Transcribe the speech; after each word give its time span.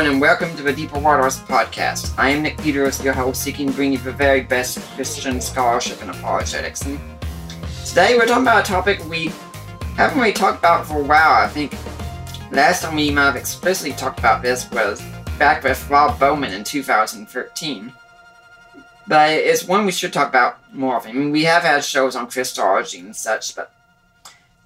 Everyone, 0.00 0.14
and 0.14 0.20
welcome 0.22 0.56
to 0.56 0.62
the 0.62 0.72
Deeper 0.72 0.98
Waters 0.98 1.40
podcast. 1.40 2.14
I 2.16 2.30
am 2.30 2.42
Nick 2.42 2.56
Peters, 2.56 3.04
your 3.04 3.12
host, 3.12 3.42
seeking 3.42 3.66
to 3.66 3.72
bring 3.74 3.92
you 3.92 3.98
the 3.98 4.10
very 4.10 4.40
best 4.40 4.78
Christian 4.94 5.42
scholarship 5.42 6.00
and 6.00 6.10
apologetics. 6.10 6.80
And 6.86 6.98
today 7.84 8.16
we're 8.16 8.24
talking 8.24 8.44
about 8.44 8.66
a 8.66 8.72
topic 8.72 9.06
we 9.10 9.30
haven't 9.96 10.18
really 10.18 10.32
talked 10.32 10.58
about 10.58 10.86
for 10.86 11.00
a 11.00 11.04
while. 11.04 11.44
I 11.44 11.48
think 11.48 11.74
last 12.50 12.80
time 12.80 12.96
we 12.96 13.10
might 13.10 13.26
have 13.26 13.36
explicitly 13.36 13.92
talked 13.92 14.18
about 14.18 14.40
this 14.40 14.70
was 14.70 15.02
back 15.38 15.62
with 15.64 15.90
Rob 15.90 16.18
Bowman 16.18 16.54
in 16.54 16.64
2013. 16.64 17.92
But 19.06 19.30
it's 19.32 19.68
one 19.68 19.84
we 19.84 19.92
should 19.92 20.14
talk 20.14 20.30
about 20.30 20.74
more 20.74 20.94
often. 20.94 21.10
I 21.10 21.14
mean, 21.14 21.30
we 21.30 21.44
have 21.44 21.62
had 21.62 21.84
shows 21.84 22.16
on 22.16 22.30
Christology 22.30 23.00
and 23.00 23.14
such, 23.14 23.54
but 23.54 23.70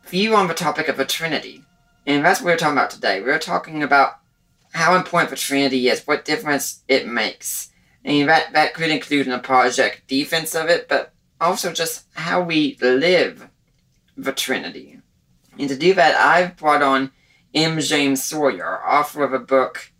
view 0.06 0.36
on 0.36 0.46
the 0.46 0.54
topic 0.54 0.86
of 0.86 0.96
the 0.96 1.04
Trinity. 1.04 1.64
And 2.06 2.24
that's 2.24 2.40
what 2.40 2.52
we're 2.52 2.56
talking 2.56 2.78
about 2.78 2.90
today. 2.90 3.20
We're 3.20 3.40
talking 3.40 3.82
about 3.82 4.20
how 4.74 4.96
important 4.96 5.30
the 5.30 5.36
Trinity 5.36 5.88
is, 5.88 6.06
what 6.06 6.24
difference 6.24 6.82
it 6.88 7.06
makes. 7.06 7.70
I 8.04 8.08
mean, 8.08 8.26
that, 8.26 8.52
that 8.52 8.74
could 8.74 8.90
include 8.90 9.26
an 9.26 9.32
apologetic 9.32 10.04
defense 10.08 10.54
of 10.54 10.68
it, 10.68 10.88
but 10.88 11.12
also 11.40 11.72
just 11.72 12.06
how 12.14 12.42
we 12.42 12.76
live 12.80 13.48
the 14.16 14.32
Trinity. 14.32 15.00
And 15.58 15.68
to 15.68 15.76
do 15.76 15.94
that, 15.94 16.16
I've 16.16 16.56
brought 16.56 16.82
on 16.82 17.12
M. 17.54 17.78
James 17.78 18.24
Sawyer, 18.24 18.84
author 18.84 19.22
of 19.22 19.32
a 19.32 19.38
book, 19.38 19.92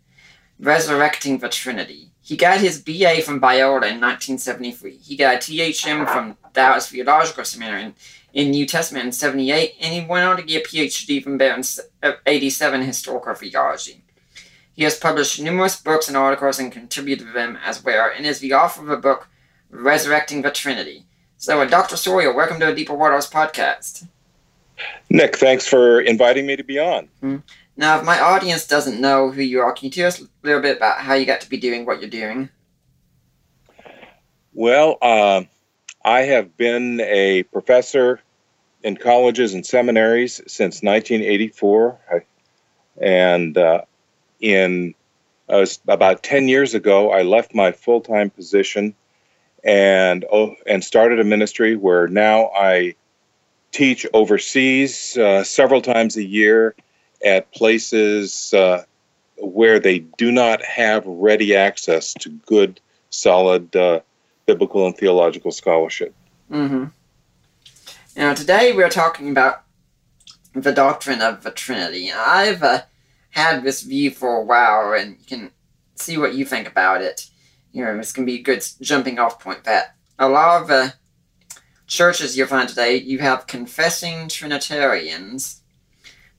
Resurrecting 0.59 1.39
the 1.39 1.49
Trinity. 1.49 2.11
He 2.21 2.35
got 2.35 2.59
his 2.59 2.81
BA 2.81 3.21
from 3.21 3.39
Biola 3.39 3.91
in 3.91 4.01
1973. 4.01 4.97
He 4.97 5.15
got 5.15 5.35
a 5.35 5.37
THM 5.37 6.09
from 6.11 6.37
Dallas 6.53 6.89
Theological 6.89 7.45
Seminary 7.45 7.83
in, 7.83 7.95
in 8.33 8.51
New 8.51 8.65
Testament 8.65 9.05
in 9.05 9.11
78, 9.11 9.75
and 9.79 9.93
he 9.93 10.01
went 10.01 10.25
on 10.25 10.37
to 10.37 10.43
get 10.43 10.65
a 10.65 10.67
PhD 10.67 11.23
from 11.23 11.37
there 11.37 11.55
in 11.55 11.63
uh, 12.03 12.13
87 12.25 12.81
historical 12.81 13.35
theology. 13.35 14.04
He 14.75 14.83
has 14.83 14.99
published 14.99 15.41
numerous 15.41 15.77
books 15.77 16.09
and 16.09 16.17
articles 16.17 16.59
and 16.59 16.69
contributed 16.69 17.27
to 17.27 17.33
them 17.33 17.57
as 17.63 17.81
well, 17.81 18.11
and 18.13 18.25
is 18.25 18.39
the 18.39 18.53
author 18.53 18.81
of 18.81 18.89
a 18.89 18.97
book, 18.97 19.29
Resurrecting 19.69 20.41
the 20.41 20.51
Trinity. 20.51 21.05
So, 21.37 21.61
uh, 21.61 21.65
Dr. 21.65 21.95
Sawyer, 21.95 22.33
welcome 22.33 22.59
to 22.59 22.65
the 22.65 22.75
Deeper 22.75 22.93
Waters 22.93 23.29
podcast. 23.29 24.05
Nick, 25.09 25.37
thanks 25.37 25.65
for 25.65 26.01
inviting 26.01 26.45
me 26.45 26.57
to 26.57 26.63
be 26.63 26.77
on. 26.77 27.07
Now, 27.77 27.99
if 27.99 28.05
my 28.05 28.19
audience 28.19 28.67
doesn't 28.67 28.99
know 28.99 29.31
who 29.31 29.41
you 29.41 29.61
are, 29.61 29.71
can 29.71 29.85
you 29.85 29.91
tell 29.91 30.07
us 30.07 30.21
a 30.21 30.27
little 30.43 30.61
bit 30.61 30.75
about 30.77 30.99
how 30.99 31.13
you 31.13 31.25
got 31.25 31.39
to 31.41 31.49
be 31.49 31.57
doing 31.57 31.85
what 31.85 32.01
you're 32.01 32.09
doing? 32.09 32.49
Well, 34.53 34.97
uh, 35.01 35.43
I 36.03 36.21
have 36.21 36.57
been 36.57 36.99
a 36.99 37.43
professor 37.43 38.19
in 38.83 38.97
colleges 38.97 39.53
and 39.53 39.65
seminaries 39.65 40.35
since 40.47 40.83
1984, 40.83 41.99
I, 42.11 42.21
and 43.01 43.57
uh, 43.57 43.81
in 44.45 44.93
uh, 45.49 45.65
about 45.87 46.21
10 46.21 46.47
years 46.47 46.75
ago, 46.75 47.11
I 47.11 47.23
left 47.23 47.55
my 47.55 47.71
full-time 47.71 48.29
position 48.29 48.93
and 49.63 50.23
oh, 50.31 50.55
and 50.67 50.83
started 50.83 51.19
a 51.19 51.23
ministry 51.23 51.75
where 51.75 52.07
now 52.07 52.51
I 52.55 52.93
teach 53.71 54.05
overseas 54.13 55.17
uh, 55.17 55.43
several 55.43 55.81
times 55.81 56.15
a 56.15 56.23
year 56.23 56.75
at 57.25 57.51
places 57.51 58.53
uh, 58.53 58.83
where 59.39 59.79
they 59.79 59.99
do 60.17 60.31
not 60.31 60.63
have 60.63 61.03
ready 61.07 61.55
access 61.55 62.13
to 62.13 62.29
good, 62.45 62.79
solid 63.09 63.75
uh, 63.75 64.01
biblical 64.45 64.85
and 64.85 64.95
theological 64.95 65.51
scholarship. 65.51 66.13
Mm-hmm. 66.51 66.85
Now, 68.15 68.35
today 68.35 68.73
we're 68.73 68.89
talking 68.89 69.31
about 69.31 69.63
the 70.53 70.71
doctrine 70.71 71.21
of 71.21 71.41
the 71.41 71.49
Trinity. 71.49 72.11
I've 72.11 72.61
uh, 72.61 72.83
had 73.35 73.63
this 73.63 73.81
view 73.81 74.11
for 74.11 74.37
a 74.37 74.43
while, 74.43 74.93
and 74.93 75.17
you 75.19 75.25
can 75.25 75.51
see 75.95 76.17
what 76.17 76.33
you 76.33 76.45
think 76.45 76.67
about 76.67 77.01
it. 77.01 77.29
You 77.73 77.83
know, 77.83 77.95
this 77.97 78.13
can 78.13 78.25
be 78.25 78.35
a 78.35 78.41
good 78.41 78.65
jumping 78.81 79.19
off 79.19 79.41
point. 79.41 79.65
That 79.65 79.95
a 80.17 80.29
lot 80.29 80.61
of 80.61 80.67
the 80.69 80.93
churches 81.85 82.37
you'll 82.37 82.47
find 82.47 82.69
today, 82.69 82.95
you 82.95 83.19
have 83.19 83.45
confessing 83.45 84.29
Trinitarians, 84.29 85.61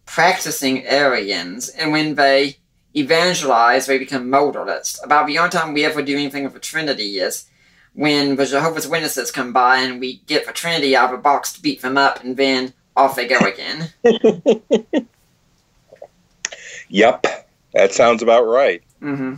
practicing 0.07 0.87
Arians, 0.87 1.69
and 1.69 1.93
when 1.93 2.15
they 2.15 2.57
evangelize, 2.97 3.87
they 3.87 3.99
become 3.99 4.29
modalists. 4.29 5.05
About 5.05 5.27
the 5.27 5.37
only 5.37 5.51
time 5.51 5.75
we 5.75 5.85
ever 5.85 6.01
do 6.01 6.15
anything 6.15 6.45
with 6.45 6.55
the 6.55 6.61
Trinity 6.61 7.19
is 7.19 7.45
when 7.93 8.37
the 8.37 8.47
Jehovah's 8.47 8.89
Witnesses 8.89 9.31
come 9.31 9.53
by 9.53 9.79
and 9.79 10.01
we 10.01 10.23
get 10.27 10.47
the 10.47 10.53
Trinity 10.53 10.97
out 10.97 11.13
of 11.13 11.19
a 11.19 11.23
box 11.23 11.53
to 11.53 11.63
beat 11.63 11.83
them 11.83 11.99
up, 11.99 12.25
and 12.25 12.39
then 12.39 12.73
off 12.97 13.17
they 13.17 13.29
go 13.29 13.39
again. 13.41 13.93
Yep, 16.89 17.27
that 17.75 17.93
sounds 17.93 18.23
about 18.23 18.43
right. 18.43 18.83
hmm 19.01 19.35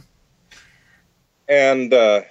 And 1.48 1.92
uh, 1.92 2.22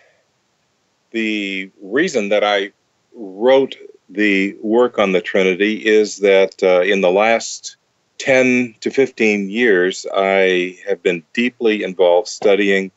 the 1.12 1.72
reason 1.82 2.30
that 2.30 2.44
I 2.44 2.72
wrote 3.14 3.76
the 4.10 4.56
work 4.62 5.00
on 5.00 5.12
the 5.12 5.22
Trinity 5.22 5.86
is 5.86 6.18
that 6.18 6.62
uh, 6.64 6.82
in 6.82 7.02
the 7.02 7.12
last 7.12 7.76
10 8.20 8.76
to 8.82 8.90
15 8.90 9.50
years, 9.50 10.06
I 10.16 10.78
have 10.88 11.04
been 11.04 11.24
deeply 11.34 11.84
involved 11.84 12.28
studying 12.28 12.92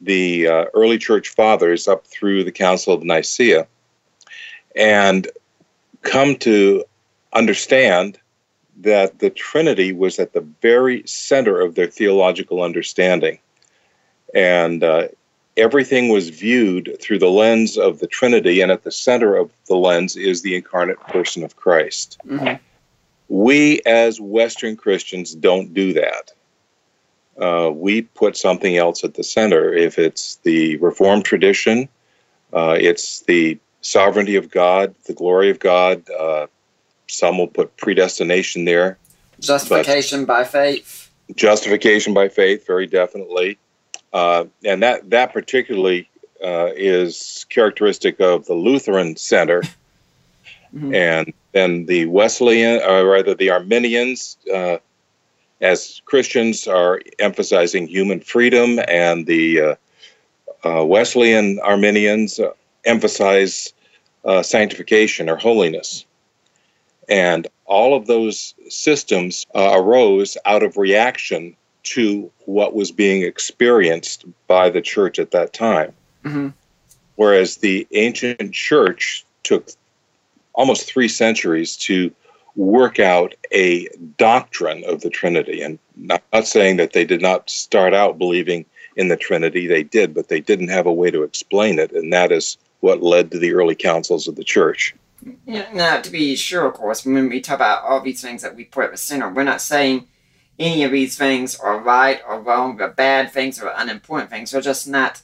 the 0.00 0.46
uh, 0.46 0.64
early 0.74 0.98
church 0.98 1.30
fathers 1.30 1.88
up 1.88 2.06
through 2.06 2.44
the 2.44 2.52
Council 2.52 2.92
of 2.92 3.02
Nicaea 3.02 3.66
and 4.76 5.28
come 6.02 6.36
to 6.36 6.84
understand 7.32 8.18
that 8.82 9.18
the 9.18 9.30
Trinity 9.30 9.92
was 9.92 10.18
at 10.18 10.32
the 10.32 10.46
very 10.62 11.02
center 11.06 11.60
of 11.60 11.74
their 11.74 11.88
theological 11.88 12.62
understanding. 12.62 13.38
And 14.34 14.84
uh, 14.84 15.08
everything 15.56 16.10
was 16.10 16.28
viewed 16.28 16.96
through 17.00 17.18
the 17.18 17.30
lens 17.30 17.76
of 17.76 17.98
the 17.98 18.06
Trinity, 18.06 18.60
and 18.60 18.70
at 18.70 18.84
the 18.84 18.92
center 18.92 19.36
of 19.36 19.50
the 19.66 19.76
lens 19.76 20.16
is 20.16 20.42
the 20.42 20.54
incarnate 20.54 21.00
person 21.00 21.42
of 21.42 21.56
Christ. 21.56 22.18
hmm 22.26 22.54
We, 23.28 23.80
as 23.84 24.20
Western 24.20 24.76
Christians, 24.76 25.34
don't 25.34 25.74
do 25.74 25.92
that. 25.94 26.32
Uh, 27.38 27.70
we 27.70 28.02
put 28.02 28.36
something 28.36 28.76
else 28.76 29.04
at 29.04 29.14
the 29.14 29.24
center. 29.24 29.72
If 29.72 29.98
it's 29.98 30.36
the 30.42 30.76
Reformed 30.76 31.24
tradition, 31.24 31.88
uh, 32.52 32.76
it's 32.78 33.20
the 33.20 33.58
sovereignty 33.80 34.36
of 34.36 34.50
God, 34.50 34.94
the 35.06 35.14
glory 35.14 35.50
of 35.50 35.58
God. 35.58 36.02
Uh, 36.10 36.46
some 37.08 37.38
will 37.38 37.48
put 37.48 37.76
predestination 37.76 38.64
there. 38.64 38.98
Justification 39.40 40.24
by 40.24 40.44
faith. 40.44 41.10
justification 41.34 42.14
by 42.14 42.28
faith 42.28 42.66
very 42.66 42.86
definitely 42.86 43.58
uh, 44.14 44.44
and 44.64 44.82
that 44.82 45.10
that 45.10 45.32
particularly 45.32 46.08
uh, 46.42 46.70
is 46.74 47.44
characteristic 47.50 48.18
of 48.20 48.46
the 48.46 48.54
lutheran 48.54 49.14
center 49.16 49.62
Mhm. 50.74 50.94
and 50.94 51.32
then 51.52 51.84
the 51.86 52.06
wesleyan 52.06 52.80
or 52.82 53.04
rather 53.06 53.34
the 53.34 53.50
arminians 53.50 54.38
uh, 54.52 54.78
as 55.60 56.00
christians 56.06 56.66
are 56.66 57.00
emphasizing 57.18 57.86
human 57.86 58.20
freedom 58.20 58.78
and 58.88 59.26
the 59.26 59.60
uh, 59.60 59.74
uh, 60.64 60.84
wesleyan 60.84 61.58
arminians 61.60 62.38
uh, 62.40 62.52
emphasize 62.86 63.74
uh, 64.24 64.42
sanctification 64.42 65.28
or 65.28 65.36
holiness 65.36 66.06
and 67.08 67.46
all 67.64 67.96
of 67.96 68.06
those 68.06 68.54
systems 68.68 69.46
uh, 69.54 69.72
arose 69.74 70.36
out 70.44 70.62
of 70.62 70.76
reaction 70.76 71.56
to 71.82 72.30
what 72.44 72.74
was 72.74 72.90
being 72.90 73.22
experienced 73.22 74.24
by 74.46 74.68
the 74.68 74.82
church 74.82 75.18
at 75.18 75.30
that 75.30 75.52
time. 75.52 75.92
hmm 76.22 76.48
Whereas 77.16 77.56
the 77.56 77.86
ancient 77.92 78.52
church 78.52 79.24
took 79.42 79.68
almost 80.54 80.86
three 80.86 81.08
centuries 81.08 81.76
to 81.76 82.12
work 82.54 83.00
out 83.00 83.34
a 83.50 83.88
doctrine 84.18 84.84
of 84.84 85.00
the 85.00 85.10
Trinity. 85.10 85.62
And 85.62 85.78
not, 85.96 86.22
not 86.32 86.46
saying 86.46 86.76
that 86.76 86.92
they 86.92 87.04
did 87.04 87.20
not 87.20 87.50
start 87.50 87.94
out 87.94 88.18
believing 88.18 88.64
in 88.96 89.08
the 89.08 89.16
Trinity, 89.16 89.66
they 89.66 89.82
did, 89.82 90.14
but 90.14 90.28
they 90.28 90.40
didn't 90.40 90.68
have 90.68 90.86
a 90.86 90.92
way 90.92 91.10
to 91.10 91.22
explain 91.22 91.78
it. 91.78 91.92
And 91.92 92.12
that 92.12 92.30
is 92.30 92.56
what 92.80 93.02
led 93.02 93.30
to 93.30 93.38
the 93.38 93.52
early 93.52 93.74
councils 93.74 94.28
of 94.28 94.36
the 94.36 94.44
church. 94.44 94.94
Yeah, 95.46 95.68
now, 95.72 96.00
to 96.00 96.10
be 96.10 96.36
sure, 96.36 96.66
of 96.66 96.74
course, 96.74 97.04
when 97.04 97.28
we 97.28 97.40
talk 97.40 97.56
about 97.56 97.84
all 97.84 98.00
these 98.00 98.22
things 98.22 98.42
that 98.42 98.54
we 98.54 98.64
put 98.64 98.84
at 98.84 98.90
the 98.92 98.96
center, 98.96 99.28
we're 99.28 99.44
not 99.44 99.60
saying 99.60 100.06
any 100.58 100.84
of 100.84 100.92
these 100.92 101.16
things 101.16 101.58
are 101.58 101.78
right 101.78 102.20
or 102.26 102.40
wrong, 102.40 102.80
or 102.80 102.88
bad 102.88 103.30
things 103.30 103.60
or 103.60 103.72
unimportant 103.76 104.30
things. 104.30 104.50
They're 104.50 104.60
just 104.60 104.88
not 104.88 105.22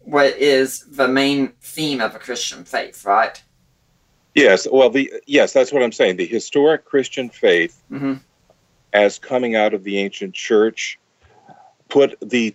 what 0.00 0.36
is 0.38 0.86
the 0.88 1.08
main 1.08 1.48
theme 1.60 2.00
of 2.00 2.14
a 2.14 2.18
Christian 2.18 2.64
faith, 2.64 3.04
right? 3.04 3.42
Yes, 4.34 4.66
well, 4.70 4.88
the 4.88 5.12
yes, 5.26 5.52
that's 5.52 5.72
what 5.72 5.82
I'm 5.82 5.92
saying. 5.92 6.16
The 6.16 6.26
historic 6.26 6.84
Christian 6.84 7.28
faith, 7.28 7.82
mm-hmm. 7.90 8.14
as 8.92 9.18
coming 9.18 9.56
out 9.56 9.74
of 9.74 9.84
the 9.84 9.98
ancient 9.98 10.34
church, 10.34 10.98
put 11.88 12.16
the 12.20 12.54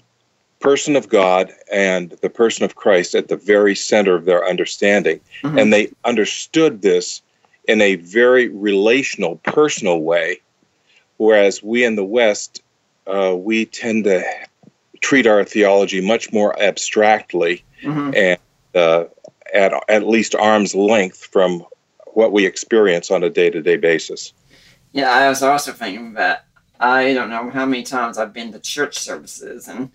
person 0.64 0.96
of 0.96 1.10
God 1.10 1.52
and 1.72 2.12
the 2.22 2.30
person 2.30 2.64
of 2.64 2.76
Christ 2.76 3.16
at 3.16 3.28
the 3.28 3.36
very 3.36 3.76
center 3.76 4.16
of 4.16 4.24
their 4.24 4.48
understanding, 4.48 5.20
mm-hmm. 5.42 5.60
and 5.60 5.74
they 5.74 5.92
understood 6.06 6.82
this 6.82 7.22
in 7.68 7.82
a 7.82 7.96
very 7.96 8.48
relational, 8.48 9.36
personal 9.44 10.00
way. 10.00 10.40
Whereas 11.18 11.62
we 11.62 11.84
in 11.84 11.96
the 11.96 12.06
West, 12.06 12.64
uh, 13.08 13.36
we 13.38 13.66
tend 13.66 14.06
to 14.06 14.24
treat 15.02 15.28
our 15.28 15.44
theology 15.44 16.00
much 16.00 16.32
more 16.32 16.58
abstractly 16.58 17.66
mm-hmm. 17.82 18.12
and 18.16 18.40
uh, 18.74 19.04
at 19.54 19.74
at 19.90 20.08
least 20.08 20.34
arm's 20.34 20.74
length 20.74 21.26
from 21.26 21.66
what 22.14 22.32
we 22.32 22.46
experience 22.46 23.12
on 23.12 23.22
a 23.22 23.30
day 23.30 23.50
to 23.50 23.62
day 23.62 23.76
basis. 23.76 24.32
Yeah, 24.94 25.12
I 25.12 25.28
was 25.28 25.44
also 25.44 25.74
thinking 25.74 26.14
that 26.14 26.46
I 26.80 27.14
don't 27.14 27.30
know 27.30 27.50
how 27.50 27.66
many 27.66 27.84
times 27.84 28.18
I've 28.18 28.34
been 28.34 28.54
to 28.54 28.60
church 28.60 28.98
services, 28.98 29.68
and 29.68 29.92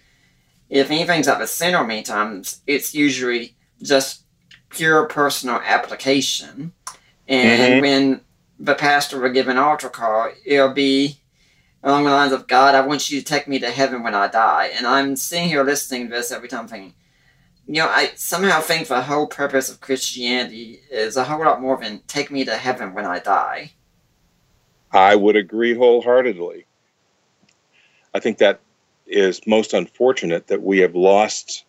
if 0.68 0.90
anything's 0.90 1.28
at 1.28 1.38
the 1.38 1.46
center 1.46 1.84
many 1.84 2.02
times, 2.02 2.60
it's 2.66 2.94
usually 2.94 3.56
just 3.82 4.24
pure 4.70 5.06
personal 5.06 5.60
application. 5.64 6.72
And 7.26 7.60
mm-hmm. 7.60 7.80
when 7.80 8.20
the 8.58 8.74
pastor 8.74 9.20
will 9.20 9.30
give 9.30 9.48
an 9.48 9.58
altar 9.58 9.88
call, 9.88 10.30
it'll 10.44 10.72
be 10.72 11.20
along 11.82 12.04
the 12.04 12.10
lines 12.10 12.32
of 12.32 12.46
God, 12.46 12.74
I 12.74 12.80
want 12.80 13.10
you 13.10 13.20
to 13.20 13.24
take 13.24 13.48
me 13.48 13.58
to 13.60 13.70
heaven 13.70 14.02
when 14.02 14.14
I 14.14 14.28
die. 14.28 14.70
And 14.74 14.86
I'm 14.86 15.16
sitting 15.16 15.48
here 15.48 15.62
listening 15.62 16.08
to 16.08 16.14
this 16.14 16.32
every 16.32 16.48
time 16.48 16.66
thinking, 16.66 16.94
you 17.66 17.74
know, 17.74 17.88
I 17.88 18.12
somehow 18.14 18.60
think 18.60 18.88
the 18.88 19.02
whole 19.02 19.26
purpose 19.26 19.70
of 19.70 19.80
Christianity 19.80 20.80
is 20.90 21.16
a 21.16 21.24
whole 21.24 21.44
lot 21.44 21.60
more 21.60 21.76
than 21.76 22.00
take 22.06 22.30
me 22.30 22.44
to 22.44 22.56
heaven 22.56 22.94
when 22.94 23.04
I 23.04 23.18
die. 23.18 23.72
I 24.90 25.16
would 25.16 25.36
agree 25.36 25.74
wholeheartedly. 25.74 26.66
I 28.14 28.20
think 28.20 28.38
that 28.38 28.60
is 29.08 29.40
most 29.46 29.74
unfortunate 29.74 30.46
that 30.46 30.62
we 30.62 30.78
have 30.78 30.94
lost 30.94 31.64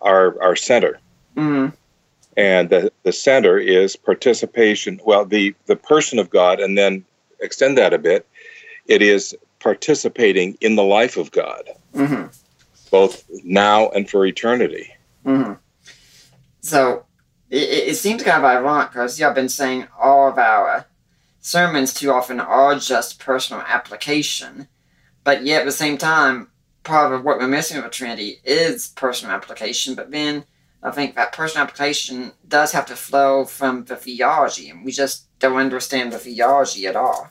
our 0.00 0.40
our 0.42 0.56
center. 0.56 1.00
Mm-hmm. 1.36 1.74
And 2.36 2.70
the, 2.70 2.92
the 3.02 3.12
center 3.12 3.58
is 3.58 3.96
participation. 3.96 5.00
Well, 5.04 5.24
the, 5.24 5.54
the 5.66 5.76
person 5.76 6.18
of 6.18 6.30
God, 6.30 6.60
and 6.60 6.78
then 6.78 7.04
extend 7.40 7.76
that 7.76 7.92
a 7.92 7.98
bit, 7.98 8.26
it 8.86 9.02
is 9.02 9.36
participating 9.58 10.56
in 10.60 10.76
the 10.76 10.82
life 10.82 11.16
of 11.16 11.30
God, 11.32 11.64
mm-hmm. 11.94 12.28
both 12.90 13.24
now 13.44 13.88
and 13.90 14.08
for 14.08 14.24
eternity. 14.24 14.90
Mm-hmm. 15.26 15.54
So 16.62 17.04
it, 17.50 17.88
it 17.90 17.96
seems 17.96 18.22
kind 18.22 18.38
of 18.38 18.44
ironic 18.44 18.92
because 18.92 19.18
yeah, 19.18 19.28
I've 19.28 19.34
been 19.34 19.48
saying 19.48 19.88
all 20.00 20.28
of 20.28 20.38
our 20.38 20.86
sermons 21.40 21.92
too 21.92 22.12
often 22.12 22.40
are 22.40 22.78
just 22.78 23.18
personal 23.18 23.62
application, 23.66 24.68
but 25.24 25.44
yet 25.44 25.62
at 25.62 25.66
the 25.66 25.72
same 25.72 25.98
time, 25.98 26.48
part 26.82 27.12
of 27.12 27.24
what 27.24 27.38
we're 27.38 27.48
missing 27.48 27.82
with 27.82 27.92
Trinity 27.92 28.40
is 28.44 28.88
personal 28.88 29.34
application. 29.34 29.94
But 29.94 30.10
then 30.10 30.44
I 30.82 30.90
think 30.90 31.14
that 31.14 31.32
personal 31.32 31.66
application 31.66 32.32
does 32.48 32.72
have 32.72 32.86
to 32.86 32.96
flow 32.96 33.44
from 33.44 33.84
the 33.84 33.96
theology, 33.96 34.70
and 34.70 34.84
we 34.84 34.92
just 34.92 35.26
don't 35.38 35.58
understand 35.58 36.12
the 36.12 36.18
theology 36.18 36.86
at 36.86 36.96
all. 36.96 37.30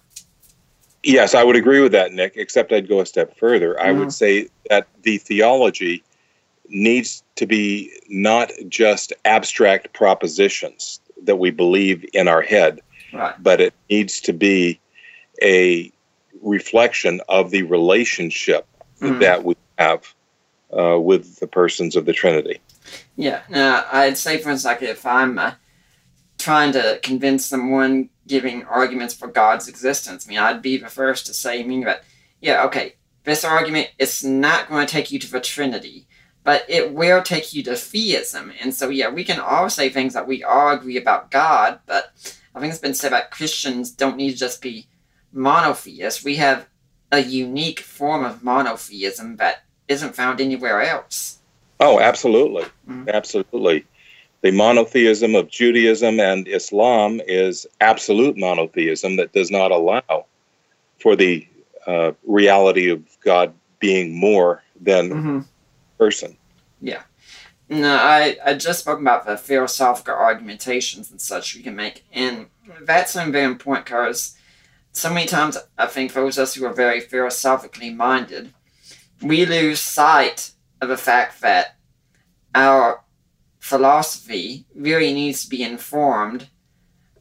Yes, 1.04 1.34
I 1.34 1.44
would 1.44 1.56
agree 1.56 1.80
with 1.80 1.94
that, 1.94 2.12
Nick, 2.12 2.34
except 2.36 2.74
I'd 2.74 2.90
go 2.90 3.00
a 3.00 3.06
step 3.06 3.38
further. 3.38 3.76
Mm-hmm. 3.76 3.88
I 3.88 3.92
would 3.92 4.02
mm-hmm. 4.02 4.10
say 4.10 4.50
that 4.70 4.88
the 5.04 5.18
theology 5.18 6.04
needs 6.68 7.24
to 7.36 7.46
be 7.48 7.92
not 8.10 8.52
just 8.68 9.14
abstract 9.26 9.94
propositions 9.94 11.00
that 11.24 11.38
we 11.38 11.52
believe 11.52 12.06
in 12.14 12.28
our 12.28 12.42
head, 12.42 12.82
right. 13.14 13.34
but 13.42 13.60
it 13.60 13.74
needs 13.90 14.22
to 14.22 14.34
be 14.34 14.80
a 15.42 15.92
reflection 16.42 17.22
of 17.30 17.52
the 17.52 17.64
relationship 17.64 18.68
mm. 19.00 19.20
that 19.20 19.44
we 19.44 19.56
have 19.78 20.14
uh, 20.78 21.00
with 21.00 21.40
the 21.40 21.48
persons 21.48 21.96
of 21.96 22.06
the 22.06 22.14
Trinity. 22.14 22.60
Yeah. 23.16 23.42
Now, 23.50 23.86
I'd 23.92 24.18
say, 24.18 24.38
for 24.38 24.50
instance, 24.50 24.66
like 24.66 24.82
if 24.82 25.06
I'm 25.06 25.38
uh, 25.38 25.54
trying 26.38 26.72
to 26.74 27.00
convince 27.04 27.46
someone 27.46 28.10
giving 28.28 28.64
arguments 28.66 29.14
for 29.14 29.28
God's 29.28 29.68
existence, 29.68 30.26
I 30.26 30.30
mean, 30.30 30.40
I'd 30.40 30.62
be 30.62 30.78
the 30.78 30.90
first 30.90 31.26
to 31.28 31.34
say, 31.34 31.60
I 31.60 31.64
mean, 31.64 31.82
that, 31.82 32.04
yeah, 32.42 32.64
okay, 32.66 32.96
this 33.24 33.44
argument 33.44 33.90
is 34.00 34.24
not 34.24 34.70
going 34.70 34.86
to 34.86 34.92
take 34.92 35.12
you 35.12 35.20
to 35.20 35.32
the 35.32 35.42
Trinity 35.42 36.08
but 36.44 36.66
it 36.68 36.94
will 36.94 37.22
take 37.22 37.54
you 37.54 37.64
to 37.64 37.76
theism. 37.76 38.52
And 38.62 38.74
so, 38.74 38.90
yeah, 38.90 39.10
we 39.10 39.24
can 39.24 39.40
all 39.40 39.70
say 39.70 39.90
things 39.90 40.14
that 40.14 40.28
we 40.28 40.44
all 40.44 40.72
agree 40.72 40.98
about 40.98 41.32
God, 41.32 41.80
but 41.86 42.12
I 42.56 42.60
think 42.60 42.72
it's 42.72 42.82
been 42.82 42.94
said 42.94 43.12
that 43.12 43.32
Christians 43.32 43.92
don't 43.92 44.18
need 44.18 44.32
to 44.32 44.38
just 44.38 44.62
be 44.62 44.88
monotheists. 45.32 46.24
We 46.24 46.38
have 46.38 46.68
a 47.12 47.20
unique 47.20 47.80
form 47.80 48.24
of 48.24 48.44
monotheism 48.44 49.38
that 49.38 49.64
isn't 49.88 50.16
found 50.16 50.40
anywhere 50.40 50.82
else. 50.82 51.40
Oh, 51.80 52.00
absolutely. 52.00 52.64
Mm-hmm. 52.88 53.10
Absolutely. 53.10 53.86
The 54.42 54.52
monotheism 54.52 55.36
of 55.36 55.50
Judaism 55.50 56.20
and 56.20 56.48
Islam 56.48 57.22
is 57.26 57.68
absolute 57.82 58.38
monotheism 58.38 59.18
that 59.18 59.34
does 59.34 59.52
not 59.52 59.72
allow 59.72 60.26
for 61.00 61.16
the 61.16 61.48
uh, 61.88 62.12
reality 62.26 62.90
of 62.90 63.02
God 63.22 63.54
being 63.80 64.18
more 64.18 64.64
than 64.80 65.10
mm-hmm 65.10 65.40
person. 66.00 66.38
Yeah. 66.82 67.04
No, 67.68 67.96
I, 67.96 68.38
I 68.44 68.56
just 68.56 68.80
spoke 68.80 69.00
about 69.00 69.28
the 69.28 69.38
philosophical 69.38 70.16
argumentations 70.16 71.12
and 71.12 71.22
such 71.22 71.56
we 71.56 71.62
can 71.62 71.76
make, 71.76 72.04
and 72.12 72.48
that's 72.82 73.14
very 73.14 73.44
important 73.44 73.86
because 73.86 74.36
so 74.92 75.14
many 75.14 75.26
times 75.26 75.58
I 75.78 75.86
think 75.86 76.14
those 76.14 76.38
of 76.38 76.44
us 76.44 76.56
who 76.56 76.66
are 76.66 76.74
very 76.74 77.00
philosophically 77.00 77.94
minded, 77.94 78.54
we 79.22 79.46
lose 79.46 79.80
sight 79.80 80.52
of 80.82 80.90
the 80.90 80.98
fact 80.98 81.42
that 81.42 81.76
our 82.56 83.04
philosophy 83.60 84.66
really 84.74 85.14
needs 85.14 85.44
to 85.44 85.50
be 85.50 85.64
informed 85.64 86.50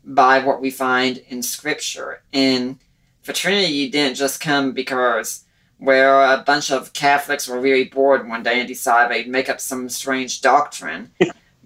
by 0.05 0.39
what 0.39 0.61
we 0.61 0.71
find 0.71 1.19
in 1.29 1.43
Scripture. 1.43 2.23
And 2.33 2.79
fraternity 3.23 3.91
didn't 3.91 4.17
just 4.17 4.41
come 4.41 4.73
because 4.73 5.45
where 5.77 6.23
a 6.23 6.43
bunch 6.45 6.71
of 6.71 6.93
Catholics 6.93 7.47
were 7.47 7.61
really 7.61 7.85
bored 7.85 8.29
one 8.29 8.43
day 8.43 8.59
and 8.59 8.69
decided 8.69 9.15
they'd 9.15 9.31
make 9.31 9.49
up 9.49 9.61
some 9.61 9.89
strange 9.89 10.41
doctrine. 10.41 11.11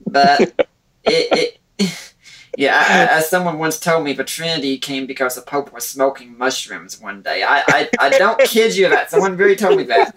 But 0.06 0.40
it, 1.04 1.58
it 1.78 2.11
yeah, 2.56 3.08
as 3.10 3.28
someone 3.28 3.58
once 3.58 3.78
told 3.78 4.04
me, 4.04 4.12
the 4.12 4.24
Trinity 4.24 4.78
came 4.78 5.06
because 5.06 5.34
the 5.34 5.42
Pope 5.42 5.72
was 5.72 5.86
smoking 5.86 6.36
mushrooms 6.36 7.00
one 7.00 7.22
day. 7.22 7.42
I, 7.42 7.62
I, 7.68 7.88
I 7.98 8.10
don't 8.10 8.38
kid 8.44 8.76
you 8.76 8.88
that. 8.88 9.10
Someone 9.10 9.36
really 9.36 9.56
told 9.56 9.78
me 9.78 9.84
that. 9.84 10.16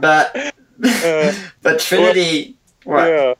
but, 0.00 0.36
uh, 0.84 1.32
but 1.62 1.80
Trinity, 1.80 2.56
well, 2.84 3.08
Yeah. 3.08 3.34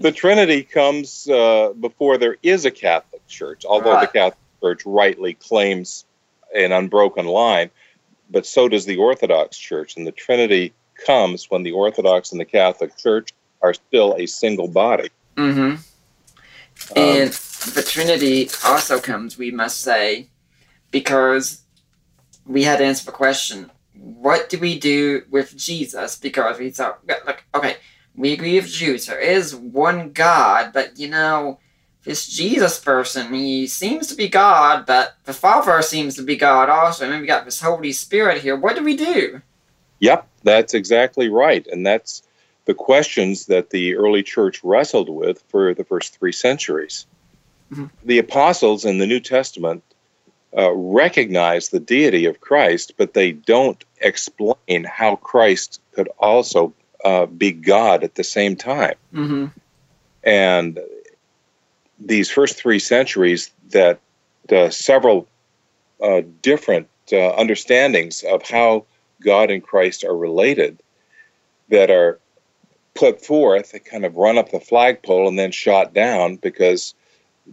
The 0.00 0.12
Trinity 0.12 0.62
comes 0.62 1.28
uh, 1.28 1.72
before 1.80 2.18
there 2.18 2.36
is 2.42 2.64
a 2.64 2.70
Catholic 2.70 3.26
Church, 3.26 3.64
although 3.64 3.94
right. 3.94 4.12
the 4.12 4.18
Catholic 4.18 4.38
Church 4.60 4.82
rightly 4.84 5.34
claims 5.34 6.04
an 6.54 6.72
unbroken 6.72 7.26
line 7.26 7.70
but 8.30 8.46
so 8.46 8.68
does 8.68 8.84
the 8.84 8.96
Orthodox 8.96 9.56
Church. 9.56 9.96
And 9.96 10.06
the 10.06 10.12
Trinity 10.12 10.72
comes 11.06 11.50
when 11.50 11.62
the 11.62 11.72
Orthodox 11.72 12.32
and 12.32 12.40
the 12.40 12.44
Catholic 12.44 12.96
Church 12.96 13.32
are 13.62 13.74
still 13.74 14.14
a 14.18 14.26
single 14.26 14.68
body. 14.68 15.10
Mm-hmm. 15.36 15.80
Um, 16.96 17.02
and 17.02 17.32
the 17.74 17.84
Trinity 17.86 18.48
also 18.64 19.00
comes, 19.00 19.36
we 19.36 19.50
must 19.50 19.80
say, 19.80 20.28
because 20.90 21.62
we 22.46 22.62
had 22.64 22.78
to 22.78 22.84
answer 22.84 23.04
the 23.04 23.12
question 23.12 23.70
what 24.00 24.48
do 24.48 24.58
we 24.58 24.78
do 24.78 25.22
with 25.30 25.56
Jesus? 25.56 26.16
Because 26.16 26.58
we 26.58 26.70
thought, 26.70 27.00
look, 27.06 27.44
okay, 27.54 27.76
we 28.14 28.32
agree 28.32 28.54
with 28.54 28.68
Jews. 28.68 29.06
There 29.06 29.18
is 29.18 29.54
one 29.54 30.12
God, 30.12 30.72
but 30.72 30.98
you 30.98 31.08
know, 31.08 31.58
this 32.04 32.26
Jesus 32.26 32.78
person, 32.78 33.32
he 33.34 33.66
seems 33.66 34.06
to 34.08 34.14
be 34.14 34.28
God, 34.28 34.86
but 34.86 35.16
the 35.24 35.32
Father 35.32 35.82
seems 35.82 36.14
to 36.16 36.22
be 36.22 36.36
God 36.36 36.68
also. 36.68 37.04
And 37.04 37.12
then 37.12 37.20
we 37.20 37.26
got 37.26 37.44
this 37.44 37.60
Holy 37.60 37.92
Spirit 37.92 38.40
here. 38.40 38.56
What 38.56 38.76
do 38.76 38.84
we 38.84 38.96
do? 38.96 39.42
Yep, 40.00 40.28
that's 40.44 40.74
exactly 40.74 41.28
right. 41.28 41.66
And 41.66 41.84
that's 41.84 42.22
the 42.68 42.74
questions 42.74 43.46
that 43.46 43.70
the 43.70 43.96
early 43.96 44.22
church 44.22 44.62
wrestled 44.62 45.08
with 45.08 45.42
for 45.48 45.72
the 45.72 45.84
first 45.84 46.18
three 46.18 46.32
centuries. 46.32 47.06
the 48.04 48.18
apostles 48.18 48.84
in 48.84 48.98
the 48.98 49.06
New 49.06 49.20
Testament 49.20 49.82
uh, 50.56 50.72
recognize 50.74 51.70
the 51.70 51.80
deity 51.80 52.26
of 52.26 52.42
Christ, 52.42 52.92
but 52.98 53.14
they 53.14 53.32
don't 53.32 53.82
explain 54.02 54.84
how 54.84 55.16
Christ 55.16 55.80
could 55.92 56.10
also 56.18 56.74
uh, 57.02 57.24
be 57.24 57.52
God 57.52 58.04
at 58.04 58.16
the 58.16 58.24
same 58.24 58.54
time. 58.54 58.96
Mm-hmm. 59.14 59.46
And 60.22 60.78
these 61.98 62.30
first 62.30 62.58
three 62.58 62.80
centuries, 62.80 63.50
that 63.70 63.98
uh, 64.52 64.68
several 64.68 65.26
uh, 66.02 66.20
different 66.42 66.88
uh, 67.14 67.34
understandings 67.34 68.24
of 68.24 68.42
how 68.42 68.84
God 69.22 69.50
and 69.50 69.62
Christ 69.62 70.04
are 70.04 70.16
related 70.16 70.82
that 71.70 71.90
are 71.90 72.18
put 72.98 73.24
forth, 73.24 73.70
they 73.70 73.78
kind 73.78 74.04
of 74.04 74.16
run 74.16 74.38
up 74.38 74.50
the 74.50 74.58
flagpole 74.58 75.28
and 75.28 75.38
then 75.38 75.52
shot 75.52 75.94
down 75.94 76.34
because 76.34 76.94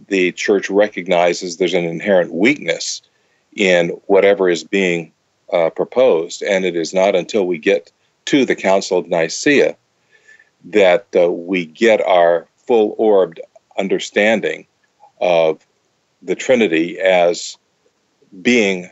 the 0.08 0.32
church 0.32 0.68
recognizes 0.68 1.56
there's 1.56 1.72
an 1.72 1.84
inherent 1.84 2.34
weakness 2.34 3.00
in 3.54 3.90
whatever 4.06 4.48
is 4.48 4.64
being 4.64 5.12
uh, 5.52 5.70
proposed. 5.70 6.42
And 6.42 6.64
it 6.64 6.74
is 6.74 6.92
not 6.92 7.14
until 7.14 7.46
we 7.46 7.58
get 7.58 7.92
to 8.26 8.44
the 8.44 8.56
Council 8.56 8.98
of 8.98 9.08
Nicaea 9.08 9.76
that 10.64 11.06
uh, 11.16 11.30
we 11.30 11.64
get 11.64 12.00
our 12.00 12.48
full 12.66 12.96
orbed 12.98 13.40
understanding 13.78 14.66
of 15.20 15.64
the 16.22 16.34
Trinity 16.34 16.98
as 16.98 17.56
being 18.42 18.90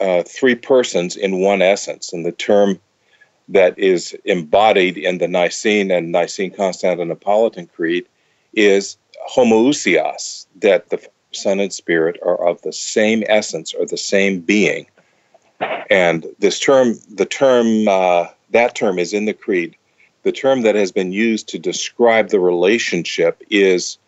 uh, 0.00 0.22
three 0.22 0.54
persons 0.54 1.14
in 1.14 1.40
one 1.40 1.60
essence. 1.60 2.10
And 2.10 2.24
the 2.24 2.32
term 2.32 2.80
that 3.48 3.78
is 3.78 4.16
embodied 4.24 4.96
in 4.96 5.18
the 5.18 5.28
Nicene 5.28 5.90
and 5.90 6.12
Nicene 6.12 6.50
Constantinopolitan 6.50 7.70
Creed 7.72 8.06
is 8.54 8.96
homoousios, 9.30 10.46
that 10.56 10.90
the 10.90 11.06
Son 11.32 11.60
and 11.60 11.72
Spirit 11.72 12.18
are 12.22 12.46
of 12.46 12.62
the 12.62 12.72
same 12.72 13.22
essence 13.26 13.74
or 13.74 13.86
the 13.86 13.96
same 13.96 14.40
being. 14.40 14.86
And 15.90 16.26
this 16.38 16.58
term, 16.58 16.94
the 17.12 17.26
term, 17.26 17.88
uh, 17.88 18.28
that 18.50 18.74
term 18.74 18.98
is 18.98 19.12
in 19.12 19.26
the 19.26 19.34
Creed. 19.34 19.76
The 20.22 20.32
term 20.32 20.62
that 20.62 20.74
has 20.74 20.90
been 20.90 21.12
used 21.12 21.48
to 21.48 21.58
describe 21.58 22.30
the 22.30 22.40
relationship 22.40 23.42
is 23.50 23.98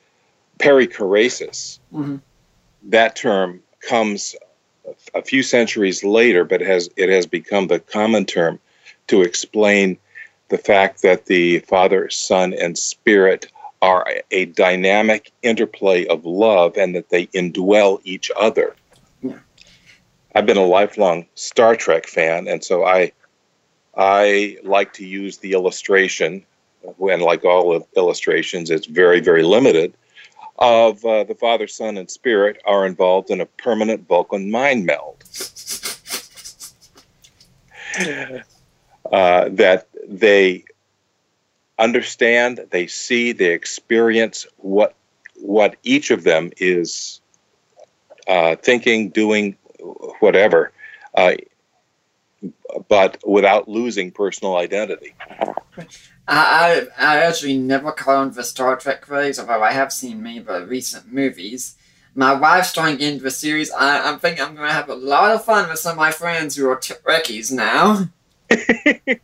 perichoresis. 0.59 1.79
Mm-hmm. 1.93 2.17
That 2.85 3.17
term 3.17 3.61
comes 3.81 4.35
a 5.15 5.23
few 5.23 5.43
centuries 5.43 6.05
later, 6.05 6.45
but 6.45 6.61
has 6.61 6.89
it 6.97 7.09
has 7.09 7.27
become 7.27 7.67
the 7.67 7.81
common 7.81 8.25
term 8.25 8.59
to 9.09 9.23
explain 9.23 9.99
the 10.49 10.59
fact 10.59 11.03
that 11.03 11.27
the 11.27 11.61
Father, 11.61 12.09
Son, 12.11 12.55
and 12.55 12.79
Spirit 12.79 13.51
are 13.83 14.07
a 14.31 14.47
dynamic 14.47 15.33
interplay 15.43 16.07
of 16.07 16.25
love 16.25 16.77
and 16.77 16.95
that 16.95 17.11
they 17.11 17.27
indwell 17.29 18.01
each 18.05 18.31
other. 18.39 18.75
Yeah. 19.23 19.39
I've 20.35 20.47
been 20.47 20.57
a 20.57 20.65
lifelong 20.65 21.27
Star 21.35 21.77
Trek 21.77 22.07
fan, 22.07 22.49
and 22.49 22.63
so 22.65 22.85
I 22.85 23.13
I 23.97 24.59
like 24.63 24.93
to 24.95 25.07
use 25.07 25.39
the 25.39 25.53
illustration, 25.53 26.45
and 26.85 27.23
like 27.23 27.45
all 27.45 27.87
illustrations, 27.97 28.71
it's 28.71 28.87
very, 28.87 29.21
very 29.21 29.43
limited, 29.43 29.95
of 30.59 31.05
uh, 31.05 31.25
the 31.25 31.35
Father, 31.35 31.67
Son, 31.67 31.97
and 31.97 32.11
Spirit 32.11 32.61
are 32.67 32.87
involved 32.87 33.31
in 33.31 33.41
a 33.41 33.47
permanent 33.47 34.07
Vulcan 34.07 34.51
mind 34.51 34.85
meld. 34.85 35.25
Uh, 39.13 39.49
that 39.51 39.89
they 40.09 40.65
understand, 41.79 42.67
they 42.71 42.87
see, 42.87 43.33
they 43.33 43.53
experience 43.53 44.47
what 44.59 44.95
what 45.39 45.77
each 45.83 46.11
of 46.11 46.25
them 46.25 46.51
is 46.57 47.21
uh, 48.27 48.57
thinking, 48.57 49.11
doing, 49.11 49.57
whatever, 50.21 50.73
uh, 51.15 51.35
but 52.89 53.19
without 53.27 53.69
losing 53.69 54.11
personal 54.11 54.57
identity. 54.57 55.15
I, 55.79 55.85
I, 56.29 56.87
I 56.99 57.17
actually 57.19 57.59
never 57.59 57.93
to 57.93 58.31
the 58.35 58.43
Star 58.43 58.77
Trek 58.77 59.03
craze, 59.03 59.39
although 59.39 59.63
I 59.63 59.73
have 59.73 59.93
seen 59.93 60.23
many 60.23 60.39
of 60.39 60.47
the 60.47 60.67
recent 60.67 61.13
movies. 61.13 61.77
My 62.15 62.33
wife's 62.33 62.73
trying 62.73 62.95
to 62.95 62.99
get 62.99 63.13
into 63.13 63.25
the 63.25 63.31
series. 63.31 63.71
I, 63.71 64.09
I'm 64.09 64.19
thinking 64.19 64.43
I'm 64.43 64.55
going 64.55 64.69
to 64.69 64.75
have 64.75 64.89
a 64.89 64.95
lot 64.95 65.33
of 65.33 65.45
fun 65.45 65.69
with 65.69 65.79
some 65.79 65.93
of 65.93 65.99
my 65.99 66.11
friends 66.11 66.57
who 66.57 66.69
are 66.69 66.77
Trekkies 66.77 67.53
now. 67.53 68.09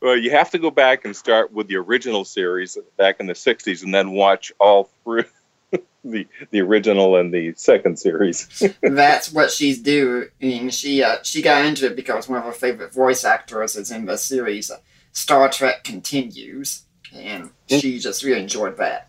well, 0.00 0.16
you 0.16 0.30
have 0.30 0.50
to 0.50 0.58
go 0.58 0.70
back 0.70 1.04
and 1.04 1.16
start 1.16 1.52
with 1.52 1.68
the 1.68 1.76
original 1.76 2.24
series 2.24 2.76
back 2.96 3.20
in 3.20 3.26
the 3.26 3.32
60s 3.32 3.82
and 3.82 3.94
then 3.94 4.12
watch 4.12 4.52
all 4.58 4.90
through 5.04 5.24
the 6.04 6.26
the 6.50 6.60
original 6.60 7.16
and 7.16 7.32
the 7.32 7.54
second 7.56 7.98
series. 7.98 8.62
That's 8.82 9.32
what 9.32 9.50
she's 9.50 9.80
doing. 9.80 10.70
She 10.70 11.02
uh, 11.02 11.16
she 11.22 11.42
got 11.42 11.64
into 11.64 11.86
it 11.86 11.96
because 11.96 12.28
one 12.28 12.38
of 12.38 12.44
her 12.44 12.52
favorite 12.52 12.92
voice 12.92 13.24
actors 13.24 13.76
is 13.76 13.90
in 13.90 14.06
the 14.06 14.16
series 14.16 14.70
uh, 14.70 14.78
Star 15.12 15.48
Trek 15.48 15.84
Continues, 15.84 16.84
and 17.12 17.50
she 17.66 17.98
just 17.98 18.22
really 18.22 18.40
enjoyed 18.40 18.76
that. 18.76 19.08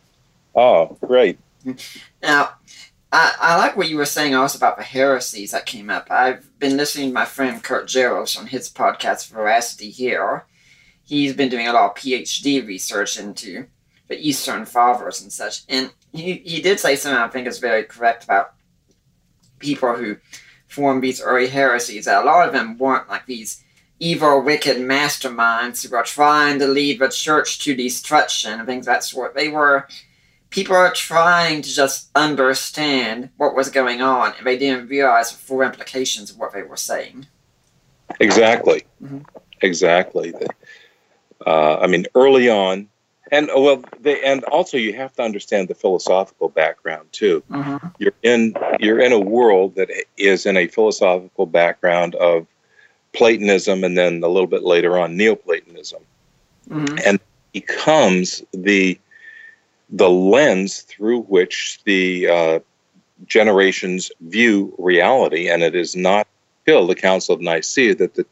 Oh, 0.56 0.98
great. 1.06 1.38
Now, 2.22 2.56
I, 3.12 3.34
I 3.40 3.58
like 3.58 3.76
what 3.76 3.90
you 3.90 3.98
were 3.98 4.06
saying 4.06 4.36
also 4.36 4.58
about 4.58 4.78
the 4.78 4.84
heresies 4.84 5.52
that 5.52 5.66
came 5.66 5.90
up. 5.90 6.12
I've 6.12 6.60
been 6.60 6.78
listening 6.78 7.10
to 7.10 7.14
my 7.14 7.26
friend 7.26 7.64
Kurt 7.64 7.88
Jaros 7.88 8.38
on 8.38 8.48
his 8.48 8.70
podcast, 8.70 9.30
Veracity 9.30 9.90
Hill. 9.90 10.42
He's 11.04 11.34
been 11.34 11.50
doing 11.50 11.68
a 11.68 11.74
lot 11.74 11.92
of 11.92 11.96
PhD 11.96 12.66
research 12.66 13.18
into 13.18 13.66
the 14.08 14.20
Eastern 14.20 14.66
Fathers 14.66 15.22
and 15.22 15.32
such. 15.32 15.64
And 15.68 15.92
he, 16.14 16.36
he 16.36 16.62
did 16.62 16.80
say 16.80 16.96
something 16.96 17.20
I 17.20 17.28
think 17.30 17.48
is 17.48 17.58
very 17.58 17.84
correct 17.84 18.24
about 18.24 18.54
people 19.58 19.96
who 19.96 20.18
formed 20.68 21.04
these 21.04 21.22
early 21.22 21.48
heresies. 21.48 22.06
That 22.06 22.24
a 22.24 22.26
lot 22.26 22.48
of 22.48 22.54
them 22.54 22.78
weren't 22.78 23.10
like 23.10 23.26
these 23.26 23.64
evil, 24.00 24.42
wicked 24.42 24.78
masterminds 24.78 25.84
who 25.84 25.96
were 25.96 26.04
trying 26.04 26.60
to 26.60 26.68
lead 26.68 27.00
the 27.00 27.10
church 27.10 27.60
to 27.60 27.76
destruction 27.76 28.60
and 28.60 28.68
things 28.68 28.88
of 28.88 28.94
that 28.94 29.04
sort. 29.04 29.34
They 29.34 29.50
were 29.50 29.88
people 30.50 30.76
are 30.76 30.92
trying 30.92 31.62
to 31.62 31.70
just 31.70 32.10
understand 32.16 33.30
what 33.38 33.56
was 33.56 33.70
going 33.70 34.02
on, 34.02 34.34
and 34.38 34.46
they 34.48 34.58
didn't 34.58 34.88
realize 34.88 35.32
the 35.32 35.38
full 35.38 35.62
implications 35.62 36.32
of 36.32 36.38
what 36.38 36.54
they 36.54 36.64
were 36.64 36.78
saying. 36.78 37.28
Exactly. 38.20 38.84
Mhm. 39.04 39.26
Exactly. 39.62 40.34
Uh, 41.46 41.78
I 41.78 41.88
mean, 41.88 42.06
early 42.16 42.50
on, 42.50 42.88
and 43.32 43.50
uh, 43.50 43.60
well, 43.60 43.84
they, 44.00 44.22
and 44.24 44.44
also 44.46 44.78
you 44.78 44.94
have 44.94 45.14
to 45.14 45.22
understand 45.22 45.68
the 45.68 45.76
philosophical 45.76 46.50
background 46.50 47.10
too. 47.12 47.44
Mm-hmm. 47.52 47.88
You're 48.00 48.14
in 48.24 48.56
you're 48.80 49.00
in 49.00 49.12
a 49.12 49.20
world 49.20 49.76
that 49.76 49.90
is 50.18 50.46
in 50.46 50.58
a 50.58 50.68
philosophical 50.68 51.46
background 51.46 52.16
of 52.16 52.48
Platonism, 53.14 53.84
and 53.84 53.98
then 53.98 54.24
a 54.24 54.28
little 54.28 54.48
bit 54.48 54.64
later 54.64 54.98
on 54.98 55.16
Neoplatonism, 55.18 56.02
Mm-hmm. 56.70 56.98
and 57.06 57.20
becomes 57.52 58.44
the 58.54 59.00
the 59.90 60.10
lens 60.10 60.82
through 60.82 61.22
which 61.24 61.80
the 61.86 62.28
uh, 62.28 62.60
generations 63.26 64.12
view 64.22 64.74
reality, 64.78 65.50
and 65.50 65.64
it 65.64 65.76
is 65.76 65.96
not 65.96 66.28
till 66.66 66.88
the 66.88 66.96
Council 66.96 67.36
of 67.36 67.42
Nicaea 67.42 67.96
that 67.96 68.14
the 68.16 68.26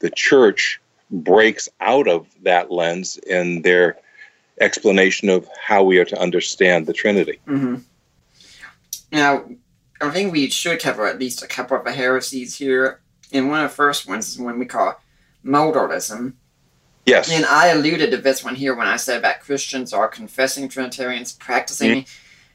the 0.00 0.10
church 0.10 0.80
breaks 1.10 1.68
out 1.80 2.08
of 2.08 2.26
that 2.42 2.70
lens 2.70 3.18
in 3.18 3.62
their 3.62 3.98
explanation 4.60 5.28
of 5.28 5.48
how 5.60 5.82
we 5.82 5.98
are 5.98 6.04
to 6.04 6.20
understand 6.20 6.86
the 6.86 6.92
Trinity. 6.92 7.38
Mm-hmm. 7.46 7.76
Now, 9.12 9.44
I 10.00 10.10
think 10.10 10.32
we 10.32 10.48
should 10.50 10.80
cover 10.80 11.06
at 11.06 11.18
least 11.18 11.42
a 11.42 11.46
couple 11.46 11.76
of 11.76 11.84
the 11.84 11.92
heresies 11.92 12.56
here. 12.56 13.00
And 13.32 13.48
one 13.48 13.64
of 13.64 13.70
the 13.70 13.76
first 13.76 14.08
ones 14.08 14.28
is 14.28 14.38
one 14.38 14.58
we 14.58 14.66
call 14.66 15.00
modalism. 15.44 16.34
Yes. 17.10 17.30
And 17.30 17.44
I 17.44 17.68
alluded 17.68 18.10
to 18.12 18.16
this 18.18 18.44
one 18.44 18.54
here 18.54 18.74
when 18.74 18.86
I 18.86 18.96
said 18.96 19.22
that 19.22 19.40
Christians 19.42 19.92
are 19.92 20.08
confessing 20.08 20.68
Trinitarians, 20.68 21.32
practicing 21.32 22.06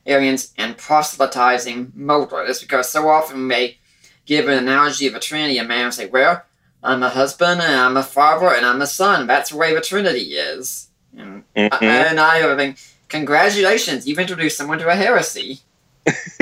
Arians, 0.05 0.53
and 0.57 0.77
proselytizing 0.77 1.87
modalists 1.97 2.61
because 2.61 2.89
so 2.89 3.09
often 3.09 3.47
they 3.49 3.77
give 4.25 4.47
an 4.47 4.57
analogy 4.57 5.07
of 5.07 5.13
a 5.15 5.19
Trinity, 5.19 5.57
and 5.57 5.67
man 5.67 5.85
will 5.85 5.91
say, 5.91 6.07
Well, 6.07 6.41
I'm 6.81 7.03
a 7.03 7.09
husband, 7.09 7.61
and 7.61 7.75
I'm 7.75 7.97
a 7.97 8.03
father, 8.03 8.47
and 8.53 8.65
I'm 8.65 8.81
a 8.81 8.87
son. 8.87 9.27
That's 9.27 9.49
the 9.49 9.57
way 9.57 9.73
the 9.73 9.81
Trinity 9.81 10.35
is. 10.35 10.89
And, 11.17 11.43
Mhm. 11.55 11.81
and 11.81 12.19
I 12.19 12.55
think, 12.55 12.77
Congratulations, 13.09 14.07
you've 14.07 14.19
introduced 14.19 14.57
someone 14.57 14.79
to 14.79 14.87
a 14.89 14.95
heresy. 14.95 15.59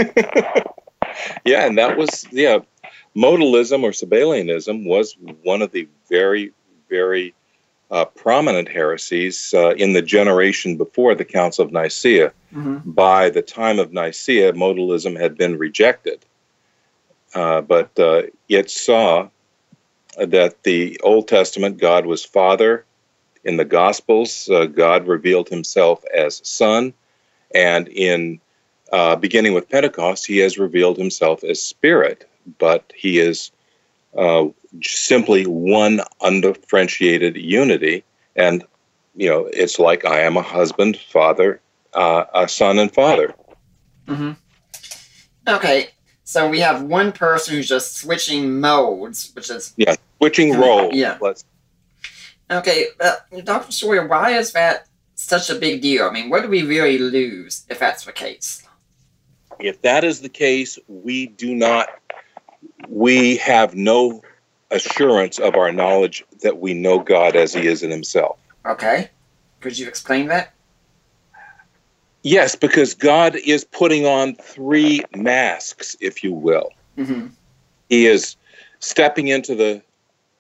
yeah, 1.46 1.66
and 1.66 1.78
that 1.78 1.98
was 1.98 2.26
yeah, 2.32 2.60
modalism 3.16 3.84
or 3.84 3.92
Sabellianism 3.92 4.86
was 4.86 5.16
one 5.44 5.62
of 5.62 5.72
the 5.72 5.88
very 6.10 6.52
very 6.90 7.34
uh, 7.94 8.06
prominent 8.06 8.68
heresies 8.68 9.54
uh, 9.54 9.70
in 9.76 9.94
the 9.94 10.02
generation 10.02 10.78
before 10.78 11.14
the 11.14 11.24
Council 11.24 11.64
of 11.64 11.72
Nicaea. 11.72 12.34
Mm-hmm. 12.52 12.90
By 12.92 13.30
the 13.30 13.44
time 13.44 13.78
of 13.78 13.94
Nicaea, 13.94 14.54
modalism 14.54 15.18
had 15.18 15.38
been 15.38 15.60
rejected, 15.60 16.26
uh, 17.36 17.62
but 17.62 17.98
uh, 18.00 18.24
it 18.50 18.72
saw 18.72 19.30
that 20.18 20.64
the 20.64 21.00
Old 21.04 21.28
Testament 21.28 21.78
God 21.78 22.08
was 22.08 22.26
Father. 22.26 22.84
In 23.44 23.58
the 23.58 23.66
Gospels, 23.66 24.50
uh, 24.50 24.66
God 24.66 25.08
revealed 25.08 25.50
Himself 25.50 26.04
as 26.16 26.42
Son, 26.44 26.94
and 27.54 27.88
in 27.90 28.40
uh, 28.92 29.16
beginning 29.16 29.54
with 29.54 29.70
Pentecost, 29.70 30.26
he 30.26 30.38
has 30.38 30.58
revealed 30.58 30.98
himself 30.98 31.44
as 31.44 31.60
Spirit, 31.60 32.30
but 32.60 32.94
he 32.96 33.18
is 33.18 33.52
uh, 34.18 34.48
simply 34.84 35.46
one 35.46 36.02
undifferentiated 36.22 37.36
unity. 37.38 38.04
And, 38.36 38.64
you 39.16 39.30
know, 39.30 39.50
it's 39.54 39.80
like 39.80 40.06
I 40.06 40.22
am 40.22 40.38
a 40.38 40.42
husband, 40.42 40.98
father, 40.98 41.62
uh, 41.94 42.26
a 42.34 42.48
son, 42.48 42.80
and 42.80 42.94
father. 42.94 43.34
Mm-hmm. 44.08 44.32
Okay, 45.48 45.90
so 46.24 46.50
we 46.50 46.60
have 46.62 46.84
one 46.84 47.12
person 47.12 47.56
who's 47.56 47.68
just 47.68 47.98
switching 47.98 48.60
modes, 48.60 49.32
which 49.34 49.50
is 49.50 49.74
yeah, 49.78 49.96
switching 50.18 50.58
roles. 50.58 50.96
Yeah. 50.96 51.18
Let's, 51.22 51.44
okay. 52.50 52.88
Uh, 53.00 53.16
Doctor 53.44 53.72
Sawyer, 53.72 54.08
why 54.08 54.32
is 54.32 54.54
that 54.54 54.88
such 55.16 55.50
a 55.50 55.56
big 55.56 55.82
deal? 55.82 56.06
I 56.06 56.12
mean, 56.12 56.30
what 56.30 56.42
do 56.42 56.50
we 56.50 56.64
really 56.64 56.98
lose 56.98 57.66
if 57.70 57.78
that's 57.78 58.06
the 58.06 58.14
case? 58.14 58.66
If 59.60 59.82
that 59.84 60.04
is 60.04 60.22
the 60.22 60.30
case, 60.30 60.80
we 60.88 61.28
do 61.28 61.54
not. 61.54 61.90
We 62.90 63.38
have 63.38 63.76
no 63.76 64.22
assurance 64.72 65.40
of 65.40 65.56
our 65.56 65.72
knowledge 65.72 66.24
that 66.42 66.60
we 66.60 66.74
know 66.74 67.00
God 67.00 67.36
as 67.36 67.54
He 67.54 67.68
is 67.68 67.84
in 67.84 67.92
Himself. 67.92 68.38
Okay, 68.66 69.10
could 69.62 69.78
you 69.78 69.88
explain 69.88 70.28
that? 70.28 70.54
Yes, 72.24 72.56
because 72.56 72.94
God 72.94 73.36
is 73.36 73.66
putting 73.66 74.06
on 74.06 74.36
three 74.36 75.04
masks, 75.14 75.98
if 76.00 76.24
you 76.24 76.34
will. 76.34 76.72
Mm-hmm. 76.98 77.28
He 77.90 78.08
is 78.08 78.38
stepping 78.80 79.28
into 79.28 79.56
the 79.56 79.82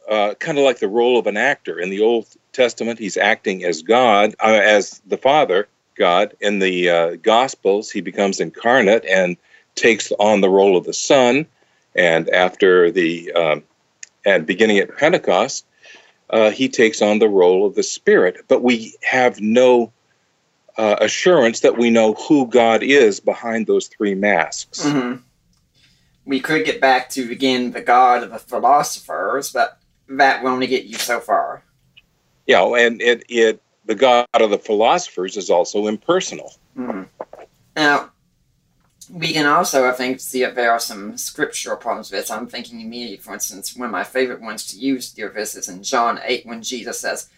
uh, 0.09 0.33
kind 0.35 0.57
of 0.57 0.63
like 0.63 0.79
the 0.79 0.87
role 0.87 1.19
of 1.19 1.27
an 1.27 1.37
actor. 1.37 1.79
In 1.79 1.89
the 1.89 2.01
Old 2.01 2.27
Testament, 2.53 2.99
he's 2.99 3.17
acting 3.17 3.63
as 3.63 3.81
God, 3.81 4.33
uh, 4.41 4.59
as 4.63 5.01
the 5.05 5.17
Father, 5.17 5.67
God. 5.95 6.33
In 6.41 6.59
the 6.59 6.89
uh, 6.89 7.15
Gospels, 7.15 7.91
he 7.91 8.01
becomes 8.01 8.39
incarnate 8.39 9.05
and 9.05 9.37
takes 9.75 10.11
on 10.19 10.41
the 10.41 10.49
role 10.49 10.77
of 10.77 10.85
the 10.85 10.93
Son. 10.93 11.45
And 11.95 12.29
after 12.29 12.91
the 12.91 13.31
um, 13.33 13.63
and 14.25 14.45
beginning 14.45 14.77
at 14.79 14.97
Pentecost, 14.97 15.65
uh, 16.29 16.49
he 16.49 16.69
takes 16.69 17.01
on 17.01 17.19
the 17.19 17.29
role 17.29 17.65
of 17.65 17.75
the 17.75 17.83
Spirit. 17.83 18.45
But 18.47 18.63
we 18.63 18.95
have 19.03 19.39
no 19.39 19.91
uh, 20.77 20.95
assurance 20.99 21.59
that 21.61 21.77
we 21.77 21.89
know 21.89 22.13
who 22.13 22.47
God 22.47 22.83
is 22.83 23.19
behind 23.19 23.67
those 23.67 23.87
three 23.87 24.15
masks. 24.15 24.83
Mm-hmm. 24.83 25.21
We 26.25 26.39
could 26.39 26.65
get 26.65 26.79
back 26.79 27.09
to 27.11 27.31
again 27.31 27.71
the 27.71 27.81
God 27.81 28.23
of 28.23 28.31
the 28.31 28.39
philosophers, 28.39 29.51
but 29.51 29.77
that 30.07 30.43
will 30.43 30.51
only 30.51 30.67
get 30.67 30.85
you 30.85 30.97
so 30.97 31.19
far. 31.19 31.63
Yeah, 32.47 32.63
and 32.77 33.01
it 33.01 33.23
it 33.29 33.61
the 33.85 33.95
God 33.95 34.27
of 34.33 34.49
the 34.49 34.57
philosophers 34.57 35.37
is 35.37 35.49
also 35.49 35.87
impersonal. 35.87 36.53
Mm-hmm. 36.77 37.03
Now, 37.75 38.11
we 39.09 39.33
can 39.33 39.45
also, 39.45 39.87
I 39.87 39.91
think, 39.91 40.19
see 40.19 40.43
if 40.43 40.55
there 40.55 40.71
are 40.71 40.79
some 40.79 41.17
scriptural 41.17 41.77
problems 41.77 42.11
with 42.11 42.21
this. 42.21 42.31
I'm 42.31 42.47
thinking 42.47 42.81
immediately, 42.81 43.17
for 43.17 43.33
instance, 43.33 43.75
one 43.75 43.87
of 43.87 43.91
my 43.91 44.03
favorite 44.03 44.41
ones 44.41 44.65
to 44.67 44.77
use 44.77 45.17
near 45.17 45.29
this 45.29 45.55
is 45.55 45.69
in 45.69 45.83
John 45.83 46.19
8 46.23 46.45
when 46.45 46.61
Jesus 46.61 46.99
says, 46.99 47.29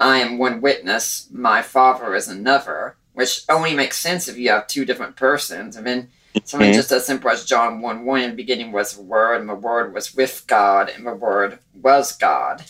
I 0.00 0.18
am 0.18 0.38
one 0.38 0.60
witness, 0.60 1.28
my 1.30 1.62
Father 1.62 2.14
is 2.14 2.28
another, 2.28 2.96
which 3.12 3.42
only 3.48 3.74
makes 3.74 3.98
sense 3.98 4.26
if 4.28 4.38
you 4.38 4.50
have 4.50 4.66
two 4.66 4.84
different 4.84 5.16
persons. 5.16 5.76
I 5.76 5.82
mean, 5.82 6.08
something 6.44 6.70
Mhm. 6.70 6.74
just 6.74 6.92
as 6.92 7.06
simple 7.06 7.30
as 7.30 7.44
John 7.44 7.80
1 7.80 8.04
1 8.04 8.20
in 8.22 8.30
the 8.30 8.36
beginning 8.36 8.72
was 8.72 8.94
the 8.94 9.02
Word, 9.02 9.40
and 9.40 9.48
the 9.48 9.54
Word 9.54 9.94
was 9.94 10.14
with 10.14 10.44
God, 10.46 10.88
and 10.88 11.06
the 11.06 11.14
Word 11.14 11.58
was 11.74 12.12
God. 12.16 12.64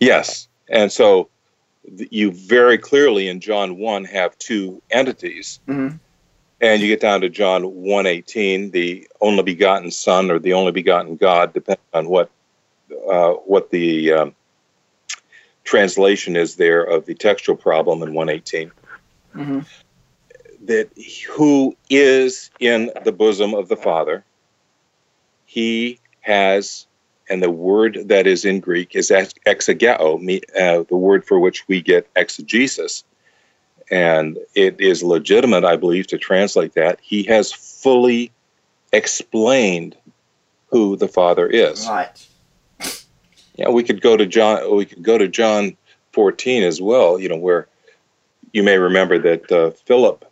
Yes, 0.00 0.48
and 0.68 0.90
so 0.90 1.30
you 2.10 2.32
very 2.32 2.78
clearly 2.78 3.28
in 3.28 3.40
John 3.40 3.76
one 3.76 4.04
have 4.04 4.36
two 4.38 4.82
entities, 4.90 5.60
Mhm. 5.68 6.00
And 6.64 6.80
you 6.80 6.88
get 6.88 7.00
down 7.00 7.20
to 7.20 7.28
John 7.28 7.62
one 7.64 8.06
eighteen, 8.06 8.70
the 8.70 9.06
only 9.20 9.42
begotten 9.42 9.90
Son 9.90 10.30
or 10.30 10.38
the 10.38 10.54
only 10.54 10.72
begotten 10.72 11.16
God, 11.16 11.52
depending 11.52 11.84
on 11.92 12.08
what 12.08 12.30
uh, 13.10 13.32
what 13.32 13.70
the 13.70 14.12
um, 14.12 14.34
translation 15.64 16.36
is 16.36 16.56
there 16.56 16.82
of 16.82 17.04
the 17.04 17.14
textual 17.14 17.56
problem 17.56 18.02
in 18.02 18.14
one 18.14 18.30
eighteen. 18.30 18.72
Mm-hmm. 19.34 19.60
that 20.66 20.88
who 21.28 21.76
is 21.90 22.50
in 22.60 22.92
the 23.04 23.10
bosom 23.10 23.52
of 23.52 23.68
the 23.68 23.76
Father, 23.76 24.24
he 25.44 25.98
has, 26.20 26.86
and 27.28 27.42
the 27.42 27.50
word 27.50 27.98
that 28.06 28.28
is 28.28 28.44
in 28.44 28.60
Greek 28.60 28.94
is 28.94 29.10
ex- 29.10 29.34
exegeo, 29.44 30.40
uh, 30.56 30.84
the 30.88 30.96
word 30.96 31.26
for 31.26 31.40
which 31.40 31.66
we 31.66 31.82
get 31.82 32.08
exegesis. 32.14 33.02
And 33.94 34.38
it 34.56 34.80
is 34.80 35.04
legitimate, 35.04 35.64
I 35.64 35.76
believe, 35.76 36.08
to 36.08 36.18
translate 36.18 36.74
that. 36.74 36.98
He 37.00 37.22
has 37.24 37.52
fully 37.52 38.32
explained 38.92 39.96
who 40.66 40.96
the 40.96 41.06
Father 41.06 41.46
is. 41.46 41.86
Right. 41.86 42.26
Yeah, 43.54 43.68
we 43.68 43.84
could 43.84 44.00
go 44.00 44.16
to 44.16 44.26
John. 44.26 44.76
We 44.76 44.84
could 44.84 45.04
go 45.04 45.16
to 45.16 45.28
John 45.28 45.76
14 46.10 46.64
as 46.64 46.82
well. 46.82 47.20
You 47.20 47.28
know, 47.28 47.36
where 47.36 47.68
you 48.52 48.64
may 48.64 48.78
remember 48.78 49.16
that 49.20 49.52
uh, 49.52 49.70
Philip 49.70 50.24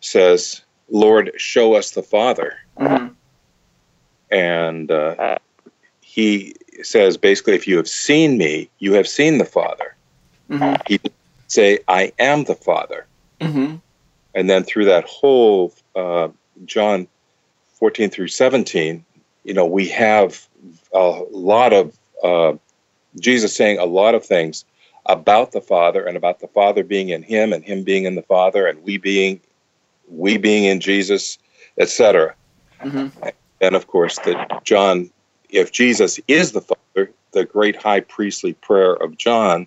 says, 0.00 0.62
"Lord, 0.88 1.30
show 1.36 1.74
us 1.74 1.90
the 1.90 2.02
Father," 2.02 2.56
Mm-hmm. 2.78 3.08
and 4.30 4.90
uh, 4.90 5.36
he 6.00 6.54
says 6.82 7.18
basically, 7.18 7.54
"If 7.54 7.68
you 7.68 7.76
have 7.76 7.88
seen 7.88 8.38
me, 8.38 8.70
you 8.78 8.94
have 8.94 9.06
seen 9.06 9.36
the 9.36 9.44
Father." 9.44 9.94
Mm-hmm. 10.48 10.80
He 10.86 10.96
didn't 10.96 11.17
say, 11.48 11.80
"I 11.88 12.12
am 12.18 12.44
the 12.44 12.54
Father," 12.54 13.06
Mm-hmm. 13.40 13.76
and 14.34 14.50
then 14.50 14.64
through 14.64 14.86
that 14.86 15.04
whole 15.04 15.72
uh, 15.94 16.28
John 16.64 17.08
14 17.74 18.10
through 18.10 18.28
17, 18.28 19.04
you 19.44 19.54
know, 19.54 19.66
we 19.66 19.88
have 19.88 20.46
a 20.92 21.22
lot 21.30 21.72
of 21.72 21.96
uh, 22.22 22.54
Jesus 23.20 23.54
saying 23.54 23.78
a 23.78 23.84
lot 23.84 24.14
of 24.14 24.24
things 24.24 24.64
about 25.06 25.52
the 25.52 25.60
Father 25.60 26.04
and 26.04 26.16
about 26.16 26.40
the 26.40 26.48
Father 26.48 26.84
being 26.84 27.08
in 27.10 27.22
Him 27.22 27.52
and 27.52 27.64
Him 27.64 27.84
being 27.84 28.04
in 28.04 28.14
the 28.14 28.22
Father 28.22 28.66
and 28.66 28.82
we 28.82 28.98
being 28.98 29.40
we 30.10 30.38
being 30.38 30.64
in 30.64 30.80
Jesus, 30.80 31.38
etc. 31.78 32.34
Mm-hmm. 32.80 33.28
And 33.60 33.74
of 33.74 33.86
course, 33.86 34.18
that 34.20 34.64
John, 34.64 35.10
if 35.50 35.70
Jesus 35.70 36.18
is 36.28 36.52
the 36.52 36.62
Father, 36.62 37.12
the 37.32 37.44
great 37.44 37.76
high 37.76 38.00
priestly 38.00 38.54
prayer 38.54 38.94
of 38.94 39.16
John, 39.16 39.66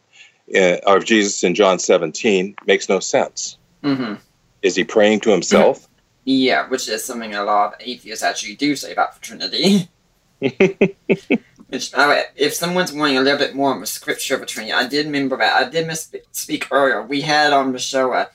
uh, 0.55 0.77
of 0.85 1.05
Jesus 1.05 1.43
in 1.43 1.55
John 1.55 1.79
17, 1.79 2.55
makes 2.65 2.89
no 2.89 2.99
sense. 2.99 3.57
Mm-hmm. 3.83 4.15
Is 4.61 4.75
he 4.75 4.83
praying 4.83 5.21
to 5.21 5.31
himself? 5.31 5.87
Yeah, 6.23 6.69
which 6.69 6.87
is 6.87 7.03
something 7.03 7.33
a 7.33 7.43
lot 7.43 7.73
of 7.73 7.79
atheists 7.79 8.23
actually 8.23 8.53
do 8.53 8.75
say 8.75 8.93
about 8.93 9.15
the 9.15 9.19
Trinity. 9.21 9.89
which, 10.39 11.93
uh, 11.95 12.21
if 12.35 12.53
someone's 12.53 12.93
wanting 12.93 13.17
a 13.17 13.21
little 13.21 13.39
bit 13.39 13.55
more 13.55 13.75
of 13.75 13.81
a 13.81 13.87
scripture 13.87 14.35
of 14.35 14.43
a 14.43 14.45
Trinity, 14.45 14.71
I 14.71 14.87
did 14.87 15.07
remember 15.07 15.35
that. 15.37 15.55
I 15.55 15.67
did 15.67 15.87
misspeak 15.87 16.67
earlier. 16.69 17.01
We 17.01 17.21
had 17.21 17.53
on 17.53 17.71
the 17.71 17.79
show 17.79 18.13
uh, 18.13 18.25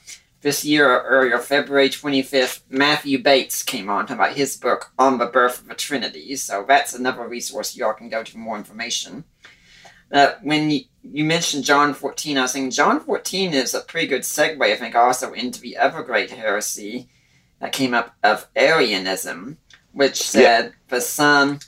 this 0.41 0.63
year 0.63 1.01
earlier, 1.01 1.39
February 1.39 1.89
25th, 1.89 2.61
Matthew 2.69 3.21
Bates 3.21 3.63
came 3.63 3.89
on 3.89 4.11
about 4.11 4.33
his 4.33 4.55
book 4.55 4.91
on 4.97 5.17
the 5.17 5.25
birth 5.25 5.61
of 5.61 5.67
the 5.67 5.75
Trinity. 5.75 6.35
So 6.35 6.65
that's 6.67 6.93
another 6.93 7.27
resource 7.27 7.75
y'all 7.75 7.93
can 7.93 8.09
go 8.09 8.23
to 8.23 8.31
for 8.31 8.37
more 8.37 8.57
information. 8.57 9.23
Uh, 10.11 10.33
when 10.41 10.69
you, 10.69 10.81
you 11.11 11.23
mentioned 11.23 11.63
John 11.63 11.93
14, 11.93 12.37
I 12.37 12.41
was 12.43 12.53
thinking 12.53 12.71
John 12.71 12.99
14 12.99 13.53
is 13.53 13.73
a 13.73 13.81
pretty 13.81 14.07
good 14.07 14.21
segue, 14.21 14.61
I 14.61 14.75
think, 14.75 14.95
also 14.95 15.33
into 15.33 15.61
the 15.61 15.77
other 15.77 16.03
great 16.03 16.31
heresy 16.31 17.07
that 17.59 17.73
came 17.73 17.93
up 17.93 18.15
of 18.23 18.47
Arianism, 18.55 19.57
which 19.93 20.21
said 20.21 20.73
the 20.89 21.01
Son 21.01 21.59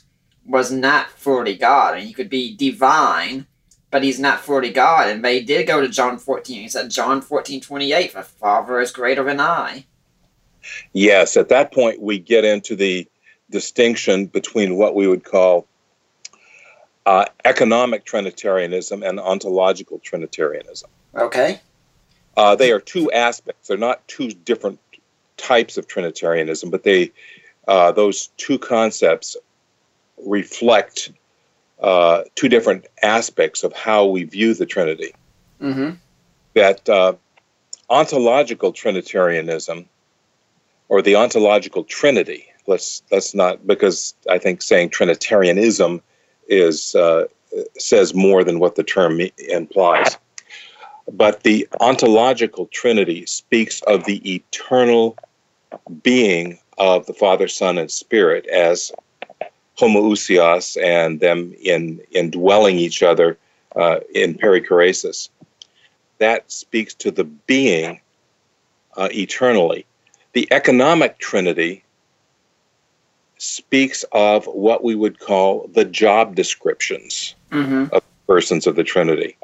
was 0.46 0.70
not 0.70 1.10
fully 1.10 1.56
God, 1.56 1.96
and 1.96 2.06
he 2.06 2.12
could 2.12 2.30
be 2.30 2.56
divine, 2.56 3.46
but 3.90 4.02
he's 4.02 4.20
not 4.20 4.40
fully 4.40 4.70
God. 4.70 5.08
And 5.08 5.24
they 5.24 5.42
did 5.42 5.66
go 5.66 5.80
to 5.80 5.88
John 5.88 6.18
14. 6.18 6.62
He 6.62 6.68
said, 6.68 6.90
John 6.90 7.20
14, 7.20 7.60
28, 7.60 8.14
the 8.14 8.22
Father 8.22 8.80
is 8.80 8.92
greater 8.92 9.24
than 9.24 9.40
I. 9.40 9.86
Yes, 10.92 11.36
at 11.36 11.48
that 11.48 11.72
point, 11.72 12.00
we 12.00 12.18
get 12.18 12.44
into 12.44 12.76
the 12.76 13.08
distinction 13.50 14.26
between 14.26 14.76
what 14.76 14.94
we 14.94 15.08
would 15.08 15.24
call 15.24 15.66
uh, 17.06 17.24
economic 17.44 18.04
Trinitarianism 18.04 19.02
and 19.02 19.18
ontological 19.18 19.98
Trinitarianism. 19.98 20.90
Okay? 21.14 21.60
Uh, 22.36 22.54
they 22.56 22.72
are 22.72 22.80
two 22.80 23.10
aspects. 23.12 23.68
They're 23.68 23.76
not 23.76 24.06
two 24.08 24.30
different 24.30 24.78
types 25.36 25.76
of 25.76 25.86
Trinitarianism, 25.86 26.70
but 26.70 26.84
they 26.84 27.12
uh, 27.66 27.92
those 27.92 28.28
two 28.36 28.58
concepts 28.58 29.36
reflect 30.26 31.12
uh, 31.80 32.22
two 32.34 32.48
different 32.48 32.86
aspects 33.02 33.62
of 33.62 33.72
how 33.72 34.06
we 34.06 34.24
view 34.24 34.54
the 34.54 34.66
Trinity. 34.66 35.14
Mm-hmm. 35.60 35.96
That 36.54 36.88
uh, 36.88 37.14
ontological 37.88 38.72
Trinitarianism, 38.72 39.88
or 40.88 41.02
the 41.02 41.16
ontological 41.16 41.84
Trinity, 41.84 42.46
let's 42.66 43.02
let's 43.10 43.34
not 43.34 43.66
because 43.66 44.14
I 44.28 44.38
think 44.38 44.62
saying 44.62 44.90
Trinitarianism 44.90 46.02
is 46.50 46.94
uh, 46.94 47.24
says 47.78 48.14
more 48.14 48.44
than 48.44 48.58
what 48.58 48.74
the 48.74 48.84
term 48.84 49.20
implies. 49.48 50.18
But 51.10 51.42
the 51.42 51.66
ontological 51.80 52.66
Trinity 52.66 53.26
speaks 53.26 53.80
of 53.82 54.04
the 54.04 54.34
eternal 54.34 55.16
being 56.02 56.58
of 56.78 57.06
the 57.06 57.14
Father, 57.14 57.48
Son, 57.48 57.78
and 57.78 57.90
Spirit 57.90 58.46
as 58.46 58.92
homoousios 59.78 60.80
and 60.82 61.20
them 61.20 61.54
in 61.62 62.00
indwelling 62.12 62.78
each 62.78 63.02
other 63.02 63.38
uh, 63.76 64.00
in 64.14 64.34
perichoresis. 64.34 65.28
That 66.18 66.50
speaks 66.50 66.94
to 66.94 67.10
the 67.10 67.24
being 67.24 68.00
uh, 68.96 69.08
eternally. 69.12 69.86
The 70.32 70.46
economic 70.52 71.18
trinity 71.18 71.82
speaks 73.40 74.04
of 74.12 74.46
what 74.46 74.84
we 74.84 74.94
would 74.94 75.18
call 75.18 75.68
the 75.74 75.84
job 75.84 76.34
descriptions 76.34 77.34
Mm-hmm. 77.50 77.92
of 77.92 78.04
persons 78.28 78.68
of 78.68 78.76
the 78.76 78.84
Trinity. 78.84 79.36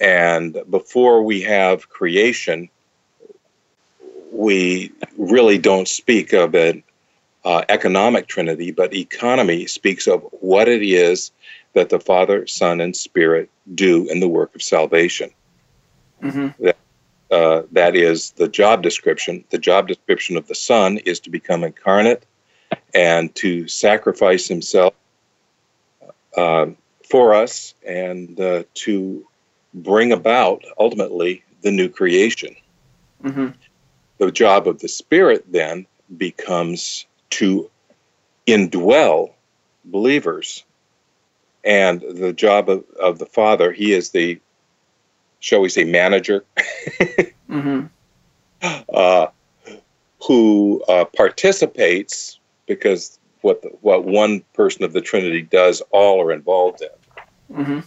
And 0.00 0.60
before 0.68 1.22
we 1.22 1.40
have 1.42 1.88
creation, 1.88 2.68
we 4.32 4.90
really 5.16 5.58
don't 5.58 5.86
speak 5.86 6.32
of 6.32 6.54
an 6.56 6.82
uh, 7.44 7.62
economic 7.68 8.26
Trinity, 8.26 8.72
but 8.72 8.92
economy 8.92 9.66
speaks 9.66 10.08
of 10.08 10.26
what 10.40 10.66
it 10.66 10.82
is 10.82 11.30
that 11.74 11.90
the 11.90 12.00
Father, 12.00 12.46
Son, 12.48 12.80
and 12.80 12.96
Spirit 12.96 13.48
do 13.74 14.08
in 14.10 14.18
the 14.18 14.28
work 14.28 14.52
of 14.56 14.62
salvation. 14.62 15.30
Mm-hmm. 16.22 16.70
Uh, 17.30 17.62
that 17.70 17.94
is 17.94 18.32
the 18.32 18.48
job 18.48 18.82
description. 18.82 19.44
The 19.50 19.58
job 19.58 19.86
description 19.86 20.36
of 20.36 20.48
the 20.48 20.56
Son 20.56 20.98
is 20.98 21.20
to 21.20 21.30
become 21.30 21.62
incarnate 21.62 22.26
and 22.94 23.34
to 23.36 23.68
sacrifice 23.68 24.46
himself 24.48 24.94
um, 26.36 26.76
for 27.08 27.34
us 27.34 27.74
and 27.86 28.38
uh, 28.40 28.64
to 28.74 29.26
bring 29.74 30.12
about 30.12 30.62
ultimately 30.78 31.42
the 31.62 31.70
new 31.70 31.88
creation. 31.88 32.54
Mm-hmm. 33.22 33.48
The 34.18 34.30
job 34.30 34.68
of 34.68 34.80
the 34.80 34.88
Spirit 34.88 35.44
then 35.50 35.86
becomes 36.16 37.06
to 37.30 37.70
indwell 38.46 39.32
believers. 39.84 40.64
And 41.64 42.00
the 42.00 42.32
job 42.32 42.68
of, 42.68 42.84
of 43.00 43.18
the 43.18 43.26
Father, 43.26 43.72
he 43.72 43.92
is 43.92 44.10
the, 44.10 44.40
shall 45.40 45.60
we 45.60 45.68
say, 45.68 45.84
manager 45.84 46.44
Mm-hmm. 47.52 47.86
uh, 48.94 49.26
who 50.26 50.82
uh, 50.88 51.04
participates 51.04 52.38
because 52.66 53.18
what 53.40 53.62
the, 53.62 53.68
what 53.80 54.04
one 54.04 54.42
person 54.54 54.84
of 54.84 54.92
the 54.92 55.00
Trinity 55.00 55.42
does, 55.42 55.82
all 55.90 56.22
are 56.22 56.32
involved 56.32 56.82
in. 56.82 57.56
Mm-hmm. 57.56 57.80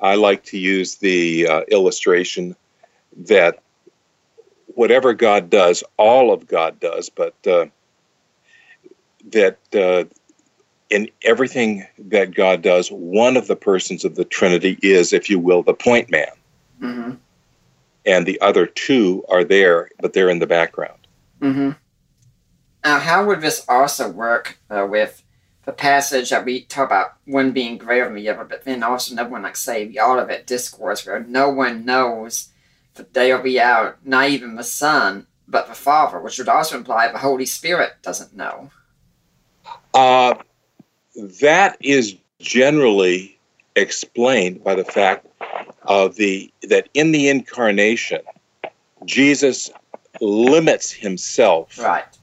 I 0.00 0.14
like 0.16 0.44
to 0.46 0.58
use 0.58 0.96
the 0.96 1.48
uh, 1.48 1.60
illustration 1.70 2.56
that 3.16 3.62
whatever 4.74 5.12
God 5.12 5.50
does, 5.50 5.82
all 5.96 6.32
of 6.32 6.46
God 6.46 6.78
does, 6.78 7.08
but 7.08 7.34
uh, 7.46 7.66
that 9.30 9.58
uh, 9.74 10.04
in 10.90 11.10
everything 11.22 11.86
that 11.98 12.34
God 12.34 12.62
does, 12.62 12.88
one 12.88 13.36
of 13.36 13.46
the 13.46 13.56
persons 13.56 14.04
of 14.04 14.14
the 14.14 14.24
Trinity 14.24 14.78
is, 14.82 15.12
if 15.12 15.28
you 15.28 15.38
will, 15.38 15.62
the 15.62 15.74
point 15.74 16.10
man, 16.10 16.28
Mm-hmm. 16.80 17.14
and 18.06 18.24
the 18.24 18.40
other 18.40 18.64
two 18.64 19.24
are 19.28 19.42
there, 19.42 19.90
but 20.00 20.12
they're 20.12 20.30
in 20.30 20.38
the 20.38 20.46
background. 20.46 21.08
Mm-hmm. 21.40 21.70
Now, 22.88 23.00
how 23.00 23.26
would 23.26 23.42
this 23.42 23.66
also 23.68 24.08
work 24.08 24.56
uh, 24.70 24.86
with 24.88 25.22
the 25.66 25.72
passage 25.72 26.30
that 26.30 26.46
we 26.46 26.62
talk 26.62 26.86
about 26.86 27.16
one 27.26 27.52
being 27.52 27.76
greater 27.76 28.06
than 28.06 28.14
the 28.14 28.30
other, 28.30 28.44
but 28.44 28.64
then 28.64 28.82
also 28.82 29.12
another 29.12 29.28
one, 29.28 29.42
like 29.42 29.56
say 29.56 29.86
the 29.86 30.00
Olivet 30.00 30.46
Discourse, 30.46 31.04
where 31.04 31.22
no 31.22 31.50
one 31.50 31.84
knows 31.84 32.48
the 32.94 33.02
day 33.02 33.30
will 33.30 33.42
be 33.42 33.60
out, 33.60 33.98
not 34.06 34.30
even 34.30 34.54
the 34.54 34.64
Son, 34.64 35.26
but 35.46 35.68
the 35.68 35.74
Father, 35.74 36.18
which 36.18 36.38
would 36.38 36.48
also 36.48 36.78
imply 36.78 37.12
the 37.12 37.18
Holy 37.18 37.44
Spirit 37.44 37.92
doesn't 38.00 38.34
know. 38.34 38.70
Uh, 39.92 40.36
that 41.42 41.76
is 41.80 42.16
generally 42.40 43.38
explained 43.76 44.64
by 44.64 44.74
the 44.74 44.86
fact 44.86 45.26
of 45.82 46.16
the 46.16 46.50
that 46.62 46.88
in 46.94 47.12
the 47.12 47.28
incarnation, 47.28 48.22
Jesus 49.04 49.70
limits 50.22 50.90
himself 50.90 51.78
Right. 51.78 52.17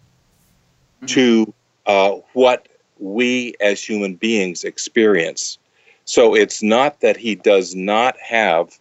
To 1.08 1.54
uh, 1.86 2.12
what 2.34 2.68
we 3.00 3.56
as 3.60 3.84
human 3.84 4.16
beings 4.16 4.64
experience. 4.64 5.58
So 6.06 6.36
it's 6.36 6.62
not 6.62 7.02
that 7.02 7.18
he 7.18 7.36
does 7.36 7.76
not 7.76 8.16
have 8.20 8.78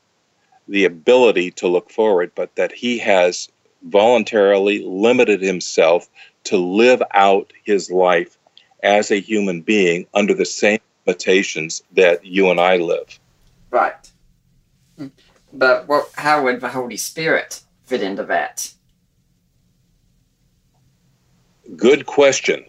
the 0.69 0.85
ability 0.85 1.51
to 1.53 1.69
look 1.69 1.91
forward, 1.91 2.33
but 2.35 2.55
that 2.57 2.73
he 2.73 2.99
has 2.99 3.49
voluntarily 3.83 4.83
limited 4.85 5.43
himself 5.43 6.09
to 6.45 6.57
live 6.57 7.03
out 7.13 7.53
his 7.65 7.91
life 7.91 8.39
as 8.83 9.11
a 9.11 9.21
human 9.21 9.63
being 9.63 10.07
under 10.15 10.35
the 10.35 10.45
same 10.45 10.79
limitations 11.07 11.83
that 11.93 12.25
you 12.25 12.51
and 12.51 12.61
I 12.61 12.77
live. 12.77 13.19
Right. 13.71 13.95
But 15.53 15.89
what, 15.89 16.11
how 16.17 16.45
would 16.45 16.61
the 16.61 16.69
Holy 16.69 16.97
Spirit 16.97 17.63
fit 17.85 18.03
into 18.03 18.25
that? 18.25 18.74
Good 21.77 22.07
question. 22.07 22.65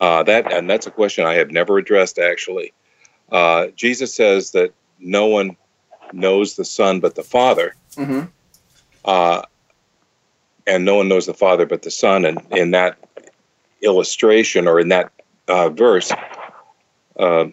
Uh, 0.00 0.22
that 0.24 0.52
and 0.52 0.68
that's 0.68 0.86
a 0.86 0.90
question 0.90 1.24
I 1.24 1.34
have 1.34 1.50
never 1.50 1.78
addressed. 1.78 2.18
Actually, 2.18 2.72
uh, 3.30 3.68
Jesus 3.76 4.14
says 4.14 4.50
that 4.52 4.72
no 4.98 5.26
one 5.26 5.56
knows 6.12 6.56
the 6.56 6.64
Son 6.64 7.00
but 7.00 7.14
the 7.14 7.22
Father, 7.22 7.74
Mm-hmm. 7.96 8.22
uh, 9.04 9.42
and 10.66 10.84
no 10.84 10.96
one 10.96 11.08
knows 11.08 11.26
the 11.26 11.34
Father 11.34 11.66
but 11.66 11.82
the 11.82 11.90
Son. 11.90 12.24
And 12.24 12.40
in 12.50 12.72
that 12.72 12.98
illustration 13.82 14.66
or 14.66 14.80
in 14.80 14.88
that 14.88 15.12
uh, 15.46 15.68
verse, 15.68 16.10
uh, 17.18 17.46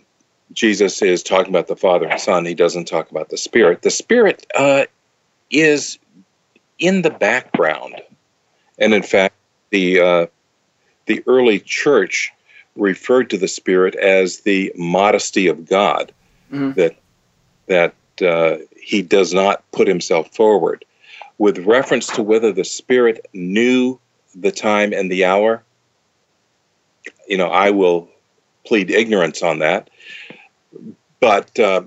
Jesus 0.54 1.02
is 1.02 1.22
talking 1.24 1.50
about 1.50 1.68
the 1.68 1.76
Father 1.76 2.08
and 2.08 2.20
Son. 2.20 2.46
He 2.46 2.56
doesn't 2.56 2.86
talk 2.86 3.12
about 3.12 3.30
the 3.30 3.38
Spirit. 3.38 3.84
The 3.84 3.92
Spirit 3.92 4.46
uh, 4.58 4.86
is 5.52 6.00
in 6.80 7.04
the 7.04 7.12
background, 7.12 8.02
and 8.80 8.94
in 8.94 9.04
fact, 9.04 9.36
the 9.72 10.00
uh, 10.00 10.26
the 11.08 11.24
early 11.28 11.60
church 11.60 12.32
referred 12.76 13.30
to 13.32 13.38
the 13.38 13.48
Spirit 13.48 13.96
as 13.96 14.42
the 14.42 14.72
modesty 14.78 15.48
of 15.48 15.66
God. 15.66 16.14
Mhm. 16.52 16.76
That 16.76 16.96
that 17.68 17.96
uh, 18.22 18.58
he 18.80 19.02
does 19.02 19.34
not 19.34 19.64
put 19.72 19.88
himself 19.88 20.34
forward. 20.36 20.86
With 21.38 21.58
reference 21.60 22.08
to 22.08 22.22
whether 22.22 22.52
the 22.52 22.64
Spirit 22.64 23.26
knew 23.34 24.00
the 24.36 24.52
time 24.52 24.94
and 24.94 25.12
the 25.12 25.26
hour, 25.26 25.64
you 27.28 27.38
know, 27.38 27.48
I 27.48 27.72
will 27.72 28.10
plead 28.66 28.92
ignorance 28.92 29.42
on 29.42 29.60
that. 29.60 29.90
But 31.20 31.58
uh, 31.60 31.84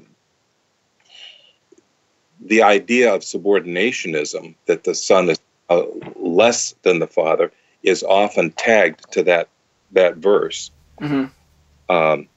the 2.41 2.63
idea 2.63 3.15
of 3.15 3.23
subordinationism, 3.23 4.55
that 4.67 4.85
the 4.85 4.95
Son 4.95 5.31
is 5.31 5.39
uh, 5.71 5.83
less 6.17 6.75
than 6.83 6.99
the 6.99 7.07
Father, 7.07 7.53
is 7.85 8.03
often 8.03 8.51
tagged 8.53 9.13
to 9.13 9.23
that 9.23 9.49
that 9.93 10.17
verse. 10.17 10.71
Mm-hmm. 11.01 11.95
Um, 11.95 12.29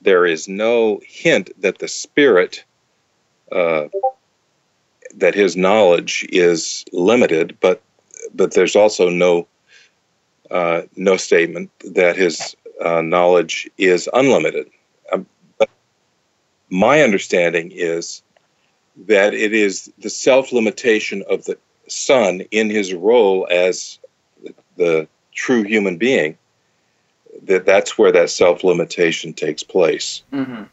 there 0.00 0.26
is 0.26 0.48
no 0.48 1.00
hint 1.06 1.50
that 1.60 1.78
the 1.78 1.88
Spirit, 1.88 2.64
uh, 3.52 3.86
that 5.14 5.34
his 5.34 5.56
knowledge 5.56 6.26
is 6.30 6.84
limited, 6.92 7.56
but 7.60 7.82
but 8.34 8.54
there's 8.54 8.74
also 8.74 9.08
no 9.08 9.46
uh, 10.50 10.82
no 10.96 11.16
statement 11.16 11.70
that 11.94 12.16
his 12.16 12.56
uh, 12.84 13.02
knowledge 13.02 13.70
is 13.78 14.08
unlimited. 14.12 14.68
Um, 15.12 15.26
but 15.58 15.70
my 16.70 17.02
understanding 17.02 17.70
is 17.72 18.22
that 19.06 19.34
it 19.34 19.52
is 19.52 19.90
the 19.98 20.10
self 20.10 20.52
limitation 20.52 21.22
of 21.28 21.44
the 21.44 21.58
Son 21.88 22.40
in 22.50 22.70
his 22.70 22.94
role 22.94 23.46
as 23.50 23.98
the 24.76 25.08
true 25.32 25.62
human 25.62 25.96
being 25.96 26.36
that 27.44 27.64
that's 27.64 27.96
where 27.96 28.12
that 28.12 28.30
self 28.30 28.64
limitation 28.64 29.32
takes 29.32 29.62
place. 29.62 30.22
Mm-hmm. 30.32 30.64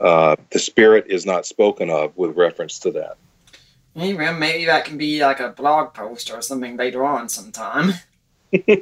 Uh, 0.00 0.36
the 0.50 0.58
spirit 0.58 1.06
is 1.08 1.26
not 1.26 1.46
spoken 1.46 1.90
of 1.90 2.16
with 2.16 2.36
reference 2.36 2.78
to 2.80 2.90
that. 2.92 3.16
Maybe 3.94 4.64
that 4.66 4.84
can 4.84 4.96
be 4.96 5.20
like 5.20 5.40
a 5.40 5.50
blog 5.50 5.92
post 5.92 6.30
or 6.32 6.40
something 6.40 6.76
later 6.76 7.04
on 7.04 7.28
sometime. 7.28 7.92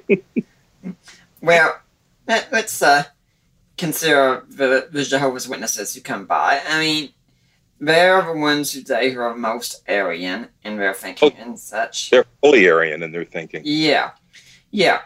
well, 1.40 1.80
let, 2.28 2.52
us 2.52 2.82
uh, 2.82 3.04
consider 3.76 4.44
the, 4.48 4.88
the 4.90 5.04
Jehovah's 5.04 5.48
Witnesses 5.48 5.94
who 5.94 6.00
come 6.00 6.26
by. 6.26 6.60
I 6.68 6.78
mean, 6.78 7.10
they're 7.80 8.22
the 8.22 8.38
ones 8.38 8.72
today 8.72 9.10
who 9.10 9.20
are 9.20 9.34
most 9.34 9.82
Arian 9.88 10.48
in 10.62 10.76
their 10.76 10.94
thinking 10.94 11.32
and 11.38 11.58
such. 11.58 12.10
They're 12.10 12.26
fully 12.42 12.66
Arian 12.66 13.02
in 13.02 13.10
their 13.10 13.24
thinking. 13.24 13.62
Yeah, 13.64 14.10
yeah. 14.70 15.00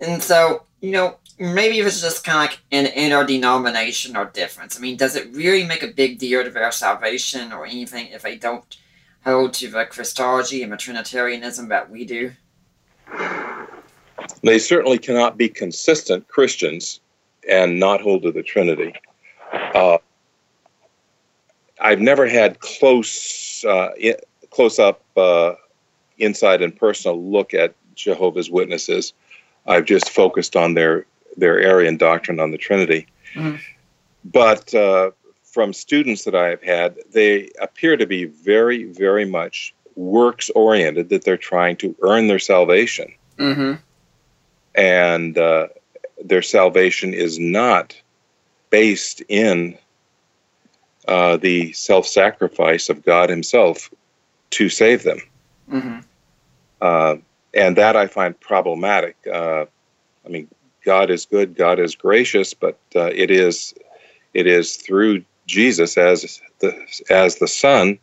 And 0.00 0.22
so, 0.22 0.62
you 0.80 0.92
know, 0.92 1.18
maybe 1.38 1.78
it's 1.80 2.00
just 2.00 2.24
kind 2.24 2.36
of 2.36 2.50
like 2.50 2.60
an 2.70 2.86
interdenominational 2.86 4.26
difference. 4.26 4.78
I 4.78 4.80
mean, 4.80 4.96
does 4.96 5.16
it 5.16 5.34
really 5.34 5.64
make 5.64 5.82
a 5.82 5.88
big 5.88 6.18
deal 6.18 6.44
to 6.44 6.50
their 6.50 6.70
salvation 6.70 7.52
or 7.52 7.66
anything 7.66 8.08
if 8.08 8.22
they 8.22 8.36
don't 8.36 8.76
hold 9.24 9.52
to 9.54 9.68
the 9.68 9.84
Christology 9.84 10.62
and 10.62 10.72
the 10.72 10.76
Trinitarianism 10.76 11.68
that 11.68 11.90
we 11.90 12.04
do? 12.04 12.32
They 14.42 14.58
certainly 14.58 14.98
cannot 14.98 15.36
be 15.36 15.48
consistent 15.48 16.28
Christians 16.28 17.00
and 17.48 17.80
not 17.80 18.00
hold 18.00 18.22
to 18.22 18.32
the 18.32 18.42
Trinity. 18.42 18.94
Uh, 19.52 19.98
I've 21.80 22.00
never 22.00 22.28
had 22.28 22.60
close, 22.60 23.64
uh, 23.64 23.90
close 24.50 24.78
up, 24.78 25.02
uh, 25.16 25.54
inside 26.18 26.62
and 26.62 26.76
personal 26.76 27.20
look 27.20 27.54
at 27.54 27.74
Jehovah's 27.94 28.50
Witnesses. 28.50 29.12
I've 29.66 29.84
just 29.84 30.10
focused 30.10 30.56
on 30.56 30.74
their 30.74 31.06
their 31.36 31.60
Arian 31.60 31.96
doctrine 31.96 32.40
on 32.40 32.50
the 32.50 32.58
Trinity. 32.58 33.06
Mm-hmm. 33.34 33.56
But 34.24 34.74
uh, 34.74 35.12
from 35.44 35.72
students 35.72 36.24
that 36.24 36.34
I 36.34 36.48
have 36.48 36.62
had, 36.62 36.98
they 37.12 37.50
appear 37.60 37.96
to 37.96 38.06
be 38.06 38.24
very, 38.24 38.84
very 38.84 39.24
much 39.24 39.74
works 39.96 40.50
oriented. 40.50 41.08
That 41.08 41.24
they're 41.24 41.36
trying 41.36 41.76
to 41.76 41.94
earn 42.02 42.28
their 42.28 42.38
salvation, 42.38 43.12
mm-hmm. 43.38 43.74
and 44.74 45.38
uh, 45.38 45.68
their 46.22 46.42
salvation 46.42 47.14
is 47.14 47.38
not 47.38 48.00
based 48.70 49.22
in 49.28 49.76
uh, 51.08 51.36
the 51.36 51.72
self 51.72 52.06
sacrifice 52.06 52.88
of 52.88 53.04
God 53.04 53.30
Himself 53.30 53.90
to 54.50 54.68
save 54.68 55.02
them. 55.02 55.18
Mm-hmm. 55.70 56.00
Uh, 56.80 57.16
and 57.54 57.76
that 57.76 57.96
I 57.96 58.06
find 58.06 58.38
problematic. 58.38 59.16
Uh, 59.26 59.66
I 60.24 60.28
mean, 60.28 60.48
God 60.84 61.10
is 61.10 61.26
good, 61.26 61.56
God 61.56 61.78
is 61.78 61.94
gracious, 61.94 62.54
but 62.54 62.78
uh, 62.94 63.10
it 63.14 63.30
is 63.30 63.74
it 64.34 64.46
is 64.46 64.76
through 64.76 65.24
Jesus 65.46 65.98
as 65.98 66.40
the 66.60 66.86
as 67.10 67.36
the 67.36 67.48
Son 67.48 67.98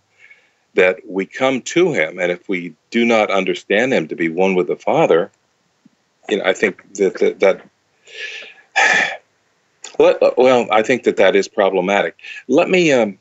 that 0.73 0.99
we 1.07 1.25
come 1.25 1.61
to 1.61 1.93
Him, 1.93 2.19
and 2.19 2.31
if 2.31 2.47
we 2.47 2.75
do 2.91 3.05
not 3.05 3.31
understand 3.31 3.93
Him 3.93 4.07
to 4.09 4.15
be 4.15 4.29
one 4.29 4.53
with 4.53 4.67
the 4.67 4.75
Father, 4.75 5.31
you 6.29 6.37
know, 6.37 6.43
I 6.45 6.53
think 6.53 6.93
that 6.95 7.17
that, 7.19 7.39
that 7.39 9.16
well, 9.97 10.67
I 10.71 10.81
think 10.83 11.03
that 11.03 11.17
that 11.17 11.35
is 11.35 11.47
problematic. 11.47 12.17
Let 12.47 12.69
me 12.69 12.91
um, 12.91 13.17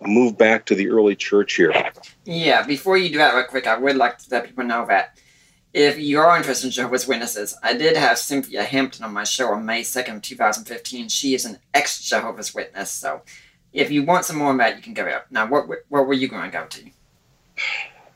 move 0.00 0.36
back 0.38 0.66
to 0.66 0.74
the 0.74 0.88
early 0.88 1.16
church 1.16 1.54
here. 1.54 1.72
Yeah, 2.24 2.66
before 2.66 2.96
you 2.96 3.10
do 3.10 3.18
that, 3.18 3.34
real 3.34 3.44
quick, 3.44 3.66
I 3.66 3.78
would 3.78 3.96
like 3.96 4.18
to 4.18 4.24
let 4.30 4.46
people 4.46 4.64
know 4.64 4.86
that 4.86 5.18
if 5.74 5.98
you 5.98 6.18
are 6.18 6.36
interested 6.36 6.66
in 6.66 6.72
Jehovah's 6.72 7.06
Witnesses, 7.06 7.56
I 7.62 7.74
did 7.74 7.96
have 7.96 8.18
Cynthia 8.18 8.64
Hampton 8.64 9.04
on 9.04 9.12
my 9.12 9.24
show 9.24 9.48
on 9.52 9.66
May 9.66 9.82
2nd, 9.82 10.22
2015. 10.22 11.08
She 11.08 11.34
is 11.34 11.44
an 11.44 11.58
ex 11.74 12.02
Jehovah's 12.02 12.54
Witness, 12.54 12.90
so 12.90 13.22
if 13.72 13.90
you 13.90 14.02
want 14.02 14.24
some 14.24 14.36
more 14.36 14.48
on 14.48 14.56
that, 14.58 14.76
you 14.76 14.82
can 14.82 14.94
go 14.94 15.06
out. 15.06 15.30
Now, 15.30 15.46
what, 15.46 15.66
what 15.88 16.06
were 16.06 16.14
you 16.14 16.28
going 16.28 16.50
to 16.50 16.56
go 16.56 16.66
to? 16.66 16.90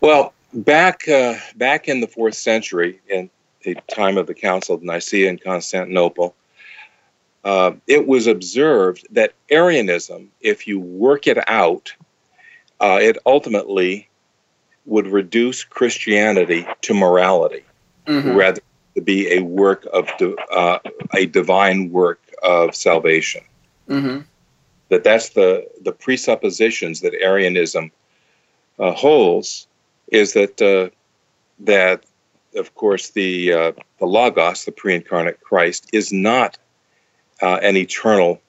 Well, 0.01 0.33
back 0.53 1.09
uh, 1.09 1.37
back 1.57 1.89
in 1.89 2.01
the 2.01 2.07
fourth 2.07 2.35
century, 2.35 3.01
in 3.09 3.31
the 3.63 3.77
time 3.95 4.19
of 4.19 4.27
the 4.27 4.35
Council 4.35 4.75
of 4.75 4.83
Nicaea 4.83 5.29
in 5.29 5.39
Constantinople, 5.39 6.35
uh, 7.45 7.73
it 7.87 8.07
was 8.07 8.27
observed 8.27 9.07
that 9.11 9.33
Arianism, 9.51 10.31
if 10.41 10.67
you 10.67 10.79
work 10.79 11.27
it 11.27 11.39
out, 11.49 11.93
uh, 12.81 12.99
it 13.01 13.19
ultimately 13.27 14.09
would 14.87 15.07
reduce 15.07 15.65
Christianity 15.65 16.67
to 16.83 16.95
morality 16.95 17.65
mm-hmm. 18.07 18.33
rather 18.33 18.61
to 18.95 19.01
be 19.01 19.33
a 19.33 19.43
work 19.43 19.87
of 19.93 20.09
uh, 20.53 20.79
a 21.15 21.27
divine 21.27 21.91
work 21.91 22.21
of 22.43 22.75
salvation. 22.75 23.43
Mm-hmm. 23.89 24.21
That 24.89 25.05
that's 25.05 25.31
the 25.31 25.67
the 25.83 25.93
presuppositions 25.93 27.01
that 27.01 27.15
Arianism 27.15 27.91
uh, 28.79 28.93
holds 28.93 29.67
is 30.09 30.35
that 30.35 30.61
uh, 30.61 30.95
that 31.61 32.05
of 32.55 32.75
course 32.75 33.11
the 33.11 33.53
uh, 33.53 33.73
the 33.99 34.07
logos, 34.07 34.65
the 34.65 34.73
pre-incarnate 34.73 35.41
Christ, 35.41 35.89
is 35.93 36.13
not 36.13 36.59
uh, 37.43 37.59
an 37.61 37.77
eternal 37.77 38.41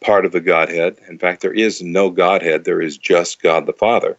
part 0.00 0.26
of 0.26 0.32
the 0.32 0.40
Godhead. 0.40 0.98
In 1.08 1.18
fact, 1.18 1.40
there 1.40 1.54
is 1.54 1.80
no 1.80 2.10
Godhead. 2.10 2.64
There 2.64 2.82
is 2.82 2.98
just 2.98 3.40
God 3.40 3.66
the 3.66 3.72
Father. 3.72 4.18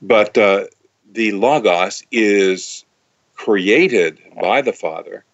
But 0.00 0.36
uh, 0.36 0.64
the 1.12 1.32
Logos 1.32 2.02
is 2.10 2.84
created 3.34 4.20
by 4.40 4.62
the 4.62 4.72
Father 4.72 5.24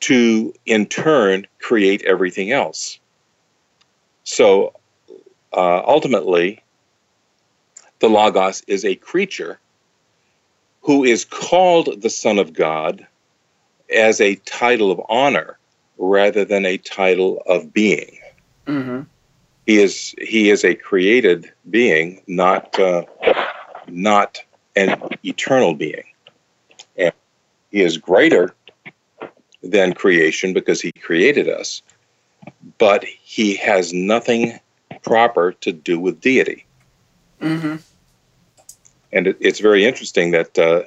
to, 0.00 0.54
in 0.66 0.86
turn, 0.86 1.46
create 1.58 2.02
everything 2.02 2.52
else. 2.52 3.00
So 4.24 4.74
uh, 5.52 5.82
ultimately, 5.84 6.62
the 7.98 8.08
Logos 8.08 8.62
is 8.66 8.84
a 8.84 8.94
creature 8.94 9.58
who 10.82 11.04
is 11.04 11.24
called 11.24 12.00
the 12.00 12.10
Son 12.10 12.38
of 12.38 12.52
God 12.52 13.06
as 13.92 14.20
a 14.20 14.36
title 14.36 14.90
of 14.90 15.00
honor 15.08 15.58
rather 16.00 16.44
than 16.44 16.64
a 16.64 16.78
title 16.78 17.42
of 17.46 17.72
being. 17.72 18.18
Mm-hmm. 18.66 19.02
He 19.66 19.78
is 19.78 20.14
he 20.20 20.50
is 20.50 20.64
a 20.64 20.74
created 20.74 21.52
being, 21.68 22.22
not 22.26 22.76
uh, 22.80 23.04
not 23.86 24.38
an 24.74 25.00
eternal 25.22 25.74
being. 25.74 26.04
And 26.96 27.12
he 27.70 27.82
is 27.82 27.98
greater 27.98 28.54
than 29.62 29.92
creation 29.92 30.54
because 30.54 30.80
he 30.80 30.90
created 30.92 31.48
us, 31.48 31.82
but 32.78 33.04
he 33.04 33.54
has 33.56 33.92
nothing 33.92 34.58
proper 35.02 35.52
to 35.52 35.72
do 35.72 36.00
with 36.00 36.20
deity. 36.20 36.64
Mm-hmm. 37.40 37.76
And 39.12 39.26
it, 39.26 39.36
it's 39.40 39.60
very 39.60 39.84
interesting 39.84 40.30
that 40.30 40.58
uh, 40.58 40.82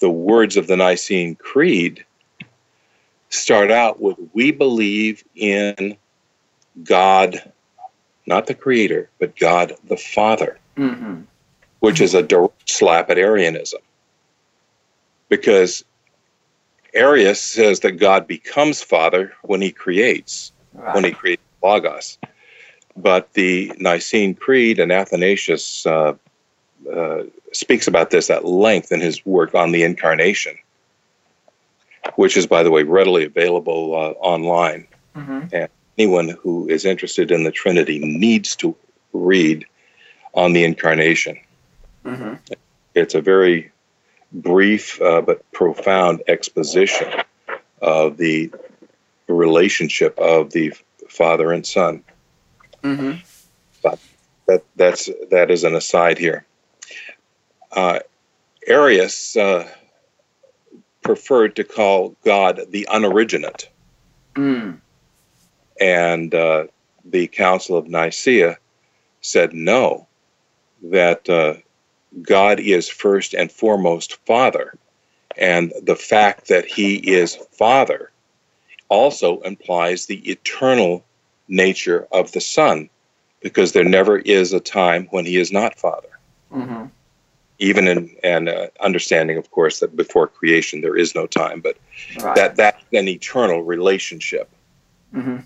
the 0.00 0.10
words 0.10 0.56
of 0.56 0.66
the 0.66 0.76
Nicene 0.76 1.34
Creed 1.36 2.04
start 3.34 3.70
out 3.70 4.00
with 4.00 4.16
We 4.32 4.50
believe 4.50 5.24
in 5.34 5.96
God, 6.82 7.52
not 8.26 8.46
the 8.46 8.54
Creator, 8.54 9.10
but 9.18 9.36
God 9.36 9.74
the 9.84 9.96
Father. 9.96 10.58
Mm-hmm 10.76 11.22
which 11.84 12.00
is 12.00 12.14
a 12.14 12.22
direct 12.22 12.70
slap 12.70 13.10
at 13.10 13.18
Arianism. 13.18 13.82
Because 15.28 15.84
Arius 16.94 17.42
says 17.42 17.80
that 17.80 17.92
God 17.92 18.26
becomes 18.26 18.82
Father 18.82 19.34
when 19.42 19.60
he 19.60 19.70
creates, 19.70 20.50
right. 20.72 20.94
when 20.94 21.04
he 21.04 21.10
creates 21.10 21.42
Logos. 21.62 22.16
But 22.96 23.34
the 23.34 23.70
Nicene 23.78 24.34
Creed 24.34 24.80
and 24.80 24.90
Athanasius 24.90 25.84
uh, 25.84 26.14
uh, 26.90 27.24
speaks 27.52 27.86
about 27.86 28.08
this 28.08 28.30
at 28.30 28.46
length 28.46 28.90
in 28.90 29.02
his 29.02 29.26
work 29.26 29.54
on 29.54 29.72
the 29.72 29.82
Incarnation, 29.82 30.56
which 32.16 32.36
is, 32.36 32.46
by 32.46 32.62
the 32.62 32.70
way, 32.70 32.82
readily 32.82 33.24
available 33.24 33.94
uh, 33.94 34.10
online. 34.20 34.86
Mm-hmm. 35.16 35.46
And 35.52 35.68
anyone 35.98 36.28
who 36.28 36.68
is 36.68 36.84
interested 36.84 37.30
in 37.30 37.44
the 37.44 37.50
Trinity 37.50 37.98
needs 37.98 38.56
to 38.56 38.76
read 39.12 39.66
on 40.34 40.52
the 40.52 40.64
Incarnation. 40.64 41.38
Mm-hmm. 42.04 42.34
It's 42.94 43.14
a 43.14 43.20
very 43.20 43.70
brief 44.32 45.00
uh, 45.00 45.22
but 45.22 45.50
profound 45.52 46.22
exposition 46.26 47.12
of 47.80 48.16
the 48.16 48.50
relationship 49.28 50.18
of 50.18 50.52
the 50.52 50.72
father 51.08 51.52
and 51.52 51.66
son. 51.66 52.02
Mm-hmm. 52.82 53.20
But 53.82 53.98
that 54.46 54.64
that's 54.76 55.08
that 55.30 55.50
is 55.50 55.64
an 55.64 55.74
aside 55.74 56.18
here. 56.18 56.44
Uh, 57.72 58.00
Arius 58.66 59.36
uh, 59.36 59.68
preferred 61.04 61.54
to 61.56 61.64
call 61.64 62.16
God 62.24 62.60
the 62.70 62.88
unoriginate, 62.90 63.68
mm. 64.34 64.80
and 65.80 66.34
uh, 66.34 66.64
the 67.04 67.28
Council 67.28 67.76
of 67.76 67.86
Nicaea 67.86 68.58
said 69.20 69.52
no, 69.52 70.08
that 70.82 71.28
uh, 71.28 71.54
God 72.22 72.58
is 72.58 72.88
first 72.88 73.34
and 73.34 73.52
foremost 73.52 74.16
Father. 74.26 74.76
And 75.36 75.72
the 75.82 75.96
fact 75.96 76.48
that 76.48 76.64
He 76.64 76.96
is 76.96 77.36
Father 77.36 78.10
also 78.88 79.40
implies 79.40 80.06
the 80.06 80.28
eternal 80.30 81.04
nature 81.48 82.06
of 82.12 82.32
the 82.32 82.40
Son, 82.40 82.88
because 83.40 83.72
there 83.72 83.84
never 83.84 84.18
is 84.18 84.52
a 84.52 84.60
time 84.60 85.06
when 85.10 85.26
He 85.26 85.36
is 85.36 85.52
not 85.52 85.78
Father. 85.78 86.08
Mm-hmm. 86.52 86.86
Even 87.58 87.86
in 87.86 88.16
an 88.24 88.48
uh, 88.48 88.66
understanding, 88.80 89.38
of 89.38 89.50
course, 89.50 89.80
that 89.80 89.94
before 89.96 90.26
creation 90.26 90.80
there 90.80 90.96
is 90.96 91.14
no 91.14 91.26
time, 91.26 91.60
but 91.60 91.76
right. 92.20 92.34
that 92.34 92.56
that's 92.56 92.82
an 92.92 93.08
eternal 93.08 93.62
relationship. 93.62 94.50
Mm-hmm. 95.14 95.38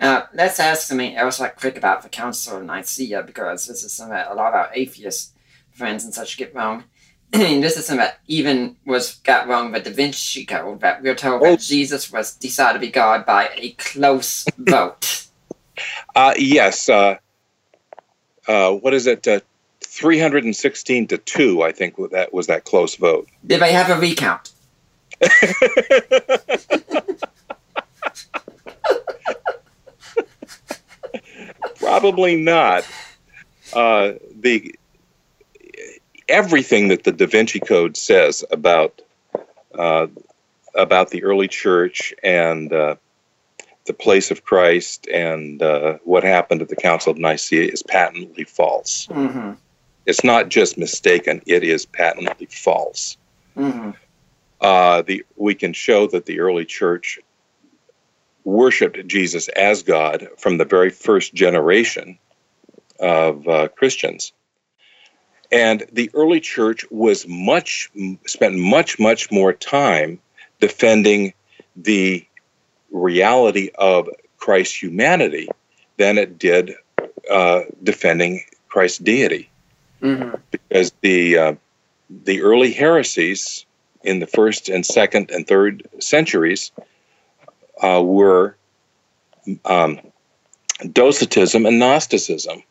Now, 0.00 0.28
let's 0.34 0.60
ask 0.60 0.86
something 0.86 1.16
else 1.16 1.40
like 1.40 1.56
quick 1.56 1.78
about 1.78 2.02
the 2.02 2.10
Council 2.10 2.58
of 2.58 2.64
Nicaea, 2.64 3.22
because 3.22 3.66
this 3.66 3.82
is 3.82 3.92
something 3.92 4.14
that 4.14 4.30
a 4.30 4.34
lot 4.34 4.48
of 4.48 4.54
our 4.54 4.70
atheist 4.74 5.32
friends 5.72 6.04
and 6.04 6.12
such 6.12 6.36
get 6.36 6.54
wrong. 6.54 6.84
this 7.30 7.76
is 7.76 7.86
something 7.86 8.04
that 8.04 8.18
even 8.26 8.76
was 8.84 9.16
got 9.16 9.48
wrong 9.48 9.72
with 9.72 9.84
Da 9.84 9.92
Vinci 9.92 10.44
Code, 10.44 10.80
that 10.80 11.02
we 11.02 11.08
are 11.08 11.14
told 11.14 11.42
oh. 11.42 11.52
that 11.52 11.60
Jesus 11.60 12.12
was 12.12 12.34
decided 12.34 12.78
to 12.78 12.86
be 12.86 12.90
God 12.90 13.24
by 13.24 13.50
a 13.56 13.70
close 13.72 14.44
vote. 14.58 15.26
Uh, 16.14 16.34
yes. 16.36 16.88
Uh, 16.88 17.16
uh, 18.46 18.72
what 18.72 18.94
is 18.94 19.06
it? 19.06 19.26
Uh, 19.96 20.00
316 20.00 21.06
to 21.08 21.18
2, 21.18 21.62
I 21.62 21.72
think 21.72 21.96
that 22.10 22.32
was 22.32 22.46
that 22.48 22.64
close 22.64 22.96
vote. 22.96 23.28
Did 23.46 23.60
they 23.60 23.72
have 23.72 23.90
a 23.90 23.98
recount? 23.98 24.52
Probably 31.76 32.36
not. 32.36 32.86
Uh, 33.72 34.12
the 34.34 34.74
everything 36.28 36.88
that 36.88 37.04
the 37.04 37.12
Da 37.12 37.26
Vinci 37.26 37.60
Code 37.60 37.96
says 37.96 38.44
about 38.50 39.00
uh, 39.78 40.08
about 40.74 41.10
the 41.10 41.22
early 41.24 41.48
church 41.48 42.12
and 42.22 42.70
uh, 42.72 42.96
the 43.86 43.94
place 43.94 44.30
of 44.30 44.44
Christ 44.44 45.08
and 45.08 45.62
uh, 45.62 45.98
what 46.04 46.24
happened 46.24 46.62
at 46.62 46.68
the 46.68 46.76
Council 46.76 47.12
of 47.12 47.18
Nicaea 47.18 47.70
is 47.70 47.82
patently 47.82 48.44
false. 48.44 49.06
Mm-hmm. 49.06 49.52
It's 50.06 50.24
not 50.24 50.48
just 50.48 50.78
mistaken; 50.78 51.42
it 51.46 51.64
is 51.64 51.86
patently 51.86 52.46
false. 52.46 53.16
Mm-hmm. 53.56 53.90
Uh, 54.60 55.02
the 55.02 55.24
we 55.36 55.54
can 55.54 55.72
show 55.72 56.06
that 56.06 56.26
the 56.26 56.40
early 56.40 56.64
church 56.64 57.18
worshipped 58.44 59.06
Jesus 59.08 59.48
as 59.48 59.82
God 59.82 60.28
from 60.38 60.56
the 60.56 60.64
very 60.64 60.90
first 60.90 61.34
generation 61.34 62.18
of 63.00 63.46
uh, 63.48 63.68
Christians. 63.68 64.32
And 65.52 65.84
the 65.92 66.10
early 66.14 66.40
church 66.40 66.86
was 66.90 67.26
much 67.28 67.90
spent 68.26 68.56
much 68.56 68.98
much 68.98 69.30
more 69.30 69.52
time 69.52 70.20
defending 70.60 71.34
the 71.76 72.26
reality 72.90 73.70
of 73.74 74.08
Christ's 74.38 74.82
humanity 74.82 75.48
than 75.96 76.18
it 76.18 76.38
did 76.38 76.74
uh, 77.30 77.62
defending 77.82 78.42
Christ's 78.68 78.98
deity, 78.98 79.50
Mm-hmm. 80.02 80.36
because 80.50 80.92
the 81.00 81.38
uh, 81.38 81.54
the 82.24 82.42
early 82.42 82.72
heresies 82.72 83.64
in 84.02 84.20
the 84.20 84.26
first 84.26 84.68
and 84.68 84.84
second 84.84 85.30
and 85.30 85.46
third 85.46 85.88
centuries 86.00 86.70
uh, 87.82 88.02
were 88.02 88.56
um, 89.64 89.98
Docetism 90.92 91.66
and 91.66 91.78
Gnosticism, 91.78 92.62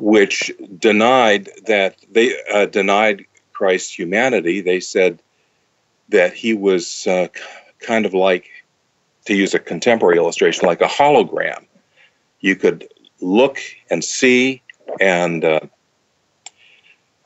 which 0.00 0.52
denied 0.78 1.48
that 1.66 1.96
they 2.10 2.34
uh, 2.52 2.66
denied 2.66 3.24
Christ's 3.52 3.96
humanity. 3.96 4.60
They 4.60 4.80
said 4.80 5.22
that 6.08 6.34
he 6.34 6.54
was 6.54 7.06
uh, 7.06 7.28
kind 7.80 8.04
of 8.04 8.14
like, 8.14 8.50
to 9.26 9.34
use 9.34 9.54
a 9.54 9.58
contemporary 9.58 10.18
illustration, 10.18 10.66
like 10.66 10.80
a 10.80 10.86
hologram. 10.86 11.64
You 12.40 12.56
could 12.56 12.88
look 13.20 13.58
and 13.90 14.04
see 14.04 14.60
and 15.00 15.44
uh, 15.44 15.60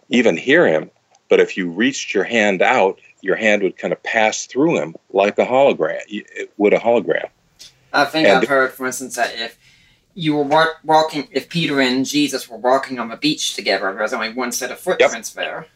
even 0.09 0.37
hear 0.37 0.67
him, 0.67 0.91
but 1.29 1.41
if 1.41 1.57
you 1.57 1.71
reached 1.71 2.15
your 2.15 2.25
hand 2.25 2.63
out, 2.63 2.99
your 3.21 3.37
hand 3.37 3.63
would 3.63 3.77
kind 3.77 3.93
of 3.93 4.03
pass 4.03 4.47
through 4.47 4.79
him 4.79 4.95
like 5.11 5.39
a 5.39 5.45
hologram. 5.45 6.01
It 6.09 6.53
would 6.57 6.73
a 6.73 6.79
hologram. 6.79 7.29
I 7.93 8.05
think 8.05 8.29
And- 8.29 8.39
I've 8.39 8.49
heard, 8.49 8.73
for 8.73 8.87
instance, 8.87 9.17
that 9.17 9.35
if 9.39 9.59
you 10.15 10.37
were 10.37 10.43
wa- 10.45 10.75
walking, 10.85 11.29
if 11.31 11.49
Peter 11.49 11.81
and 11.81 12.05
Jesus 12.05 12.49
were 12.49 12.57
walking 12.59 12.99
on 12.99 13.09
the 13.09 13.17
beach 13.17 13.55
together, 13.55 13.93
there 13.93 14.03
was 14.03 14.13
only 14.13 14.33
one 14.33 14.53
set 14.53 14.71
of 14.71 14.79
footprints 14.81 15.31
there. 15.31 15.67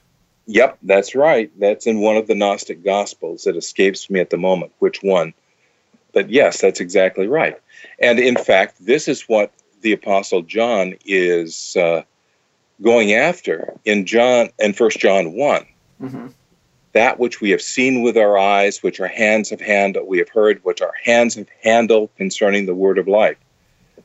Yep, 0.46 0.78
that's 0.82 1.14
right. 1.14 1.50
That's 1.58 1.86
in 1.86 2.00
one 2.00 2.16
of 2.16 2.26
the 2.26 2.34
Gnostic 2.34 2.84
Gospels. 2.84 3.46
It 3.46 3.56
escapes 3.56 4.10
me 4.10 4.18
at 4.20 4.30
the 4.30 4.36
moment 4.36 4.72
which 4.80 5.02
one. 5.02 5.34
But 6.12 6.30
yes, 6.30 6.60
that's 6.60 6.80
exactly 6.80 7.28
right. 7.28 7.58
And 7.98 8.18
in 8.18 8.36
fact, 8.36 8.84
this 8.84 9.08
is 9.08 9.22
what 9.22 9.52
the 9.80 9.92
Apostle 9.92 10.42
John 10.42 10.94
is 11.06 11.76
uh, 11.76 12.02
going 12.82 13.12
after 13.12 13.72
in 13.84 14.06
John 14.06 14.50
in 14.58 14.72
First 14.72 14.98
John 14.98 15.32
one. 15.32 15.66
Mm-hmm. 16.00 16.28
That 16.92 17.18
which 17.18 17.40
we 17.40 17.50
have 17.50 17.62
seen 17.62 18.02
with 18.02 18.18
our 18.18 18.36
eyes, 18.36 18.82
which 18.82 19.00
our 19.00 19.08
hands 19.08 19.48
have 19.48 19.62
handled, 19.62 20.06
we 20.06 20.18
have 20.18 20.28
heard, 20.28 20.60
which 20.62 20.82
our 20.82 20.92
hands 21.02 21.36
have 21.36 21.48
handled 21.62 22.10
concerning 22.16 22.66
the 22.66 22.74
word 22.74 22.98
of 22.98 23.08
life. 23.08 23.38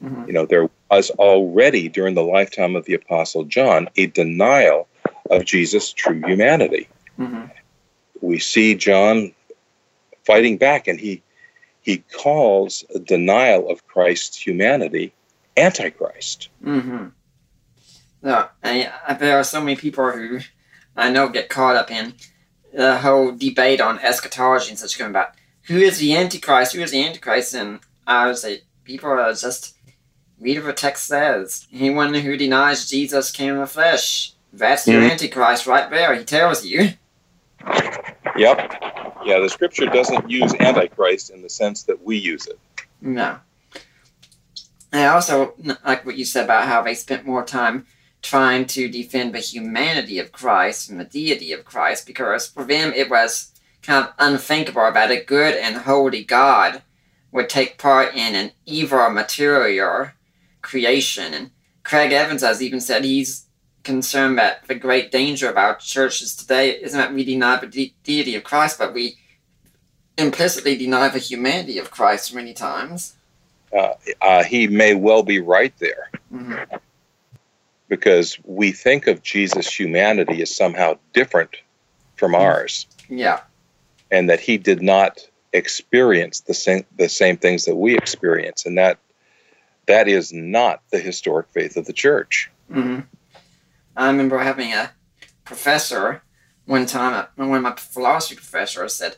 Mm-hmm. 0.01 0.27
You 0.27 0.33
know, 0.33 0.45
there 0.45 0.69
was 0.89 1.09
already 1.11 1.89
during 1.89 2.15
the 2.15 2.23
lifetime 2.23 2.75
of 2.75 2.85
the 2.85 2.93
Apostle 2.93 3.43
John 3.43 3.89
a 3.97 4.07
denial 4.07 4.87
of 5.29 5.43
Jesus' 5.43 5.91
true 5.91 6.21
humanity. 6.25 6.87
Mm-hmm. 7.19 7.45
We 8.21 8.39
see 8.39 8.75
John 8.75 9.33
fighting 10.23 10.57
back, 10.57 10.87
and 10.87 10.99
he 10.99 11.21
he 11.81 12.03
calls 12.17 12.83
a 12.93 12.99
denial 12.99 13.69
of 13.69 13.87
Christ's 13.87 14.37
humanity 14.37 15.13
antichrist. 15.55 16.49
Mm-hmm. 16.63 17.07
No, 18.27 18.49
I, 18.61 18.91
I, 19.07 19.13
there 19.13 19.39
are 19.39 19.43
so 19.45 19.61
many 19.61 19.77
people 19.77 20.11
who 20.11 20.39
I 20.97 21.09
know 21.09 21.29
get 21.29 21.47
caught 21.47 21.77
up 21.77 21.89
in 21.89 22.13
the 22.73 22.97
whole 22.97 23.31
debate 23.31 23.79
on 23.79 23.99
eschatology 23.99 24.69
and 24.71 24.77
such 24.77 24.99
going 24.99 25.11
about 25.11 25.29
who 25.67 25.77
is 25.77 25.99
the 25.99 26.13
Antichrist, 26.13 26.75
who 26.75 26.81
is 26.81 26.91
the 26.91 27.05
Antichrist, 27.05 27.53
and 27.53 27.79
I 28.05 28.27
would 28.27 28.37
say 28.37 28.63
people 28.83 29.09
are 29.09 29.31
just 29.33 29.77
read 30.41 30.57
what 30.57 30.65
the 30.65 30.73
text 30.73 31.05
says. 31.07 31.67
Anyone 31.73 32.13
who 32.15 32.35
denies 32.35 32.89
Jesus 32.89 33.31
came 33.31 33.53
in 33.53 33.59
the 33.61 33.65
flesh, 33.65 34.33
that's 34.51 34.85
your 34.85 35.01
Mhm. 35.01 35.11
Antichrist 35.11 35.65
right 35.65 35.89
there. 35.89 36.13
He 36.13 36.25
tells 36.25 36.65
you. 36.65 36.95
Yep. 38.35 38.73
Yeah, 39.23 39.39
the 39.39 39.49
scripture 39.49 39.85
doesn't 39.85 40.29
use 40.29 40.53
antichrist 40.59 41.29
in 41.29 41.41
the 41.43 41.49
sense 41.49 41.83
that 41.83 42.03
we 42.03 42.17
use 42.17 42.45
it. 42.45 42.59
No. 42.99 43.39
I 44.91 45.05
also 45.05 45.53
like 45.85 46.05
what 46.05 46.17
you 46.17 46.25
said 46.25 46.43
about 46.43 46.67
how 46.67 46.81
they 46.81 46.93
spent 46.93 47.25
more 47.25 47.45
time 47.45 47.85
trying 48.21 48.65
to 48.65 48.89
defend 48.89 49.33
the 49.33 49.39
humanity 49.39 50.19
of 50.19 50.31
Christ 50.31 50.89
and 50.89 50.99
the 50.99 51.05
deity 51.05 51.51
of 51.51 51.65
Christ 51.65 52.05
because 52.05 52.47
for 52.47 52.63
them 52.63 52.91
it 52.93 53.09
was 53.09 53.51
kind 53.81 54.05
of 54.05 54.13
unthinkable 54.19 54.91
that 54.91 55.11
a 55.11 55.23
good 55.23 55.55
and 55.55 55.77
holy 55.77 56.23
God 56.23 56.81
would 57.31 57.49
take 57.49 57.77
part 57.77 58.15
in 58.15 58.35
an 58.35 58.51
evil 58.65 59.09
material 59.09 60.09
creation. 60.61 61.33
And 61.33 61.51
Craig 61.83 62.11
Evans 62.11 62.41
has 62.41 62.61
even 62.61 62.81
said 62.81 63.03
he's 63.05 63.45
concerned 63.83 64.37
that 64.37 64.67
the 64.67 64.75
great 64.75 65.11
danger 65.11 65.49
of 65.49 65.57
our 65.57 65.75
churches 65.75 66.35
today 66.35 66.71
isn't 66.71 66.97
that 66.99 67.13
we 67.13 67.23
deny 67.23 67.57
the 67.57 67.67
de- 67.67 67.95
deity 68.03 68.35
of 68.35 68.43
Christ, 68.43 68.77
but 68.77 68.93
we 68.93 69.17
implicitly 70.17 70.75
deny 70.75 71.07
the 71.07 71.19
humanity 71.19 71.77
of 71.77 71.91
Christ 71.91 72.33
many 72.33 72.53
times. 72.53 73.15
Uh, 74.21 74.43
he 74.43 74.67
may 74.67 74.95
well 74.95 75.23
be 75.23 75.39
right 75.39 75.73
there 75.77 76.09
Mhm. 76.33 76.79
Because 77.89 78.37
we 78.43 78.71
think 78.71 79.07
of 79.07 79.23
Jesus' 79.23 79.67
humanity 79.79 80.41
as 80.41 80.55
somehow 80.55 80.97
different 81.13 81.55
from 82.15 82.35
ours, 82.35 82.87
Yeah. 83.09 83.41
and 84.11 84.29
that 84.29 84.39
he 84.39 84.57
did 84.57 84.81
not 84.81 85.19
experience 85.53 86.41
the 86.41 86.53
same 86.53 86.85
the 86.97 87.09
same 87.09 87.37
things 87.37 87.65
that 87.65 87.75
we 87.75 87.97
experience, 87.97 88.65
and 88.65 88.77
that 88.77 88.99
that 89.87 90.07
is 90.07 90.33
not 90.33 90.81
the 90.91 90.99
historic 90.99 91.47
faith 91.49 91.77
of 91.77 91.85
the 91.85 91.93
church. 91.93 92.51
hmm 92.71 92.99
I 93.95 94.07
remember 94.07 94.37
having 94.39 94.73
a 94.73 94.91
professor 95.45 96.21
one 96.65 96.85
time, 96.85 97.25
one 97.35 97.53
of 97.53 97.63
my 97.63 97.73
philosophy 97.75 98.35
professors 98.35 98.95
said, 98.95 99.15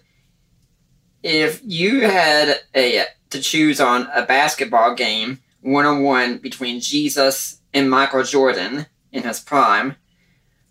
if 1.23 1.61
you 1.63 2.01
had 2.01 2.61
a 2.75 3.05
to 3.31 3.41
choose 3.41 3.81
on 3.81 4.07
a 4.13 4.25
basketball 4.25 4.95
game 4.95 5.39
one 5.61 5.85
on 5.85 6.03
one 6.03 6.37
between 6.37 6.79
Jesus 6.79 7.58
and 7.73 7.89
Michael 7.89 8.23
Jordan 8.23 8.85
in 9.11 9.23
his 9.23 9.39
prime, 9.39 9.95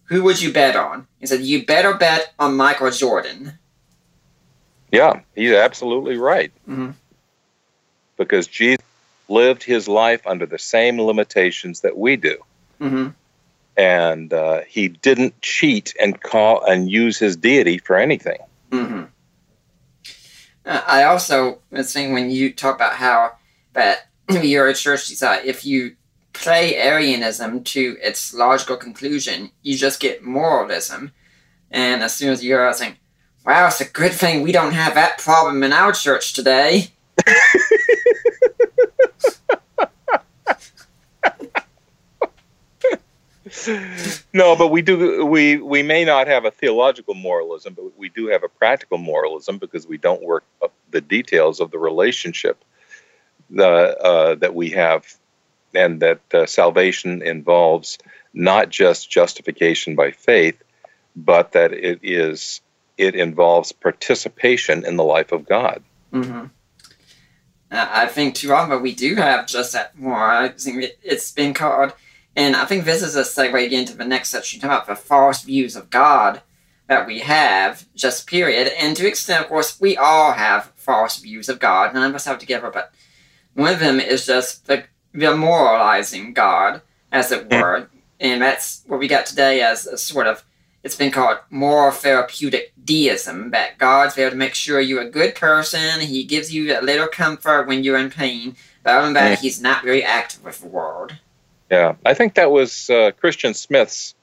who 0.05 0.23
would 0.25 0.41
you 0.41 0.53
bet 0.53 0.77
on? 0.77 1.07
He 1.19 1.27
said, 1.27 1.41
you 1.43 1.67
better 1.67 1.95
bet 1.95 2.33
on 2.39 2.57
Michael 2.57 2.91
Jordan. 2.91 3.59
Yeah, 4.91 5.21
he's 5.35 5.53
absolutely 5.53 6.17
right. 6.17 6.51
Mhm. 6.69 6.95
Because 8.17 8.47
Jesus 8.47 8.85
lived 9.29 9.63
his 9.63 9.87
life 9.87 10.27
under 10.27 10.47
the 10.47 10.59
same 10.59 10.99
limitations 11.01 11.81
that 11.81 11.97
we 11.99 12.17
do. 12.17 12.37
hmm 12.79 13.09
And 13.77 14.33
uh, 14.33 14.63
he 14.67 14.89
didn't 14.89 15.41
cheat 15.43 15.95
and 16.01 16.21
call 16.21 16.65
and 16.65 16.91
use 16.91 17.19
his 17.19 17.37
deity 17.37 17.79
for 17.79 17.97
anything. 17.97 18.39
hmm 18.73 19.05
Uh, 20.65 20.83
I 20.87 21.05
also 21.05 21.61
was 21.71 21.91
saying 21.91 22.13
when 22.13 22.31
you 22.31 22.53
talk 22.53 22.75
about 22.77 22.95
how 22.95 23.33
that 23.75 24.09
your 24.43 24.73
church 24.73 25.07
decided 25.09 25.47
if 25.47 25.65
you 25.67 25.97
play 26.41 26.77
Arianism 26.77 27.65
to 27.65 27.97
its 28.01 28.33
logical 28.35 28.77
conclusion, 28.77 29.51
you 29.63 29.77
just 29.77 30.01
get 30.01 30.25
moralism. 30.25 31.13
And 31.71 32.03
as 32.03 32.15
soon 32.15 32.31
as 32.31 32.45
you're 32.45 32.73
saying, 32.73 32.97
wow, 33.45 33.67
it's 33.67 33.81
a 33.81 33.85
good 33.85 34.13
thing 34.13 34.43
we 34.43 34.53
don't 34.53 34.73
have 34.73 34.95
that 34.95 35.19
problem 35.19 35.63
in 35.63 35.73
our 35.73 35.93
church 35.93 36.33
today. 36.33 36.89
No, 44.33 44.55
but 44.55 44.69
we 44.69 44.83
do. 44.83 45.25
We 45.27 45.57
we 45.57 45.83
may 45.83 46.05
not 46.05 46.27
have 46.27 46.45
a 46.45 46.51
theological 46.51 47.15
moralism, 47.15 47.75
but 47.75 47.99
we 47.99 48.09
do 48.11 48.29
have 48.29 48.45
a 48.45 48.49
practical 48.49 48.99
moralism 48.99 49.59
because 49.59 49.87
we 49.87 49.99
don't 49.99 50.23
work 50.23 50.45
up 50.63 50.73
the 50.91 51.01
details 51.01 51.61
of 51.61 51.71
the 51.71 51.79
relationship 51.79 52.63
the 53.51 53.99
uh, 53.99 54.35
that 54.37 54.55
we 54.55 54.71
have, 54.71 55.15
and 55.79 56.01
that 56.01 56.21
uh, 56.35 56.47
salvation 56.47 57.23
involves 57.23 57.99
not 58.35 58.69
just 58.69 59.11
justification 59.11 59.95
by 59.95 60.11
faith, 60.11 60.63
but 61.15 61.53
that 61.53 61.73
it 61.73 62.01
is 62.03 62.61
it 62.97 63.15
involves 63.15 63.71
participation 63.71 64.85
in 64.85 64.97
the 64.97 65.05
life 65.05 65.31
of 65.31 65.47
God. 65.47 65.83
Mm-hmm. 66.13 66.47
Uh, 67.71 67.89
I 68.03 68.07
think 68.07 68.35
too 68.35 68.53
often 68.53 68.83
we 68.83 68.95
do 68.95 69.15
have 69.15 69.47
just 69.47 69.73
that 69.73 69.97
more. 69.97 70.29
I 70.29 70.49
think 70.49 70.83
it, 70.83 70.99
it's 71.03 71.31
been 71.31 71.55
called, 71.55 71.93
and 72.35 72.57
I 72.57 72.65
think 72.65 72.85
this 72.85 73.03
is 73.03 73.15
a 73.15 73.23
segue 73.23 73.71
into 73.71 73.97
the 73.97 74.05
next 74.05 74.31
section, 74.31 74.65
about 74.65 74.87
the 74.87 74.97
false 74.97 75.43
views 75.43 75.77
of 75.77 75.91
God 75.91 76.43
that 76.89 77.07
we 77.07 77.21
have, 77.21 77.87
just 77.95 78.27
period. 78.27 78.73
And 78.79 78.97
to 78.97 79.07
extent, 79.07 79.43
of 79.43 79.49
course, 79.49 79.79
we 79.81 79.97
all 79.97 80.33
have 80.33 80.73
false 80.75 81.19
views 81.19 81.49
of 81.49 81.61
God. 81.61 81.95
None 81.95 82.09
of 82.09 82.15
us 82.17 82.25
have 82.25 82.39
together, 82.39 82.71
but 82.73 82.93
one 83.55 83.73
of 83.75 83.81
them 83.81 84.01
is 84.01 84.25
just 84.25 84.67
the, 84.67 84.85
the 85.19 85.37
moralizing 85.37 86.33
God, 86.33 86.83
as 87.13 87.33
it 87.33 87.51
were. 87.51 87.89
And 88.21 88.43
that's 88.43 88.83
what 88.87 88.99
we 88.99 89.09
got 89.09 89.27
today 89.27 89.61
as 89.61 89.87
a 89.87 89.97
sort 89.97 90.27
of, 90.27 90.45
it's 90.83 90.97
been 90.97 91.11
called 91.11 91.39
moral 91.51 91.91
therapeutic 91.91 92.73
deism, 92.85 93.51
that 93.51 93.79
God's 93.79 94.15
there 94.15 94.31
to 94.31 94.37
make 94.37 94.55
sure 94.55 94.81
you're 94.81 95.03
a 95.03 95.11
good 95.11 95.35
person. 95.35 96.01
He 96.01 96.25
gives 96.25 96.53
you 96.53 96.79
a 96.79 96.81
little 96.81 97.09
comfort 97.09 97.67
when 97.67 97.85
you're 97.85 97.99
in 97.99 98.11
pain. 98.11 98.57
But 98.83 98.95
other 98.95 99.07
than 99.07 99.15
that, 99.15 99.39
he's 99.41 99.61
not 99.61 99.85
very 99.85 100.03
active 100.03 100.45
with 100.45 100.61
the 100.61 100.69
world. 100.69 101.17
Yeah, 101.71 101.97
I 102.07 102.15
think 102.15 102.35
that 102.35 102.51
was 102.51 102.89
uh, 102.89 103.11
Christian 103.19 103.53
Smith's 103.55 104.15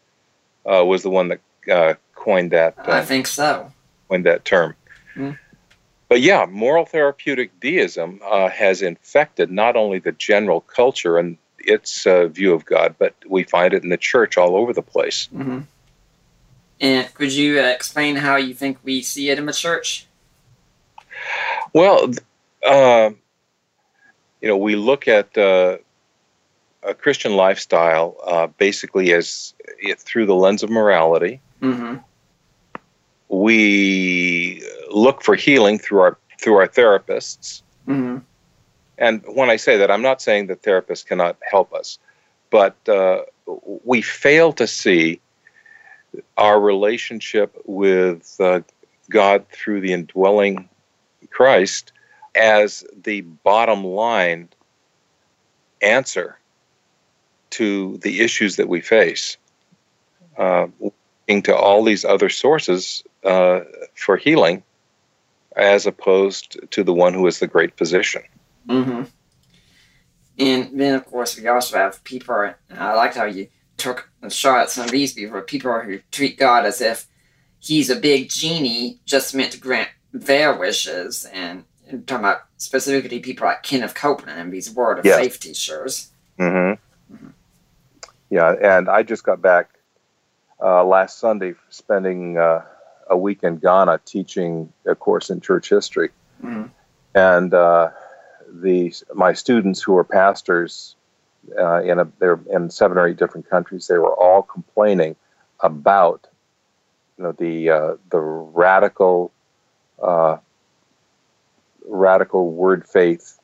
uh, 0.65 0.83
was 0.83 1.03
the 1.03 1.09
one 1.11 1.27
that 1.27 1.41
uh, 1.71 1.93
coined 2.15 2.51
that. 2.51 2.73
I 2.79 3.05
think 3.05 3.27
so. 3.27 3.71
Coined 4.09 4.25
that 4.25 4.45
term. 4.45 4.75
Mm. 5.15 5.37
But 6.07 6.21
yeah, 6.21 6.45
moral 6.49 6.85
therapeutic 6.85 7.59
deism 7.59 8.19
uh, 8.23 8.49
has 8.49 8.81
infected 8.81 9.51
not 9.51 9.75
only 9.75 9.99
the 9.99 10.11
general 10.11 10.61
culture 10.61 11.17
and 11.17 11.37
its 11.59 12.05
uh, 12.05 12.27
view 12.27 12.53
of 12.53 12.65
God, 12.65 12.95
but 12.99 13.15
we 13.27 13.43
find 13.43 13.73
it 13.73 13.83
in 13.83 13.89
the 13.89 13.97
church 13.97 14.37
all 14.37 14.55
over 14.55 14.71
the 14.71 14.83
place. 14.83 15.29
Mm-hmm. 15.33 15.61
And 16.79 17.13
could 17.13 17.31
you 17.31 17.59
uh, 17.59 17.63
explain 17.63 18.17
how 18.17 18.35
you 18.35 18.53
think 18.53 18.77
we 18.83 19.01
see 19.01 19.29
it 19.29 19.39
in 19.39 19.45
the 19.45 19.53
church? 19.53 20.05
Well, 21.73 22.11
uh, 22.67 23.11
you 24.41 24.47
know, 24.47 24.57
we 24.57 24.75
look 24.75 25.07
at 25.07 25.35
uh, 25.37 25.77
a 26.83 26.93
Christian 26.93 27.35
lifestyle 27.35 28.17
uh, 28.25 28.47
basically 28.47 29.11
as 29.13 29.53
through 29.97 30.25
the 30.25 30.35
lens 30.35 30.61
of 30.61 30.69
morality. 30.69 31.41
Mm-hmm. 31.61 31.97
We 33.29 34.63
look 34.91 35.23
for 35.23 35.35
healing 35.35 35.79
through 35.79 35.99
our 35.99 36.17
through 36.39 36.57
our 36.57 36.67
therapists. 36.67 37.61
Mm-hmm. 37.87 38.19
And 38.97 39.23
when 39.27 39.49
I 39.49 39.57
say 39.57 39.77
that, 39.77 39.91
I'm 39.91 40.01
not 40.01 40.21
saying 40.21 40.47
that 40.47 40.61
therapists 40.61 41.05
cannot 41.05 41.37
help 41.49 41.73
us, 41.73 41.99
but 42.49 42.75
uh, 42.87 43.23
we 43.83 44.01
fail 44.01 44.53
to 44.53 44.67
see 44.67 45.19
our 46.37 46.59
relationship 46.59 47.55
with 47.65 48.37
uh, 48.39 48.61
God 49.09 49.47
through 49.49 49.81
the 49.81 49.91
indwelling 49.93 50.69
Christ 51.29 51.91
as 52.35 52.85
the 52.95 53.21
bottom 53.21 53.83
line 53.83 54.49
answer 55.81 56.37
to 57.51 57.97
the 57.97 58.21
issues 58.21 58.57
that 58.57 58.69
we 58.69 58.81
face. 58.81 59.37
Uh, 60.37 60.67
to 61.27 61.55
all 61.55 61.83
these 61.83 62.05
other 62.05 62.29
sources 62.29 63.03
uh, 63.25 63.61
for 63.95 64.17
healing, 64.17 64.63
as 65.55 65.85
opposed 65.85 66.59
to 66.71 66.83
the 66.83 66.93
one 66.93 67.13
who 67.13 67.25
is 67.27 67.39
the 67.39 67.47
great 67.47 67.77
physician. 67.77 68.23
Mm-hmm. 68.67 69.03
And 70.37 70.79
then, 70.79 70.95
of 70.95 71.05
course, 71.05 71.39
we 71.39 71.47
also 71.47 71.77
have 71.77 72.03
people. 72.03 72.53
I 72.77 72.93
liked 72.93 73.15
how 73.15 73.25
you 73.25 73.47
took 73.77 74.09
a 74.21 74.29
shot 74.29 74.61
at 74.61 74.69
some 74.69 74.85
of 74.85 74.91
these 74.91 75.13
people. 75.13 75.41
People 75.41 75.79
who 75.79 75.99
treat 76.11 76.37
God 76.37 76.65
as 76.65 76.81
if 76.81 77.07
He's 77.59 77.89
a 77.89 77.95
big 77.95 78.29
genie 78.29 78.99
just 79.05 79.33
meant 79.33 79.53
to 79.53 79.59
grant 79.59 79.89
their 80.13 80.55
wishes, 80.55 81.25
and, 81.33 81.63
and 81.87 82.05
talking 82.05 82.25
about 82.25 82.41
specifically 82.57 83.19
people 83.19 83.47
like 83.47 83.63
Kenneth 83.63 83.95
Copeland 83.95 84.39
and 84.39 84.53
these 84.53 84.69
Word 84.69 84.99
of 84.99 85.05
yes. 85.05 85.19
Faith 85.19 85.39
teachers. 85.39 86.11
Mm-hmm. 86.37 87.13
mm-hmm. 87.13 87.29
Yeah, 88.29 88.53
and 88.61 88.89
I 88.89 89.03
just 89.03 89.23
got 89.23 89.41
back 89.41 89.69
uh, 90.61 90.83
last 90.83 91.19
Sunday 91.19 91.55
spending 91.69 92.37
uh, 92.37 92.63
a 93.09 93.17
week 93.17 93.39
in 93.43 93.57
Ghana 93.57 94.01
teaching 94.05 94.71
a 94.85 94.95
course 94.95 95.29
in 95.29 95.41
church 95.41 95.69
history, 95.69 96.09
mm-hmm. 96.43 96.65
and 97.13 97.53
uh, 97.53 97.89
the 98.51 98.93
my 99.13 99.33
students 99.33 99.81
who 99.81 99.97
are 99.97 100.03
pastors 100.03 100.95
uh, 101.59 101.81
in 101.83 101.99
a 101.99 102.07
they're 102.19 102.39
in 102.51 102.69
seven 102.69 102.97
or 102.97 103.07
eight 103.07 103.17
different 103.17 103.49
countries. 103.49 103.87
They 103.87 103.97
were 103.97 104.15
all 104.15 104.41
complaining 104.41 105.15
about 105.59 106.27
you 107.17 107.23
know 107.23 107.31
the 107.31 107.69
uh, 107.69 107.95
the 108.09 108.19
radical 108.19 109.31
uh, 110.01 110.37
radical 111.87 112.51
word 112.51 112.87
faith 112.87 113.39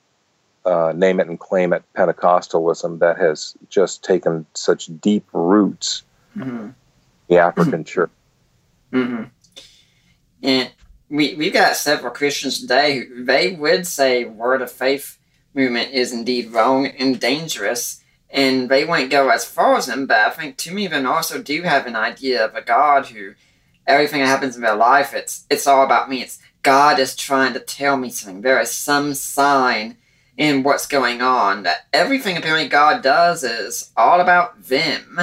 uh, 0.66 0.93
name 0.95 1.20
it 1.20 1.28
and 1.28 1.39
claim 1.39 1.74
it 1.74 1.84
Pentecostalism 1.95 2.99
that 2.99 3.18
has 3.18 3.55
just 3.70 4.03
taken 4.03 4.45
such 4.53 4.89
deep 4.99 5.26
roots 5.34 6.03
mm-hmm. 6.38 6.70
the 7.28 7.38
African 7.38 7.84
church. 7.84 8.12
Mm-hmm. 8.91 9.24
And 10.44 10.72
we 11.10 11.36
we've 11.36 11.54
got 11.54 11.76
several 11.76 12.12
Christians 12.12 12.60
today 12.60 13.00
who 13.00 13.24
they 13.24 13.54
would 13.54 13.86
say 13.86 14.26
word 14.26 14.62
of 14.62 14.72
faith 14.72 15.18
movement 15.54 15.92
is 15.92 16.14
indeed 16.14 16.52
wrong 16.52 16.88
and 16.88 17.20
dangerous, 17.20 18.02
and 18.30 18.70
they 18.70 18.86
won't 18.86 19.12
go 19.12 19.30
as 19.30 19.46
far 19.46 19.76
as 19.76 19.88
them. 19.88 20.08
But 20.08 20.18
I 20.18 20.30
think 20.30 20.58
too 20.58 20.72
many 20.72 20.86
of 20.86 20.92
them 20.92 21.06
also 21.06 21.42
do 21.42 21.64
have 21.64 21.86
an 21.86 21.96
idea 21.96 22.46
of 22.46 22.56
a 22.56 22.62
God 22.62 23.08
who 23.08 23.34
everything 23.88 24.22
that 24.22 24.28
happens 24.28 24.56
in 24.56 24.62
their 24.62 24.76
life 24.76 25.14
it's 25.14 25.46
it's 25.50 25.68
all 25.68 25.84
about 25.84 26.10
me. 26.10 26.22
It's 26.22 26.39
God 26.64 27.00
is 27.00 27.16
trying 27.16 27.54
to 27.54 27.60
tell 27.60 27.98
me 27.98 28.10
something. 28.10 28.42
There 28.42 28.60
is 28.62 28.72
some 28.72 29.14
sign 29.14 29.98
in 30.38 30.64
what's 30.64 30.88
going 30.88 31.22
on 31.22 31.64
that 31.64 31.88
everything 31.92 32.38
apparently 32.38 32.70
God 32.70 33.04
does 33.04 33.44
is 33.44 33.92
all 33.98 34.22
about 34.22 34.64
them. 34.64 35.20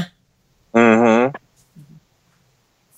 Mm-hmm. 0.75 1.37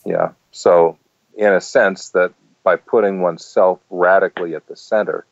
Yeah. 0.04 0.32
So 0.50 0.98
in 1.40 1.54
a 1.54 1.60
sense 1.60 2.10
that 2.10 2.32
by 2.62 2.76
putting 2.76 3.22
oneself 3.22 3.80
radically 3.88 4.54
at 4.54 4.66
the 4.68 4.76
center, 4.76 5.24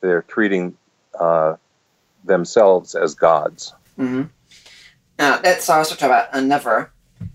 they're 0.00 0.22
treating 0.22 0.74
uh, 1.20 1.56
themselves 2.24 2.94
as 2.94 3.14
gods. 3.14 3.74
Mm-hmm. 3.98 4.22
Now, 5.18 5.40
let's 5.44 5.68
also 5.68 5.94
talk 5.94 6.06
about 6.06 6.28
another 6.32 6.90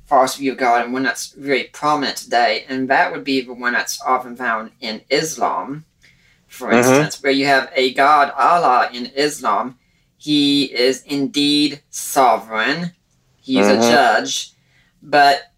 false 0.07 0.35
view 0.35 0.53
of 0.53 0.57
God, 0.57 0.83
and 0.83 0.93
one 0.93 1.03
that's 1.03 1.27
very 1.33 1.65
prominent 1.65 2.17
today, 2.17 2.65
and 2.67 2.89
that 2.89 3.11
would 3.11 3.23
be 3.23 3.41
the 3.41 3.53
one 3.53 3.73
that's 3.73 4.01
often 4.01 4.35
found 4.35 4.71
in 4.81 5.01
Islam, 5.11 5.85
for 6.47 6.69
mm-hmm. 6.69 6.77
instance, 6.77 7.21
where 7.21 7.31
you 7.31 7.45
have 7.45 7.71
a 7.75 7.93
God, 7.93 8.33
Allah, 8.35 8.89
in 8.91 9.05
Islam. 9.15 9.77
He 10.17 10.65
is 10.65 11.03
indeed 11.03 11.81
sovereign, 11.91 12.93
he's 13.41 13.65
mm-hmm. 13.65 13.81
a 13.81 13.91
judge, 13.91 14.53
but 15.03 15.50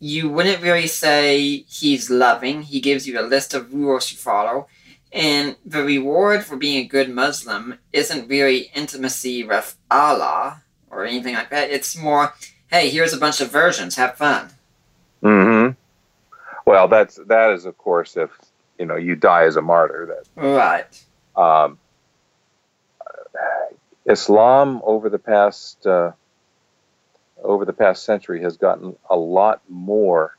you 0.00 0.28
wouldn't 0.28 0.62
really 0.62 0.86
say 0.86 1.64
he's 1.68 2.10
loving. 2.10 2.62
He 2.62 2.80
gives 2.80 3.06
you 3.06 3.18
a 3.18 3.22
list 3.22 3.54
of 3.54 3.72
rules 3.72 4.08
to 4.10 4.16
follow. 4.16 4.66
And 5.12 5.56
the 5.64 5.82
reward 5.84 6.44
for 6.44 6.56
being 6.56 6.84
a 6.84 6.88
good 6.88 7.08
Muslim 7.08 7.78
isn't 7.92 8.28
really 8.28 8.70
intimacy 8.74 9.44
with 9.44 9.76
Allah 9.90 10.62
or 10.90 11.04
anything 11.04 11.34
like 11.34 11.50
that. 11.50 11.70
It's 11.70 11.96
more, 11.96 12.34
hey, 12.68 12.90
here's 12.90 13.12
a 13.12 13.18
bunch 13.18 13.40
of 13.40 13.50
versions, 13.50 13.96
have 13.96 14.16
fun. 14.16 14.50
hmm 15.22 15.68
Well, 16.66 16.88
that's 16.88 17.16
that 17.28 17.50
is 17.52 17.64
of 17.64 17.78
course 17.78 18.16
if 18.16 18.30
you 18.78 18.86
know 18.86 18.96
you 18.96 19.14
die 19.14 19.44
as 19.44 19.56
a 19.56 19.62
martyr. 19.62 20.06
That 20.36 20.42
right. 20.42 21.04
Um, 21.36 21.78
Islam 24.06 24.80
over 24.84 25.08
the 25.08 25.18
past 25.18 25.86
uh, 25.86 26.12
over 27.44 27.64
the 27.64 27.72
past 27.72 28.04
century 28.04 28.42
has 28.42 28.56
gotten 28.56 28.96
a 29.08 29.16
lot 29.16 29.60
more 29.68 30.36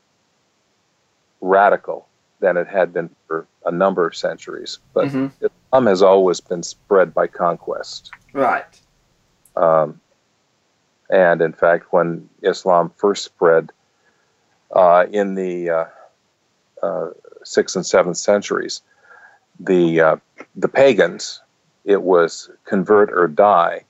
radical 1.40 2.06
than 2.40 2.56
it 2.56 2.66
had 2.66 2.92
been 2.92 3.10
for 3.26 3.46
a 3.64 3.70
number 3.70 4.06
of 4.06 4.14
centuries. 4.14 4.78
But 4.92 5.08
mm-hmm. 5.08 5.44
Islam 5.44 5.86
has 5.86 6.02
always 6.02 6.40
been 6.40 6.62
spread 6.62 7.14
by 7.14 7.26
conquest. 7.26 8.10
Right. 8.32 8.64
Um, 9.56 10.00
and 11.08 11.40
in 11.40 11.52
fact, 11.52 11.92
when 11.92 12.28
Islam 12.42 12.92
first 12.96 13.24
spread 13.24 13.72
uh, 14.74 15.06
in 15.10 15.34
the 15.34 15.70
uh, 15.70 15.84
uh, 16.82 17.10
sixth 17.44 17.76
and 17.76 17.86
seventh 17.86 18.16
centuries, 18.16 18.82
the 19.58 20.00
uh, 20.00 20.16
the 20.56 20.68
pagans, 20.68 21.40
it 21.84 22.02
was 22.02 22.50
convert 22.64 23.10
or 23.10 23.28
die. 23.28 23.84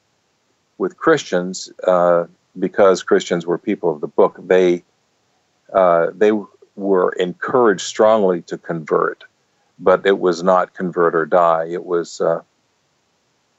With 0.79 0.99
Christians, 0.99 1.73
uh, 1.85 2.27
because 2.59 3.03
Christians 3.03 3.47
were 3.47 3.59
people 3.59 3.91
of 3.91 4.01
the 4.01 4.07
book, 4.07 4.39
they 4.47 4.85
uh, 5.73 6.09
they 6.15 6.33
were 6.77 7.13
encouraged 7.13 7.83
strongly 7.83 8.43
to 8.43 8.59
convert, 8.59 9.25
but 9.79 10.07
it 10.07 10.19
was 10.19 10.43
not 10.43 10.75
convert 10.75 11.15
or 11.15 11.27
die. 11.27 11.67
It 11.71 11.85
was 11.85 12.21
uh, 12.21 12.43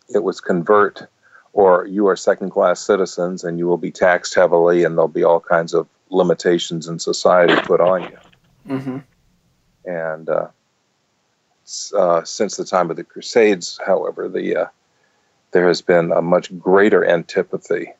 it 0.09 0.23
was 0.23 0.39
convert, 0.39 1.07
or 1.53 1.85
you 1.85 2.07
are 2.07 2.15
second 2.15 2.51
class 2.51 2.79
citizens 2.79 3.43
and 3.43 3.57
you 3.57 3.67
will 3.67 3.77
be 3.77 3.91
taxed 3.91 4.35
heavily, 4.35 4.83
and 4.83 4.95
there'll 4.95 5.07
be 5.07 5.23
all 5.23 5.39
kinds 5.39 5.73
of 5.73 5.87
limitations 6.09 6.87
in 6.87 6.99
society 6.99 7.55
put 7.63 7.81
on 7.81 8.03
you. 8.03 8.17
Mm-hmm. 8.69 8.97
And 9.85 10.29
uh, 10.29 10.47
uh, 11.95 12.23
since 12.23 12.55
the 12.55 12.65
time 12.65 12.89
of 12.89 12.97
the 12.97 13.03
Crusades, 13.03 13.79
however, 13.85 14.29
the 14.29 14.55
uh, 14.55 14.65
there 15.51 15.67
has 15.67 15.81
been 15.81 16.11
a 16.11 16.21
much 16.21 16.57
greater 16.59 17.05
antipathy 17.05 17.93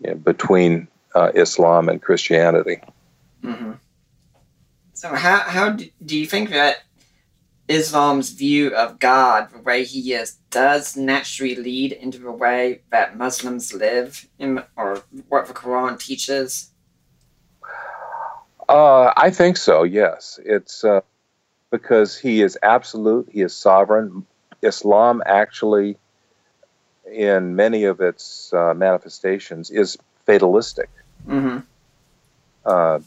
you 0.00 0.10
know, 0.10 0.16
between 0.16 0.88
uh, 1.14 1.32
Islam 1.34 1.88
and 1.88 2.00
Christianity. 2.00 2.80
Mm-hmm. 3.42 3.72
So, 4.94 5.14
how, 5.14 5.40
how 5.40 5.70
do, 5.70 6.18
you 6.18 6.26
think 6.26 6.50
that 6.50 6.82
Islam's 7.68 8.30
view 8.30 8.74
of 8.74 8.98
God, 8.98 9.50
the 9.50 9.60
way 9.60 9.84
he 9.84 10.12
is, 10.12 10.36
does 10.50 10.96
naturally 10.96 11.54
lead 11.54 11.92
into 11.92 12.18
the 12.18 12.32
way 12.32 12.82
that 12.90 13.16
Muslims 13.16 13.72
live, 13.72 14.28
in, 14.38 14.62
or 14.76 15.02
what 15.28 15.46
the 15.46 15.54
Quran 15.54 15.98
teaches? 15.98 16.70
Uh, 18.68 19.12
I 19.16 19.30
think 19.30 19.56
so, 19.56 19.84
yes. 19.84 20.38
It's 20.44 20.84
uh, 20.84 21.00
because 21.70 22.18
he 22.18 22.42
is 22.42 22.58
absolute, 22.62 23.28
he 23.30 23.40
is 23.40 23.56
sovereign. 23.56 24.26
Islam 24.62 25.22
actually, 25.24 25.96
in 27.10 27.56
many 27.56 27.84
of 27.84 28.00
its 28.00 28.52
uh, 28.52 28.74
manifestations, 28.74 29.70
is 29.70 29.98
fatalistic. 30.26 30.88
Mm-hmm. 31.26 31.58
Uh, 32.64 33.00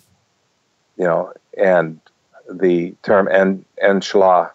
you 0.97 1.05
know, 1.05 1.33
and 1.57 1.99
the 2.51 2.93
term 3.03 3.27
and 3.27 3.65
inshallah 3.81 4.51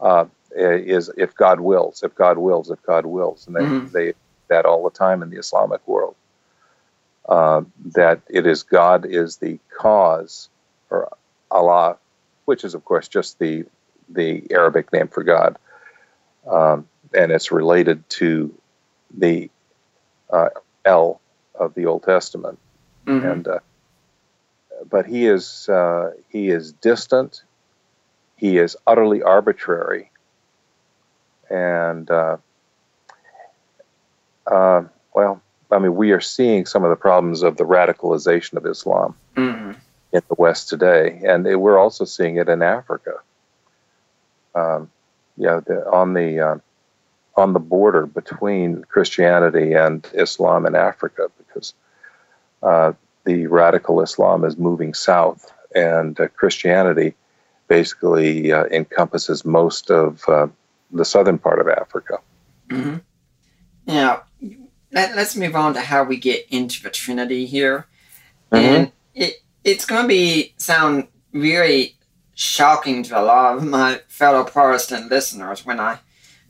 uh, 0.00 0.26
is 0.54 1.10
if 1.16 1.34
God 1.34 1.60
wills, 1.60 2.02
if 2.02 2.14
God 2.14 2.38
wills, 2.38 2.70
if 2.70 2.82
God 2.82 3.06
wills, 3.06 3.46
and 3.46 3.56
they 3.56 3.60
mm-hmm. 3.60 3.92
they 3.92 4.14
that 4.48 4.66
all 4.66 4.84
the 4.84 4.90
time 4.90 5.22
in 5.22 5.30
the 5.30 5.38
Islamic 5.38 5.86
world. 5.86 6.14
Uh, 7.28 7.62
that 7.94 8.20
it 8.28 8.46
is 8.46 8.64
God 8.64 9.06
is 9.06 9.36
the 9.36 9.58
cause, 9.78 10.48
or 10.90 11.16
Allah, 11.50 11.96
which 12.44 12.64
is 12.64 12.74
of 12.74 12.84
course 12.84 13.08
just 13.08 13.38
the 13.38 13.64
the 14.08 14.44
Arabic 14.50 14.92
name 14.92 15.08
for 15.08 15.22
God, 15.22 15.56
um, 16.48 16.88
and 17.14 17.32
it's 17.32 17.50
related 17.52 18.08
to 18.10 18.54
the 19.16 19.50
uh, 20.30 20.48
El 20.84 21.20
of 21.54 21.74
the 21.74 21.86
Old 21.86 22.02
Testament, 22.02 22.58
mm-hmm. 23.06 23.26
and 23.26 23.48
uh, 23.48 23.58
but 24.88 25.06
he 25.06 25.26
is 25.26 25.68
uh, 25.68 26.12
he 26.28 26.48
is 26.48 26.72
distant, 26.72 27.42
he 28.36 28.58
is 28.58 28.76
utterly 28.86 29.22
arbitrary, 29.22 30.10
and 31.50 32.10
uh, 32.10 32.36
uh, 34.46 34.82
well, 35.14 35.40
I 35.70 35.78
mean, 35.78 35.94
we 35.94 36.12
are 36.12 36.20
seeing 36.20 36.66
some 36.66 36.84
of 36.84 36.90
the 36.90 36.96
problems 36.96 37.42
of 37.42 37.56
the 37.56 37.64
radicalization 37.64 38.54
of 38.54 38.66
Islam 38.66 39.14
mm-hmm. 39.36 39.72
in 40.12 40.22
the 40.28 40.34
West 40.38 40.68
today, 40.68 41.20
and 41.24 41.46
it, 41.46 41.56
we're 41.56 41.78
also 41.78 42.04
seeing 42.04 42.36
it 42.36 42.48
in 42.48 42.62
Africa. 42.62 43.14
Um, 44.54 44.90
yeah, 45.36 45.60
the, 45.64 45.88
on 45.90 46.14
the 46.14 46.40
uh, 46.40 46.56
on 47.40 47.52
the 47.52 47.60
border 47.60 48.06
between 48.06 48.84
Christianity 48.84 49.72
and 49.72 50.06
Islam 50.12 50.66
in 50.66 50.74
Africa, 50.74 51.30
because 51.38 51.74
uh, 52.62 52.92
the 53.24 53.46
radical 53.46 54.00
Islam 54.02 54.44
is 54.44 54.56
moving 54.56 54.94
south, 54.94 55.52
and 55.74 56.18
uh, 56.20 56.28
Christianity 56.28 57.14
basically 57.68 58.52
uh, 58.52 58.64
encompasses 58.66 59.44
most 59.44 59.90
of 59.90 60.22
uh, 60.28 60.48
the 60.90 61.04
southern 61.04 61.38
part 61.38 61.60
of 61.60 61.68
Africa. 61.68 62.18
Mm-hmm. 62.68 62.96
Now, 63.86 64.22
let, 64.92 65.16
us 65.16 65.36
move 65.36 65.56
on 65.56 65.74
to 65.74 65.80
how 65.80 66.04
we 66.04 66.16
get 66.16 66.46
into 66.50 66.82
the 66.82 66.90
Trinity 66.90 67.46
here, 67.46 67.86
mm-hmm. 68.52 68.64
and 68.64 68.92
it 69.14 69.42
it's 69.64 69.84
going 69.84 70.02
to 70.02 70.08
be 70.08 70.54
sound 70.56 71.06
really 71.32 71.96
shocking 72.34 73.02
to 73.04 73.20
a 73.20 73.22
lot 73.22 73.56
of 73.56 73.64
my 73.64 74.00
fellow 74.08 74.44
Protestant 74.44 75.10
listeners 75.10 75.66
when 75.66 75.78
I 75.78 75.98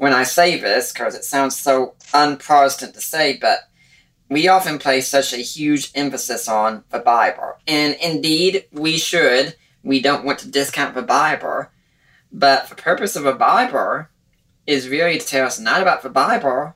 when 0.00 0.14
I 0.14 0.22
say 0.22 0.58
this 0.58 0.92
because 0.92 1.14
it 1.14 1.24
sounds 1.24 1.60
so 1.60 1.92
un-Protestant 2.14 2.94
to 2.94 3.02
say, 3.02 3.36
but 3.36 3.68
we 4.30 4.48
often 4.48 4.78
place 4.78 5.06
such 5.06 5.34
a 5.34 5.44
huge 5.54 5.90
emphasis 5.94 6.48
on 6.48 6.84
the 6.88 7.00
Bible. 7.00 7.58
And 7.66 7.94
indeed, 8.00 8.64
we 8.72 8.96
should. 8.96 9.56
We 9.82 10.00
don't 10.00 10.24
want 10.24 10.38
to 10.38 10.50
discount 10.50 10.94
the 10.94 11.02
Bible. 11.02 11.66
But 12.32 12.70
the 12.70 12.76
purpose 12.76 13.14
of 13.14 13.24
the 13.24 13.34
Bible 13.34 14.06
is 14.66 14.88
really 14.88 15.18
to 15.18 15.26
tell 15.26 15.46
us 15.46 15.60
not 15.60 15.82
about 15.82 16.02
the 16.02 16.08
Bible, 16.08 16.72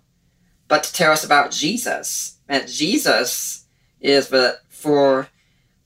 but 0.69 0.85
to 0.85 0.93
tell 0.93 1.13
us 1.13 1.25
about 1.25 1.51
Jesus. 1.51 2.37
And 2.47 2.69
Jesus 2.69 3.65
is 4.03 4.29
the 4.29 4.59
for 4.69 5.29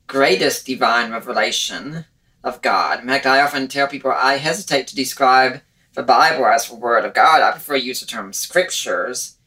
greatest 0.08 0.66
divine 0.66 1.12
revelation 1.12 2.06
of 2.42 2.62
God. 2.62 2.98
In 2.98 3.06
fact, 3.06 3.26
I 3.26 3.42
often 3.42 3.68
tell 3.68 3.86
people 3.86 4.10
I 4.10 4.38
hesitate 4.38 4.88
to 4.88 4.96
describe 4.96 5.60
the 5.98 6.04
Bible 6.04 6.46
as 6.46 6.68
the 6.68 6.76
Word 6.76 7.04
of 7.04 7.12
God. 7.12 7.42
I 7.42 7.50
prefer 7.50 7.74
to 7.74 7.84
use 7.84 8.00
the 8.00 8.06
term 8.06 8.32
scriptures 8.32 9.38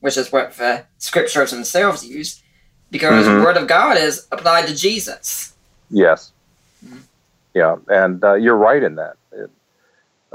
which 0.00 0.16
is 0.16 0.32
what 0.32 0.52
the 0.54 0.84
scriptures 0.98 1.50
themselves 1.50 2.04
use, 2.04 2.42
because 2.90 3.26
mm-hmm. 3.26 3.38
the 3.38 3.44
word 3.44 3.56
of 3.56 3.68
God 3.68 3.96
is 3.96 4.26
applied 4.32 4.66
to 4.66 4.74
Jesus. 4.74 5.54
Yes. 5.90 6.32
Mm-hmm. 6.84 6.98
Yeah, 7.54 7.76
and 7.88 8.22
uh, 8.24 8.34
you're 8.34 8.56
right 8.56 8.82
in 8.82 8.96
that. 8.96 9.16
It, 9.32 9.50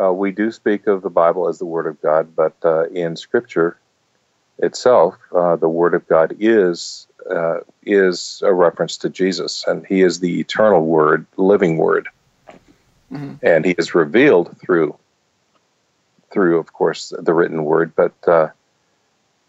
uh, 0.01 0.13
we 0.13 0.31
do 0.31 0.51
speak 0.51 0.87
of 0.87 1.01
the 1.01 1.09
Bible 1.09 1.47
as 1.47 1.59
the 1.59 1.65
Word 1.65 1.87
of 1.87 2.01
God, 2.01 2.35
but 2.35 2.53
uh, 2.63 2.87
in 2.89 3.15
Scripture 3.15 3.77
itself, 4.59 5.15
uh, 5.33 5.55
the 5.55 5.69
Word 5.69 5.93
of 5.93 6.07
God 6.07 6.35
is 6.39 7.07
uh, 7.29 7.61
is 7.83 8.43
a 8.45 8.53
reference 8.53 8.97
to 8.97 9.09
Jesus, 9.09 9.63
and 9.65 9.85
He 9.87 10.01
is 10.01 10.19
the 10.19 10.41
eternal 10.41 10.85
Word, 10.85 11.25
living 11.37 11.77
Word, 11.77 12.09
mm-hmm. 13.11 13.35
and 13.41 13.63
He 13.63 13.71
is 13.77 13.95
revealed 13.95 14.55
through 14.59 14.97
through, 16.35 16.59
of 16.59 16.73
course, 16.73 17.13
the 17.17 17.33
written 17.33 17.63
Word, 17.63 17.93
but 17.95 18.13
uh, 18.27 18.49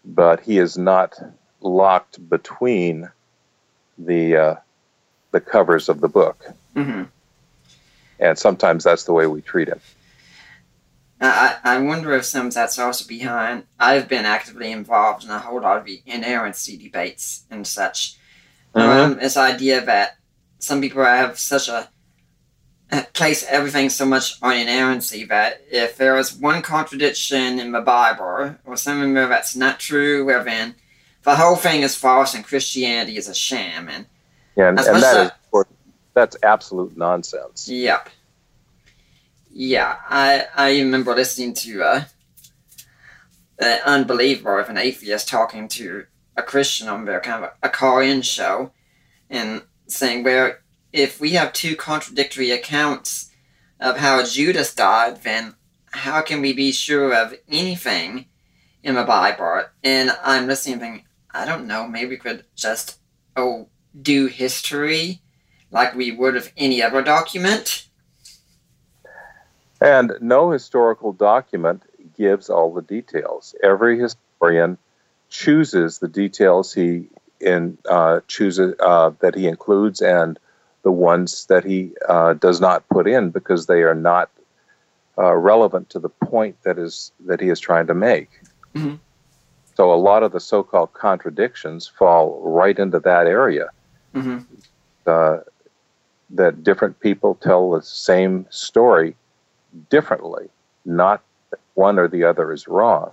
but 0.05 0.39
he 0.39 0.57
is 0.57 0.77
not 0.77 1.19
locked 1.59 2.29
between 2.29 3.09
the 3.97 4.37
uh, 4.37 4.55
the 5.31 5.41
covers 5.41 5.89
of 5.89 5.99
the 5.99 6.07
book. 6.07 6.45
Mm-hmm. 6.75 7.03
And 8.19 8.39
sometimes 8.39 8.85
that's 8.85 9.03
the 9.03 9.11
way 9.11 9.27
we 9.27 9.41
treat 9.41 9.67
him. 9.67 9.81
I, 11.19 11.57
I 11.63 11.79
wonder 11.79 12.13
if 12.13 12.23
some 12.23 12.47
of 12.47 12.53
that's 12.53 12.79
also 12.79 13.05
behind. 13.05 13.63
I've 13.77 14.07
been 14.07 14.25
actively 14.25 14.71
involved 14.71 15.25
in 15.25 15.29
a 15.29 15.39
whole 15.39 15.61
lot 15.61 15.77
of 15.77 15.85
the 15.85 16.01
inerrancy 16.05 16.77
debates 16.77 17.43
and 17.51 17.67
such. 17.67 18.15
Mm-hmm. 18.73 19.11
Um, 19.13 19.19
this 19.19 19.35
idea 19.35 19.81
that 19.81 20.15
some 20.59 20.79
people 20.79 21.03
have 21.03 21.37
such 21.37 21.67
a 21.67 21.89
place 23.13 23.45
everything 23.49 23.89
so 23.89 24.05
much 24.05 24.41
on 24.41 24.55
inerrancy 24.55 25.25
that 25.25 25.61
if 25.69 25.97
there 25.97 26.17
is 26.17 26.33
one 26.33 26.61
contradiction 26.61 27.59
in 27.59 27.71
the 27.71 27.81
Bible 27.81 28.55
or 28.65 28.77
something 28.77 29.13
that's 29.13 29.55
not 29.55 29.79
true, 29.79 30.25
well 30.25 30.43
then 30.43 30.75
the 31.23 31.35
whole 31.35 31.57
thing 31.57 31.81
is 31.81 31.95
false 31.95 32.33
and 32.33 32.45
Christianity 32.45 33.17
is 33.17 33.27
a 33.27 33.33
sham. 33.33 33.89
And, 33.89 34.05
yeah, 34.55 34.69
and, 34.69 34.79
and 34.79 35.03
that 35.03 35.33
is, 35.53 35.65
that's 36.13 36.37
absolute 36.41 36.97
nonsense. 36.97 37.67
Yep. 37.69 38.09
Yeah, 39.51 39.97
I 40.07 40.45
I 40.55 40.71
remember 40.79 41.13
listening 41.13 41.53
to 41.55 41.83
uh, 41.83 42.03
an 43.59 43.79
unbeliever 43.85 44.59
of 44.59 44.69
an 44.69 44.77
atheist 44.77 45.27
talking 45.27 45.67
to 45.69 46.05
a 46.35 46.43
Christian 46.43 46.87
on 46.87 47.05
their 47.05 47.19
kind 47.19 47.43
of 47.43 47.49
a, 47.49 47.67
a 47.67 47.69
call-in 47.69 48.21
show 48.21 48.71
and 49.29 49.63
saying, 49.87 50.23
well, 50.23 50.53
if 50.91 51.19
we 51.19 51.31
have 51.31 51.53
two 51.53 51.75
contradictory 51.75 52.51
accounts 52.51 53.31
of 53.79 53.97
how 53.97 54.23
Judas 54.23 54.73
died, 54.73 55.23
then 55.23 55.55
how 55.91 56.21
can 56.21 56.41
we 56.41 56.53
be 56.53 56.71
sure 56.71 57.13
of 57.13 57.35
anything 57.49 58.25
in 58.83 58.95
the 58.95 59.03
Bible? 59.03 59.63
And 59.83 60.11
I'm 60.23 60.47
listening 60.47 60.79
thinking, 60.79 61.05
I 61.31 61.45
don't 61.45 61.67
know, 61.67 61.87
maybe 61.87 62.11
we 62.11 62.17
could 62.17 62.45
just 62.55 62.99
oh 63.35 63.69
do 63.99 64.27
history 64.27 65.21
like 65.71 65.95
we 65.95 66.11
would 66.11 66.35
of 66.35 66.51
any 66.57 66.81
other 66.81 67.01
document. 67.01 67.87
And 69.79 70.13
no 70.21 70.51
historical 70.51 71.13
document 71.13 71.83
gives 72.15 72.49
all 72.49 72.73
the 72.73 72.81
details. 72.81 73.53
Every 73.61 73.99
historian 73.99 74.77
chooses 75.29 75.99
the 75.99 76.07
details 76.07 76.73
he 76.73 77.09
in 77.39 77.77
uh, 77.87 78.21
chooses 78.27 78.73
uh, 78.79 79.11
that 79.19 79.35
he 79.35 79.47
includes 79.47 80.01
and 80.01 80.39
the 80.87 80.91
ones 81.11 81.47
that 81.47 81.65
he 81.65 81.91
uh, 82.07 82.33
does 82.35 82.61
not 82.61 82.87
put 82.87 83.09
in 83.09 83.29
because 83.29 83.65
they 83.65 83.81
are 83.83 83.93
not 83.93 84.29
uh, 85.17 85.35
relevant 85.35 85.89
to 85.89 85.99
the 85.99 86.07
point 86.07 86.55
that 86.63 86.79
is 86.79 87.11
that 87.25 87.41
he 87.41 87.49
is 87.49 87.59
trying 87.59 87.87
to 87.87 87.93
make. 87.93 88.29
Mm-hmm. 88.73 88.95
So 89.75 89.93
a 89.93 89.99
lot 90.09 90.23
of 90.23 90.31
the 90.31 90.39
so-called 90.39 90.93
contradictions 90.93 91.91
fall 91.99 92.39
right 92.41 92.79
into 92.79 93.01
that 93.01 93.27
area. 93.27 93.67
Mm-hmm. 94.15 94.37
Uh, 95.05 95.39
that 96.29 96.63
different 96.63 96.97
people 97.01 97.35
tell 97.35 97.71
the 97.71 97.81
same 97.81 98.45
story 98.49 99.17
differently, 99.89 100.47
not 100.85 101.21
one 101.73 101.99
or 101.99 102.07
the 102.07 102.23
other 102.23 102.53
is 102.53 102.65
wrong. 102.65 103.11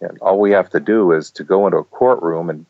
And 0.00 0.18
all 0.18 0.40
we 0.40 0.50
have 0.50 0.70
to 0.70 0.80
do 0.80 1.12
is 1.12 1.30
to 1.38 1.44
go 1.44 1.64
into 1.68 1.78
a 1.78 1.84
courtroom 1.84 2.50
and 2.50 2.66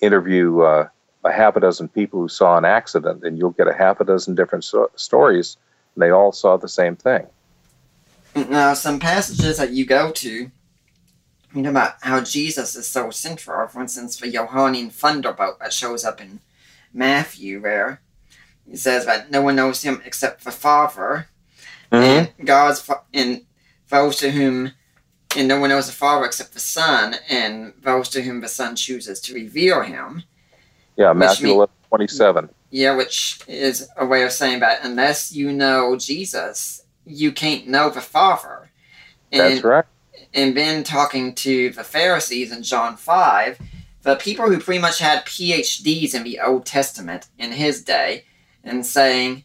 interview 0.00 0.62
uh, 0.62 0.88
a 1.24 1.32
half 1.32 1.56
a 1.56 1.60
dozen 1.60 1.88
people 1.88 2.20
who 2.20 2.28
saw 2.28 2.56
an 2.56 2.64
accident, 2.64 3.24
and 3.24 3.38
you'll 3.38 3.50
get 3.50 3.68
a 3.68 3.74
half 3.74 4.00
a 4.00 4.04
dozen 4.04 4.34
different 4.34 4.64
so- 4.64 4.90
stories 4.96 5.56
and 5.94 6.02
They 6.02 6.10
all 6.10 6.32
saw 6.32 6.56
the 6.56 6.68
same 6.68 6.96
thing. 6.96 7.26
Now, 8.34 8.74
some 8.74 9.00
passages 9.00 9.58
that 9.58 9.70
you 9.70 9.84
go 9.84 10.12
to, 10.12 10.50
you 11.52 11.62
know 11.62 11.70
about 11.70 11.94
how 12.02 12.20
Jesus 12.20 12.76
is 12.76 12.86
so 12.86 13.10
central. 13.10 13.66
For 13.68 13.80
instance, 13.80 14.16
the 14.16 14.30
Johannine 14.30 14.90
Thunderbolt 14.90 15.58
that 15.58 15.72
shows 15.72 16.04
up 16.04 16.20
in 16.20 16.40
Matthew, 16.92 17.60
where 17.60 18.00
he 18.68 18.76
says 18.76 19.04
that 19.06 19.30
no 19.30 19.42
one 19.42 19.56
knows 19.56 19.82
him 19.82 20.00
except 20.04 20.44
the 20.44 20.52
Father, 20.52 21.28
mm-hmm. 21.90 22.30
and 22.38 22.46
God's 22.46 22.88
and 23.12 23.42
those 23.88 24.16
to 24.18 24.30
whom 24.30 24.72
and 25.36 25.48
no 25.48 25.60
one 25.60 25.70
knows 25.70 25.86
the 25.86 25.92
Father 25.92 26.26
except 26.26 26.54
the 26.54 26.60
Son, 26.60 27.16
and 27.28 27.72
those 27.82 28.08
to 28.10 28.22
whom 28.22 28.40
the 28.40 28.48
Son 28.48 28.76
chooses 28.76 29.20
to 29.20 29.34
reveal 29.34 29.82
him. 29.82 30.24
Yeah, 31.00 31.14
Matthew 31.14 31.46
mean- 31.46 31.56
11, 31.56 31.74
27. 31.88 32.48
Yeah, 32.70 32.94
which 32.94 33.40
is 33.48 33.88
a 33.96 34.04
way 34.04 34.22
of 34.22 34.32
saying 34.32 34.60
that 34.60 34.80
unless 34.84 35.32
you 35.32 35.50
know 35.50 35.96
Jesus, 35.96 36.82
you 37.06 37.32
can't 37.32 37.66
know 37.66 37.88
the 37.88 38.02
Father. 38.02 38.70
And, 39.32 39.40
That's 39.40 39.64
right. 39.64 39.84
And 40.34 40.54
then 40.54 40.84
talking 40.84 41.34
to 41.36 41.70
the 41.70 41.82
Pharisees 41.82 42.52
in 42.52 42.62
John 42.62 42.98
5, 42.98 43.58
the 44.02 44.16
people 44.16 44.46
who 44.46 44.60
pretty 44.60 44.80
much 44.80 44.98
had 44.98 45.24
PhDs 45.24 46.14
in 46.14 46.22
the 46.22 46.38
Old 46.38 46.66
Testament 46.66 47.28
in 47.38 47.52
his 47.52 47.82
day, 47.82 48.24
and 48.62 48.84
saying, 48.84 49.44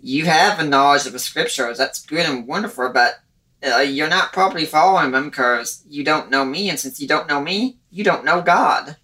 You 0.00 0.26
have 0.26 0.56
the 0.56 0.64
knowledge 0.64 1.06
of 1.06 1.12
the 1.12 1.18
scriptures, 1.18 1.78
that's 1.78 2.06
good 2.06 2.26
and 2.26 2.46
wonderful, 2.46 2.90
but 2.90 3.20
uh, 3.66 3.78
you're 3.78 4.08
not 4.08 4.32
properly 4.32 4.66
following 4.66 5.10
them 5.10 5.30
because 5.30 5.82
you 5.88 6.04
don't 6.04 6.30
know 6.30 6.44
me, 6.44 6.70
and 6.70 6.78
since 6.78 7.00
you 7.00 7.08
don't 7.08 7.28
know 7.28 7.40
me, 7.40 7.78
you 7.90 8.04
don't 8.04 8.24
know 8.24 8.40
God. 8.40 8.96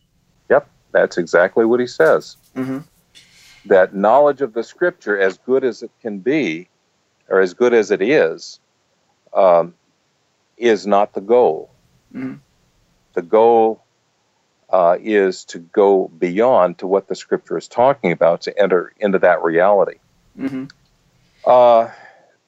That's 0.92 1.18
exactly 1.18 1.64
what 1.64 1.80
he 1.80 1.86
says. 1.86 2.36
Mm-hmm. 2.56 2.78
That 3.66 3.94
knowledge 3.94 4.40
of 4.40 4.54
the 4.54 4.62
scripture, 4.62 5.18
as 5.18 5.38
good 5.38 5.64
as 5.64 5.82
it 5.82 5.90
can 6.00 6.18
be, 6.18 6.68
or 7.28 7.40
as 7.40 7.54
good 7.54 7.74
as 7.74 7.90
it 7.90 8.00
is, 8.00 8.60
um, 9.34 9.74
is 10.56 10.86
not 10.86 11.12
the 11.12 11.20
goal. 11.20 11.70
Mhm. 12.14 12.40
The 13.12 13.22
goal 13.22 13.82
uh, 14.70 14.96
is 15.00 15.44
to 15.46 15.58
go 15.58 16.08
beyond 16.08 16.78
to 16.78 16.86
what 16.86 17.08
the 17.08 17.14
scripture 17.14 17.56
is 17.56 17.68
talking 17.68 18.12
about 18.12 18.42
to 18.42 18.58
enter 18.58 18.92
into 18.98 19.18
that 19.20 19.42
reality. 19.42 19.98
Mm-hmm. 20.38 20.64
Uh, 21.44 21.90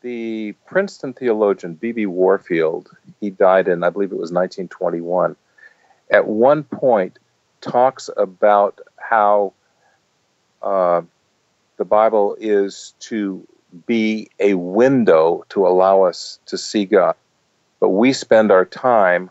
the 0.03 0.53
Princeton 0.67 1.13
theologian 1.13 1.75
B.B. 1.75 2.07
Warfield, 2.07 2.91
he 3.21 3.31
died 3.31 3.69
in, 3.69 3.83
I 3.83 3.91
believe 3.91 4.13
it 4.13 4.19
was 4.19 4.33
1921, 4.33 5.37
at 6.11 6.27
one 6.27 6.63
point 6.65 7.19
talks 7.61 8.11
about 8.17 8.81
how 8.97 9.53
uh, 10.63 11.03
the 11.77 11.85
Bible 11.85 12.37
is 12.41 12.95
to 13.01 13.47
be 13.87 14.29
a 14.39 14.55
window 14.55 15.45
to 15.51 15.67
allow 15.67 16.03
us 16.03 16.39
to 16.47 16.59
see 16.59 16.85
God. 16.85 17.15
But 17.79 17.91
we 17.91 18.13
spend 18.13 18.51
our 18.51 18.65
time 18.65 19.31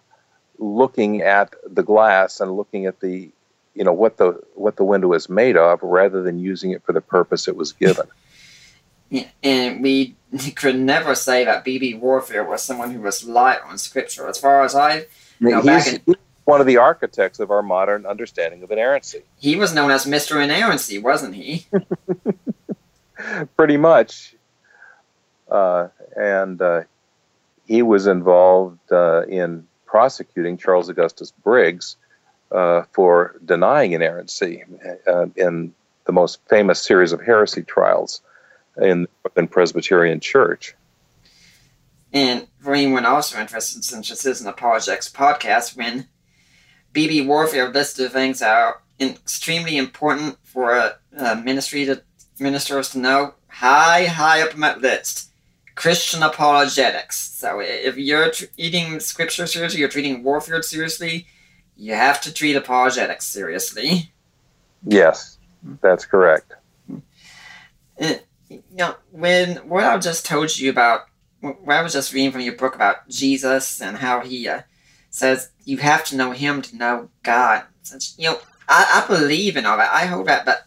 looking 0.58 1.22
at 1.22 1.54
the 1.68 1.84
glass 1.84 2.40
and 2.40 2.56
looking 2.56 2.86
at 2.86 3.00
the 3.00 3.30
you 3.76 3.84
know 3.84 3.94
what 3.94 4.18
the 4.18 4.42
what 4.56 4.76
the 4.76 4.84
window 4.84 5.14
is 5.14 5.30
made 5.30 5.56
of 5.56 5.82
rather 5.84 6.22
than 6.22 6.40
using 6.40 6.72
it 6.72 6.84
for 6.84 6.92
the 6.92 7.02
purpose 7.02 7.48
it 7.48 7.56
was 7.56 7.72
given. 7.72 8.08
Yeah, 9.10 9.28
and 9.44 9.82
we 9.82 10.16
could 10.56 10.80
never 10.80 11.16
say 11.16 11.46
that 11.46 11.64
B.B. 11.64 11.96
Warfield 11.96 12.48
was 12.48 12.62
someone 12.62 12.92
who 12.92 13.02
was 13.02 13.24
light 13.24 13.60
on 13.66 13.78
scripture. 13.78 14.28
As 14.28 14.40
far 14.40 14.64
as 14.64 14.76
I, 14.76 15.06
Now, 15.40 15.62
back 15.62 15.86
he's, 15.86 15.94
in- 15.94 16.02
he's 16.06 16.16
one 16.50 16.62
of 16.62 16.68
the 16.68 16.78
architects 16.78 17.40
of 17.40 17.52
our 17.52 17.62
modern 17.62 18.06
understanding 18.06 18.64
of 18.64 18.72
inerrancy. 18.72 19.22
he 19.38 19.56
was 19.56 19.74
known 19.74 19.92
as 19.92 20.06
Mister 20.08 20.42
Inerrancy, 20.42 20.98
wasn't 20.98 21.36
he? 21.36 21.68
Pretty 23.56 23.78
much. 23.78 24.36
Uh, 25.50 25.90
and 26.16 26.62
uh, 26.62 26.82
he 27.66 27.82
was 27.82 28.08
involved 28.08 28.92
uh, 28.92 29.26
in 29.28 29.68
prosecuting 29.86 30.58
Charles 30.58 30.90
Augustus 30.90 31.32
Briggs 31.32 31.96
uh, 32.52 32.84
for 32.94 33.36
denying 33.46 33.94
inerrancy 33.94 34.64
uh, 35.08 35.28
in 35.36 35.74
the 36.06 36.12
most 36.12 36.40
famous 36.50 36.82
series 36.82 37.12
of 37.12 37.22
heresy 37.22 37.64
trials 37.64 38.22
in 38.82 39.08
the 39.36 39.48
Presbyterian 39.48 40.20
Church. 40.20 40.76
And 42.12 42.48
for 42.60 42.74
anyone 42.74 43.06
also 43.06 43.40
interested, 43.40 43.84
since 43.84 44.10
this 44.10 44.26
is 44.26 44.42
an 44.42 44.48
apologetics 44.48 45.10
podcast, 45.10 45.78
when 45.78 46.08
B.B. 46.94 47.22
Warfield 47.28 47.74
listed 47.74 48.12
things 48.12 48.40
that 48.40 48.56
are 48.56 48.82
extremely 49.00 49.78
important 49.78 50.38
for 50.44 50.76
a, 50.76 50.98
a 51.18 51.36
ministry 51.36 51.86
to 51.86 52.02
ministers 52.40 52.90
to 52.92 53.00
know, 53.00 53.34
high, 53.48 54.06
high 54.06 54.42
up 54.42 54.54
on 54.54 54.62
that 54.62 54.82
list, 54.82 55.32
Christian 55.76 56.24
apologetics. 56.24 57.18
So 57.18 57.60
if 57.60 57.98
you're 57.98 58.32
treating 58.32 59.00
scripture 59.00 59.48
seriously, 59.48 59.80
you're 59.80 59.90
treating 59.90 60.24
Warfield 60.24 60.66
seriously, 60.66 61.28
you 61.78 61.94
have 61.94 62.22
to 62.22 62.34
treat 62.34 62.56
apologetics 62.56 63.26
seriously. 63.26 64.12
Yes, 64.84 65.38
that's 65.82 66.06
correct. 66.06 66.54
And, 67.98 68.22
you 68.50 68.64
know, 68.72 68.96
when 69.12 69.58
what 69.70 69.84
I 69.84 69.98
just 69.98 70.26
told 70.26 70.58
you 70.58 70.70
about, 70.70 71.08
what 71.42 71.76
I 71.76 71.82
was 71.82 71.94
just 71.94 72.14
reading 72.14 72.32
from 72.32 72.42
your 72.42 72.56
book 72.56 72.76
about 72.76 73.08
Jesus 73.08 73.82
and 73.82 73.98
how 73.98 74.22
he 74.22 74.48
uh, 74.48 74.62
says 75.10 75.52
you 75.70 75.78
have 75.78 76.04
to 76.06 76.18
know 76.18 76.32
him 76.32 76.64
to 76.64 76.76
know 76.76 77.10
God. 77.22 77.64
Such, 77.84 78.18
you 78.18 78.26
know, 78.26 78.40
I, 78.68 79.04
I 79.04 79.08
believe 79.08 79.56
in 79.56 79.68
all 79.68 79.78
that. 79.78 79.94
I 79.94 80.08
hold 80.08 80.28
that, 80.28 80.44
but 80.46 80.66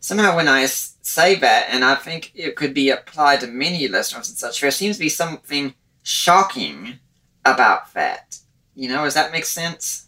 somehow 0.00 0.34
when 0.36 0.48
I 0.48 0.64
say 0.64 1.34
that, 1.34 1.66
and 1.70 1.84
I 1.84 1.94
think 1.94 2.32
it 2.34 2.56
could 2.56 2.72
be 2.72 2.88
applied 2.88 3.40
to 3.40 3.46
many 3.46 3.86
listeners 3.88 4.28
and 4.28 4.38
such, 4.38 4.60
there 4.60 4.70
seems 4.70 4.96
to 4.96 5.00
be 5.00 5.10
something 5.10 5.74
shocking 6.02 6.98
about 7.44 7.92
that. 7.92 8.38
You 8.74 8.88
know, 8.88 9.04
does 9.04 9.14
that 9.14 9.32
make 9.32 9.44
sense? 9.44 10.06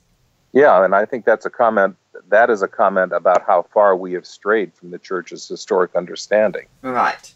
Yeah, 0.53 0.85
and 0.85 0.95
I 0.95 1.05
think 1.05 1.27
that's 1.27 1.45
a 1.45 1.51
comment. 1.51 1.97
That 2.29 2.49
is 2.49 2.63
a 2.63 2.69
comment 2.69 3.13
about 3.13 3.45
how 3.47 3.67
far 3.75 3.95
we 3.95 4.15
have 4.15 4.27
strayed 4.27 4.75
from 4.75 4.91
the 4.91 4.99
church's 4.99 5.47
historic 5.47 5.95
understanding. 5.95 6.67
Right. 6.83 7.35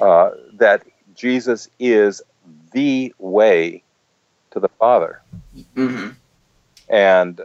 uh, 0.00 0.30
that 0.54 0.82
Jesus 1.14 1.68
is 1.78 2.22
the 2.72 3.14
way 3.18 3.84
to 4.54 4.60
the 4.60 4.68
Father. 4.68 5.20
Mm-hmm. 5.76 6.10
And, 6.88 7.40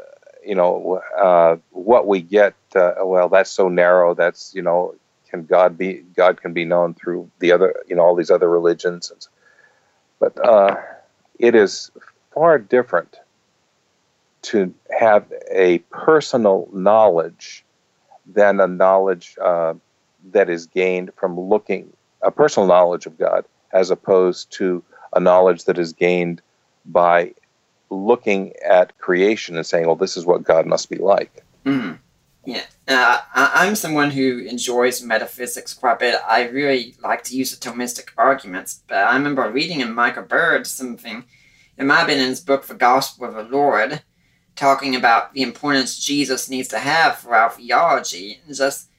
you 0.45 0.55
know, 0.55 1.01
uh, 1.17 1.57
what 1.71 2.07
we 2.07 2.21
get, 2.21 2.55
uh, 2.75 2.93
well, 3.03 3.27
that's 3.27 3.51
so 3.51 3.67
narrow. 3.67 4.13
That's, 4.13 4.55
you 4.55 4.61
know, 4.61 4.95
can 5.29 5.45
God 5.45 5.77
be, 5.77 6.03
God 6.15 6.41
can 6.41 6.53
be 6.53 6.65
known 6.65 6.93
through 6.93 7.29
the 7.39 7.51
other, 7.51 7.75
you 7.87 7.95
know, 7.95 8.03
all 8.03 8.15
these 8.15 8.31
other 8.31 8.49
religions. 8.49 9.11
But 10.19 10.43
uh, 10.43 10.77
it 11.37 11.55
is 11.55 11.91
far 12.33 12.57
different 12.57 13.17
to 14.41 14.73
have 14.97 15.25
a 15.51 15.79
personal 15.89 16.69
knowledge 16.71 17.65
than 18.25 18.59
a 18.59 18.67
knowledge 18.67 19.35
uh, 19.41 19.73
that 20.31 20.49
is 20.49 20.65
gained 20.67 21.11
from 21.15 21.39
looking 21.39 21.91
a 22.21 22.31
personal 22.31 22.67
knowledge 22.67 23.05
of 23.05 23.17
God 23.17 23.45
as 23.71 23.89
opposed 23.89 24.51
to 24.51 24.83
a 25.13 25.19
knowledge 25.19 25.65
that 25.65 25.79
is 25.79 25.93
gained 25.93 26.41
by 26.91 27.33
looking 27.89 28.53
at 28.67 28.97
creation 28.97 29.55
and 29.55 29.65
saying, 29.65 29.85
well, 29.85 29.95
this 29.95 30.17
is 30.17 30.25
what 30.25 30.43
God 30.43 30.65
must 30.65 30.89
be 30.89 30.97
like. 30.97 31.43
Mm. 31.65 31.99
Yeah, 32.45 32.63
uh, 32.87 33.19
I, 33.35 33.67
I'm 33.67 33.75
someone 33.75 34.11
who 34.11 34.39
enjoys 34.39 35.03
metaphysics 35.03 35.73
quite 35.73 35.93
a 35.93 35.99
bit. 35.99 36.21
I 36.27 36.47
really 36.47 36.95
like 37.03 37.23
to 37.25 37.35
use 37.35 37.55
the 37.55 37.69
Thomistic 37.69 38.09
arguments, 38.17 38.81
but 38.87 38.97
I 38.97 39.13
remember 39.13 39.49
reading 39.51 39.81
in 39.81 39.93
Michael 39.93 40.23
Bird 40.23 40.65
something, 40.65 41.25
it 41.77 41.85
might 41.85 41.97
have 41.97 42.07
been 42.07 42.19
in 42.19 42.29
his 42.29 42.41
book, 42.41 42.65
The 42.65 42.75
Gospel 42.75 43.27
of 43.27 43.35
the 43.35 43.43
Lord, 43.43 44.01
talking 44.55 44.95
about 44.95 45.33
the 45.33 45.41
importance 45.41 46.03
Jesus 46.03 46.49
needs 46.49 46.67
to 46.69 46.79
have 46.79 47.17
for 47.17 47.35
our 47.35 47.49
theology. 47.49 48.39
And 48.45 48.55
just, 48.55 48.89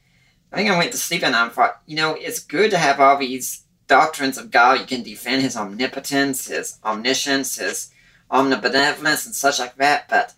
I 0.53 0.57
think 0.57 0.71
I 0.71 0.79
went 0.79 0.93
to 0.93 0.99
sleep 0.99 1.23
and 1.23 1.35
I 1.35 1.49
thought, 1.49 1.81
you 1.87 1.97
know, 1.97 2.15
it's 2.15 2.41
good 2.41 2.71
to 2.71 2.79
have 2.79 3.01
all 3.01 3.19
these 3.19 3.65
doctrines 3.91 4.39
of 4.39 4.53
God. 4.53 4.79
You 4.79 4.87
can 4.87 5.03
defend 5.03 5.43
his 5.43 5.57
omnipotence, 5.57 6.47
his 6.47 6.79
omniscience, 6.85 7.59
his 7.59 7.91
omnibenevolence, 8.31 9.27
and 9.27 9.35
such 9.35 9.59
like 9.59 9.75
that, 9.77 10.09
but 10.09 10.33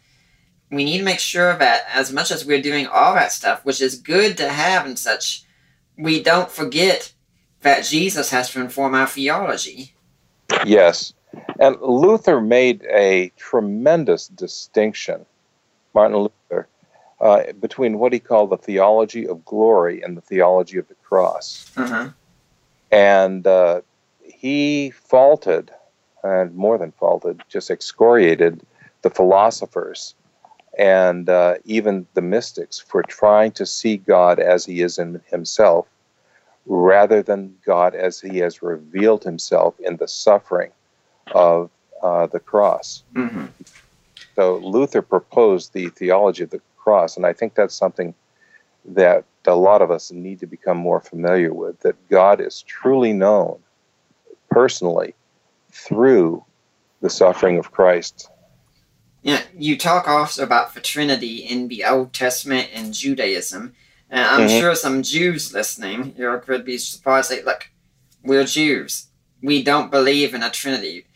we 0.70 0.84
need 0.84 0.98
to 0.98 1.04
make 1.04 1.20
sure 1.20 1.56
that 1.58 1.84
as 1.92 2.10
much 2.10 2.30
as 2.30 2.46
we're 2.46 2.62
doing 2.62 2.86
all 2.86 3.14
that 3.14 3.30
stuff, 3.30 3.62
which 3.62 3.82
is 3.82 3.96
good 3.96 4.38
to 4.38 4.48
have 4.48 4.86
and 4.86 4.98
such, 4.98 5.44
we 5.98 6.22
don't 6.22 6.50
forget 6.50 7.12
that 7.60 7.84
Jesus 7.84 8.30
has 8.30 8.50
to 8.50 8.60
inform 8.62 8.94
our 8.94 9.06
theology. 9.06 9.94
Yes. 10.64 11.12
And 11.60 11.76
Luther 11.82 12.40
made 12.40 12.86
a 12.90 13.32
tremendous 13.36 14.28
distinction, 14.28 15.26
Martin 15.94 16.16
Luther, 16.16 16.68
uh, 17.20 17.52
between 17.60 17.98
what 17.98 18.14
he 18.14 18.18
called 18.18 18.48
the 18.48 18.56
theology 18.56 19.28
of 19.28 19.44
glory 19.44 20.00
and 20.00 20.16
the 20.16 20.22
theology 20.22 20.78
of 20.78 20.88
the 20.88 20.94
cross. 20.94 21.70
Uh-huh. 21.76 22.08
And 22.92 23.46
uh, 23.46 23.80
he 24.22 24.90
faulted, 24.90 25.70
and 26.22 26.54
more 26.54 26.78
than 26.78 26.92
faulted, 26.92 27.42
just 27.48 27.70
excoriated 27.70 28.60
the 29.00 29.10
philosophers 29.10 30.14
and 30.78 31.28
uh, 31.28 31.54
even 31.64 32.06
the 32.14 32.22
mystics 32.22 32.78
for 32.78 33.02
trying 33.02 33.52
to 33.52 33.66
see 33.66 33.96
God 33.96 34.38
as 34.38 34.64
he 34.64 34.80
is 34.80 34.98
in 34.98 35.20
himself 35.26 35.86
rather 36.66 37.22
than 37.22 37.56
God 37.66 37.94
as 37.94 38.20
he 38.20 38.38
has 38.38 38.62
revealed 38.62 39.24
himself 39.24 39.78
in 39.80 39.96
the 39.96 40.08
suffering 40.08 40.70
of 41.34 41.70
uh, 42.02 42.26
the 42.26 42.40
cross. 42.40 43.02
Mm-hmm. 43.14 43.46
So 44.36 44.58
Luther 44.58 45.02
proposed 45.02 45.72
the 45.72 45.88
theology 45.88 46.44
of 46.44 46.50
the 46.50 46.60
cross, 46.78 47.16
and 47.16 47.26
I 47.26 47.32
think 47.32 47.54
that's 47.54 47.74
something 47.74 48.14
that 48.84 49.24
a 49.46 49.54
lot 49.54 49.82
of 49.82 49.90
us 49.90 50.12
need 50.12 50.40
to 50.40 50.46
become 50.46 50.76
more 50.76 51.00
familiar 51.00 51.52
with 51.52 51.80
that 51.80 52.08
God 52.08 52.40
is 52.40 52.62
truly 52.62 53.12
known 53.12 53.58
personally 54.50 55.14
through 55.70 56.44
the 57.00 57.10
suffering 57.10 57.58
of 57.58 57.72
Christ. 57.72 58.28
Yeah, 59.22 59.42
you 59.56 59.78
talk 59.78 60.08
also 60.08 60.42
about 60.42 60.74
the 60.74 60.80
Trinity 60.80 61.36
in 61.38 61.68
the 61.68 61.84
Old 61.84 62.12
Testament 62.12 62.70
and 62.72 62.92
Judaism. 62.92 63.74
And 64.10 64.26
I'm 64.26 64.48
Mhm. 64.48 64.58
sure 64.58 64.74
some 64.74 65.02
Jews 65.02 65.52
listening 65.52 66.14
here 66.16 66.38
could 66.38 66.64
be 66.64 66.76
surprised. 66.76 67.28
Say, 67.28 67.42
look, 67.42 67.70
we're 68.22 68.44
Jews. 68.44 69.06
We 69.42 69.62
don't 69.62 69.90
believe 69.90 70.34
in 70.34 70.42
a 70.42 70.50
Trinity. 70.50 71.06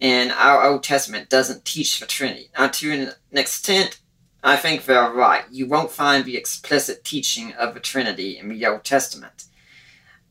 And 0.00 0.30
our 0.32 0.62
Old 0.64 0.84
Testament 0.84 1.30
doesn't 1.30 1.64
teach 1.64 1.98
the 1.98 2.06
Trinity. 2.06 2.50
Now, 2.58 2.68
to 2.68 2.92
an 2.92 3.38
extent, 3.38 4.00
I 4.46 4.54
think 4.54 4.84
they're 4.84 5.10
right. 5.10 5.44
You 5.50 5.66
won't 5.66 5.90
find 5.90 6.24
the 6.24 6.36
explicit 6.36 7.02
teaching 7.02 7.52
of 7.54 7.74
the 7.74 7.80
Trinity 7.80 8.38
in 8.38 8.48
the 8.48 8.64
Old 8.64 8.84
Testament. 8.84 9.46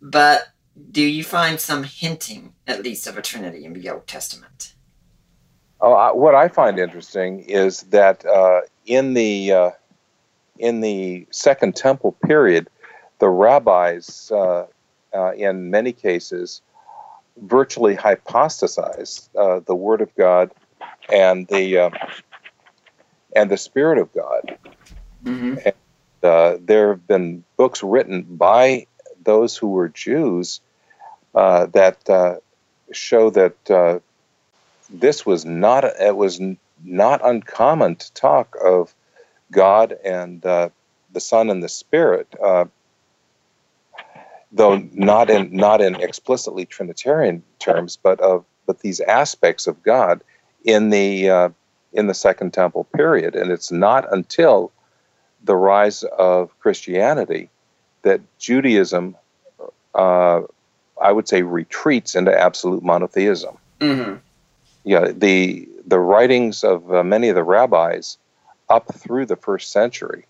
But 0.02 0.54
do 0.90 1.02
you 1.02 1.22
find 1.22 1.60
some 1.60 1.84
hinting, 1.84 2.54
at 2.66 2.82
least, 2.82 3.08
of 3.08 3.18
a 3.18 3.22
Trinity 3.22 3.66
in 3.66 3.74
the 3.74 3.90
Old 3.90 4.08
Testament? 4.08 4.74
Oh, 5.82 5.92
I, 5.92 6.14
what 6.14 6.34
I 6.34 6.48
find 6.48 6.80
interesting 6.80 7.42
is 7.42 7.82
that 7.90 8.26
uh, 8.26 8.62
in 8.86 9.16
the 9.16 9.52
uh, 9.52 9.72
in 10.60 10.80
the 10.80 11.28
Second 11.32 11.76
Temple 11.76 12.14
period, 12.26 12.70
the 13.20 13.28
rabbis, 13.28 14.32
uh, 14.34 14.68
uh, 15.14 15.34
in 15.34 15.70
many 15.70 15.92
cases, 15.92 16.62
virtually 17.36 17.98
hypostasized 17.98 19.28
uh, 19.36 19.60
the 19.66 19.76
Word 19.76 20.00
of 20.00 20.16
God 20.16 20.52
and 21.12 21.48
the 21.48 21.78
uh, 21.78 21.90
and 23.36 23.50
the 23.50 23.58
Spirit 23.58 23.98
of 23.98 24.12
God. 24.14 24.58
Mm-hmm. 25.24 25.56
Uh, 26.24 26.58
there 26.60 26.90
have 26.90 27.08
been 27.08 27.44
books 27.58 27.84
written 27.84 28.24
by 28.24 28.88
those 29.24 29.56
who 29.56 29.68
were 29.68 29.90
Jews 29.90 30.62
uh, 31.36 31.68
that 31.68 32.10
uh, 32.10 32.38
show 32.92 33.30
that 33.32 33.70
uh, 33.70 34.00
this 34.90 35.26
was 35.26 35.46
not 35.46 35.84
it 35.84 36.16
was 36.16 36.40
not 36.84 37.22
uncommon 37.24 37.96
to 37.98 38.14
talk 38.14 38.56
of 38.64 38.94
God 39.52 39.96
and 40.04 40.46
uh, 40.46 40.70
the 41.12 41.20
Son 41.20 41.50
and 41.50 41.64
the 41.64 41.70
Spirit, 41.70 42.28
uh, 42.44 42.66
though 44.52 44.78
not 44.94 45.30
in 45.30 45.56
not 45.56 45.82
in 45.82 45.96
explicitly 45.96 46.66
Trinitarian 46.66 47.44
terms, 47.60 47.98
but 48.02 48.20
of 48.20 48.46
but 48.66 48.80
these 48.80 49.00
aspects 49.02 49.68
of 49.68 49.82
God 49.84 50.24
in 50.64 50.90
the 50.90 51.30
uh, 51.30 51.50
in 51.96 52.08
the 52.08 52.14
Second 52.14 52.54
Temple 52.54 52.84
period, 52.96 53.36
and 53.36 53.50
it's 53.52 53.72
not 53.72 54.12
until 54.14 54.72
the 55.44 55.56
rise 55.56 56.04
of 56.18 56.58
Christianity 56.60 57.50
that 58.04 58.22
Judaism, 58.38 59.16
uh, 59.96 60.42
I 61.02 61.12
would 61.12 61.28
say, 61.28 61.42
retreats 61.42 62.16
into 62.16 62.38
absolute 62.38 62.84
monotheism. 62.84 63.58
Mm-hmm. 63.80 64.16
Yeah, 64.84 65.12
the 65.12 65.68
the 65.88 66.00
writings 66.00 66.64
of 66.64 66.92
uh, 66.92 67.04
many 67.04 67.30
of 67.30 67.36
the 67.36 67.44
rabbis 67.44 68.18
up 68.70 68.94
through 68.94 69.26
the 69.28 69.36
first 69.36 69.72
century, 69.72 70.26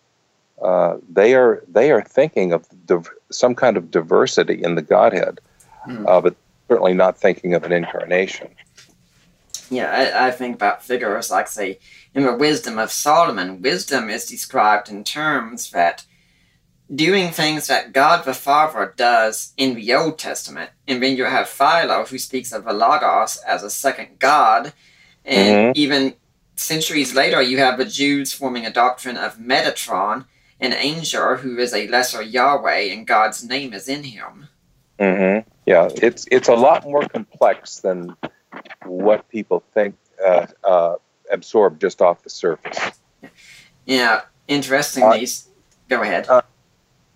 uh, 0.61 0.97
they 1.11 1.33
are 1.35 1.63
they 1.67 1.91
are 1.91 2.01
thinking 2.01 2.53
of 2.53 2.65
div- 2.85 3.09
some 3.31 3.55
kind 3.55 3.75
of 3.77 3.91
diversity 3.91 4.61
in 4.63 4.75
the 4.75 4.81
Godhead, 4.81 5.39
Mhm. 5.87 6.07
uh, 6.07 6.21
but 6.21 6.35
certainly 6.67 6.93
not 6.93 7.17
thinking 7.17 7.53
of 7.53 7.63
an 7.63 7.71
incarnation. 7.71 8.47
Yeah, 9.69 9.91
I, 9.91 10.27
I 10.27 10.31
think 10.31 10.55
about 10.55 10.83
figures 10.83 11.31
like, 11.31 11.47
say, 11.47 11.79
in 12.13 12.23
the 12.23 12.35
wisdom 12.35 12.77
of 12.77 12.91
Solomon, 12.91 13.61
wisdom 13.61 14.09
is 14.09 14.25
described 14.25 14.89
in 14.89 15.03
terms 15.03 15.71
that 15.71 16.05
doing 16.93 17.31
things 17.31 17.67
that 17.67 17.93
God 17.93 18.25
the 18.25 18.33
Father 18.33 18.93
does 18.95 19.53
in 19.57 19.75
the 19.75 19.93
Old 19.93 20.19
Testament, 20.19 20.69
and 20.87 21.01
then 21.01 21.17
you 21.17 21.25
have 21.25 21.49
Philo 21.49 22.05
who 22.05 22.19
speaks 22.19 22.51
of 22.51 22.63
the 22.63 22.73
Logos 22.73 23.37
as 23.37 23.63
a 23.63 23.69
second 23.69 24.19
God, 24.19 24.73
and 25.25 25.75
even 25.75 26.13
centuries 26.55 27.15
later, 27.15 27.41
you 27.41 27.57
have 27.57 27.77
the 27.77 27.85
Jews 27.85 28.33
forming 28.33 28.65
a 28.65 28.71
doctrine 28.71 29.17
of 29.17 29.37
Metatron, 29.37 30.25
an 30.59 30.73
angel 30.73 31.37
who 31.37 31.57
is 31.57 31.73
a 31.73 31.87
lesser 31.87 32.21
Yahweh, 32.21 32.91
and 32.93 33.07
God's 33.07 33.43
name 33.43 33.73
is 33.73 33.89
in 33.89 34.03
him. 34.03 34.47
Mm-hmm. 34.99 35.49
Yeah, 35.65 35.89
it's 35.95 36.25
it's 36.31 36.47
a 36.47 36.53
lot 36.53 36.85
more 36.85 37.07
complex 37.07 37.79
than 37.79 38.15
what 38.85 39.27
people 39.29 39.63
think 39.73 39.95
uh, 40.23 40.47
uh, 40.63 40.95
absorb 41.31 41.79
just 41.79 42.01
off 42.01 42.23
the 42.23 42.29
surface. 42.29 42.79
Yeah, 43.85 44.21
interestingly, 44.47 45.23
s- 45.23 45.47
go 45.89 46.01
ahead. 46.01 46.27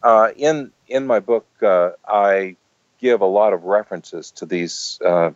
Uh, 0.02 0.32
in 0.36 0.72
in 0.88 1.06
my 1.06 1.20
book, 1.20 1.46
uh, 1.62 1.92
I 2.08 2.56
give 3.00 3.22
a 3.22 3.26
lot 3.26 3.54
of 3.54 3.64
references 3.64 4.32
to 4.32 4.46
these 4.46 5.00
uh, 5.06 5.32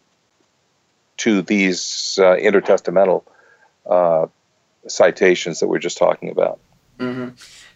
to 1.17 1.41
these 1.41 2.17
uh, 2.21 2.35
intertestamental 2.35 3.23
uh, 3.89 4.27
citations 4.87 5.59
that 5.59 5.67
we're 5.67 5.79
just 5.79 5.97
talking 5.97 6.29
about. 6.29 6.59
hmm 6.99 7.29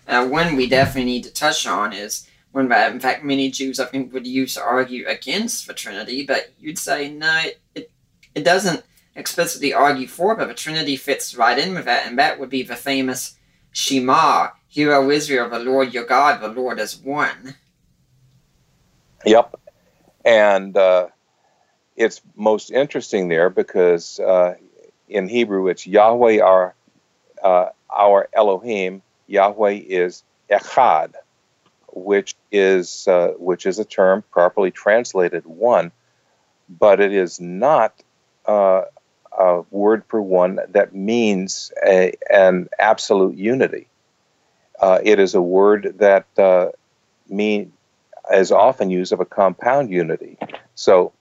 Uh, 0.08 0.26
one 0.26 0.56
we 0.56 0.68
definitely 0.68 1.04
need 1.04 1.24
to 1.24 1.32
touch 1.32 1.68
on 1.68 1.92
is 1.92 2.28
when, 2.54 2.72
uh, 2.72 2.90
in 2.92 3.00
fact, 3.00 3.26
many 3.26 3.52
Jews 3.52 3.78
I 3.80 3.86
think 3.86 4.14
would 4.14 4.26
use 4.26 4.54
to 4.54 4.62
argue 4.64 5.06
against 5.08 5.68
the 5.68 5.74
Trinity, 5.74 6.26
but 6.26 6.54
you'd 6.60 6.80
say 6.80 7.10
no, 7.12 7.44
it 7.76 7.92
it 8.38 8.44
doesn't 8.44 8.84
explicitly 9.16 9.74
argue 9.74 10.08
for, 10.08 10.36
but 10.36 10.48
the 10.48 10.54
Trinity 10.54 10.96
fits 10.96 11.36
right 11.36 11.58
in 11.58 11.74
with 11.74 11.86
that, 11.86 12.06
and 12.06 12.20
that 12.20 12.40
would 12.40 12.52
be 12.52 12.62
the 12.62 12.76
famous 12.76 13.36
Shema, 13.72 14.50
Hear, 14.68 14.94
O 14.94 15.10
Israel, 15.10 15.50
the 15.50 15.60
Lord 15.60 15.92
your 15.92 16.06
God, 16.06 16.40
the 16.40 16.48
Lord 16.48 16.80
is 16.80 16.96
one. 16.96 17.56
Yep, 19.26 19.60
and 20.24 20.78
uh, 20.78 21.08
it's 21.96 22.22
most 22.36 22.70
interesting 22.70 23.28
there 23.28 23.50
because 23.50 24.20
uh, 24.20 24.54
in 25.08 25.28
Hebrew 25.28 25.68
it's 25.68 25.88
Yahweh 25.88 26.40
our 26.40 26.76
uh, 27.44 27.70
our 27.96 28.30
Elohim. 28.34 29.02
Yahweh 29.26 29.82
is 29.88 30.24
Echad, 30.50 31.14
which 31.92 32.36
is 32.52 33.08
uh, 33.08 33.30
which 33.38 33.66
is 33.66 33.80
a 33.80 33.86
term 33.86 34.24
properly 34.32 34.70
translated 34.70 35.46
one, 35.46 35.92
but 36.70 37.00
it 37.00 37.14
is 37.14 37.42
not 37.42 38.04
uh, 38.48 38.84
a 39.38 39.62
word 39.72 40.04
for 40.08 40.22
one 40.22 40.60
that 40.70 40.96
means 40.96 41.72
a, 41.86 42.14
an 42.32 42.70
absolute 42.80 43.36
unity. 43.38 43.88
Uh, 44.80 45.00
it 45.04 45.20
is 45.20 45.36
a 45.36 45.42
word 45.42 45.96
that 46.00 46.26
uh, 46.38 46.70
mean 47.30 47.72
is 48.32 48.52
often 48.52 48.90
used 48.90 49.14
of 49.14 49.20
a 49.20 49.26
compound 49.26 49.90
unity. 49.92 50.38
So, 50.76 51.14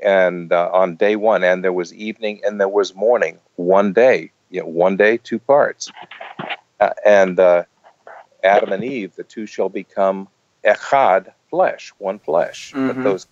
and 0.00 0.52
uh, 0.52 0.70
on 0.72 0.96
day 0.96 1.16
one, 1.16 1.44
and 1.44 1.64
there 1.64 1.72
was 1.72 1.94
evening 1.94 2.40
and 2.44 2.60
there 2.60 2.68
was 2.68 2.94
morning, 2.94 3.38
one 3.56 3.92
day, 3.92 4.30
you 4.50 4.60
know, 4.60 4.66
one 4.66 4.96
day, 4.96 5.18
two 5.18 5.38
parts. 5.38 5.90
Uh, 6.80 6.90
and 7.04 7.38
uh, 7.38 7.64
Adam 8.42 8.72
and 8.72 8.84
Eve, 8.84 9.14
the 9.16 9.24
two 9.24 9.46
shall 9.46 9.68
become 9.68 10.28
echad, 10.64 11.32
flesh, 11.50 11.92
one 11.98 12.18
flesh. 12.18 12.74
But 12.86 12.96
Mhm. 12.96 13.02
those, 13.02 13.26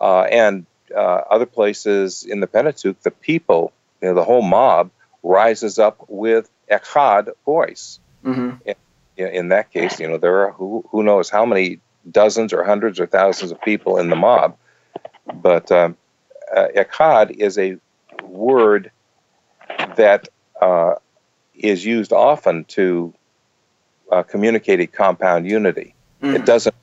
uh, 0.00 0.22
and 0.22 0.66
uh, 0.94 1.22
other 1.30 1.46
places 1.46 2.24
in 2.24 2.40
the 2.40 2.46
Pentateuch, 2.46 3.00
the 3.02 3.10
people, 3.10 3.72
you 4.00 4.08
know, 4.08 4.14
the 4.14 4.24
whole 4.24 4.42
mob 4.42 4.90
rises 5.22 5.78
up 5.78 6.04
with 6.08 6.48
echad 6.70 7.28
voice 7.44 7.98
hmm 8.22 8.50
in 9.16 9.28
in 9.28 9.48
that 9.48 9.72
case, 9.72 9.98
you 9.98 10.08
know, 10.08 10.18
there 10.18 10.46
are 10.46 10.52
who, 10.52 10.84
who 10.90 11.02
knows 11.02 11.30
how 11.30 11.46
many 11.46 11.80
dozens 12.10 12.52
or 12.52 12.62
hundreds 12.62 13.00
or 13.00 13.06
thousands 13.06 13.50
of 13.50 13.60
people 13.62 13.98
in 13.98 14.10
the 14.10 14.16
mob. 14.16 14.56
But 15.34 15.72
um, 15.72 15.96
uh, 16.54 16.68
echad 16.76 17.30
is 17.30 17.58
a 17.58 17.78
word 18.22 18.90
that 19.96 20.28
uh, 20.60 20.94
is 21.54 21.84
used 21.84 22.12
often 22.12 22.64
to 22.64 23.14
uh, 24.12 24.22
communicate 24.22 24.80
a 24.80 24.86
compound 24.86 25.46
unity. 25.46 25.94
It 26.22 26.44
doesn't 26.44 26.74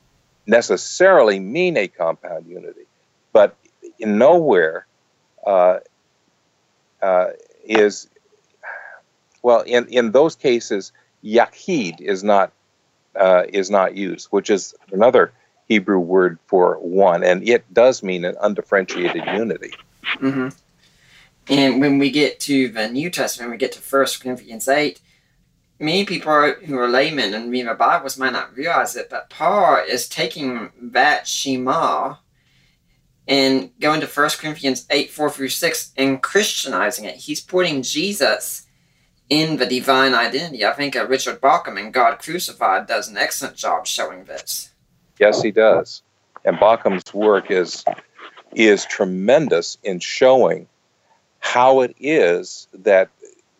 necessarily 0.46 1.38
mean 1.40 1.76
a 1.76 1.88
compound 1.88 2.46
unity, 2.46 2.86
nowhere 4.00 4.86
uh, 5.46 5.78
uh, 7.02 7.28
is 7.64 8.08
well 9.42 9.60
in 9.62 9.86
in 9.88 10.12
those 10.12 10.36
cases 10.36 10.92
yachid 11.24 12.00
is 12.00 12.22
not 12.22 12.52
uh, 13.18 13.44
is 13.48 13.70
not 13.70 13.96
used, 13.96 14.26
which 14.30 14.50
is 14.50 14.74
another 14.92 15.32
Hebrew 15.66 15.98
word 15.98 16.38
for 16.46 16.76
one, 16.76 17.22
and 17.24 17.46
it 17.48 17.72
does 17.72 18.02
mean 18.02 18.24
an 18.24 18.36
undifferentiated 18.40 19.22
unity. 19.34 19.72
hmm 20.18 20.48
And 21.48 21.80
when 21.80 21.98
we 21.98 22.10
get 22.10 22.40
to 22.40 22.68
the 22.68 22.88
New 22.88 23.10
Testament, 23.10 23.52
we 23.52 23.56
get 23.56 23.72
to 23.72 23.80
First 23.80 24.22
Corinthians 24.22 24.68
8, 24.68 25.00
many 25.78 26.04
people 26.04 26.54
who 26.64 26.78
are 26.78 26.88
laymen 26.88 27.34
and 27.34 27.50
read 27.50 27.66
the 27.66 27.74
Bibles 27.74 28.18
might 28.18 28.32
not 28.32 28.56
realize 28.56 28.96
it, 28.96 29.08
but 29.10 29.30
Paul 29.30 29.82
is 29.88 30.08
taking 30.08 30.70
that 30.80 31.26
Shema 31.26 32.16
and 33.26 33.70
going 33.80 34.00
to 34.00 34.06
1 34.06 34.30
Corinthians 34.38 34.86
8 34.90 35.10
4 35.10 35.30
through 35.30 35.48
6 35.48 35.92
and 35.96 36.22
Christianizing 36.22 37.04
it. 37.04 37.16
He's 37.16 37.40
putting 37.40 37.82
Jesus 37.82 38.66
in 39.30 39.56
the 39.56 39.66
divine 39.66 40.14
identity. 40.14 40.64
I 40.64 40.72
think 40.72 40.96
uh, 40.96 41.06
Richard 41.06 41.40
Bauckham 41.40 41.78
in 41.78 41.90
God 41.90 42.18
Crucified 42.18 42.86
does 42.86 43.08
an 43.08 43.16
excellent 43.16 43.56
job 43.56 43.86
showing 43.86 44.24
this. 44.24 44.72
Yes, 45.18 45.42
he 45.42 45.50
does. 45.50 46.02
And 46.44 46.56
Bauckham's 46.58 47.14
work 47.14 47.50
is 47.50 47.84
is 48.54 48.84
tremendous 48.84 49.78
in 49.82 49.98
showing 49.98 50.68
how 51.40 51.80
it 51.80 51.96
is 51.98 52.68
that 52.72 53.10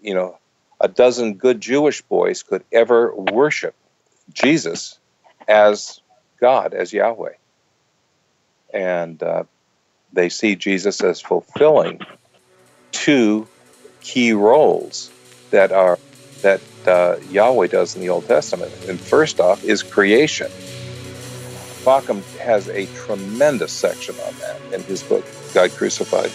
you 0.00 0.14
know 0.14 0.38
a 0.80 0.88
dozen 0.88 1.34
good 1.34 1.60
Jewish 1.60 2.02
boys 2.02 2.42
could 2.42 2.64
ever 2.70 3.14
worship 3.14 3.74
Jesus 4.32 4.98
as 5.48 6.00
God, 6.40 6.74
as 6.74 6.92
Yahweh. 6.92 7.34
And 8.72 9.22
uh, 9.22 9.44
they 10.14 10.28
see 10.28 10.54
Jesus 10.54 11.02
as 11.02 11.20
fulfilling 11.20 12.00
two 12.92 13.46
key 14.02 14.32
roles 14.32 15.10
that 15.50 15.72
are 15.72 15.98
that 16.42 16.60
uh, 16.86 17.16
Yahweh 17.30 17.68
does 17.68 17.96
in 17.96 18.02
the 18.02 18.10
Old 18.10 18.26
Testament. 18.26 18.72
And 18.88 19.00
first 19.00 19.40
off 19.40 19.64
is 19.64 19.82
creation. 19.82 20.48
Bauckham 21.84 22.22
has 22.38 22.68
a 22.68 22.86
tremendous 22.86 23.72
section 23.72 24.14
on 24.26 24.34
that 24.40 24.74
in 24.74 24.82
his 24.84 25.02
book, 25.02 25.24
God 25.54 25.70
Crucified. 25.72 26.30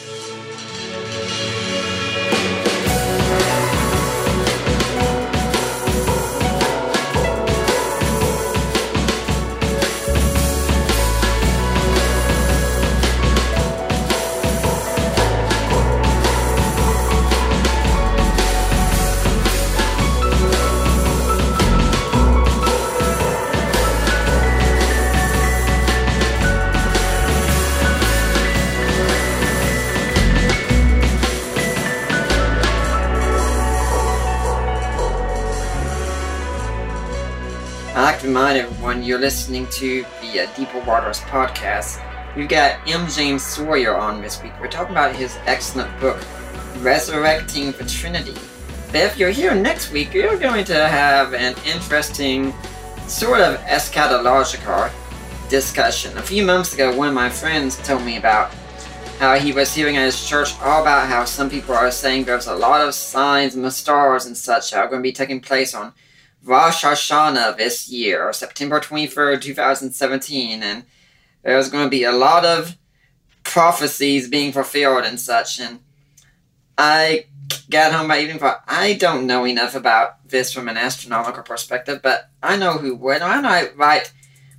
You're 39.09 39.17
listening 39.17 39.65
to 39.71 40.05
the 40.21 40.41
uh, 40.41 40.55
Deeper 40.55 40.79
Waters 40.81 41.19
podcast. 41.21 41.99
We've 42.35 42.47
got 42.47 42.79
M. 42.87 43.07
James 43.07 43.43
Sawyer 43.43 43.97
on 43.97 44.21
this 44.21 44.43
week. 44.43 44.51
We're 44.61 44.67
talking 44.67 44.91
about 44.91 45.15
his 45.15 45.35
excellent 45.47 45.99
book, 45.99 46.23
Resurrecting 46.77 47.71
the 47.71 47.85
Trinity. 47.85 48.35
But 48.91 48.97
if 48.97 49.17
you're 49.17 49.31
here 49.31 49.55
next 49.55 49.91
week, 49.91 50.13
you're 50.13 50.37
going 50.37 50.63
to 50.65 50.87
have 50.87 51.33
an 51.33 51.55
interesting 51.65 52.53
sort 53.07 53.41
of 53.41 53.57
eschatological 53.61 54.91
discussion. 55.49 56.15
A 56.19 56.21
few 56.21 56.45
months 56.45 56.75
ago, 56.75 56.95
one 56.95 57.07
of 57.07 57.15
my 57.15 57.31
friends 57.31 57.77
told 57.77 58.03
me 58.03 58.17
about 58.17 58.53
how 59.17 59.39
he 59.39 59.51
was 59.51 59.73
hearing 59.73 59.97
at 59.97 60.05
his 60.05 60.23
church 60.23 60.53
all 60.61 60.83
about 60.83 61.09
how 61.09 61.25
some 61.25 61.49
people 61.49 61.73
are 61.73 61.89
saying 61.89 62.25
there's 62.25 62.45
a 62.45 62.55
lot 62.55 62.87
of 62.87 62.93
signs 62.93 63.55
and 63.55 63.65
the 63.65 63.71
stars 63.71 64.27
and 64.27 64.37
such 64.37 64.69
that 64.69 64.77
are 64.77 64.87
going 64.87 65.01
to 65.01 65.03
be 65.03 65.11
taking 65.11 65.41
place 65.41 65.73
on 65.73 65.93
Rosh 66.43 66.83
Hashanah 66.83 67.57
this 67.57 67.89
year, 67.89 68.31
September 68.33 68.79
23rd, 68.79 69.41
2017, 69.41 70.63
and 70.63 70.85
there's 71.43 71.69
going 71.69 71.85
to 71.85 71.89
be 71.89 72.03
a 72.03 72.11
lot 72.11 72.45
of 72.45 72.77
prophecies 73.43 74.29
being 74.29 74.51
fulfilled 74.51 75.05
and 75.05 75.19
such. 75.19 75.59
And 75.59 75.79
I 76.77 77.25
got 77.69 77.93
home 77.93 78.07
by 78.07 78.19
evening 78.19 78.39
thought, 78.39 78.63
I 78.67 78.93
don't 78.93 79.27
know 79.27 79.45
enough 79.45 79.75
about 79.75 80.27
this 80.27 80.53
from 80.53 80.67
an 80.67 80.77
astronomical 80.77 81.43
perspective, 81.43 82.01
but 82.01 82.29
I 82.41 82.57
know 82.57 82.73
who 82.73 82.95
would. 82.95 83.21
Why 83.21 83.35
don't 83.35 83.45
I 83.45 83.69
write 83.71 84.13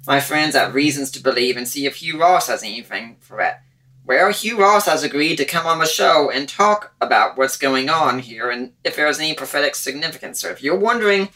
my 0.07 0.21
friends 0.21 0.55
at 0.55 0.75
Reasons 0.75 1.11
to 1.13 1.23
Believe 1.23 1.57
and 1.57 1.69
see 1.69 1.87
if 1.87 1.97
Hugh 1.97 2.21
Ross 2.21 2.49
has 2.49 2.63
anything 2.63 3.17
for 3.21 3.37
that? 3.39 3.63
Well, 4.05 4.33
Hugh 4.33 4.59
Ross 4.59 4.87
has 4.87 5.05
agreed 5.05 5.37
to 5.37 5.45
come 5.45 5.67
on 5.67 5.79
the 5.79 5.87
show 5.87 6.31
and 6.31 6.49
talk 6.49 6.95
about 7.01 7.39
what's 7.39 7.57
going 7.57 7.89
on 7.89 8.19
here 8.19 8.51
and 8.51 8.73
if 8.83 8.97
there's 8.97 9.21
any 9.21 9.35
prophetic 9.35 9.75
significance. 9.75 10.41
So 10.41 10.49
if 10.49 10.63
you're 10.63 10.77
wondering 10.77 11.29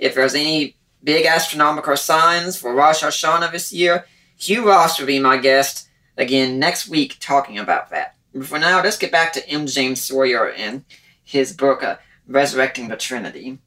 if 0.00 0.14
there's 0.14 0.34
any 0.34 0.76
big 1.04 1.26
astronomical 1.26 1.96
signs 1.96 2.56
for 2.56 2.74
Rosh 2.74 3.04
Hashanah 3.04 3.52
this 3.52 3.72
year, 3.72 4.06
Hugh 4.36 4.66
Ross 4.66 4.98
will 4.98 5.06
be 5.06 5.20
my 5.20 5.36
guest 5.36 5.88
again 6.16 6.58
next 6.58 6.88
week 6.88 7.16
talking 7.20 7.58
about 7.58 7.90
that. 7.90 8.16
But 8.34 8.46
for 8.46 8.58
now, 8.58 8.82
let's 8.82 8.98
get 8.98 9.12
back 9.12 9.32
to 9.34 9.48
M. 9.48 9.66
James 9.66 10.02
Sawyer 10.02 10.50
and 10.50 10.84
his 11.22 11.52
book, 11.52 11.82
uh, 11.82 11.96
Resurrecting 12.26 12.88
the 12.88 12.96
Trinity. 12.96 13.58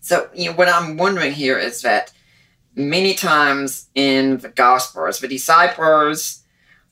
So, 0.00 0.28
you 0.34 0.50
know, 0.50 0.56
what 0.56 0.68
I'm 0.68 0.96
wondering 0.96 1.32
here 1.32 1.58
is 1.58 1.82
that 1.82 2.12
many 2.74 3.14
times 3.14 3.88
in 3.94 4.38
the 4.38 4.48
Gospels, 4.48 5.20
the 5.20 5.28
disciples 5.28 6.42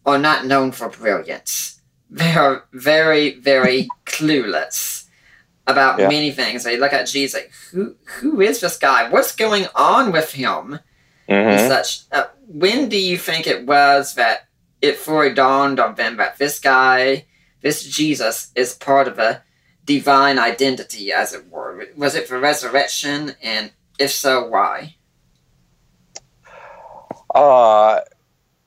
are 0.07 0.19
not 0.19 0.47
known 0.47 0.73
for 0.73 0.89
brilliance. 0.89 1.81
They 2.11 2.33
are 2.35 2.65
very, 2.73 3.35
very 3.41 3.89
clueless 4.07 4.98
about 5.69 5.99
Yeah. 6.01 6.09
many 6.09 6.33
things. 6.33 6.65
They 6.65 6.77
look 6.77 6.93
at 6.93 7.07
Jesus, 7.07 7.41
like, 7.41 7.53
who 7.71 7.95
who 8.21 8.41
is 8.41 8.61
this 8.61 8.77
guy? 8.79 9.09
What's 9.09 9.35
going 9.37 9.67
on 9.75 10.11
with 10.11 10.33
him? 10.33 10.81
and 11.29 11.61
Mhm. 11.61 11.69
such. 11.69 12.01
Uh, 12.11 12.25
when 12.47 12.89
do 12.89 12.97
you 12.97 13.19
think 13.19 13.47
it 13.47 13.67
was 13.67 14.15
that 14.15 14.49
it 14.81 14.97
fully 14.97 15.29
dawned 15.35 15.79
on 15.79 15.95
them 15.95 16.17
that 16.17 16.39
this 16.39 16.59
guy, 16.59 17.27
this 17.61 17.83
Jesus, 17.85 18.51
is 18.55 18.73
part 18.73 19.07
of 19.07 19.19
a 19.19 19.43
divine 19.85 20.39
identity, 20.39 21.13
as 21.13 21.35
it 21.35 21.49
were? 21.51 21.85
Was 21.97 22.15
it 22.15 22.29
the 22.29 22.39
resurrection, 22.39 23.37
and 23.43 23.73
if 23.99 24.11
so, 24.11 24.47
why? 24.49 24.95
Uh, 27.35 28.01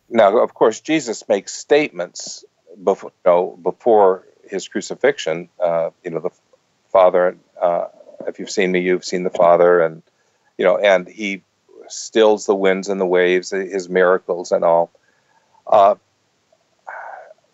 now, 0.09 0.37
of 0.37 0.53
course, 0.53 0.79
Jesus 0.81 1.27
makes 1.27 1.53
statements 1.53 2.45
before, 2.83 3.11
you 3.25 3.31
know, 3.31 3.59
before 3.61 4.27
his 4.47 4.67
crucifixion. 4.67 5.49
Uh, 5.59 5.89
you 6.03 6.11
know, 6.11 6.19
the 6.19 6.29
Father. 6.91 7.37
Uh, 7.59 7.85
if 8.27 8.39
you've 8.39 8.49
seen 8.51 8.71
me, 8.71 8.79
you've 8.81 9.05
seen 9.05 9.23
the 9.23 9.29
Father, 9.29 9.81
and 9.81 10.03
you 10.57 10.65
know, 10.65 10.77
and 10.77 11.07
he 11.07 11.41
stills 11.87 12.45
the 12.45 12.55
winds 12.55 12.87
and 12.89 13.01
the 13.01 13.05
waves, 13.05 13.49
his 13.49 13.89
miracles 13.89 14.51
and 14.51 14.63
all. 14.63 14.91
Uh, 15.67 15.95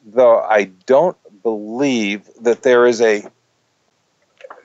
though 0.05 0.39
I 0.39 0.65
don't 0.85 1.17
believe 1.43 2.29
that 2.41 2.63
there 2.63 2.85
is 2.85 3.01
a 3.01 3.23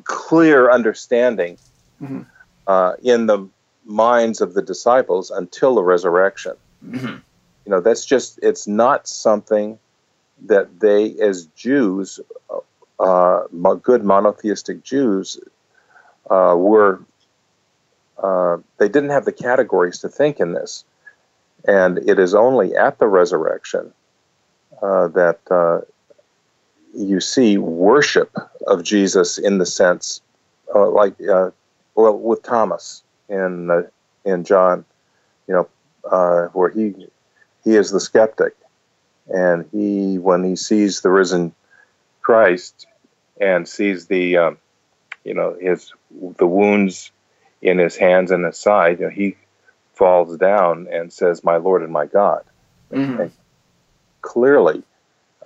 clear 0.05 0.71
understanding 0.71 1.59
Mhm. 2.01 2.27
uh, 2.67 2.95
in 3.03 3.27
the 3.27 3.49
minds 3.85 4.41
of 4.41 4.55
the 4.55 4.63
disciples 4.63 5.31
until 5.31 5.75
the 5.75 5.83
resurrection. 5.83 6.57
Mhm. 6.85 7.23
You 7.65 7.71
know, 7.71 7.81
that's 7.81 8.05
just, 8.05 8.39
it's 8.43 8.67
not 8.67 9.07
something 9.09 9.79
that 10.47 10.81
they, 10.81 11.15
as 11.21 11.47
Jews, 11.55 12.21
uh, 13.03 13.47
good 13.83 14.05
monotheistic 14.05 14.83
Jews, 14.85 15.41
uh, 16.31 16.55
were, 16.57 17.01
uh, 18.23 18.59
they 18.79 18.89
didn't 18.89 19.11
have 19.11 19.25
the 19.25 19.33
categories 19.33 19.99
to 19.99 20.09
think 20.09 20.39
in 20.39 20.53
this. 20.53 20.85
And 21.67 21.99
it 21.99 22.19
is 22.19 22.35
only 22.35 22.75
at 22.77 22.99
the 22.99 23.09
resurrection 23.09 23.93
uh, 24.81 25.09
that 25.09 25.41
uh, 25.51 25.81
you 26.95 27.21
see 27.21 27.59
worship 27.59 28.37
of 28.67 28.83
Jesus 28.85 29.39
in 29.39 29.59
the 29.59 29.67
sense, 29.67 30.21
uh, 30.75 30.89
like, 30.89 31.15
well, 31.21 32.19
with 32.19 32.43
Thomas 32.43 33.03
in 33.29 33.87
in 34.25 34.45
John, 34.45 34.85
you 35.47 35.55
know, 35.55 36.51
where 36.53 36.71
he 36.71 37.09
he 37.65 37.77
is 37.77 37.91
the 37.91 38.01
skeptic, 38.01 38.55
and 39.29 39.69
he 39.71 40.19
when 40.19 40.43
he 40.43 40.57
sees 40.57 41.01
the 41.01 41.11
risen 41.11 41.55
Christ 42.23 42.87
and 43.43 43.69
sees 43.69 44.07
the 44.07 44.37
um, 44.39 44.59
you 45.25 45.35
know 45.35 45.57
his 45.61 45.93
the 46.39 46.47
wounds 46.47 47.11
in 47.61 47.79
his 47.79 47.97
hands 47.97 48.31
and 48.31 48.45
his 48.45 48.57
side, 48.59 49.01
you 49.01 49.07
know, 49.07 49.11
he 49.11 49.37
falls 49.95 50.37
down 50.37 50.89
and 50.91 51.13
says, 51.13 51.45
"My 51.45 51.57
Lord 51.57 51.83
and 51.83 51.93
my 51.93 52.07
God." 52.07 52.45
Mhm. 52.93 53.31
Clearly, 54.21 54.85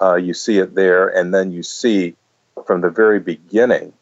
uh, 0.00 0.16
you 0.16 0.34
see 0.34 0.58
it 0.58 0.74
there, 0.74 1.08
and 1.08 1.32
then 1.34 1.50
you 1.50 1.62
see 1.62 2.14
from 2.66 2.82
the 2.82 2.90
very 2.90 3.18
beginning 3.18 3.92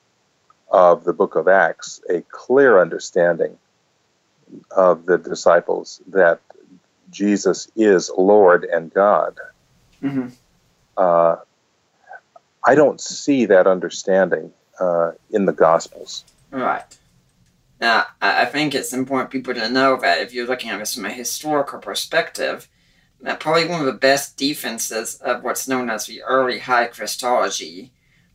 of 0.68 1.04
the 1.04 1.12
book 1.12 1.36
of 1.36 1.46
Acts 1.46 2.00
a 2.10 2.22
clear 2.22 2.80
understanding 2.80 3.56
of 4.72 5.06
the 5.06 5.18
disciples 5.18 6.00
that 6.08 6.40
Jesus 7.10 7.68
is 7.76 8.10
Lord 8.16 8.64
and 8.64 8.92
God. 8.92 9.38
Mhm. 10.02 10.32
Uh, 10.96 11.36
I 12.66 12.74
don't 12.74 13.00
see 13.00 13.46
that 13.46 13.66
understanding 13.66 14.52
uh, 14.80 15.12
in 15.30 15.44
the 15.44 15.52
Gospels. 15.52 16.24
Right. 16.50 16.98
Now, 17.80 18.06
I 18.22 18.46
think 18.46 18.74
it's 18.74 18.92
important 18.92 19.30
people 19.30 19.52
to 19.54 19.68
know 19.68 19.96
that 20.00 20.20
if 20.20 20.32
you're 20.32 20.46
looking 20.46 20.70
at 20.70 20.78
this 20.78 20.94
from 20.94 21.04
a 21.04 21.10
historical 21.10 21.78
perspective, 21.78 22.68
that 23.20 23.40
probably 23.40 23.66
one 23.66 23.80
of 23.80 23.86
the 23.86 23.92
best 23.92 24.36
defenses 24.36 25.16
of 25.16 25.42
what's 25.42 25.68
known 25.68 25.90
as 25.90 26.06
the 26.06 26.22
early 26.22 26.60
high 26.60 26.86
Christology 26.86 27.90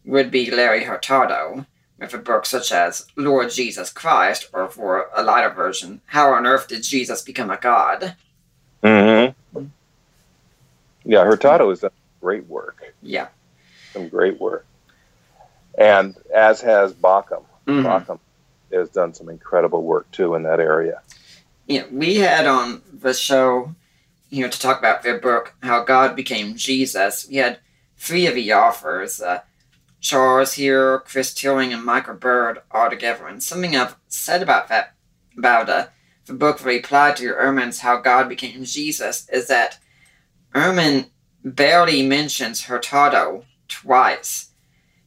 would 0.05 0.29
be 0.29 0.51
Larry 0.51 0.83
Hurtado, 0.83 1.65
with 1.99 2.13
a 2.13 2.17
book 2.17 2.45
such 2.45 2.71
as 2.71 3.07
Lord 3.15 3.49
Jesus 3.49 3.89
Christ, 3.91 4.49
or 4.53 4.69
for 4.69 5.09
a 5.15 5.23
lighter 5.23 5.49
version, 5.49 6.01
How 6.05 6.33
on 6.33 6.45
Earth 6.45 6.67
Did 6.67 6.83
Jesus 6.83 7.21
Become 7.21 7.49
a 7.49 7.57
God? 7.57 8.15
Mm-hmm. 8.83 9.65
Yeah, 11.05 11.23
Hurtado 11.23 11.69
has 11.69 11.79
done 11.79 11.91
great 12.21 12.45
work. 12.47 12.93
Yeah. 13.01 13.27
Some 13.93 14.09
great 14.09 14.39
work. 14.39 14.65
And 15.77 16.15
as 16.33 16.61
has 16.61 16.93
Bauckham. 16.93 17.43
Mhm. 17.67 17.83
Bauckham 17.83 18.19
has 18.71 18.89
done 18.89 19.13
some 19.13 19.29
incredible 19.29 19.83
work 19.83 20.09
too 20.11 20.35
in 20.35 20.43
that 20.43 20.59
area. 20.59 21.01
Yeah, 21.67 21.83
we 21.91 22.15
had 22.15 22.47
on 22.47 22.81
the 22.91 23.13
show, 23.13 23.75
you 24.29 24.43
know, 24.43 24.49
to 24.49 24.59
talk 24.59 24.79
about 24.79 25.03
their 25.03 25.19
book, 25.19 25.53
How 25.61 25.83
God 25.83 26.15
Became 26.15 26.55
Jesus. 26.55 27.27
We 27.29 27.37
had 27.37 27.59
three 27.97 28.25
of 28.27 28.35
the 28.35 28.53
authors, 28.53 29.21
uh, 29.21 29.41
Charles 30.01 30.53
Hill, 30.53 30.99
Chris 30.99 31.33
Tilling, 31.33 31.73
and 31.73 31.83
Michael 31.83 32.15
Bird 32.15 32.61
all 32.71 32.89
together. 32.89 33.27
And 33.27 33.43
something 33.43 33.75
I've 33.75 33.95
said 34.07 34.41
about 34.41 34.67
that, 34.69 34.93
about 35.37 35.69
uh, 35.69 35.87
the 36.25 36.33
book 36.33 36.63
replied 36.63 37.17
to 37.17 37.33
Ehrman's 37.33 37.79
How 37.79 37.97
God 37.97 38.29
Became 38.29 38.63
Jesus, 38.63 39.27
is 39.29 39.47
that 39.47 39.77
Ehrman 40.55 41.09
barely 41.43 42.05
mentions 42.05 42.63
Hurtado 42.63 43.45
twice. 43.69 44.49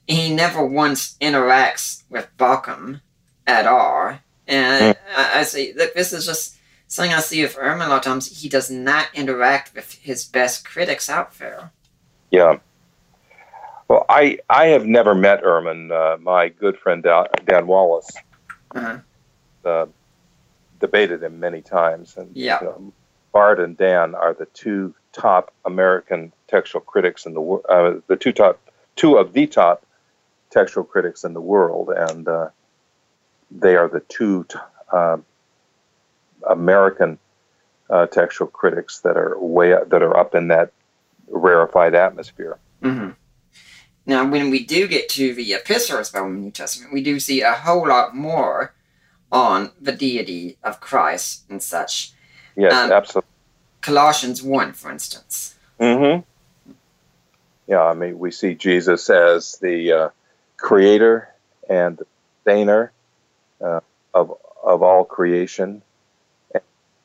He 0.07 0.35
never 0.35 0.65
once 0.65 1.17
interacts 1.21 2.03
with 2.09 2.29
Bauckham 2.39 3.01
at 3.47 3.67
all. 3.67 4.19
And 4.49 4.97
I, 5.17 5.41
I 5.41 5.43
see 5.45 5.73
that 5.73 5.95
this 5.95 6.13
is 6.13 6.27
just 6.27 6.57
something 6.89 7.13
I 7.15 7.21
see 7.21 7.43
with 7.43 7.57
Ehrman 7.57 7.87
a 7.87 7.91
lot 7.91 7.97
of 7.99 8.03
times. 8.03 8.41
He 8.43 8.49
does 8.49 8.71
not 8.71 9.07
interact 9.15 9.75
with 9.75 9.93
his 9.95 10.25
best 10.25 10.65
critics 10.65 11.09
out 11.11 11.39
there. 11.39 11.71
Yeah. 12.31 12.59
Well, 13.89 14.05
I 14.09 14.39
I 14.49 14.67
have 14.67 14.87
never 14.87 15.15
met 15.15 15.43
Ehrman. 15.43 15.91
Uh, 15.93 16.17
my 16.19 16.49
good 16.49 16.79
friend 16.79 17.03
Dan, 17.03 17.27
Dan 17.47 17.67
Wallace 17.67 18.11
Uh-huh. 18.75 18.99
uh, 19.65 19.87
debated 20.81 21.23
him 21.23 21.39
many 21.39 21.61
times, 21.61 22.17
and 22.17 22.35
Yeah. 22.35 22.59
you 22.61 22.67
know, 22.67 22.93
Bart 23.33 23.61
and 23.61 23.77
Dan 23.77 24.15
are 24.15 24.35
the 24.35 24.47
two 24.47 24.95
top 25.13 25.53
American 25.65 26.33
textual 26.49 26.81
critics 26.81 27.27
in 27.27 27.35
the 27.35 27.41
world. 27.41 27.65
Uh, 27.69 27.95
the 28.07 28.17
two 28.17 28.33
top, 28.33 28.61
two 28.97 29.17
of 29.17 29.33
the 29.33 29.47
top 29.47 29.85
textual 30.51 30.85
critics 30.85 31.25
in 31.25 31.35
the 31.35 31.41
world, 31.41 31.91
and 31.91 32.29
uh, 32.29 32.49
they 33.51 33.77
are 33.77 33.89
the 33.89 34.01
two 34.01 34.45
t- 34.45 34.59
uh, 34.93 35.17
American 36.49 37.19
uh, 37.91 38.07
textual 38.07 38.49
critics 38.49 39.01
that 39.01 39.17
are 39.17 39.39
way 39.39 39.75
that 39.87 40.03
are 40.03 40.17
up 40.17 40.35
in 40.35 40.49
that 40.49 40.73
rarefied 41.29 41.95
atmosphere. 41.95 42.59
hmm 42.83 43.11
Now, 44.07 44.29
when 44.29 44.51
we 44.51 44.65
do 44.65 44.89
get 44.89 45.09
to 45.11 45.35
the 45.35 45.53
epistles 45.55 46.13
of 46.15 46.25
the 46.25 46.29
New 46.29 46.51
Testament, 46.51 46.93
we 46.93 47.03
do 47.03 47.21
see 47.21 47.41
a 47.41 47.53
whole 47.53 47.87
lot 47.89 48.15
more 48.15 48.75
on 49.31 49.73
the 49.81 49.93
deity 49.93 50.59
of 50.63 50.81
Christ 50.81 51.45
and 51.49 51.63
such. 51.63 52.13
Yes, 52.57 52.73
Um, 52.75 52.93
absolutely. 52.93 53.29
Colossians 53.83 54.43
1, 54.43 54.73
for 54.73 54.91
instance. 54.91 55.55
Mm-hmm. 55.79 56.23
Yeah, 57.67 57.83
I 57.83 57.95
mean, 57.95 58.19
we 58.19 58.31
see 58.31 58.55
Jesus 58.55 59.11
as 59.11 59.59
the 59.61 59.93
uh, 59.93 60.09
creator 60.57 61.29
and 61.69 61.99
the 61.99 62.07
sustainer 62.45 62.93
uh, 63.65 63.81
of 64.15 64.35
of 64.63 64.83
all 64.83 65.05
creation. 65.05 65.83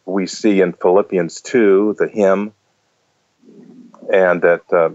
We 0.05 0.28
see 0.28 0.61
in 0.61 0.73
Philippians 0.73 1.41
two 1.41 1.95
the 1.99 2.07
hymn, 2.07 2.53
and 4.11 4.41
that 4.41 4.71
uh, 4.71 4.89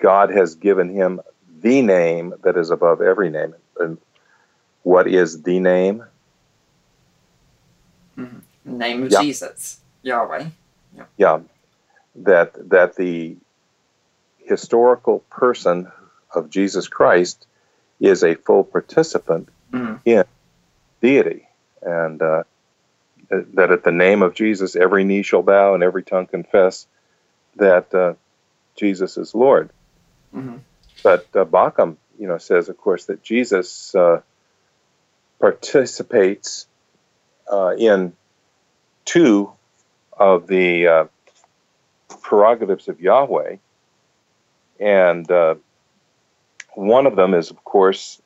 God 0.00 0.30
has 0.30 0.56
given 0.56 0.88
him 0.90 1.20
the 1.60 1.82
name 1.82 2.34
that 2.42 2.56
is 2.56 2.70
above 2.70 3.00
every 3.00 3.30
name. 3.30 3.54
And 3.78 3.98
what 4.82 5.06
is 5.06 5.42
the 5.42 5.60
name? 5.60 6.04
The 8.16 8.42
name 8.64 9.04
of 9.04 9.12
Yeah. 9.12 9.20
Jesus, 9.22 9.80
Yahweh. 10.04 10.46
yeah, 11.16 11.40
that 12.16 12.52
that 12.70 12.96
the 12.96 13.36
historical 14.38 15.20
person 15.30 15.90
of 16.34 16.50
Jesus 16.50 16.88
Christ 16.88 17.46
is 18.00 18.22
a 18.22 18.34
full 18.34 18.64
participant 18.64 19.48
Mhm. 19.72 20.00
in 20.04 20.24
deity, 21.00 21.48
and 21.82 22.20
uh, 22.22 22.44
that 23.30 23.70
at 23.72 23.84
the 23.84 23.92
name 23.92 24.22
of 24.22 24.34
Jesus, 24.34 24.76
every 24.76 25.04
knee 25.04 25.22
shall 25.22 25.42
bow 25.42 25.74
and 25.74 25.82
every 25.82 26.02
tongue 26.02 26.26
confess 26.26 26.86
that 27.56 27.92
uh, 27.94 28.14
Jesus 28.76 29.16
is 29.16 29.34
Lord. 29.34 29.70
Mhm. 30.34 30.60
But 31.02 31.26
uh, 31.34 31.44
Bauckham, 31.44 31.96
you 32.18 32.28
know, 32.28 32.38
says, 32.38 32.68
of 32.68 32.76
course, 32.76 33.06
that 33.06 33.22
Jesus 33.22 33.94
uh, 33.94 34.20
participates 35.40 36.66
uh, 37.50 37.74
in 37.78 38.14
two 39.04 39.52
of 40.18 40.46
the 40.46 40.86
uh, 40.86 41.04
prerogatives 42.22 42.88
of 42.88 43.00
Yahweh, 43.00 43.56
and 44.80 45.30
uh, 45.30 45.54
one 46.74 47.06
of 47.06 47.16
them 47.16 47.34
is, 47.34 47.50
of 47.50 47.62
course, 47.64 48.20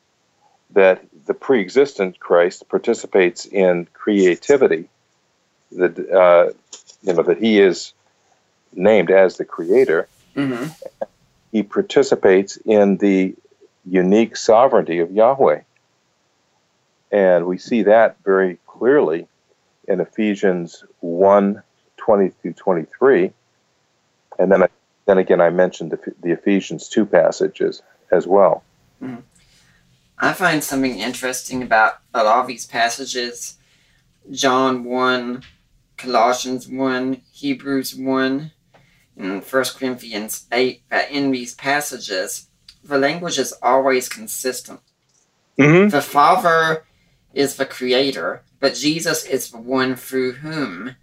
that 0.71 1.03
the 1.25 1.33
pre-existent 1.33 2.19
Christ 2.19 2.67
participates 2.69 3.45
in 3.45 3.87
creativity. 3.93 4.89
That 5.71 5.97
uh, 5.99 6.53
you 7.03 7.13
know 7.13 7.23
that 7.23 7.37
he 7.39 7.59
is 7.59 7.93
named 8.73 9.11
as 9.11 9.37
the 9.37 9.45
creator. 9.45 10.07
hmm 10.35 10.65
He 11.51 11.63
participates 11.63 12.57
in 12.57 12.97
the 12.97 13.35
unique 13.85 14.35
sovereignty 14.35 14.99
of 14.99 15.11
Yahweh, 15.11 15.61
and 17.11 17.45
we 17.45 17.57
see 17.57 17.83
that 17.83 18.17
very 18.23 18.59
clearly 18.67 19.27
in 19.87 19.99
Ephesians 19.99 20.83
1, 20.99 21.63
20 22.09 22.29
through 22.41 22.53
23. 22.53 23.31
And 24.39 24.51
then, 24.51 24.63
I, 24.63 24.69
then 25.05 25.19
again, 25.19 25.39
I 25.39 25.51
mentioned 25.51 25.91
the, 25.91 25.99
the 26.23 26.31
Ephesians 26.31 26.89
2 26.89 27.05
passages 27.05 27.83
as 28.11 28.25
well. 28.25 28.63
I 30.17 30.33
find 30.33 30.63
something 30.63 30.97
interesting 30.97 31.61
about 31.61 31.99
a 32.15 32.23
lot 32.23 32.39
of 32.39 32.47
these 32.47 32.65
passages 32.65 33.57
John 34.31 34.85
1, 34.85 35.43
Colossians 35.97 36.67
1, 36.67 37.21
Hebrews 37.31 37.95
1, 37.95 38.51
and 39.17 39.43
1 39.43 39.63
Corinthians 39.77 40.47
8 40.51 40.81
that 40.89 41.11
in 41.11 41.29
these 41.29 41.53
passages, 41.53 42.47
the 42.83 42.97
language 42.97 43.37
is 43.37 43.53
always 43.61 44.09
consistent. 44.09 44.79
Mm-hmm. 45.59 45.89
The 45.89 46.01
Father 46.01 46.85
is 47.35 47.57
the 47.57 47.67
creator, 47.67 48.41
but 48.59 48.73
Jesus 48.73 49.25
is 49.25 49.51
the 49.51 49.59
one 49.59 49.95
through 49.95 50.33
whom 50.33 50.95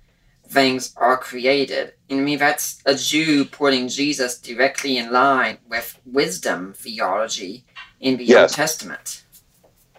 things 0.49 0.95
are 0.97 1.17
created. 1.17 1.93
And 2.09 2.21
I 2.21 2.23
mean, 2.23 2.39
that's 2.39 2.81
a 2.87 2.95
Jew 2.95 3.45
putting 3.45 3.89
Jesus 3.89 4.39
directly 4.39 4.97
in 4.97 5.13
line 5.13 5.59
with 5.69 6.01
wisdom 6.05 6.73
theology 6.75 7.65
in 8.01 8.17
the 8.17 8.35
Old 8.35 8.51
Testament. 8.51 9.25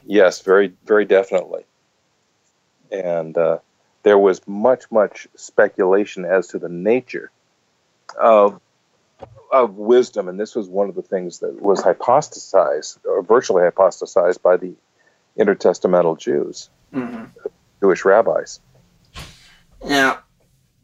Yes, 0.06 0.41
very, 0.41 0.74
very 0.86 1.06
definitely. 1.06 1.66
And 2.91 3.38
uh, 3.38 3.60
there 4.04 4.18
was 4.18 4.41
much, 4.48 4.89
much 4.89 5.28
speculation 5.36 6.24
as 6.24 6.48
to 6.48 6.60
the 6.60 6.70
nature 6.70 7.32
of 8.20 8.62
of 9.52 9.76
wisdom, 9.76 10.28
and 10.28 10.39
this 10.39 10.56
was 10.56 10.68
one 10.68 10.89
of 10.89 10.95
the 10.95 11.02
things 11.02 11.39
that 11.39 11.62
was 11.62 11.82
hypostasized, 11.82 13.00
or 13.06 13.24
virtually 13.24 13.64
hypostasized, 13.64 14.41
by 14.41 14.58
the 14.58 14.76
intertestamental 15.39 16.20
Jews, 16.20 16.70
hmm 16.93 17.26
Jewish 17.80 18.04
rabbis. 18.06 18.60
Now, 19.86 20.20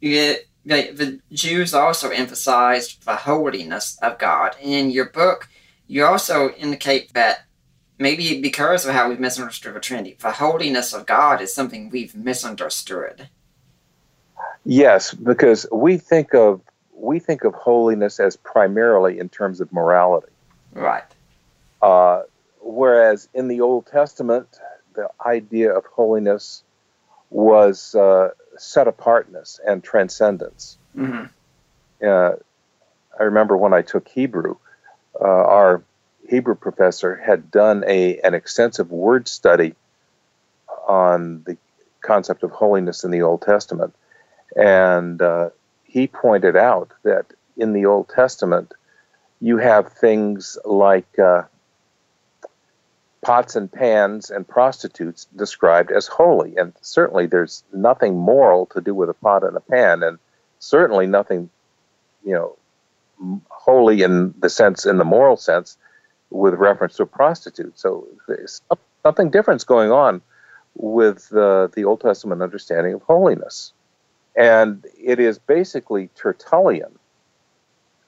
the 0.04 1.20
Jews 1.32 1.74
also 1.74 2.10
emphasized 2.10 3.04
the 3.04 3.16
holiness 3.16 3.98
of 4.02 4.18
God. 4.18 4.56
In 4.60 4.90
your 4.90 5.06
book, 5.06 5.48
you 5.86 6.04
also 6.04 6.50
indicate 6.50 7.12
that 7.14 7.44
maybe 7.98 8.40
because 8.40 8.84
of 8.84 8.94
how 8.94 9.08
we've 9.08 9.20
misunderstood 9.20 9.74
the 9.74 9.80
Trinity, 9.80 10.16
the 10.20 10.32
holiness 10.32 10.92
of 10.92 11.06
God 11.06 11.40
is 11.40 11.54
something 11.54 11.90
we've 11.90 12.14
misunderstood. 12.14 13.28
Yes, 14.64 15.12
because 15.12 15.66
we 15.70 15.98
think 15.98 16.34
of 16.34 16.60
we 16.96 17.18
think 17.18 17.44
of 17.44 17.54
holiness 17.54 18.18
as 18.18 18.36
primarily 18.36 19.18
in 19.18 19.28
terms 19.28 19.60
of 19.60 19.70
morality. 19.72 20.32
Right. 20.72 21.04
Uh, 21.82 22.22
whereas 22.60 23.28
in 23.34 23.48
the 23.48 23.60
Old 23.60 23.86
Testament, 23.86 24.58
the 24.94 25.08
idea 25.26 25.72
of 25.72 25.84
holiness 25.84 26.62
was 27.30 27.94
uh, 27.94 28.30
set 28.58 28.88
apartness 28.88 29.60
and 29.66 29.82
transcendence. 29.82 30.78
hmm 30.94 31.24
Uh, 32.04 32.32
I 33.18 33.24
remember 33.24 33.56
when 33.56 33.72
I 33.74 33.82
took 33.82 34.08
Hebrew, 34.08 34.56
uh, 35.20 35.24
our 35.24 35.84
Hebrew 36.28 36.54
professor 36.56 37.16
had 37.16 37.50
done 37.50 37.84
a 37.86 38.18
an 38.20 38.34
extensive 38.34 38.90
word 38.90 39.28
study 39.28 39.74
on 40.88 41.42
the 41.46 41.56
concept 42.02 42.42
of 42.42 42.50
holiness 42.50 43.04
in 43.04 43.10
the 43.10 43.22
Old 43.22 43.42
Testament, 43.42 43.94
and 44.56 45.22
uh, 45.22 45.50
he 45.84 46.06
pointed 46.06 46.56
out 46.56 46.92
that 47.04 47.26
in 47.56 47.72
the 47.72 47.86
Old 47.86 48.08
Testament 48.08 48.74
you 49.40 49.58
have 49.58 49.92
things 49.92 50.58
like 50.64 51.18
uh, 51.18 51.42
pots 53.24 53.56
and 53.56 53.72
pans 53.72 54.30
and 54.30 54.46
prostitutes 54.46 55.26
described 55.34 55.90
as 55.90 56.06
holy, 56.06 56.56
and 56.56 56.74
certainly 56.82 57.26
there's 57.26 57.64
nothing 57.72 58.16
moral 58.16 58.66
to 58.66 58.80
do 58.80 58.94
with 58.94 59.08
a 59.08 59.14
pot 59.14 59.42
and 59.42 59.56
a 59.56 59.60
pan, 59.60 60.02
and 60.02 60.18
certainly 60.58 61.06
nothing, 61.06 61.48
you 62.24 62.34
know, 62.34 62.56
holy 63.48 64.02
in 64.02 64.34
the 64.38 64.50
sense, 64.50 64.84
in 64.84 64.98
the 64.98 65.04
moral 65.04 65.36
sense, 65.36 65.78
with 66.30 66.54
reference 66.54 66.96
to 66.96 67.04
a 67.04 67.06
prostitute. 67.06 67.78
So 67.78 68.06
something 69.02 69.30
different's 69.30 69.64
going 69.64 69.90
on 69.90 70.20
with 70.76 71.32
uh, 71.32 71.68
the 71.74 71.84
Old 71.84 72.00
Testament 72.00 72.42
understanding 72.42 72.94
of 72.94 73.02
holiness. 73.02 73.72
And 74.36 74.84
it 75.02 75.18
is 75.18 75.38
basically 75.38 76.10
Tertullian 76.14 76.98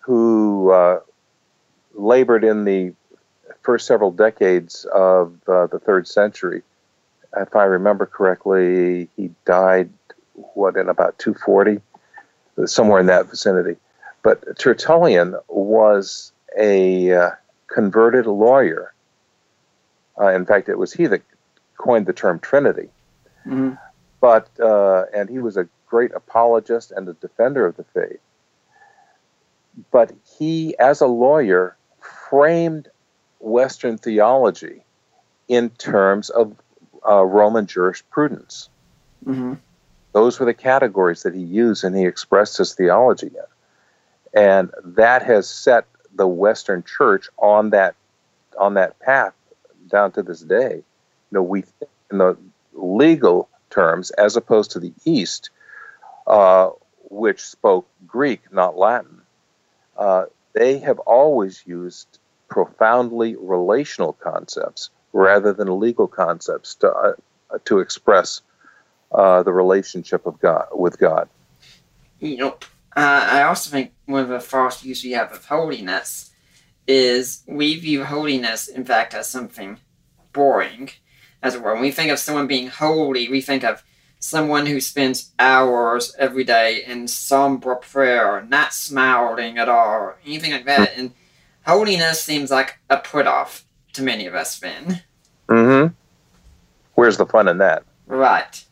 who 0.00 0.70
uh, 0.72 1.00
labored 1.94 2.44
in 2.44 2.64
the 2.64 2.92
first 3.66 3.86
several 3.88 4.12
decades 4.12 4.86
of 4.94 5.36
uh, 5.48 5.66
the 5.66 5.80
third 5.80 6.06
century. 6.06 6.62
If 7.36 7.56
I 7.56 7.64
remember 7.64 8.06
correctly, 8.06 9.08
he 9.16 9.30
died, 9.44 9.90
what, 10.54 10.76
in 10.76 10.88
about 10.88 11.18
240? 11.18 11.82
Somewhere 12.64 13.00
in 13.00 13.06
that 13.06 13.26
vicinity. 13.26 13.76
But 14.22 14.56
Tertullian 14.56 15.34
was 15.48 16.32
a 16.56 17.12
uh, 17.12 17.30
converted 17.66 18.26
lawyer. 18.26 18.94
Uh, 20.18 20.28
in 20.28 20.46
fact, 20.46 20.68
it 20.68 20.78
was 20.78 20.92
he 20.92 21.06
that 21.08 21.22
coined 21.76 22.06
the 22.06 22.12
term 22.12 22.38
Trinity. 22.38 22.88
Mm-hmm. 23.46 23.72
But 24.20 24.48
uh, 24.58 25.04
and 25.12 25.28
he 25.28 25.38
was 25.40 25.56
a 25.56 25.68
great 25.86 26.12
apologist 26.14 26.92
and 26.92 27.06
a 27.08 27.12
defender 27.14 27.66
of 27.66 27.76
the 27.76 27.84
faith. 27.84 28.20
But 29.90 30.12
he, 30.38 30.76
as 30.78 31.02
a 31.02 31.06
lawyer, 31.06 31.76
framed 32.30 32.88
Western 33.46 33.96
theology 33.96 34.82
in 35.46 35.70
terms 35.70 36.30
of 36.30 36.56
uh, 37.08 37.24
Roman 37.24 37.66
jurisprudence. 37.66 38.68
Mm-hmm. 39.24 39.54
Those 40.12 40.40
were 40.40 40.46
the 40.46 40.54
categories 40.54 41.22
that 41.22 41.34
he 41.34 41.42
used 41.42 41.84
and 41.84 41.96
he 41.96 42.06
expressed 42.06 42.58
his 42.58 42.74
theology 42.74 43.28
in. 43.28 44.40
And 44.40 44.70
that 44.84 45.22
has 45.22 45.48
set 45.48 45.86
the 46.14 46.26
Western 46.26 46.82
Church 46.82 47.28
on 47.38 47.70
that 47.70 47.94
on 48.58 48.74
that 48.74 48.98
path 48.98 49.34
down 49.88 50.12
to 50.12 50.22
this 50.22 50.40
day. 50.40 50.76
You 50.76 51.32
know, 51.32 51.42
we 51.42 51.62
think 51.62 51.90
in 52.10 52.18
the 52.18 52.36
legal 52.72 53.48
terms 53.70 54.10
as 54.12 54.36
opposed 54.36 54.72
to 54.72 54.80
the 54.80 54.92
East, 55.04 55.50
uh, 56.26 56.70
which 57.10 57.40
spoke 57.42 57.86
Greek, 58.06 58.40
not 58.52 58.76
Latin. 58.76 59.20
Uh, 59.96 60.24
they 60.54 60.78
have 60.78 60.98
always 61.00 61.62
used 61.66 62.18
profoundly 62.48 63.36
relational 63.36 64.12
concepts 64.12 64.90
rather 65.12 65.52
than 65.52 65.80
legal 65.80 66.06
concepts 66.06 66.74
to 66.76 66.90
uh, 66.90 67.12
to 67.64 67.78
express 67.78 68.42
uh, 69.12 69.42
the 69.42 69.52
relationship 69.52 70.26
of 70.26 70.38
God 70.40 70.66
with 70.72 70.98
God. 70.98 71.28
You 72.18 72.36
know, 72.36 72.58
uh, 72.96 73.28
I 73.30 73.42
also 73.42 73.70
think 73.70 73.92
one 74.06 74.22
of 74.22 74.28
the 74.28 74.40
false 74.40 74.80
views 74.80 75.04
we 75.04 75.12
have 75.12 75.32
of 75.32 75.44
holiness 75.44 76.32
is 76.86 77.42
we 77.46 77.78
view 77.78 78.04
holiness, 78.04 78.68
in 78.68 78.84
fact, 78.84 79.14
as 79.14 79.28
something 79.28 79.78
boring, 80.32 80.90
as 81.42 81.54
it 81.54 81.62
were. 81.62 81.72
When 81.72 81.82
we 81.82 81.90
think 81.90 82.10
of 82.10 82.18
someone 82.18 82.46
being 82.46 82.68
holy, 82.68 83.28
we 83.28 83.40
think 83.40 83.64
of 83.64 83.82
someone 84.18 84.66
who 84.66 84.80
spends 84.80 85.32
hours 85.38 86.14
every 86.18 86.44
day 86.44 86.82
in 86.84 87.06
somber 87.08 87.74
prayer, 87.76 88.44
not 88.48 88.72
smiling 88.72 89.58
at 89.58 89.68
all, 89.68 90.14
anything 90.24 90.52
like 90.52 90.64
that. 90.64 90.92
And 90.96 91.12
holiness 91.66 92.22
seems 92.22 92.50
like 92.50 92.78
a 92.88 92.98
put 92.98 93.26
off 93.26 93.64
to 93.94 94.02
many 94.02 94.26
of 94.26 94.34
us, 94.34 94.58
then. 94.58 95.02
Mm 95.48 95.88
hmm. 95.88 95.94
Where's 96.94 97.18
the 97.18 97.26
fun 97.26 97.48
in 97.48 97.58
that? 97.58 97.84
Right. 98.06 98.64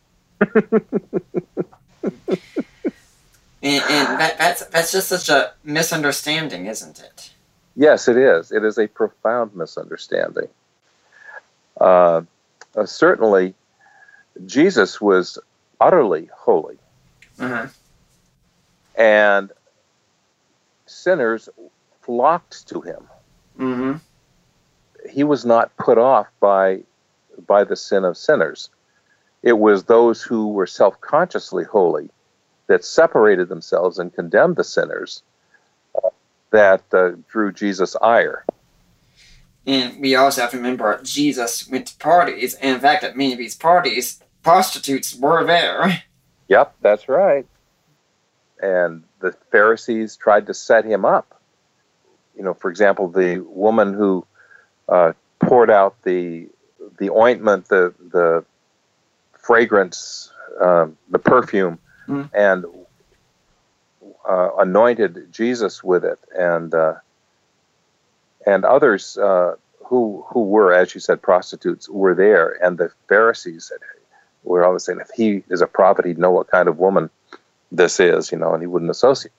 And, 3.64 3.82
and 3.88 4.20
that, 4.20 4.36
that's 4.36 4.66
that's 4.66 4.92
just 4.92 5.08
such 5.08 5.30
a 5.30 5.54
misunderstanding, 5.64 6.66
isn't 6.66 7.00
it? 7.00 7.32
Yes, 7.74 8.08
it 8.08 8.18
is. 8.18 8.52
It 8.52 8.62
is 8.62 8.76
a 8.76 8.86
profound 8.86 9.56
misunderstanding. 9.56 10.48
Uh, 11.80 12.22
uh, 12.76 12.84
certainly, 12.84 13.54
Jesus 14.44 15.00
was 15.00 15.38
utterly 15.80 16.28
holy, 16.36 16.76
uh-huh. 17.38 17.68
and 18.96 19.50
sinners 20.84 21.48
flocked 22.04 22.68
to 22.68 22.80
him. 22.80 23.08
Mm-hmm. 23.58 23.96
He 25.10 25.24
was 25.24 25.44
not 25.44 25.76
put 25.76 25.98
off 25.98 26.26
by 26.40 26.80
by 27.46 27.64
the 27.64 27.76
sin 27.76 28.04
of 28.04 28.16
sinners. 28.16 28.70
It 29.42 29.58
was 29.58 29.84
those 29.84 30.22
who 30.22 30.48
were 30.48 30.66
self 30.66 31.00
consciously 31.00 31.64
holy 31.64 32.10
that 32.66 32.84
separated 32.84 33.48
themselves 33.48 33.98
and 33.98 34.14
condemned 34.14 34.56
the 34.56 34.64
sinners 34.64 35.22
uh, 36.02 36.08
that 36.50 36.82
uh, 36.92 37.12
drew 37.28 37.52
Jesus' 37.52 37.96
ire. 38.00 38.44
And 39.66 40.00
we 40.00 40.14
also 40.14 40.42
have 40.42 40.50
to 40.50 40.56
remember 40.56 41.00
Jesus 41.02 41.68
went 41.68 41.86
to 41.88 41.96
parties, 41.98 42.54
and 42.54 42.74
in 42.74 42.80
fact, 42.80 43.04
at 43.04 43.16
many 43.16 43.32
of 43.32 43.38
these 43.38 43.56
parties, 43.56 44.22
prostitutes 44.42 45.14
were 45.14 45.44
there. 45.44 46.02
Yep, 46.48 46.74
that's 46.82 47.08
right. 47.08 47.46
And 48.60 49.04
the 49.20 49.32
Pharisees 49.50 50.16
tried 50.16 50.46
to 50.46 50.54
set 50.54 50.84
him 50.84 51.04
up. 51.04 51.40
You 52.36 52.42
know, 52.42 52.54
for 52.54 52.70
example, 52.70 53.08
the 53.08 53.38
woman 53.40 53.94
who 53.94 54.26
uh, 54.88 55.12
poured 55.40 55.70
out 55.70 56.02
the 56.02 56.48
the 56.98 57.10
ointment, 57.10 57.68
the 57.68 57.94
the 58.10 58.44
fragrance, 59.38 60.32
uh, 60.60 60.86
the 61.10 61.18
perfume 61.18 61.78
mm. 62.08 62.28
and 62.32 62.64
uh, 64.28 64.50
anointed 64.58 65.32
Jesus 65.32 65.84
with 65.84 66.04
it, 66.04 66.18
and 66.36 66.74
uh, 66.74 66.94
and 68.46 68.64
others 68.64 69.16
uh, 69.18 69.54
who 69.86 70.24
who 70.28 70.44
were, 70.44 70.72
as 70.72 70.94
you 70.94 71.00
said, 71.00 71.22
prostitutes 71.22 71.88
were 71.88 72.14
there, 72.14 72.58
and 72.64 72.78
the 72.78 72.90
Pharisees 73.08 73.66
said, 73.66 73.78
were 74.44 74.64
always 74.64 74.84
saying, 74.84 75.00
if 75.00 75.10
he 75.14 75.42
is 75.48 75.60
a 75.60 75.66
prophet, 75.66 76.04
he'd 76.04 76.18
know 76.18 76.30
what 76.30 76.48
kind 76.48 76.68
of 76.68 76.78
woman 76.78 77.10
this 77.72 77.98
is, 77.98 78.30
you 78.30 78.38
know, 78.38 78.52
and 78.52 78.62
he 78.62 78.66
wouldn't 78.66 78.90
associate. 78.90 79.32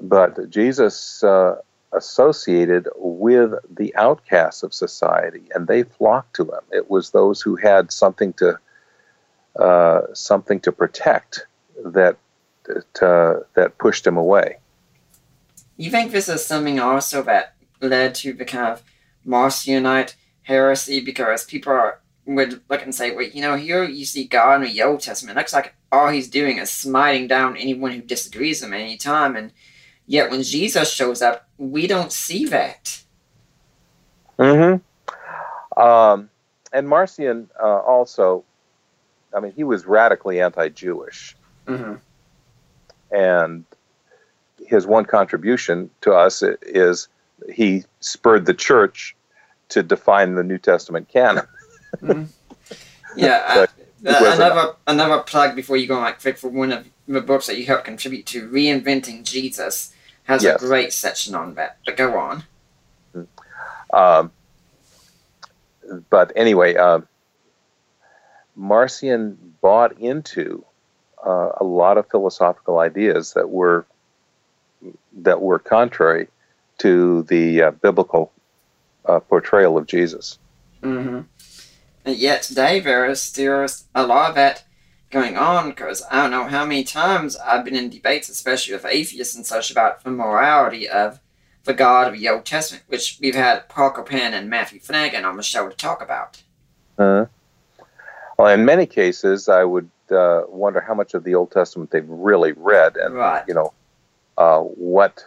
But 0.00 0.50
Jesus 0.50 1.22
uh, 1.22 1.56
associated 1.92 2.88
with 2.96 3.54
the 3.70 3.94
outcasts 3.96 4.62
of 4.62 4.74
society, 4.74 5.44
and 5.54 5.66
they 5.66 5.82
flocked 5.82 6.36
to 6.36 6.44
him. 6.44 6.60
It 6.70 6.90
was 6.90 7.10
those 7.10 7.40
who 7.40 7.56
had 7.56 7.92
something 7.92 8.32
to 8.34 8.58
uh, 9.58 10.02
something 10.12 10.60
to 10.60 10.72
protect 10.72 11.46
that 11.84 12.18
that, 12.64 13.02
uh, 13.02 13.44
that 13.54 13.78
pushed 13.78 14.06
him 14.06 14.16
away. 14.16 14.58
You 15.76 15.90
think 15.90 16.10
this 16.10 16.28
is 16.28 16.44
something 16.44 16.80
also 16.80 17.22
that 17.22 17.54
led 17.80 18.14
to 18.16 18.32
the 18.32 18.44
kind 18.44 18.72
of 18.72 18.82
Marcionite 19.26 20.14
heresy 20.42 21.00
because 21.00 21.44
people 21.44 21.72
are, 21.72 22.00
would 22.24 22.60
look 22.68 22.82
and 22.82 22.94
say, 22.94 23.14
well, 23.14 23.26
you 23.26 23.40
know, 23.40 23.56
here 23.56 23.84
you 23.84 24.04
see 24.04 24.24
God 24.24 24.62
in 24.62 24.72
the 24.72 24.82
Old 24.82 25.00
Testament. 25.00 25.36
It 25.36 25.40
looks 25.40 25.52
like 25.52 25.74
all 25.92 26.08
he's 26.08 26.28
doing 26.28 26.58
is 26.58 26.70
smiting 26.70 27.28
down 27.28 27.56
anyone 27.56 27.92
who 27.92 28.02
disagrees 28.02 28.60
with 28.60 28.68
him 28.68 28.74
any 28.74 28.96
time. 28.96 29.36
And 29.36 29.52
yet 30.06 30.30
when 30.30 30.42
Jesus 30.42 30.92
shows 30.92 31.22
up, 31.22 31.48
we 31.58 31.86
don't 31.86 32.12
see 32.12 32.46
that. 32.46 33.02
Mm-hmm. 34.38 35.80
Um, 35.80 36.30
and 36.72 36.88
Marcion 36.88 37.48
uh, 37.60 37.78
also, 37.80 38.44
I 39.34 39.40
mean, 39.40 39.52
he 39.52 39.64
was 39.64 39.86
radically 39.86 40.40
anti-Jewish. 40.40 41.36
Mm-hmm. 41.66 41.94
And 43.14 43.64
his 44.66 44.86
one 44.86 45.04
contribution 45.04 45.90
to 46.02 46.12
us 46.12 46.42
is 46.62 47.08
he 47.52 47.84
spurred 48.00 48.46
the 48.46 48.54
church 48.54 49.14
to 49.68 49.82
define 49.82 50.34
the 50.34 50.44
New 50.44 50.58
Testament 50.58 51.08
canon. 51.08 51.46
mm-hmm. 51.96 52.24
Yeah, 53.16 53.64
uh, 53.64 53.66
another 54.04 54.74
another 54.86 55.22
plug 55.22 55.56
before 55.56 55.78
you 55.78 55.86
go, 55.86 55.98
like 55.98 56.20
for 56.20 56.48
one 56.48 56.70
of 56.70 56.86
the 57.08 57.22
books 57.22 57.46
that 57.46 57.58
you 57.58 57.64
helped 57.64 57.84
contribute 57.84 58.26
to, 58.26 58.46
reinventing 58.50 59.24
Jesus, 59.24 59.94
has 60.26 60.42
yes. 60.42 60.62
a 60.62 60.66
great 60.66 60.92
section 60.92 61.34
on 61.34 61.54
that. 61.54 61.78
But 61.84 61.96
go 61.96 62.18
on. 62.18 62.44
Mm-hmm. 63.14 63.96
Um, 63.96 64.32
but 66.10 66.32
anyway, 66.36 66.74
uh, 66.76 67.00
Marcion 68.56 69.54
bought 69.60 69.98
into 69.98 70.64
uh, 71.24 71.50
a 71.60 71.64
lot 71.64 71.98
of 71.98 72.08
philosophical 72.10 72.78
ideas 72.78 73.34
that 73.34 73.50
were 73.50 73.86
that 75.12 75.40
were 75.40 75.58
contrary 75.58 76.28
to 76.78 77.22
the 77.24 77.62
uh, 77.62 77.70
biblical 77.70 78.32
uh, 79.06 79.20
portrayal 79.20 79.78
of 79.78 79.86
Jesus. 79.86 80.38
Mm-hmm. 80.82 81.20
And 82.04 82.16
yet 82.16 82.42
today 82.42 82.80
there 82.80 83.06
is 83.06 83.20
still 83.20 83.66
a 83.94 84.06
lot 84.06 84.30
of 84.30 84.34
that 84.36 84.64
going 85.10 85.36
on 85.36 85.70
because 85.70 86.02
I 86.10 86.22
don't 86.22 86.30
know 86.30 86.44
how 86.44 86.64
many 86.64 86.84
times 86.84 87.36
I've 87.36 87.64
been 87.64 87.76
in 87.76 87.90
debates, 87.90 88.28
especially 88.28 88.74
with 88.74 88.84
atheists 88.84 89.36
and 89.36 89.46
such, 89.46 89.70
about 89.70 90.02
the 90.04 90.10
morality 90.10 90.88
of 90.88 91.20
the 91.64 91.74
God 91.74 92.08
of 92.12 92.18
the 92.18 92.28
Old 92.28 92.44
Testament, 92.44 92.84
which 92.88 93.18
we've 93.20 93.34
had 93.34 93.68
Paul 93.68 93.90
Copan 93.90 94.34
and 94.34 94.48
Matthew 94.50 94.80
Flannagan 94.80 95.24
on 95.24 95.36
the 95.36 95.42
show 95.42 95.68
to 95.68 95.76
talk 95.76 96.02
about. 96.02 96.42
Uh, 96.98 97.26
well, 98.38 98.48
in 98.52 98.64
many 98.64 98.86
cases, 98.86 99.48
I 99.48 99.64
would 99.64 99.90
uh, 100.10 100.42
wonder 100.48 100.80
how 100.80 100.94
much 100.94 101.14
of 101.14 101.24
the 101.24 101.34
Old 101.34 101.50
Testament 101.50 101.90
they've 101.90 102.08
really 102.08 102.52
read, 102.52 102.96
and 102.96 103.14
Right. 103.14 103.44
you 103.48 103.54
know, 103.54 103.72
uh, 104.38 104.60
what 104.60 105.24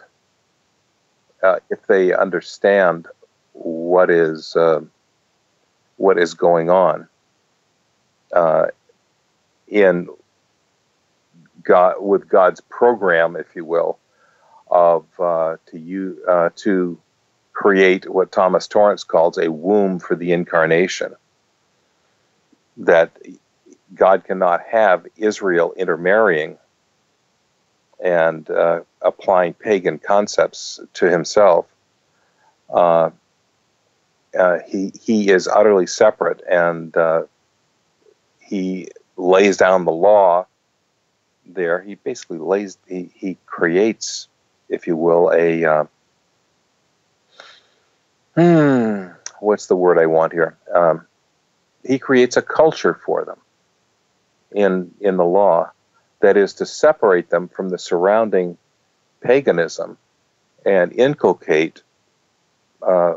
uh, 1.42 1.58
if 1.70 1.86
they 1.86 2.14
understand 2.14 3.06
what 3.52 4.10
is 4.10 4.56
uh, 4.56 4.80
what 5.96 6.18
is 6.18 6.34
going 6.34 6.70
on 6.70 7.08
uh, 8.32 8.66
in 9.70 10.08
God 11.62 11.96
with 12.00 12.28
God's 12.28 12.60
program, 12.60 13.36
if 13.36 13.54
you 13.54 13.64
will, 13.64 13.98
of 14.70 15.06
uh, 15.18 15.56
to 15.66 15.78
you 15.78 16.22
uh, 16.28 16.50
to 16.56 16.98
create 17.52 18.08
what 18.08 18.32
Thomas 18.32 18.66
Torrance 18.66 19.04
calls 19.04 19.38
a 19.38 19.50
womb 19.50 19.98
for 19.98 20.16
the 20.16 20.32
incarnation. 20.32 21.14
That 22.78 23.16
God 23.94 24.24
cannot 24.24 24.62
have 24.70 25.06
Israel 25.16 25.74
intermarrying 25.76 26.58
and 28.02 28.48
uh, 28.48 28.80
applying 29.02 29.54
pagan 29.54 29.98
concepts 29.98 30.80
to 30.94 31.10
himself. 31.10 31.66
Uh, 32.72 33.10
uh, 34.38 34.58
he 34.66 34.92
he 35.02 35.28
is 35.30 35.48
utterly 35.48 35.86
separate, 35.86 36.40
and 36.48 36.96
uh, 36.96 37.22
he 38.38 38.88
lays 39.20 39.56
down 39.56 39.84
the 39.84 39.92
law. 39.92 40.46
There, 41.46 41.80
he 41.80 41.96
basically 41.96 42.38
lays 42.38 42.78
he, 42.88 43.10
he 43.14 43.36
creates, 43.46 44.28
if 44.68 44.86
you 44.86 44.96
will, 44.96 45.32
a 45.32 45.64
uh, 45.64 45.84
hmm, 48.36 49.06
what's 49.40 49.66
the 49.66 49.76
word 49.76 49.98
I 49.98 50.06
want 50.06 50.32
here? 50.32 50.56
Um, 50.72 51.06
he 51.84 51.98
creates 51.98 52.36
a 52.36 52.42
culture 52.42 52.94
for 52.94 53.24
them 53.24 53.38
in 54.52 54.92
in 55.00 55.16
the 55.16 55.24
law 55.24 55.70
that 56.20 56.36
is 56.36 56.54
to 56.54 56.66
separate 56.66 57.30
them 57.30 57.48
from 57.48 57.70
the 57.70 57.78
surrounding 57.78 58.58
paganism 59.22 59.96
and 60.64 60.92
inculcate 60.92 61.82
uh, 62.82 63.14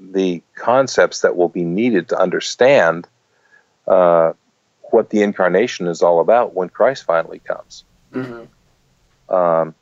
the 0.00 0.42
concepts 0.54 1.20
that 1.22 1.36
will 1.36 1.48
be 1.48 1.64
needed 1.64 2.08
to 2.08 2.18
understand 2.18 3.06
uh, 3.86 4.32
what 4.94 5.10
the 5.10 5.22
incarnation 5.22 5.88
is 5.88 6.02
all 6.02 6.20
about 6.20 6.54
when 6.54 6.68
Christ 6.68 7.04
finally 7.04 7.40
comes. 7.40 7.82
Mm-hmm. 8.12 9.34
Um, 9.34 9.74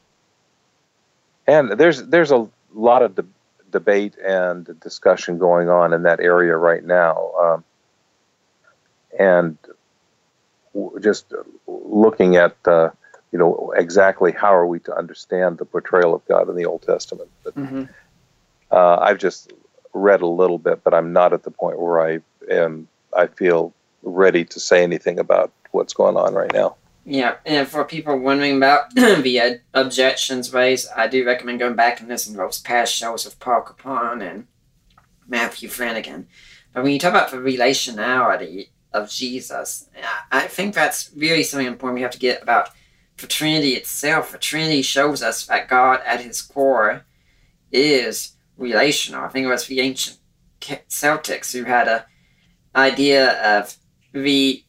and 1.46 1.72
there's 1.72 2.02
there's 2.04 2.30
a 2.30 2.48
lot 2.72 3.02
of 3.02 3.14
de- 3.16 3.26
debate 3.70 4.16
and 4.16 4.80
discussion 4.80 5.36
going 5.36 5.68
on 5.68 5.92
in 5.92 6.04
that 6.04 6.20
area 6.20 6.56
right 6.56 6.82
now, 6.82 7.30
um, 7.38 7.64
and 9.18 9.58
w- 10.72 10.98
just 11.00 11.26
looking 11.66 12.36
at 12.36 12.56
uh, 12.66 12.88
you 13.32 13.38
know 13.38 13.74
exactly 13.76 14.32
how 14.32 14.54
are 14.54 14.66
we 14.66 14.78
to 14.80 14.96
understand 14.96 15.58
the 15.58 15.66
portrayal 15.66 16.14
of 16.14 16.24
God 16.26 16.48
in 16.48 16.56
the 16.56 16.64
Old 16.64 16.82
Testament. 16.82 17.28
But, 17.44 17.54
Mm-hmm. 17.54 17.82
uh, 18.70 18.96
I've 18.96 19.18
just 19.18 19.52
read 19.92 20.22
a 20.22 20.26
little 20.26 20.58
bit, 20.58 20.82
but 20.82 20.94
I'm 20.94 21.12
not 21.12 21.34
at 21.34 21.42
the 21.42 21.50
point 21.50 21.78
where 21.78 22.00
I 22.00 22.20
am. 22.50 22.88
I 23.14 23.26
feel 23.26 23.74
ready 24.02 24.44
to 24.44 24.60
say 24.60 24.82
anything 24.82 25.18
about 25.18 25.52
what's 25.70 25.94
going 25.94 26.16
on 26.16 26.34
right 26.34 26.52
now. 26.52 26.76
Yeah, 27.04 27.36
and 27.44 27.66
for 27.66 27.84
people 27.84 28.16
wondering 28.18 28.56
about 28.56 28.94
the 28.94 29.60
objections 29.74 30.52
raised, 30.52 30.88
I 30.96 31.08
do 31.08 31.26
recommend 31.26 31.58
going 31.58 31.74
back 31.74 32.00
and 32.00 32.08
listening 32.08 32.36
to 32.36 32.42
those 32.42 32.60
past 32.60 32.94
shows 32.94 33.24
with 33.24 33.40
Paul 33.40 33.62
Copan 33.62 34.22
and 34.22 34.46
Matthew 35.26 35.68
Flannagan. 35.68 36.26
But 36.72 36.84
when 36.84 36.92
you 36.92 36.98
talk 36.98 37.10
about 37.10 37.30
the 37.30 37.38
relationality 37.38 38.68
of 38.92 39.10
Jesus, 39.10 39.88
I 40.30 40.42
I 40.44 40.46
think 40.46 40.74
that's 40.74 41.10
really 41.16 41.42
something 41.42 41.66
important 41.66 41.96
we 41.96 42.02
have 42.02 42.12
to 42.12 42.18
get 42.18 42.42
about 42.42 42.70
the 43.18 43.26
Trinity 43.26 43.72
itself. 43.72 44.32
The 44.32 44.38
Trinity 44.38 44.82
shows 44.82 45.22
us 45.22 45.46
that 45.46 45.68
God, 45.68 46.00
at 46.06 46.20
his 46.20 46.40
core, 46.40 47.04
is 47.70 48.32
relational. 48.56 49.24
I 49.24 49.28
think 49.28 49.44
it 49.44 49.50
was 49.50 49.66
the 49.66 49.80
ancient 49.80 50.18
Celtics 50.60 51.52
who 51.52 51.64
had 51.64 51.88
a 51.88 52.06
idea 52.74 53.58
of 53.58 53.76
the 54.12 54.62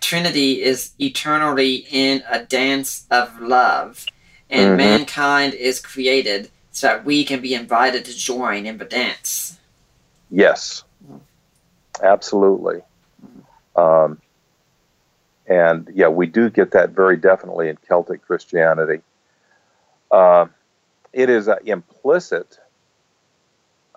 Trinity 0.00 0.62
is 0.62 0.92
eternally 0.98 1.86
in 1.90 2.22
a 2.28 2.44
dance 2.44 3.06
of 3.10 3.40
love, 3.40 4.06
and 4.50 4.72
Mhm. 4.72 4.76
mankind 4.76 5.54
is 5.54 5.80
created 5.80 6.50
so 6.70 6.88
that 6.88 7.04
we 7.04 7.24
can 7.24 7.40
be 7.40 7.54
invited 7.54 8.04
to 8.04 8.14
join 8.14 8.66
in 8.66 8.78
the 8.78 8.84
dance. 8.84 9.58
Yes, 10.30 10.84
absolutely. 12.02 12.82
Um, 13.74 14.20
and 15.46 15.88
yeah, 15.94 16.08
we 16.08 16.26
do 16.26 16.50
get 16.50 16.72
that 16.72 16.90
very 16.90 17.16
definitely 17.16 17.68
in 17.68 17.78
Celtic 17.88 18.24
Christianity. 18.26 19.02
Uh, 20.10 20.46
it 21.12 21.30
is 21.30 21.48
uh, 21.48 21.56
implicit, 21.64 22.58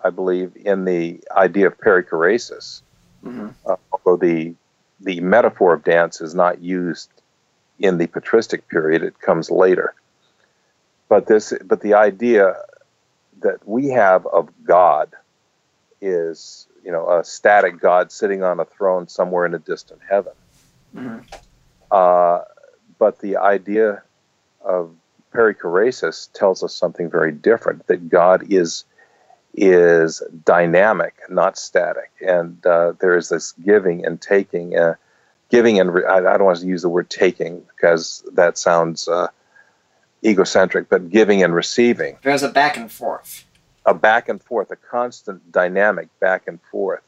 I 0.02 0.10
believe, 0.10 0.56
in 0.56 0.84
the 0.84 1.20
idea 1.30 1.66
of 1.66 1.78
perichoresis, 1.78 2.82
Mm-hmm. 3.24 3.48
uh, 3.66 3.76
although 3.92 4.16
the 4.16 4.54
the 5.00 5.20
metaphor 5.20 5.74
of 5.74 5.84
dance 5.84 6.20
is 6.20 6.34
not 6.34 6.60
used 6.60 7.10
in 7.78 7.98
the 7.98 8.06
patristic 8.06 8.68
period; 8.68 9.02
it 9.02 9.18
comes 9.20 9.50
later. 9.50 9.94
But 11.08 11.26
this, 11.26 11.52
but 11.64 11.80
the 11.80 11.94
idea 11.94 12.56
that 13.42 13.66
we 13.66 13.88
have 13.88 14.26
of 14.26 14.48
God 14.64 15.10
is, 16.00 16.66
you 16.84 16.92
know, 16.92 17.10
a 17.10 17.24
static 17.24 17.80
God 17.80 18.12
sitting 18.12 18.42
on 18.42 18.60
a 18.60 18.64
throne 18.64 19.08
somewhere 19.08 19.46
in 19.46 19.54
a 19.54 19.58
distant 19.58 20.00
heaven. 20.08 20.32
Mhm. 20.94 21.24
Uh, 21.90 22.42
but 22.98 23.18
the 23.20 23.36
idea 23.36 24.02
of 24.62 24.94
perichoresis 25.32 26.30
tells 26.32 26.62
us 26.62 26.74
something 26.74 27.10
very 27.10 27.32
different: 27.32 27.86
that 27.86 28.08
God 28.08 28.52
is 28.52 28.84
is 29.54 30.22
dynamic, 30.44 31.14
not 31.28 31.58
static, 31.58 32.10
and 32.20 32.64
uh, 32.64 32.92
there 33.00 33.16
is 33.16 33.28
this 33.28 33.52
giving 33.52 34.04
and 34.04 34.20
taking. 34.20 34.78
Uh, 34.78 34.94
giving 35.50 35.80
and 35.80 35.92
re- 35.92 36.04
I, 36.04 36.18
I 36.18 36.36
don't 36.36 36.44
want 36.44 36.60
to 36.60 36.66
use 36.66 36.82
the 36.82 36.88
word 36.88 37.10
taking 37.10 37.62
because 37.74 38.22
that 38.34 38.56
sounds 38.56 39.08
uh, 39.08 39.26
egocentric, 40.24 40.88
but 40.88 41.10
giving 41.10 41.42
and 41.42 41.54
receiving 41.54 42.16
There's 42.22 42.42
a 42.44 42.48
back 42.48 42.76
and 42.76 42.90
forth. 42.90 43.44
a 43.84 43.92
back 43.92 44.28
and 44.28 44.42
forth, 44.42 44.70
a 44.70 44.76
constant 44.76 45.50
dynamic 45.50 46.08
back 46.20 46.46
and 46.46 46.60
forth, 46.70 47.02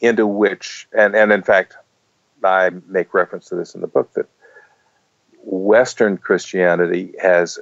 into 0.00 0.26
which, 0.26 0.88
and, 0.96 1.14
and 1.14 1.30
in 1.30 1.42
fact, 1.42 1.76
I 2.42 2.70
make 2.86 3.12
reference 3.12 3.46
to 3.50 3.54
this 3.54 3.74
in 3.74 3.82
the 3.82 3.86
book, 3.86 4.14
that 4.14 4.26
Western 5.42 6.16
Christianity 6.16 7.12
has 7.20 7.58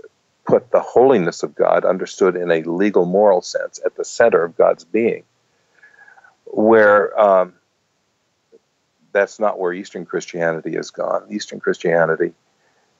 put 0.48 0.70
the 0.70 0.80
holiness 0.80 1.42
of 1.42 1.54
God, 1.54 1.84
understood 1.84 2.34
in 2.34 2.50
a 2.50 2.62
legal 2.62 3.04
moral 3.04 3.42
sense, 3.42 3.78
at 3.84 3.94
the 3.96 4.04
center 4.04 4.42
of 4.42 4.56
God's 4.56 4.84
being, 4.84 5.22
where 6.46 7.18
um, 7.20 7.52
that's 9.12 9.38
not 9.38 9.58
where 9.58 9.74
Eastern 9.74 10.06
Christianity 10.06 10.74
has 10.76 10.90
gone. 10.90 11.26
Eastern 11.30 11.60
Christianity 11.60 12.32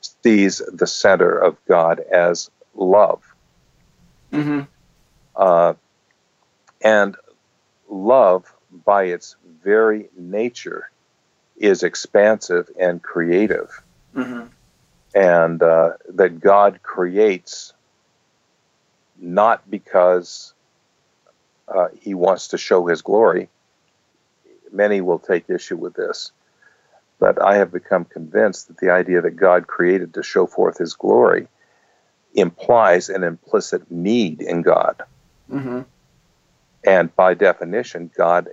sees 0.02 0.60
the 0.72 0.86
center 0.86 1.36
of 1.36 1.56
God 1.66 2.00
as 2.00 2.50
love. 2.74 3.22
Mm-hmm. 4.30 4.60
Uh, 5.34 5.72
and 6.82 7.16
love, 7.88 8.52
by 8.84 9.04
its 9.04 9.36
very 9.64 10.10
nature, 10.16 10.90
is 11.56 11.82
expansive 11.82 12.68
and 12.78 13.02
creative. 13.02 13.82
Mm-hmm. 14.14 14.48
And 15.14 15.62
uh, 15.62 15.92
that 16.14 16.40
God 16.40 16.80
creates 16.82 17.72
not 19.18 19.68
because 19.70 20.52
uh, 21.66 21.88
he 22.00 22.14
wants 22.14 22.48
to 22.48 22.58
show 22.58 22.86
his 22.86 23.02
glory. 23.02 23.48
Many 24.72 25.00
will 25.00 25.18
take 25.18 25.48
issue 25.50 25.76
with 25.76 25.94
this. 25.94 26.32
But 27.18 27.42
I 27.42 27.56
have 27.56 27.72
become 27.72 28.04
convinced 28.04 28.68
that 28.68 28.78
the 28.78 28.90
idea 28.90 29.20
that 29.22 29.36
God 29.36 29.66
created 29.66 30.14
to 30.14 30.22
show 30.22 30.46
forth 30.46 30.78
his 30.78 30.94
glory 30.94 31.48
implies 32.34 33.08
an 33.08 33.24
implicit 33.24 33.90
need 33.90 34.40
in 34.40 34.62
God. 34.62 35.02
Mm-hmm. 35.50 35.80
And 36.84 37.16
by 37.16 37.34
definition, 37.34 38.10
God 38.16 38.50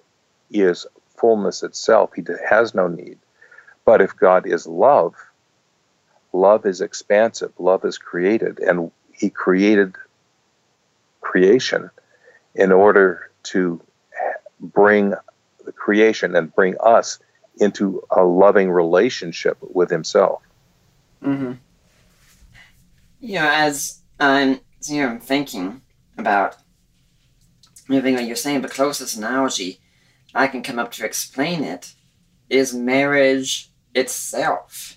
is 0.49 0.87
fullness 1.15 1.63
itself. 1.63 2.11
He 2.15 2.23
has 2.49 2.73
no 2.73 2.87
need. 2.87 3.19
But 3.85 4.01
if 4.01 4.15
God 4.15 4.47
is 4.47 4.65
love, 4.65 5.13
love 6.35 6.65
is 6.65 6.81
expansive, 6.81 7.51
love 7.57 7.85
is 7.85 7.97
created, 7.97 8.59
and 8.59 8.91
He 9.13 9.29
created 9.29 9.95
creation 11.21 11.89
in 12.53 12.71
order 12.71 13.31
to 13.43 13.81
bring 14.59 15.13
the 15.65 15.71
creation 15.71 16.35
and 16.35 16.53
bring 16.53 16.75
us 16.79 17.19
into 17.57 18.03
a 18.11 18.23
loving 18.23 18.69
relationship 18.69 19.57
with 19.61 19.89
Himself. 19.89 20.41
Mm-hmm. 21.23 21.53
You 23.19 23.35
know, 23.35 23.49
as 23.51 24.01
I'm 24.19 24.59
you 24.87 25.01
know 25.01 25.19
thinking 25.19 25.81
about 26.17 26.57
everything 27.89 28.15
that 28.15 28.25
you're 28.25 28.35
saying, 28.35 28.61
the 28.61 28.69
closest 28.69 29.17
analogy 29.17 29.79
I 30.33 30.47
can 30.47 30.61
come 30.61 30.79
up 30.79 30.91
to 30.93 31.05
explain 31.05 31.63
it 31.63 31.93
is 32.49 32.73
marriage 32.73 33.71
itself. 33.93 34.94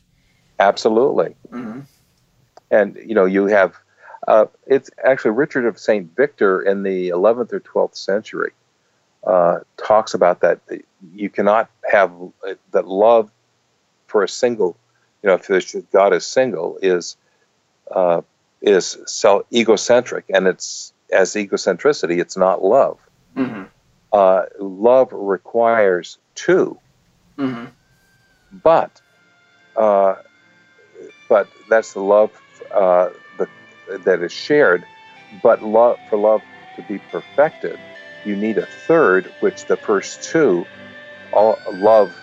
Absolutely. 0.58 1.36
Mm-hmm. 1.50 1.80
And 2.70 2.96
you 2.96 3.14
know, 3.14 3.24
you 3.24 3.46
have 3.46 3.76
uh, 4.26 4.46
it's 4.66 4.90
actually 5.04 5.30
Richard 5.32 5.64
of 5.64 5.78
Saint 5.78 6.14
Victor 6.16 6.60
in 6.62 6.82
the 6.82 7.10
11th 7.10 7.52
or 7.52 7.60
12th 7.60 7.96
century 7.96 8.52
uh, 9.26 9.60
talks 9.76 10.14
about 10.14 10.40
that. 10.40 10.60
You 11.14 11.30
cannot 11.30 11.70
have 11.90 12.12
uh, 12.46 12.54
that 12.72 12.86
love 12.86 13.30
for 14.06 14.22
a 14.22 14.28
single, 14.28 14.76
you 15.22 15.28
know, 15.28 15.38
if 15.42 15.90
God 15.92 16.12
is 16.12 16.26
single, 16.26 16.78
is 16.82 17.16
uh, 17.90 18.22
is 18.60 18.98
self 19.06 19.42
egocentric, 19.52 20.24
and 20.28 20.46
it's 20.46 20.92
as 21.12 21.34
egocentricity. 21.34 22.20
It's 22.20 22.36
not 22.36 22.62
love. 22.62 22.98
Mm-hmm. 23.36 23.64
Uh, 24.12 24.42
love 24.58 25.12
requires 25.12 26.18
2 26.36 26.78
Mm-hmm. 27.38 27.66
but 28.64 29.00
uh, 29.76 30.16
but 31.28 31.48
that's 31.68 31.92
the 31.92 32.00
love 32.02 32.30
uh, 32.74 33.10
the, 33.38 33.48
that 34.04 34.22
is 34.22 34.32
shared. 34.32 34.84
But 35.42 35.62
love 35.62 35.98
for 36.08 36.18
love 36.18 36.42
to 36.76 36.82
be 36.82 36.98
perfected, 36.98 37.78
you 38.24 38.36
need 38.36 38.58
a 38.58 38.66
third, 38.66 39.32
which 39.40 39.66
the 39.66 39.76
first 39.76 40.22
two 40.24 40.66
all 41.32 41.58
love 41.74 42.14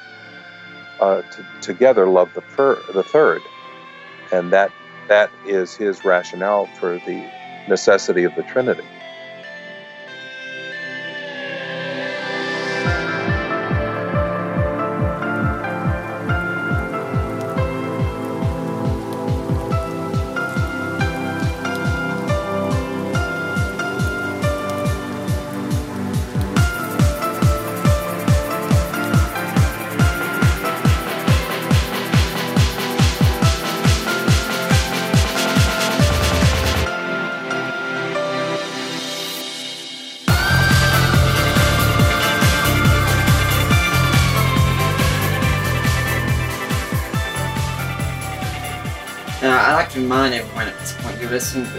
uh, 0.99 1.22
t- 1.23 1.44
together 1.61 2.07
love 2.07 2.34
the 2.34 2.41
the 2.94 3.03
third, 3.03 3.41
and 4.32 4.52
that 4.53 4.72
that 5.07 5.32
is 5.45 5.76
his 5.76 6.03
rationale 6.03 6.68
for 6.80 6.99
the 7.06 7.32
necessity 7.68 8.23
of 8.23 8.36
the 8.36 8.44
Trinity. 8.44 8.84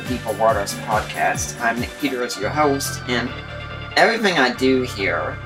Deeper 0.08 0.34
Waters 0.34 0.72
podcast. 0.74 1.60
I'm 1.60 1.80
Nick 1.80 1.90
Peters, 2.00 2.38
your 2.38 2.50
host, 2.50 3.02
and 3.08 3.28
everything 3.96 4.38
I 4.38 4.54
do 4.54 4.82
here 4.82 5.36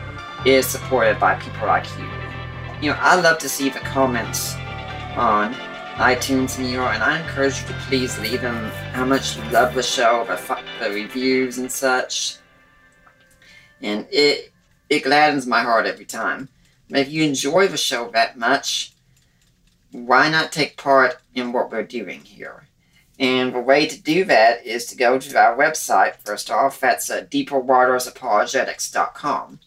is 0.44 0.66
supported 0.66 1.18
by 1.18 1.36
people 1.36 1.66
like 1.66 1.86
you. 1.98 2.04
You 2.82 2.90
know, 2.90 2.98
I 3.00 3.18
love 3.18 3.38
to 3.38 3.48
see 3.48 3.70
the 3.70 3.78
comments 3.78 4.54
on 5.16 5.54
iTunes 5.94 6.58
your, 6.58 6.84
and 6.84 7.02
I 7.02 7.20
encourage 7.20 7.62
you 7.62 7.68
to 7.68 7.72
please 7.88 8.18
leave 8.18 8.42
them 8.42 8.70
how 8.92 9.06
much 9.06 9.38
you 9.38 9.42
love 9.44 9.74
the 9.74 9.82
show, 9.82 10.26
the, 10.26 10.62
the 10.78 10.90
reviews 10.90 11.56
and 11.56 11.72
such. 11.72 12.36
And 13.80 14.06
it 14.10 14.52
it 14.90 15.04
gladdens 15.04 15.46
my 15.46 15.62
heart 15.62 15.86
every 15.86 16.04
time. 16.04 16.50
But 16.90 17.00
if 17.00 17.10
you 17.10 17.24
enjoy 17.24 17.68
the 17.68 17.78
show 17.78 18.10
that 18.10 18.36
much, 18.36 18.92
why 19.92 20.28
not 20.28 20.52
take 20.52 20.76
part 20.76 21.16
in 21.34 21.52
what 21.52 21.70
we're 21.70 21.82
doing 21.82 22.20
here? 22.20 22.66
And 23.20 23.54
the 23.54 23.60
way 23.60 23.86
to 23.86 24.00
do 24.00 24.24
that 24.24 24.66
is 24.66 24.86
to 24.86 24.96
go 24.96 25.18
to 25.18 25.38
our 25.38 25.54
website, 25.54 26.16
first 26.16 26.50
off, 26.50 26.80
that's 26.80 27.10
uh, 27.10 27.26
deeperwatersapologetics.com. 27.30 29.60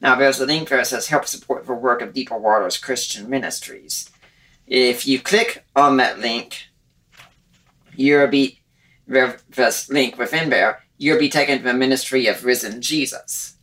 Now, 0.00 0.14
there's 0.14 0.40
a 0.40 0.46
link 0.46 0.70
there 0.70 0.78
that 0.78 0.86
says 0.86 1.08
help 1.08 1.26
support 1.26 1.66
the 1.66 1.74
work 1.74 2.00
of 2.00 2.14
Deeper 2.14 2.38
Waters 2.38 2.78
Christian 2.78 3.28
Ministries. 3.28 4.08
If 4.66 5.06
you 5.06 5.20
click 5.20 5.66
on 5.76 5.98
that 5.98 6.20
link, 6.20 6.68
you'll 7.94 8.28
be, 8.28 8.62
this 9.06 9.90
link 9.90 10.16
within 10.16 10.48
there, 10.48 10.82
you'll 10.96 11.18
be 11.18 11.28
taken 11.28 11.58
to 11.58 11.64
the 11.64 11.74
ministry 11.74 12.26
of 12.28 12.46
risen 12.46 12.80
Jesus. 12.80 13.56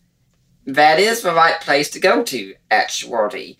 That 0.67 0.99
is 0.99 1.23
the 1.23 1.33
right 1.33 1.59
place 1.59 1.89
to 1.91 1.99
go 1.99 2.21
to, 2.23 2.53
actually. 2.69 3.57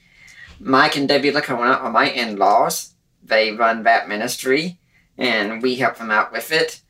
Mike 0.59 0.95
and 0.95 1.07
Debbie 1.07 1.31
Licona 1.31 1.81
are 1.81 1.91
my 1.91 2.11
in 2.11 2.37
laws. 2.37 2.93
They 3.23 3.51
run 3.51 3.81
that 3.83 4.07
ministry, 4.07 4.77
and 5.17 5.61
we 5.61 5.75
help 5.75 5.97
them 5.97 6.11
out 6.11 6.31
with 6.31 6.51
it. 6.51 6.81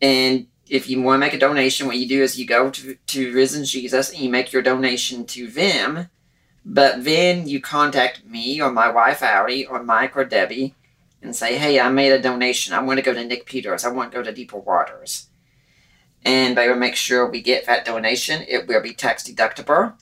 And 0.00 0.46
if 0.68 0.88
you 0.88 1.00
want 1.00 1.16
to 1.16 1.26
make 1.26 1.34
a 1.34 1.38
donation, 1.38 1.86
what 1.86 1.96
you 1.96 2.08
do 2.08 2.22
is 2.22 2.38
you 2.38 2.46
go 2.46 2.70
to, 2.70 2.94
to 2.94 3.32
Risen 3.32 3.64
Jesus 3.64 4.10
and 4.10 4.20
you 4.20 4.30
make 4.30 4.52
your 4.52 4.62
donation 4.62 5.24
to 5.26 5.48
them. 5.48 6.08
But 6.64 7.04
then 7.04 7.48
you 7.48 7.60
contact 7.60 8.24
me 8.24 8.60
or 8.60 8.72
my 8.72 8.90
wife, 8.90 9.22
Allie, 9.22 9.66
or 9.66 9.82
Mike 9.82 10.16
or 10.16 10.24
Debbie, 10.24 10.74
and 11.22 11.34
say, 11.34 11.56
hey, 11.56 11.78
I 11.78 11.88
made 11.88 12.10
a 12.10 12.20
donation. 12.20 12.74
I 12.74 12.82
want 12.82 12.98
to 12.98 13.04
go 13.04 13.14
to 13.14 13.24
Nick 13.24 13.46
Peters. 13.46 13.84
I 13.84 13.90
want 13.90 14.10
to 14.10 14.18
go 14.18 14.24
to 14.24 14.32
Deeper 14.32 14.58
Waters. 14.58 15.28
And 16.24 16.56
they 16.56 16.68
will 16.68 16.76
make 16.76 16.96
sure 16.96 17.30
we 17.30 17.40
get 17.40 17.66
that 17.66 17.84
donation. 17.84 18.44
It 18.48 18.66
will 18.66 18.82
be 18.82 18.94
tax 18.94 19.22
deductible. 19.22 19.94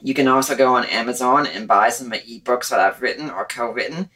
You 0.00 0.14
can 0.14 0.28
also 0.28 0.56
go 0.56 0.74
on 0.74 0.86
Amazon 0.86 1.46
and 1.46 1.68
buy 1.68 1.90
some 1.90 2.10
of 2.10 2.12
the 2.12 2.40
ebooks 2.40 2.70
that 2.70 2.80
I've 2.80 3.02
written 3.02 3.28
or 3.28 3.44
co-written. 3.44 3.96
Written, 3.96 4.10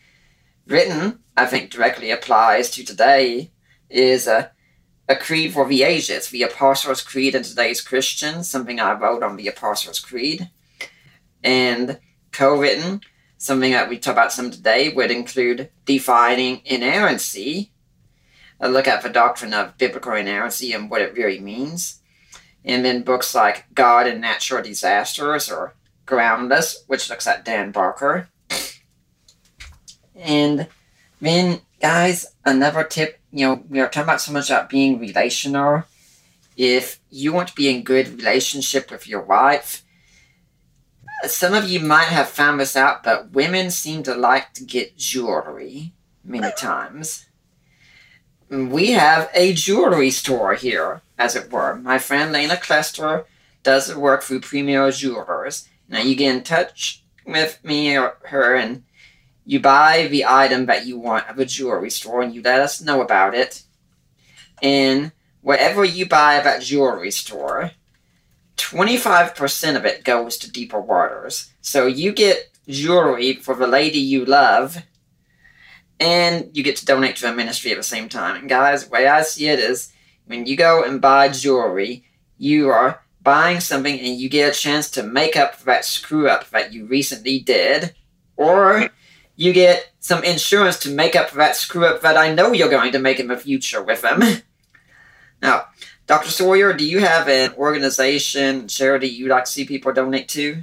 I 1.36 1.46
think, 1.46 1.70
directly 1.70 2.10
applies 2.10 2.70
to 2.70 2.84
today 2.84 3.50
is 3.88 4.26
a, 4.26 4.52
a 5.08 5.16
creed 5.16 5.52
for 5.52 5.66
the 5.66 5.82
ages, 5.82 6.28
the 6.28 6.42
Apostles' 6.42 7.02
Creed 7.02 7.34
in 7.34 7.42
today's 7.42 7.80
Christians, 7.80 8.48
something 8.48 8.78
I 8.78 8.92
wrote 8.92 9.22
on 9.22 9.36
the 9.36 9.48
Apostles' 9.48 9.98
Creed. 9.98 10.50
And 11.42 11.98
co-written, 12.32 13.00
something 13.38 13.72
that 13.72 13.88
we 13.88 13.98
talk 13.98 14.12
about 14.12 14.32
some 14.32 14.50
today, 14.50 14.90
would 14.90 15.10
include 15.10 15.70
defining 15.86 16.60
inerrancy, 16.64 17.72
a 18.60 18.68
look 18.68 18.86
at 18.86 19.02
the 19.02 19.08
doctrine 19.08 19.54
of 19.54 19.78
biblical 19.78 20.12
inerrancy 20.12 20.72
and 20.72 20.90
what 20.90 21.00
it 21.00 21.14
really 21.14 21.40
means. 21.40 22.00
And 22.64 22.84
then 22.84 23.02
books 23.02 23.34
like 23.34 23.64
God 23.74 24.06
and 24.06 24.20
Natural 24.20 24.62
Disasters 24.62 25.50
or 25.50 25.74
Groundless, 26.04 26.84
which 26.86 27.08
looks 27.08 27.26
at 27.26 27.44
Dan 27.44 27.70
Barker. 27.70 28.28
And 30.20 30.68
then, 31.20 31.62
guys, 31.80 32.34
another 32.44 32.84
tip 32.84 33.20
you 33.32 33.46
know, 33.46 33.62
we 33.68 33.80
are 33.80 33.86
talking 33.86 34.02
about 34.02 34.20
so 34.20 34.32
much 34.32 34.50
about 34.50 34.70
being 34.70 34.98
relational. 34.98 35.84
If 36.56 37.00
you 37.10 37.32
want 37.32 37.48
to 37.48 37.54
be 37.54 37.68
in 37.68 37.82
good 37.82 38.08
relationship 38.08 38.90
with 38.90 39.08
your 39.08 39.22
wife, 39.22 39.84
some 41.24 41.54
of 41.54 41.68
you 41.68 41.80
might 41.80 42.08
have 42.08 42.28
found 42.28 42.58
this 42.58 42.76
out, 42.76 43.02
but 43.02 43.32
women 43.32 43.70
seem 43.70 44.02
to 44.04 44.14
like 44.14 44.52
to 44.54 44.64
get 44.64 44.96
jewelry 44.96 45.92
many 46.24 46.50
times. 46.56 47.26
We 48.48 48.92
have 48.92 49.30
a 49.32 49.52
jewelry 49.52 50.10
store 50.10 50.54
here, 50.54 51.02
as 51.18 51.36
it 51.36 51.52
were. 51.52 51.76
My 51.76 51.98
friend 51.98 52.32
Lena 52.32 52.56
Klester 52.56 53.26
does 53.62 53.94
work 53.94 54.22
through 54.22 54.40
Premier 54.40 54.90
Jewelers. 54.90 55.68
Now 55.88 56.00
you 56.00 56.16
get 56.16 56.34
in 56.34 56.42
touch 56.42 57.04
with 57.24 57.62
me 57.62 57.96
or 57.96 58.16
her 58.24 58.56
and 58.56 58.82
you 59.50 59.58
buy 59.58 60.06
the 60.06 60.24
item 60.24 60.66
that 60.66 60.86
you 60.86 60.96
want 60.96 61.28
at 61.28 61.34
the 61.34 61.44
jewelry 61.44 61.90
store 61.90 62.22
and 62.22 62.32
you 62.32 62.40
let 62.40 62.60
us 62.60 62.80
know 62.80 63.02
about 63.02 63.34
it. 63.34 63.64
And 64.62 65.10
whatever 65.40 65.84
you 65.84 66.06
buy 66.06 66.36
at 66.36 66.44
that 66.44 66.62
jewelry 66.62 67.10
store, 67.10 67.72
25% 68.58 69.76
of 69.76 69.84
it 69.84 70.04
goes 70.04 70.36
to 70.38 70.52
deeper 70.52 70.80
waters. 70.80 71.52
So 71.62 71.88
you 71.88 72.12
get 72.12 72.56
jewelry 72.68 73.32
for 73.34 73.56
the 73.56 73.66
lady 73.66 73.98
you 73.98 74.24
love, 74.24 74.84
and 75.98 76.48
you 76.52 76.62
get 76.62 76.76
to 76.76 76.86
donate 76.86 77.16
to 77.16 77.28
a 77.28 77.34
ministry 77.34 77.72
at 77.72 77.76
the 77.76 77.82
same 77.82 78.08
time. 78.08 78.36
And 78.36 78.48
guys, 78.48 78.84
the 78.84 78.90
way 78.90 79.08
I 79.08 79.22
see 79.22 79.48
it 79.48 79.58
is 79.58 79.92
when 80.26 80.46
you 80.46 80.56
go 80.56 80.84
and 80.84 81.00
buy 81.00 81.28
jewelry, 81.28 82.04
you 82.38 82.68
are 82.68 83.02
buying 83.20 83.58
something 83.58 83.98
and 83.98 84.16
you 84.16 84.28
get 84.28 84.54
a 84.54 84.56
chance 84.56 84.88
to 84.92 85.02
make 85.02 85.34
up 85.34 85.56
for 85.56 85.64
that 85.64 85.84
screw 85.84 86.28
up 86.28 86.48
that 86.50 86.72
you 86.72 86.86
recently 86.86 87.40
did, 87.40 87.96
or 88.36 88.90
you 89.40 89.52
get 89.54 89.90
some 90.00 90.22
insurance 90.22 90.78
to 90.80 90.90
make 90.90 91.16
up 91.16 91.30
for 91.30 91.38
that 91.38 91.56
screw 91.56 91.86
up 91.86 92.02
that 92.02 92.14
I 92.14 92.34
know 92.34 92.52
you're 92.52 92.68
going 92.68 92.92
to 92.92 92.98
make 92.98 93.18
in 93.18 93.28
the 93.28 93.38
future 93.38 93.82
with 93.82 94.02
them. 94.02 94.20
Now, 95.42 95.68
Dr. 96.06 96.28
Sawyer, 96.28 96.74
do 96.74 96.86
you 96.86 97.00
have 97.00 97.26
an 97.26 97.54
organization, 97.54 98.68
charity 98.68 99.08
you'd 99.08 99.30
like 99.30 99.44
to 99.44 99.50
see 99.50 99.64
people 99.64 99.90
donate 99.94 100.28
to? 100.28 100.62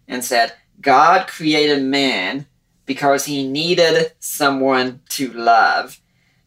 and 0.06 0.22
said, 0.22 0.52
God 0.82 1.26
created 1.26 1.82
man 1.82 2.46
because 2.84 3.24
he 3.24 3.48
needed 3.48 4.12
someone 4.18 5.00
to 5.08 5.32
love. 5.32 6.00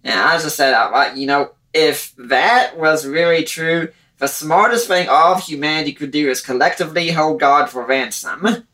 And 0.04 0.20
I 0.20 0.38
just 0.38 0.56
said 0.56 0.76
you 1.16 1.26
know, 1.26 1.54
if 1.74 2.14
that 2.18 2.78
was 2.78 3.08
really 3.08 3.44
true, 3.44 3.90
the 4.24 4.30
smartest 4.30 4.88
thing 4.88 5.10
all 5.10 5.34
of 5.34 5.44
humanity 5.44 5.92
could 5.92 6.12
do 6.12 6.30
is 6.30 6.40
collectively 6.40 7.12
hold 7.12 7.42
God 7.42 7.70
for 7.70 7.86
ransom. 7.86 8.48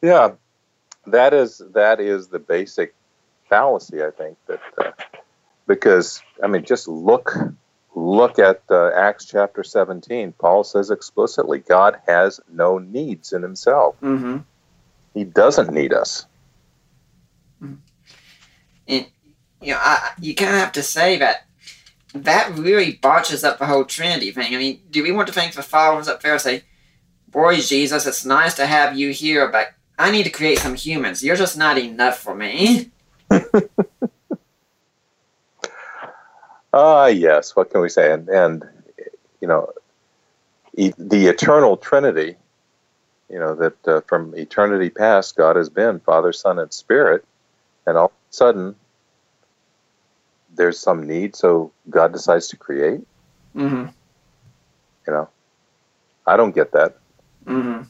Yeah, 0.00 0.32
that 1.08 1.34
is 1.34 1.60
that 1.72 1.98
is 1.98 2.28
the 2.28 2.38
basic 2.38 2.94
fallacy. 3.48 4.00
I 4.00 4.10
think 4.10 4.38
that 4.46 4.60
uh, 4.78 4.92
because 5.66 6.22
I 6.40 6.46
mean, 6.46 6.64
just 6.64 6.86
look 6.86 7.34
look 7.96 8.38
at 8.38 8.62
uh, 8.70 8.90
Acts 8.94 9.24
chapter 9.24 9.64
seventeen. 9.64 10.32
Paul 10.32 10.62
says 10.62 10.90
explicitly, 10.90 11.58
God 11.58 11.98
has 12.06 12.38
no 12.48 12.78
needs 12.78 13.32
in 13.32 13.42
Himself. 13.42 13.96
Mm-hmm. 14.00 14.38
He 15.14 15.24
doesn't 15.24 15.72
need 15.72 15.92
us. 15.92 16.26
And 17.60 17.80
you 19.60 19.72
know, 19.72 19.78
I, 19.80 20.10
you 20.20 20.34
kind 20.34 20.52
of 20.52 20.60
have 20.60 20.72
to 20.72 20.82
say 20.82 21.18
that 21.18 21.46
that 22.14 22.56
really 22.56 22.92
botches 22.92 23.44
up 23.44 23.58
the 23.58 23.66
whole 23.66 23.84
Trinity 23.84 24.30
thing. 24.30 24.54
I 24.54 24.58
mean, 24.58 24.80
do 24.90 25.02
we 25.02 25.12
want 25.12 25.28
to 25.28 25.34
think 25.34 25.52
the 25.52 25.62
followers 25.62 26.08
up 26.08 26.22
there 26.22 26.32
and 26.32 26.40
say, 26.40 26.62
"Boy, 27.28 27.56
Jesus, 27.56 28.06
it's 28.06 28.24
nice 28.24 28.54
to 28.54 28.66
have 28.66 28.96
you 28.98 29.10
here, 29.10 29.48
but 29.48 29.74
I 29.98 30.10
need 30.10 30.24
to 30.24 30.30
create 30.30 30.58
some 30.58 30.74
humans. 30.74 31.22
You're 31.22 31.36
just 31.36 31.56
not 31.58 31.78
enough 31.78 32.18
for 32.18 32.34
me." 32.34 32.90
Ah, 36.72 37.06
yes. 37.06 37.56
What 37.56 37.70
can 37.70 37.80
we 37.80 37.88
say? 37.88 38.12
And, 38.12 38.28
and 38.28 38.64
you 39.40 39.48
know, 39.48 39.72
e- 40.76 40.92
the 40.98 41.26
eternal 41.26 41.76
Trinity. 41.76 42.36
You 43.30 43.38
know 43.38 43.54
that 43.56 43.88
uh, 43.88 44.00
from 44.02 44.34
eternity 44.36 44.88
past, 44.88 45.36
God 45.36 45.56
has 45.56 45.68
been 45.68 46.00
Father, 46.00 46.32
Son, 46.32 46.58
and 46.58 46.72
Spirit, 46.72 47.24
and 47.86 47.98
all 47.98 48.06
of 48.06 48.12
a 48.12 48.32
sudden, 48.32 48.74
there's 50.58 50.78
some 50.78 51.06
need, 51.06 51.34
so 51.34 51.72
God 51.88 52.12
decides 52.12 52.48
to 52.48 52.56
create. 52.58 53.00
Mm-hmm. 53.56 53.86
You 55.06 55.12
know, 55.12 55.28
I 56.26 56.36
don't 56.36 56.54
get 56.54 56.72
that. 56.72 56.98
Mm-hmm. 57.46 57.84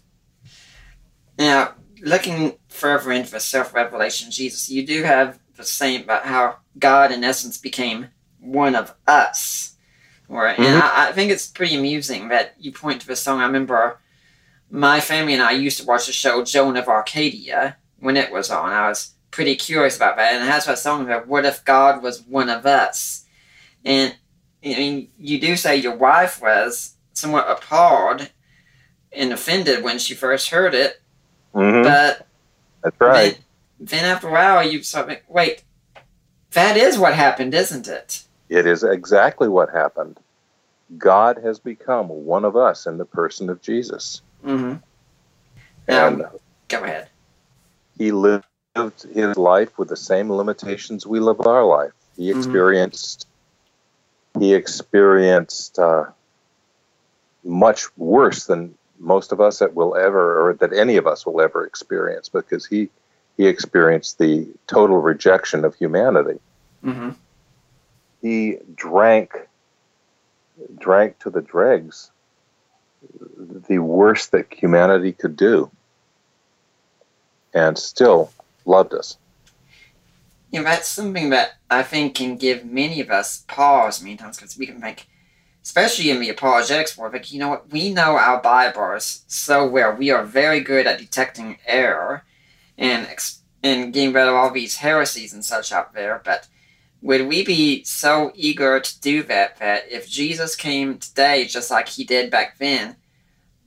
Now, 1.38 1.74
looking 2.02 2.54
further 2.68 3.10
into 3.10 3.32
the 3.32 3.40
self-revelation 3.40 4.30
Jesus, 4.30 4.70
you 4.70 4.86
do 4.86 5.02
have 5.02 5.40
the 5.56 5.64
same 5.64 6.02
about 6.02 6.24
how 6.24 6.58
God, 6.78 7.10
in 7.10 7.24
essence, 7.24 7.58
became 7.58 8.08
one 8.38 8.76
of 8.76 8.94
us. 9.08 9.74
Right? 10.28 10.58
And 10.58 10.66
Mhm. 10.66 10.82
I, 10.82 11.08
I 11.08 11.12
think 11.12 11.32
it's 11.32 11.46
pretty 11.48 11.74
amusing 11.74 12.28
that 12.28 12.54
you 12.58 12.70
point 12.70 13.00
to 13.00 13.06
the 13.06 13.16
song. 13.16 13.40
I 13.40 13.46
remember 13.46 13.98
my 14.70 15.00
family 15.00 15.32
and 15.32 15.42
I 15.42 15.52
used 15.52 15.80
to 15.80 15.86
watch 15.86 16.06
the 16.06 16.12
show 16.12 16.44
Joan 16.44 16.76
of 16.76 16.86
Arcadia 16.86 17.78
when 17.98 18.16
it 18.16 18.30
was 18.30 18.50
on. 18.50 18.70
I 18.70 18.88
was 18.88 19.14
pretty 19.30 19.56
curious 19.56 19.96
about 19.96 20.16
that, 20.16 20.34
and 20.34 20.44
it 20.44 20.50
has 20.50 20.66
that 20.66 20.78
song 20.78 21.02
about 21.04 21.26
"What 21.26 21.44
if 21.44 21.64
God 21.64 22.02
was 22.02 22.22
one 22.22 22.48
of 22.48 22.66
us?" 22.66 23.24
And 23.84 24.14
I 24.64 24.68
mean, 24.68 25.08
you 25.18 25.40
do 25.40 25.56
say 25.56 25.76
your 25.76 25.96
wife 25.96 26.40
was 26.42 26.94
somewhat 27.12 27.46
appalled 27.48 28.30
and 29.12 29.32
offended 29.32 29.82
when 29.82 29.98
she 29.98 30.14
first 30.14 30.50
heard 30.50 30.74
it, 30.74 31.00
hmm 31.52 31.82
but 31.82 32.26
That's 32.82 33.00
right. 33.00 33.38
then, 33.78 33.88
then 33.88 34.04
after 34.04 34.28
a 34.28 34.32
while 34.32 34.68
you 34.68 34.80
of 34.94 35.10
wait, 35.28 35.64
that 36.52 36.76
is 36.76 36.98
what 36.98 37.14
happened, 37.14 37.54
isn't 37.54 37.88
it? 37.88 38.24
It 38.48 38.66
is 38.66 38.82
exactly 38.82 39.48
what 39.48 39.70
happened. 39.70 40.18
God 40.96 41.38
has 41.42 41.58
become 41.58 42.08
one 42.08 42.44
of 42.44 42.56
us 42.56 42.86
in 42.86 42.96
the 42.98 43.04
person 43.04 43.50
of 43.50 43.60
Jesus, 43.60 44.22
Mm-hmm. 44.44 44.76
Now, 45.88 46.06
and 46.06 46.24
go 46.68 46.84
ahead. 46.84 47.08
he 47.96 48.12
lived 48.12 48.44
his 49.12 49.36
life 49.36 49.78
with 49.78 49.88
the 49.88 49.96
same 49.96 50.30
limitations 50.30 51.06
we 51.06 51.20
live 51.20 51.40
our 51.46 51.64
life. 51.64 51.92
He 52.16 52.28
Mhm. 52.28 52.36
experienced 52.36 53.26
he 54.38 54.54
experienced 54.54 55.80
uh, 55.80 56.04
much 57.42 57.86
worse 57.96 58.46
than 58.46 58.76
most 59.00 59.32
of 59.32 59.40
us 59.40 59.58
that 59.58 59.74
will 59.74 59.96
ever 59.96 60.48
or 60.48 60.54
that 60.54 60.72
any 60.72 60.96
of 60.96 61.08
us 61.08 61.26
will 61.26 61.40
ever 61.40 61.64
experience 61.66 62.28
because 62.28 62.64
he 62.66 62.88
he 63.36 63.46
experienced 63.46 64.18
the 64.18 64.46
total 64.66 64.98
rejection 64.98 65.64
of 65.64 65.74
humanity. 65.74 66.38
Mm-hmm. 66.84 67.10
He 68.22 68.58
drank 68.74 69.48
drank 70.78 71.18
to 71.20 71.30
the 71.30 71.40
dregs 71.42 72.10
the 73.68 73.78
worst 73.78 74.32
that 74.32 74.52
humanity 74.52 75.12
could 75.12 75.36
do 75.36 75.70
and 77.54 77.78
still 77.78 78.30
loved 78.68 78.94
us. 78.94 79.18
You 80.50 80.60
know, 80.60 80.64
that's 80.64 80.88
something 80.88 81.30
that 81.30 81.54
I 81.68 81.82
think 81.82 82.14
can 82.14 82.36
give 82.36 82.64
many 82.64 83.00
of 83.00 83.10
us 83.10 83.44
pause 83.48 84.02
many 84.02 84.16
times 84.16 84.36
because 84.36 84.56
we 84.56 84.66
can 84.66 84.80
think, 84.80 85.06
especially 85.62 86.10
in 86.10 86.20
the 86.20 86.30
apologetics 86.30 86.96
world, 86.96 87.12
like, 87.12 87.32
you 87.32 87.38
know 87.38 87.48
what, 87.48 87.70
we 87.70 87.92
know 87.92 88.16
our 88.16 88.40
Bibles 88.40 89.24
so 89.26 89.66
well. 89.66 89.94
We 89.94 90.10
are 90.10 90.24
very 90.24 90.60
good 90.60 90.86
at 90.86 90.98
detecting 90.98 91.58
error 91.66 92.24
and, 92.78 93.06
and 93.62 93.92
getting 93.92 94.14
rid 94.14 94.28
of 94.28 94.34
all 94.34 94.50
these 94.50 94.76
heresies 94.76 95.34
and 95.34 95.44
such 95.44 95.70
out 95.72 95.92
there, 95.92 96.22
but 96.24 96.48
would 97.02 97.28
we 97.28 97.44
be 97.44 97.84
so 97.84 98.32
eager 98.34 98.80
to 98.80 99.00
do 99.00 99.22
that 99.24 99.58
that 99.58 99.84
if 99.90 100.08
Jesus 100.08 100.56
came 100.56 100.98
today 100.98 101.44
just 101.44 101.70
like 101.70 101.88
he 101.88 102.04
did 102.04 102.30
back 102.30 102.58
then, 102.58 102.96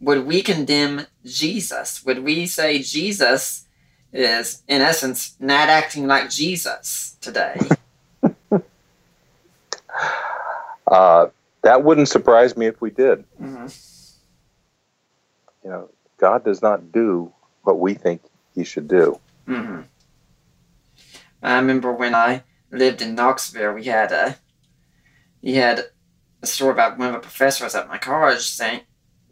would 0.01 0.25
we 0.25 0.41
condemn 0.41 1.05
Jesus? 1.23 2.03
Would 2.03 2.23
we 2.23 2.45
say 2.45 2.79
Jesus 2.79 3.67
is, 4.13 4.63
in 4.67 4.81
essence, 4.81 5.35
not 5.39 5.69
acting 5.69 6.07
like 6.07 6.29
Jesus 6.29 7.17
today? 7.21 7.59
Uh, 10.87 11.27
that 11.61 11.83
wouldn't 11.83 12.09
surprise 12.09 12.57
me 12.57 12.65
if 12.65 12.81
we 12.81 12.89
did. 12.89 13.23
hmm 13.37 13.67
You 15.63 15.69
know, 15.69 15.89
God 16.17 16.43
does 16.43 16.61
not 16.61 16.91
do 16.91 17.31
what 17.63 17.79
we 17.79 17.93
think 17.93 18.21
He 18.53 18.63
should 18.65 18.87
do. 18.89 19.19
hmm 19.45 19.81
I 21.41 21.55
remember 21.55 21.93
when 21.93 22.13
I 22.13 22.43
lived 22.71 23.01
in 23.01 23.15
Knoxville, 23.15 23.73
we 23.73 23.85
had 23.85 24.11
a, 24.11 24.37
we 25.41 25.53
had 25.53 25.85
a 26.43 26.47
story 26.47 26.73
about 26.73 26.97
one 26.97 27.07
of 27.07 27.13
the 27.13 27.19
professors 27.19 27.73
at 27.73 27.87
my 27.87 27.97
college 27.97 28.41
saying, 28.41 28.81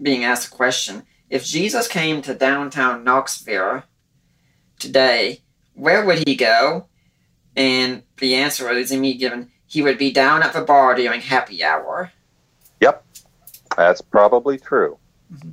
being 0.02 0.24
asked 0.24 0.48
a 0.48 0.52
question 0.56 1.04
if 1.30 1.46
Jesus 1.46 1.88
came 1.88 2.22
to 2.22 2.34
downtown 2.34 3.04
Knoxville 3.04 3.84
today, 4.80 5.42
where 5.74 6.06
would 6.06 6.28
he 6.28 6.36
go? 6.36 6.88
And 7.56 8.04
the 8.18 8.36
answer 8.36 8.74
was 8.74 8.92
immediately 8.92 9.20
given 9.20 9.52
he 9.68 9.82
would 9.82 9.98
be 9.98 10.12
down 10.12 10.42
at 10.42 10.54
the 10.54 10.62
bar 10.62 10.96
during 10.96 11.22
happy 11.22 11.64
hour. 11.64 12.12
Yep, 12.82 13.06
that's 13.78 14.02
probably 14.02 14.58
true. 14.58 14.98
Mm-hmm. 15.32 15.52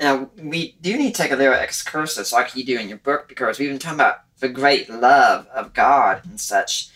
Now, 0.00 0.30
we 0.36 0.76
do 0.80 0.96
need 0.96 1.14
to 1.14 1.22
take 1.22 1.30
a 1.30 1.36
little 1.36 1.54
excursus 1.54 2.32
like 2.32 2.56
you 2.56 2.64
do 2.64 2.78
in 2.78 2.88
your 2.88 2.98
book 2.98 3.28
because 3.28 3.58
we've 3.58 3.68
been 3.68 3.78
talking 3.78 4.00
about 4.00 4.22
the 4.38 4.48
great 4.48 4.88
love 4.88 5.46
of 5.48 5.74
God 5.74 6.22
and 6.24 6.40
such. 6.40 6.88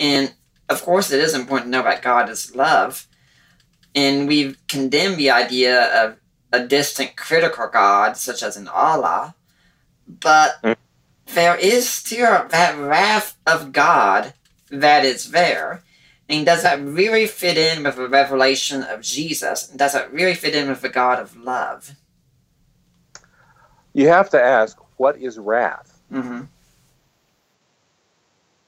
And 0.00 0.34
of 0.68 0.82
course, 0.82 1.12
it 1.12 1.20
is 1.20 1.34
important 1.34 1.66
to 1.66 1.78
know 1.78 1.84
that 1.84 2.02
God 2.02 2.28
is 2.28 2.56
love. 2.56 3.06
And 3.94 4.26
we've 4.26 4.58
condemned 4.66 5.18
the 5.18 5.30
idea 5.30 6.04
of 6.04 6.16
a 6.52 6.66
distant 6.66 7.16
critical 7.16 7.68
God, 7.68 8.16
such 8.16 8.42
as 8.42 8.56
in 8.56 8.66
Allah. 8.68 9.35
But 10.08 10.62
Mm. 10.62 10.76
there 11.26 11.56
is 11.56 11.88
still 11.88 12.46
that 12.48 12.76
wrath 12.78 13.36
of 13.46 13.72
God 13.72 14.34
that 14.70 15.04
is 15.04 15.30
there. 15.30 15.82
And 16.28 16.44
does 16.44 16.62
that 16.62 16.80
really 16.80 17.26
fit 17.26 17.56
in 17.56 17.84
with 17.84 17.96
the 17.96 18.08
revelation 18.08 18.82
of 18.82 19.00
Jesus? 19.00 19.68
And 19.68 19.78
does 19.78 19.92
that 19.92 20.12
really 20.12 20.34
fit 20.34 20.54
in 20.54 20.68
with 20.68 20.80
the 20.80 20.88
God 20.88 21.20
of 21.20 21.36
love? 21.36 21.92
You 23.92 24.08
have 24.08 24.30
to 24.30 24.42
ask, 24.42 24.76
what 24.96 25.18
is 25.18 25.38
wrath? 25.38 26.00
Mm-hmm. 26.12 26.42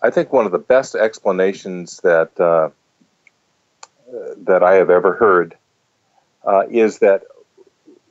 I 0.00 0.10
think 0.10 0.32
one 0.32 0.46
of 0.46 0.52
the 0.52 0.58
best 0.58 0.94
explanations 0.94 1.98
that 1.98 2.30
uh, 2.38 2.70
uh, 4.08 4.34
that 4.44 4.62
I 4.62 4.74
have 4.74 4.90
ever 4.90 5.14
heard 5.14 5.56
uh, 6.44 6.62
is 6.70 7.00
that 7.00 7.24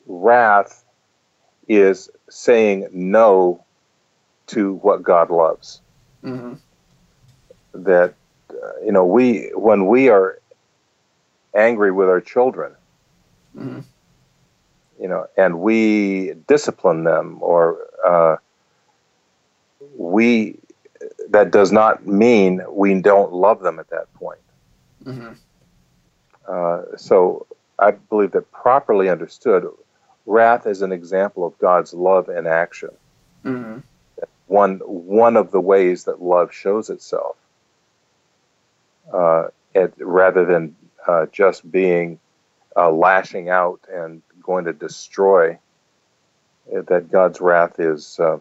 wrath 0.05 0.83
is 1.67 2.09
saying 2.29 2.87
no 2.91 3.63
to 4.47 4.75
what 4.75 5.03
God 5.03 5.29
loves. 5.29 5.81
Mm-hmm. 6.23 6.53
That 7.73 8.13
uh, 8.51 8.79
you 8.85 8.91
know, 8.91 9.05
we 9.05 9.51
when 9.55 9.87
we 9.87 10.09
are 10.09 10.39
angry 11.55 11.91
with 11.91 12.07
our 12.09 12.21
children, 12.21 12.73
Mhm. 13.57 13.83
you 14.99 15.07
know, 15.07 15.27
and 15.37 15.59
we 15.59 16.33
discipline 16.47 17.03
them 17.03 17.37
or 17.41 17.77
uh, 18.05 18.37
we 19.97 20.57
that 21.29 21.51
does 21.51 21.71
not 21.71 22.05
mean 22.07 22.61
we 22.69 22.99
don't 23.01 23.33
love 23.33 23.61
them 23.61 23.79
at 23.79 23.89
that 23.89 24.11
point. 24.13 24.39
Mm-hmm. 25.03 25.33
Uh, 26.47 26.81
so 26.97 27.45
I 27.79 27.91
believe 27.91 28.31
that 28.31 28.51
properly 28.51 29.09
understood, 29.09 29.67
wrath 30.27 30.67
is 30.67 30.83
an 30.83 30.91
example 30.91 31.47
of 31.47 31.57
God's 31.57 31.93
love 31.93 32.29
in 32.29 32.45
action. 32.45 32.91
Mm-hmm. 33.43 33.79
One 34.45 34.75
one 34.79 35.35
of 35.37 35.51
the 35.51 35.59
ways 35.59 36.03
that 36.03 36.21
love 36.21 36.53
shows 36.53 36.89
itself, 36.89 37.35
uh, 39.11 39.47
it, 39.73 39.93
rather 39.97 40.45
than 40.45 40.75
uh, 41.07 41.25
just 41.31 41.69
being 41.69 42.19
uh, 42.75 42.91
lashing 42.91 43.49
out 43.49 43.81
and 43.91 44.21
going 44.43 44.65
to 44.65 44.73
destroy. 44.73 45.57
uh, 46.75 46.81
That 46.87 47.11
God's 47.11 47.41
wrath 47.41 47.79
is 47.79 48.19
uh, 48.19 48.39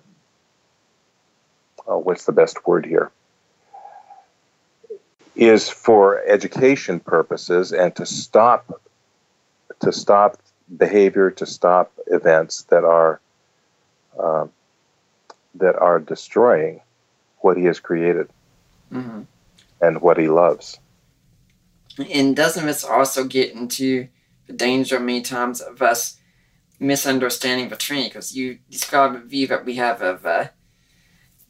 uh, 1.89 1.99
what's 1.99 2.25
the 2.25 2.33
best 2.33 2.67
word 2.67 2.85
here? 2.85 3.11
Is 5.35 5.69
for 5.69 6.21
education 6.27 7.01
purposes 7.01 7.73
and 7.73 7.95
to 7.97 8.07
stop 8.07 8.81
to 9.81 9.93
stop 9.93 10.39
behavior, 10.75 11.31
to 11.33 11.47
stop 11.47 11.93
events 12.07 12.63
that 12.71 12.85
are 12.85 13.21
uh, 14.19 14.47
that 15.57 15.77
are 15.77 15.99
destroying 15.99 16.81
what 17.39 17.57
He 17.57 17.65
has 17.65 17.81
created 17.81 18.29
Mm-hmm. 18.93 19.23
and 19.81 20.01
what 20.01 20.17
He 20.19 20.29
loves. 20.29 20.79
And 22.13 22.37
doesn't 22.37 22.67
this 22.67 22.85
also 22.85 23.25
get 23.25 23.53
into 23.55 24.09
the 24.47 24.53
danger 24.53 25.01
many 25.01 25.23
times 25.23 25.61
of 25.61 25.83
us 25.83 26.19
misunderstanding 26.79 27.69
the 27.69 27.77
Trinity? 27.77 28.09
Because 28.09 28.37
you 28.37 28.59
describe 28.71 29.15
a 29.17 29.21
view 29.21 29.47
that 29.49 29.65
we 29.65 29.75
have 29.77 30.03
of 30.03 30.25
uh, 30.27 30.49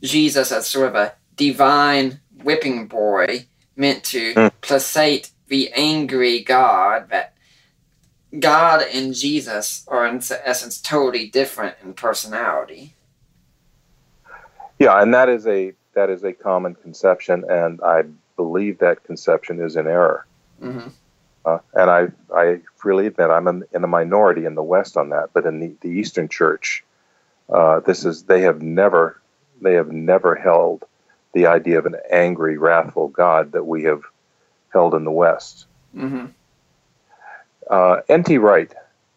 Jesus 0.03 0.53
as 0.53 0.67
sort 0.67 0.89
of 0.89 0.95
a 0.95 1.15
divine 1.37 2.21
whipping 2.43 2.87
boy 2.87 3.47
meant 3.77 4.05
to 4.05 4.35
Mm. 4.35 4.53
placate 4.63 5.31
the 5.49 5.71
angry 5.75 6.41
God. 6.43 7.11
That 7.11 7.35
God 8.41 8.85
and 8.93 9.15
Jesus 9.15 9.85
are, 9.89 10.07
in 10.07 10.21
essence, 10.45 10.81
totally 10.81 11.29
different 11.29 11.77
in 11.83 11.95
personality. 11.95 12.95
Yeah, 14.79 15.01
and 15.01 15.15
that 15.15 15.29
is 15.29 15.47
a 15.47 15.73
that 15.95 16.11
is 16.11 16.23
a 16.25 16.33
common 16.33 16.75
conception, 16.75 17.45
and 17.49 17.81
I 17.83 18.05
believe 18.37 18.79
that 18.79 19.03
conception 19.05 19.61
is 19.61 19.77
in 19.77 19.87
error. 19.87 20.27
Mm-hmm. 20.63 20.89
Uh, 21.45 21.59
and 21.75 21.91
I, 21.91 22.09
I 22.35 22.61
freely 22.77 23.07
admit 23.07 23.31
I'm 23.31 23.49
in, 23.49 23.65
in 23.73 23.85
a 23.85 23.87
minority 23.87 24.45
in 24.45 24.57
the 24.57 24.63
West 24.63 24.97
on 24.97 25.11
that, 25.11 25.31
but 25.33 25.47
in 25.47 25.61
the, 25.61 25.73
the 25.81 25.89
Eastern 25.89 26.29
Church, 26.29 26.85
uh, 27.49 27.81
this 27.81 28.05
is 28.05 28.25
they 28.25 28.43
have 28.43 28.61
never 28.61 29.21
they 29.63 29.75
have 29.75 29.91
never 29.91 30.35
held 30.35 30.85
the 31.33 31.47
idea 31.47 31.79
of 31.79 31.87
an 31.87 31.97
angry, 32.11 32.59
wrathful 32.59 33.09
God 33.09 33.53
that 33.53 33.65
we 33.65 33.85
have 33.85 34.03
held 34.73 34.95
in 34.95 35.05
the 35.05 35.11
West. 35.11 35.67
Mm-hmm. 35.95 36.27
Uh, 37.69 38.01
N.T. 38.09 38.39
Wright 38.39 38.73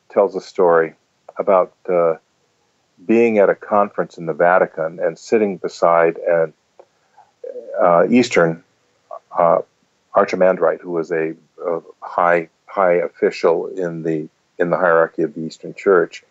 tells 0.10 0.36
a 0.36 0.42
story 0.42 0.96
about 1.38 1.74
uh, 1.88 2.16
being 3.06 3.38
at 3.38 3.50
a 3.50 3.56
conference 3.56 4.18
in 4.18 4.26
the 4.26 4.34
Vatican 4.34 5.00
and 5.00 5.18
sitting 5.18 5.58
beside 5.58 6.18
an 6.18 6.54
uh, 7.80 8.08
Eastern 8.10 8.64
uh, 9.38 9.60
archimandrite 10.16 10.82
who 10.82 10.92
was 10.92 11.12
a, 11.12 11.36
a 11.66 11.82
high 12.02 12.50
high 12.66 12.94
official 12.94 13.68
in 13.68 14.04
the 14.04 14.28
in 14.58 14.70
the 14.70 14.78
hierarchy 14.78 15.22
of 15.22 15.34
the 15.34 15.42
Eastern 15.42 15.74
Church, 15.74 16.24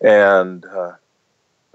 and 0.00 0.64
uh, 0.64 0.92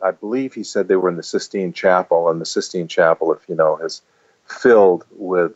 I 0.04 0.12
believe 0.12 0.54
he 0.54 0.64
said 0.64 0.88
they 0.88 0.98
were 0.98 1.10
in 1.10 1.16
the 1.16 1.24
Sistine 1.24 1.72
Chapel, 1.72 2.30
and 2.30 2.42
the 2.42 2.46
Sistine 2.46 2.88
Chapel, 2.88 3.32
if 3.32 3.48
you 3.48 3.56
know, 3.56 3.78
is 3.78 4.02
filled 4.48 5.06
with 5.16 5.54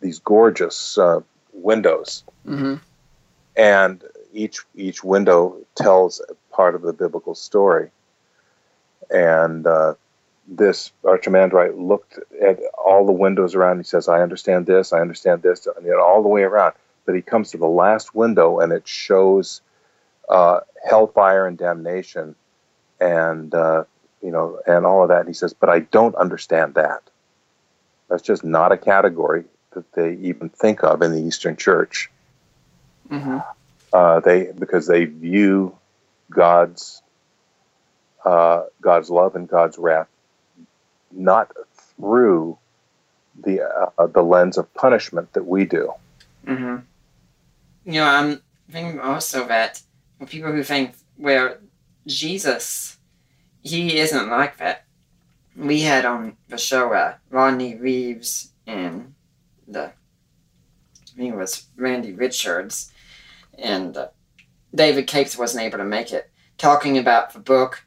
these 0.00 0.18
gorgeous 0.20 0.96
uh, 0.96 1.20
windows 1.52 2.24
Mm-hmm. 2.46 2.74
And 3.56 4.02
each 4.32 4.60
each 4.74 5.02
window 5.02 5.56
tells 5.74 6.20
part 6.52 6.74
of 6.74 6.82
the 6.82 6.92
biblical 6.92 7.34
story. 7.34 7.90
And 9.10 9.66
uh, 9.66 9.94
this 10.46 10.92
archimandrite 11.04 11.78
looked 11.78 12.18
at 12.40 12.58
all 12.84 13.06
the 13.06 13.12
windows 13.12 13.54
around. 13.54 13.78
He 13.78 13.84
says, 13.84 14.08
"I 14.08 14.22
understand 14.22 14.66
this. 14.66 14.92
I 14.92 15.00
understand 15.00 15.42
this," 15.42 15.66
and 15.66 15.86
know, 15.86 16.00
all 16.00 16.22
the 16.22 16.28
way 16.28 16.42
around. 16.42 16.74
But 17.06 17.14
he 17.14 17.22
comes 17.22 17.50
to 17.50 17.58
the 17.58 17.66
last 17.66 18.14
window, 18.14 18.60
and 18.60 18.72
it 18.72 18.86
shows 18.86 19.62
uh, 20.28 20.60
hellfire 20.88 21.46
and 21.46 21.58
damnation, 21.58 22.36
and 23.00 23.54
uh, 23.54 23.84
you 24.22 24.30
know, 24.30 24.60
and 24.66 24.86
all 24.86 25.02
of 25.02 25.08
that. 25.08 25.20
And 25.20 25.28
he 25.28 25.34
says, 25.34 25.52
"But 25.52 25.70
I 25.70 25.80
don't 25.80 26.14
understand 26.14 26.74
that. 26.74 27.02
That's 28.08 28.22
just 28.22 28.44
not 28.44 28.72
a 28.72 28.76
category 28.76 29.44
that 29.72 29.92
they 29.92 30.14
even 30.14 30.48
think 30.50 30.82
of 30.84 31.02
in 31.02 31.12
the 31.12 31.22
Eastern 31.22 31.56
Church." 31.56 32.10
Mm-hmm. 33.10 33.38
uh, 33.92 34.20
they 34.20 34.52
because 34.56 34.86
they 34.86 35.04
view 35.04 35.76
God's 36.30 37.02
uh, 38.24 38.64
God's 38.80 39.10
love 39.10 39.34
and 39.34 39.48
God's 39.48 39.78
wrath 39.78 40.08
not 41.10 41.50
through 41.96 42.58
the 43.44 43.62
uh, 43.98 44.06
the 44.06 44.22
lens 44.22 44.58
of 44.58 44.72
punishment 44.74 45.32
that 45.32 45.46
we 45.46 45.64
do. 45.64 45.92
Mm-hmm. 46.46 46.76
You 47.84 47.92
know, 47.92 48.04
I'm 48.04 48.42
thinking 48.70 49.00
also 49.00 49.46
that 49.48 49.82
people 50.26 50.52
who 50.52 50.62
think, 50.62 50.94
well, 51.18 51.56
Jesus, 52.06 52.98
he 53.62 53.98
isn't 53.98 54.28
like 54.28 54.58
that. 54.58 54.84
We 55.56 55.80
had 55.82 56.04
on 56.04 56.36
the 56.48 56.58
show 56.58 56.92
uh, 56.92 57.14
Rodney 57.30 57.74
Reeves 57.74 58.52
and 58.66 59.14
the, 59.66 59.86
I 59.86 61.16
think 61.16 61.34
it 61.34 61.36
was 61.36 61.66
Randy 61.76 62.12
Richards, 62.12 62.92
and 63.60 63.96
uh, 63.96 64.08
David 64.74 65.06
Capes 65.06 65.38
wasn't 65.38 65.64
able 65.64 65.78
to 65.78 65.84
make 65.84 66.12
it, 66.12 66.30
talking 66.58 66.98
about 66.98 67.32
the 67.32 67.40
book 67.40 67.84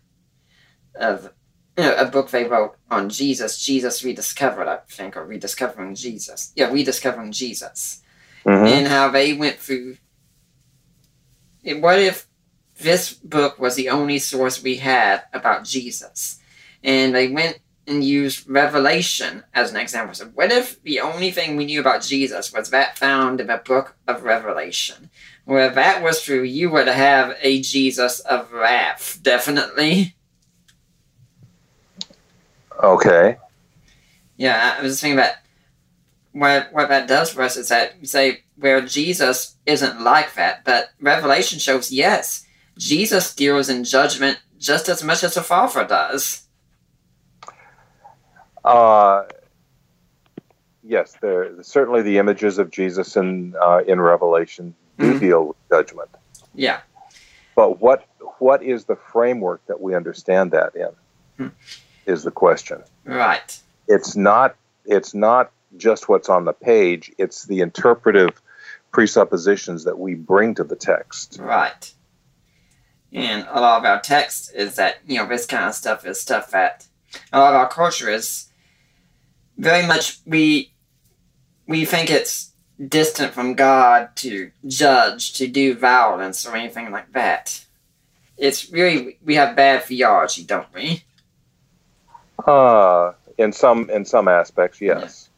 of, 0.95 1.33
you 1.77 1.83
know, 1.83 1.95
a 1.95 2.05
book 2.05 2.29
they 2.29 2.43
wrote 2.43 2.75
on 2.91 3.09
Jesus, 3.09 3.59
Jesus 3.63 4.03
Rediscovered, 4.03 4.67
I 4.67 4.79
think, 4.89 5.17
or 5.17 5.25
Rediscovering 5.25 5.95
Jesus. 5.95 6.51
Yeah, 6.55 6.71
Rediscovering 6.71 7.31
Jesus 7.31 8.03
and 8.67 8.87
how 8.87 9.09
they 9.09 9.33
went 9.33 9.57
through. 9.57 9.97
and 11.63 11.81
What 11.81 11.99
if 11.99 12.27
this 12.79 13.13
book 13.13 13.59
was 13.59 13.75
the 13.75 13.89
only 13.89 14.19
source 14.19 14.61
we 14.61 14.77
had 14.77 15.23
about 15.33 15.63
Jesus? 15.65 16.39
And 16.83 17.15
they 17.15 17.29
went 17.29 17.59
and 17.87 18.03
used 18.03 18.49
Revelation 18.49 19.43
as 19.53 19.71
an 19.71 19.77
example. 19.77 20.13
So, 20.15 20.25
what 20.27 20.51
if 20.51 20.81
the 20.83 20.99
only 20.99 21.31
thing 21.31 21.55
we 21.55 21.65
knew 21.65 21.79
about 21.79 22.01
Jesus 22.01 22.51
was 22.51 22.69
that 22.69 22.97
found 22.97 23.39
in 23.39 23.47
the 23.47 23.61
book 23.63 23.95
of 24.07 24.23
Revelation? 24.23 25.09
Well, 25.45 25.67
if 25.67 25.75
that 25.75 26.01
was 26.01 26.21
true, 26.21 26.43
you 26.43 26.69
would 26.69 26.87
have 26.87 27.35
a 27.41 27.61
Jesus 27.61 28.19
of 28.21 28.51
wrath, 28.53 29.19
definitely. 29.21 30.15
Okay. 32.81 33.37
Yeah, 34.37 34.75
I 34.77 34.81
was 34.81 34.93
just 34.93 35.01
thinking 35.01 35.19
about 35.19 35.35
what 36.31 36.73
what 36.73 36.89
that 36.89 37.07
does 37.07 37.31
for 37.31 37.43
us 37.43 37.57
is 37.57 37.69
that 37.69 37.99
you 37.99 38.07
say 38.07 38.43
where 38.57 38.81
Jesus 38.81 39.55
isn't 39.65 40.01
like 40.01 40.33
that, 40.35 40.63
but 40.63 40.89
Revelation 40.99 41.59
shows 41.59 41.91
yes, 41.91 42.45
Jesus 42.77 43.35
deals 43.35 43.69
in 43.69 43.83
judgment 43.83 44.39
just 44.57 44.89
as 44.89 45.03
much 45.03 45.23
as 45.23 45.35
the 45.35 45.43
Father 45.43 45.85
does. 45.85 46.47
Uh, 48.63 49.23
yes, 50.83 51.15
there 51.21 51.61
certainly 51.61 52.01
the 52.01 52.17
images 52.17 52.57
of 52.57 52.71
Jesus 52.71 53.15
in 53.15 53.53
uh, 53.61 53.81
in 53.85 54.01
Revelation 54.01 54.73
Mhm. 54.97 55.19
deal 55.19 55.47
with 55.47 55.57
judgment. 55.69 56.09
Yeah. 56.53 56.81
But 57.55 57.81
what 57.81 58.05
what 58.39 58.63
is 58.63 58.85
the 58.85 58.95
framework 58.95 59.65
that 59.67 59.79
we 59.79 59.95
understand 59.95 60.51
that 60.51 60.75
in? 60.75 60.89
Hmm. 61.37 61.47
Is 62.05 62.23
the 62.23 62.31
question. 62.31 62.83
Right. 63.05 63.59
It's 63.87 64.15
not 64.15 64.55
it's 64.85 65.13
not 65.13 65.51
just 65.77 66.09
what's 66.09 66.29
on 66.29 66.45
the 66.45 66.53
page. 66.53 67.11
It's 67.17 67.45
the 67.45 67.61
interpretive 67.61 68.41
presuppositions 68.91 69.85
that 69.85 69.97
we 69.97 70.15
bring 70.15 70.55
to 70.55 70.63
the 70.63 70.75
text. 70.75 71.39
Right. 71.41 71.91
And 73.11 73.47
a 73.49 73.59
lot 73.61 73.79
of 73.79 73.85
our 73.85 74.01
text 74.01 74.51
is 74.55 74.75
that, 74.75 74.97
you 75.07 75.17
know, 75.17 75.27
this 75.27 75.45
kind 75.45 75.65
of 75.65 75.75
stuff 75.75 76.05
is 76.05 76.19
stuff 76.19 76.51
that 76.51 76.87
a 77.31 77.39
lot 77.39 77.53
of 77.53 77.59
our 77.61 77.69
culture 77.69 78.09
is 78.09 78.47
very 79.57 79.85
much 79.85 80.19
we 80.25 80.73
we 81.67 81.85
think 81.85 82.09
it's 82.09 82.52
distant 82.89 83.33
from 83.33 83.53
God 83.53 84.09
to 84.17 84.51
judge, 84.67 85.33
to 85.33 85.47
do 85.47 85.75
violence 85.75 86.45
or 86.45 86.55
anything 86.55 86.91
like 86.91 87.11
that. 87.13 87.63
It's 88.37 88.71
really 88.71 89.17
we 89.23 89.35
have 89.35 89.55
bad 89.55 89.83
theology, 89.83 90.43
don't 90.43 90.73
we? 90.73 91.03
Uh, 92.45 93.13
in 93.37 93.53
some 93.53 93.89
in 93.89 94.05
some 94.05 94.27
aspects, 94.27 94.81
yes. 94.81 95.29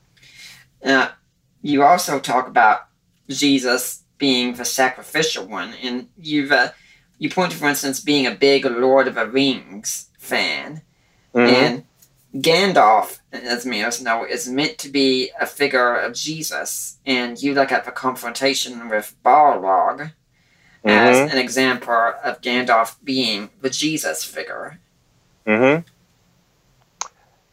Uh, 0.84 1.10
you 1.62 1.84
also 1.84 2.20
talk 2.20 2.48
about 2.48 2.88
Jesus 3.30 4.04
being 4.18 4.54
the 4.54 4.66
sacrificial 4.66 5.46
one, 5.46 5.74
and 5.84 6.08
you've 6.18 6.52
uh, 6.52 6.72
you 7.20 7.30
point 7.30 7.52
to, 7.52 7.58
for 7.58 7.68
instance, 7.68 8.00
being 8.00 8.26
a 8.26 8.32
big 8.32 8.66
Lord 8.66 9.08
of 9.08 9.16
the 9.16 9.28
Rings 9.28 10.10
fan, 10.18 10.82
Mhm. 11.34 11.48
and 11.50 11.84
Gandalf, 12.36 13.20
as 13.32 13.66
many 13.66 13.82
of 13.82 13.90
us 13.90 14.02
know, 14.02 14.26
is 14.26 14.48
meant 14.50 14.78
to 14.80 14.90
be 14.90 15.32
a 15.40 15.46
figure 15.48 15.96
of 15.96 16.14
Jesus, 16.14 17.00
and 17.06 17.42
you 17.42 17.54
look 17.54 17.72
at 17.72 17.86
the 17.86 17.92
confrontation 17.92 18.90
with 18.90 19.16
Balrog 19.26 20.14
as 20.86 21.26
Mhm. 21.26 21.32
an 21.32 21.38
example 21.40 22.14
of 22.24 22.42
Gandalf 22.42 22.98
being 23.04 23.52
the 23.62 23.70
Jesus 23.70 24.24
figure. 24.26 24.80
hmm 25.46 25.78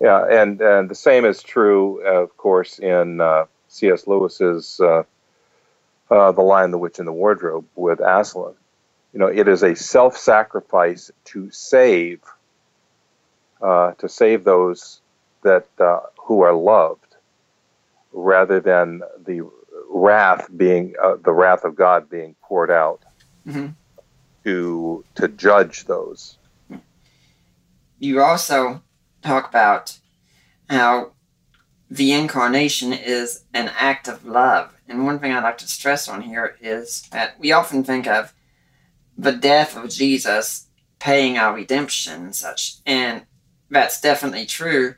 Yeah, 0.01 0.27
and 0.31 0.61
and 0.61 0.91
the 0.91 0.95
same 0.95 1.25
is 1.25 1.43
true, 1.43 2.03
uh, 2.07 2.23
of 2.23 2.37
course, 2.37 2.79
in 2.79 3.21
uh, 3.21 3.47
C.S. 3.69 4.07
Lewis's 4.07 4.81
uh, 4.81 5.05
uh, 6.11 6.33
*The 6.33 6.43
Lion, 6.43 6.71
the 6.73 6.79
Witch, 6.79 6.99
and 6.99 7.09
the 7.09 7.13
Wardrobe* 7.13 7.67
with 7.77 8.01
Aslan. 8.01 8.55
You 9.13 9.21
know, 9.21 9.29
it 9.29 9.49
is 9.49 9.63
a 9.63 9.75
self-sacrifice 9.77 11.11
to 11.27 11.51
save, 11.51 12.21
uh, 13.63 13.93
to 13.93 14.09
save 14.09 14.45
those 14.45 15.01
that 15.43 15.67
uh, 15.79 16.01
who 16.19 16.43
are 16.43 16.53
loved, 16.55 17.17
rather 18.13 18.61
than 18.61 19.03
the 19.27 19.41
wrath 19.89 20.49
being 20.57 20.95
uh, 21.03 21.17
the 21.25 21.33
wrath 21.33 21.65
of 21.65 21.75
God 21.77 22.09
being 22.11 22.35
poured 22.43 22.71
out 22.71 23.01
Mhm. 23.47 23.75
to 24.45 25.05
to 25.15 25.29
judge 25.29 25.85
those. 25.87 26.39
you 27.99 28.21
also 28.21 28.83
talk 29.23 29.49
about 29.49 29.99
how 30.69 31.13
the 31.89 32.13
incarnation 32.13 32.93
is 32.93 33.45
an 33.55 33.71
act 33.79 34.09
of 34.09 34.25
love. 34.25 34.75
And 34.89 35.05
one 35.07 35.21
thing 35.21 35.31
I'd 35.33 35.45
like 35.45 35.59
to 35.59 35.69
stress 35.69 36.09
on 36.09 36.23
here 36.23 36.57
is 36.61 37.03
that 37.13 37.39
we 37.39 37.53
often 37.53 37.85
think 37.85 38.09
of 38.09 38.35
the 39.17 39.31
death 39.31 39.77
of 39.77 39.89
Jesus 39.89 40.67
paying 40.99 41.39
our 41.39 41.55
redemption 41.55 42.25
and 42.25 42.35
such. 42.35 42.79
And 42.85 43.25
that's 43.73 44.01
definitely 44.01 44.47
true. 44.47 44.95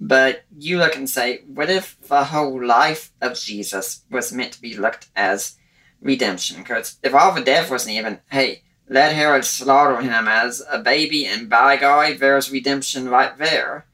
But 0.00 0.42
you 0.56 0.78
look 0.78 0.94
and 0.96 1.08
say, 1.08 1.42
what 1.46 1.70
if 1.70 1.98
the 2.02 2.24
whole 2.24 2.64
life 2.64 3.10
of 3.20 3.38
Jesus 3.38 4.02
was 4.10 4.32
meant 4.32 4.52
to 4.52 4.60
be 4.60 4.76
looked 4.76 5.08
as 5.16 5.56
redemption? 6.00 6.58
Because 6.58 6.98
if 7.02 7.14
all 7.14 7.32
the 7.32 7.40
death 7.40 7.70
wasn't 7.70 7.96
even, 7.96 8.20
hey, 8.30 8.62
let 8.88 9.12
Herod 9.14 9.44
slaughter 9.44 10.00
him 10.00 10.28
as 10.28 10.62
a 10.70 10.78
baby, 10.78 11.26
and 11.26 11.48
by 11.50 11.76
God, 11.76 12.18
there's 12.18 12.50
redemption 12.50 13.08
right 13.08 13.36
there. 13.38 13.86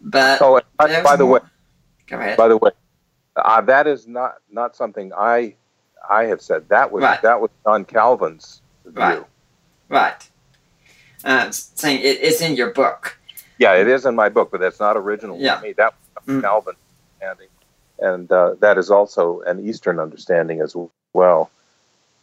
But 0.00 0.40
Oh, 0.42 0.60
by, 0.78 1.02
by 1.02 1.16
the 1.16 1.26
way, 1.26 1.40
go 2.06 2.16
ahead. 2.18 2.36
By 2.36 2.48
the 2.48 2.56
way, 2.56 2.70
uh, 3.36 3.60
that 3.62 3.86
is 3.86 4.06
not 4.06 4.36
not 4.50 4.76
something 4.76 5.12
I 5.16 5.56
I 6.08 6.24
have 6.24 6.40
said. 6.40 6.68
That 6.68 6.92
was 6.92 7.02
Right. 7.02 7.20
that 7.22 7.40
was 7.40 7.50
John 7.64 7.84
Calvin's 7.84 8.62
view. 8.84 9.02
Right. 9.02 9.24
right. 9.88 10.30
Uh, 11.24 11.50
saying 11.50 12.00
it, 12.00 12.18
it's 12.22 12.40
in 12.40 12.54
your 12.56 12.72
book. 12.72 13.18
Yeah, 13.60 13.74
it 13.74 13.86
is 13.88 14.06
in 14.06 14.16
my 14.16 14.30
book, 14.30 14.50
but 14.50 14.60
that's 14.60 14.80
not 14.80 14.96
original 14.96 15.38
Yeah. 15.38 15.56
to 15.56 15.62
me. 15.62 15.72
That 15.74 15.92
was 16.26 16.36
Mm. 16.36 16.40
Calvin 16.42 16.76
understanding, 17.20 17.48
and 17.98 18.32
uh, 18.32 18.54
that 18.60 18.78
is 18.78 18.90
also 18.90 19.42
an 19.42 19.60
Eastern 19.68 20.00
understanding 20.00 20.62
as 20.62 20.74
well, 21.12 21.50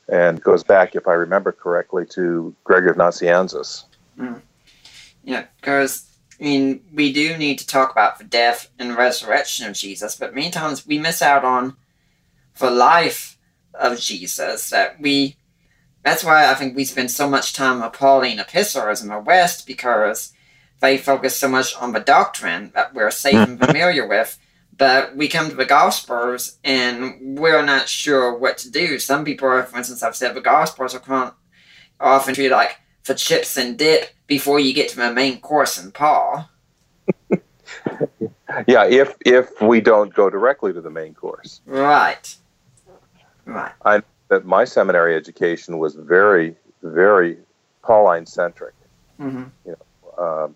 and 0.10 0.42
goes 0.42 0.64
back, 0.64 0.96
if 0.96 1.08
I 1.08 1.14
remember 1.14 1.52
correctly, 1.52 2.08
to 2.08 2.56
Gregory 2.64 2.90
of 2.90 2.98
Nazianzus. 2.98 3.86
Yeah, 5.24 5.46
because 5.62 6.08
I 6.40 6.44
mean, 6.44 6.84
we 6.92 7.14
do 7.14 7.38
need 7.38 7.60
to 7.60 7.68
talk 7.68 7.92
about 7.92 8.18
the 8.18 8.24
death 8.24 8.70
and 8.80 8.96
resurrection 8.98 9.68
of 9.68 9.76
Jesus, 9.76 10.16
but 10.16 10.34
many 10.34 10.50
times 10.50 10.88
we 10.88 10.98
miss 10.98 11.22
out 11.22 11.46
on 11.46 11.78
the 12.58 12.72
life 12.72 13.38
of 13.76 14.00
Jesus. 14.00 14.72
That 14.72 15.00
we, 15.00 15.36
that's 16.04 16.24
why 16.24 16.50
I 16.50 16.56
think 16.56 16.76
we 16.76 16.86
spend 16.86 17.12
so 17.12 17.30
much 17.30 17.54
time 17.54 17.88
Pauline 17.92 18.40
epistles 18.40 19.04
in 19.04 19.10
the 19.10 19.20
West 19.20 19.68
because 19.68 20.34
they 20.80 20.98
focus 20.98 21.36
so 21.36 21.48
much 21.48 21.76
on 21.76 21.94
the 21.94 22.00
doctrine 22.00 22.72
that 22.76 22.94
we're 22.94 23.12
safe 23.12 23.36
and 23.36 23.60
familiar 23.60 24.08
with. 24.08 24.38
But 24.78 25.16
we 25.16 25.28
come 25.28 25.50
to 25.50 25.56
the 25.56 25.66
Gospels 25.66 26.58
and 26.64 27.40
we're 27.40 27.66
not 27.66 27.90
sure 27.90 28.38
what 28.38 28.60
to 28.60 28.70
do. 28.70 29.00
Some 29.00 29.26
people, 29.26 29.48
are, 29.48 29.64
for 29.64 29.78
instance, 29.78 30.02
have 30.02 30.16
said 30.16 30.36
the 30.36 30.42
Gospels 30.42 30.94
are 30.94 31.34
often 32.00 32.36
treated 32.36 32.52
like 32.52 32.78
for 33.04 33.16
chips 33.16 33.58
and 33.58 33.78
dip 33.78 34.10
before 34.28 34.60
you 34.60 34.74
get 34.74 34.90
to 34.90 34.98
the 34.98 35.12
main 35.12 35.40
course 35.40 35.82
in 35.82 35.92
Paul. 35.92 36.50
Yeah, 38.66 38.86
if 38.86 39.14
if 39.26 39.62
we 39.62 39.82
don't 39.82 40.14
go 40.14 40.30
directly 40.30 40.74
to 40.74 40.82
the 40.82 40.90
main 40.90 41.14
course, 41.14 41.62
Right. 41.66 42.36
Right. 43.46 43.74
I 43.84 44.02
that 44.30 44.46
my 44.46 44.64
seminary 44.66 45.16
education 45.16 45.78
was 45.78 45.96
very 45.96 46.56
very 46.82 47.38
Pauline 47.84 48.26
centric. 48.26 48.74
hmm 49.18 49.44
uh, 50.18 50.48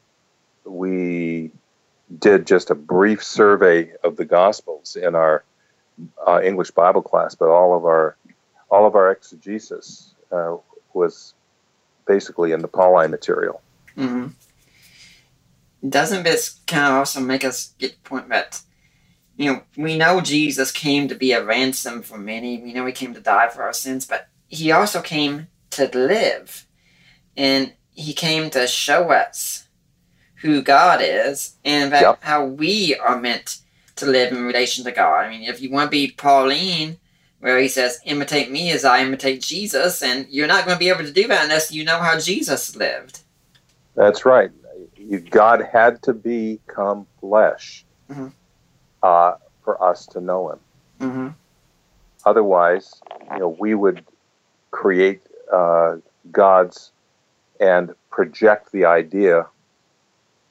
we 0.65 1.51
did 2.19 2.45
just 2.45 2.69
a 2.69 2.75
brief 2.75 3.23
survey 3.23 3.93
of 4.03 4.17
the 4.17 4.25
Gospels 4.25 4.95
in 4.95 5.15
our 5.15 5.43
uh, 6.25 6.41
English 6.43 6.71
Bible 6.71 7.01
class, 7.01 7.35
but 7.35 7.49
all 7.49 7.75
of 7.75 7.85
our 7.85 8.17
all 8.69 8.85
of 8.85 8.95
our 8.95 9.11
exegesis 9.11 10.13
uh, 10.31 10.55
was 10.93 11.33
basically 12.07 12.51
in 12.51 12.61
the 12.61 12.67
Pauline 12.67 13.11
material. 13.11 13.61
hmm 13.95 14.27
Doesn't 15.87 16.23
this 16.23 16.59
kind 16.67 16.87
of 16.87 16.99
also 16.99 17.19
make 17.19 17.43
us 17.43 17.73
get 17.79 17.91
the 17.91 18.09
point 18.09 18.29
that, 18.29 18.61
you 19.35 19.51
know, 19.51 19.63
we 19.75 19.97
know 19.97 20.21
Jesus 20.21 20.71
came 20.71 21.07
to 21.07 21.15
be 21.15 21.33
a 21.33 21.43
ransom 21.43 22.01
for 22.01 22.17
many. 22.17 22.61
We 22.61 22.73
know 22.73 22.85
he 22.85 22.93
came 22.93 23.13
to 23.13 23.19
die 23.19 23.49
for 23.49 23.63
our 23.63 23.73
sins, 23.73 24.05
but 24.05 24.29
he 24.47 24.71
also 24.71 25.01
came 25.01 25.47
to 25.71 25.89
live. 25.93 26.65
And 27.35 27.73
he 27.91 28.13
came 28.13 28.49
to 28.51 28.67
show 28.67 29.11
us 29.11 29.67
who 30.41 30.61
God 30.61 30.99
is 31.01 31.55
and 31.63 31.91
that 31.91 32.01
Yep. 32.01 32.17
how 32.21 32.45
we 32.45 32.95
are 32.95 33.19
meant 33.19 33.59
to 33.97 34.05
live 34.05 34.31
in 34.31 34.43
relation 34.45 34.83
to 34.85 34.91
God. 34.91 35.25
I 35.25 35.29
mean, 35.29 35.43
if 35.43 35.61
you 35.61 35.71
want 35.71 35.87
to 35.87 35.91
be 35.91 36.11
Pauline, 36.11 36.97
where 37.39 37.59
he 37.59 37.67
says, 37.67 37.99
imitate 38.05 38.51
me 38.51 38.71
as 38.71 38.85
I 38.85 39.01
imitate 39.01 39.41
Jesus, 39.41 40.01
and 40.03 40.27
you're 40.29 40.47
not 40.47 40.65
going 40.65 40.75
to 40.75 40.79
be 40.79 40.89
able 40.89 41.03
to 41.03 41.11
do 41.11 41.27
that 41.27 41.43
unless 41.43 41.71
you 41.71 41.83
know 41.83 41.99
how 41.99 42.17
Jesus 42.19 42.75
lived. 42.75 43.19
That's 43.95 44.25
right. 44.25 44.51
God 45.29 45.67
had 45.71 46.01
to 46.03 46.13
become 46.13 47.05
flesh 47.19 47.83
Mhm. 48.09 48.31
uh, 49.03 49.33
for 49.63 49.83
us 49.83 50.05
to 50.07 50.21
know 50.21 50.51
Him. 50.51 50.59
Mm-hmm. 51.01 51.27
Otherwise, 52.25 53.01
you 53.33 53.39
know, 53.39 53.49
we 53.49 53.73
would 53.75 54.03
create 54.69 55.21
uh, 55.51 55.97
gods 56.31 56.91
and 57.59 57.93
project 58.09 58.71
the 58.71 58.85
idea 58.85 59.45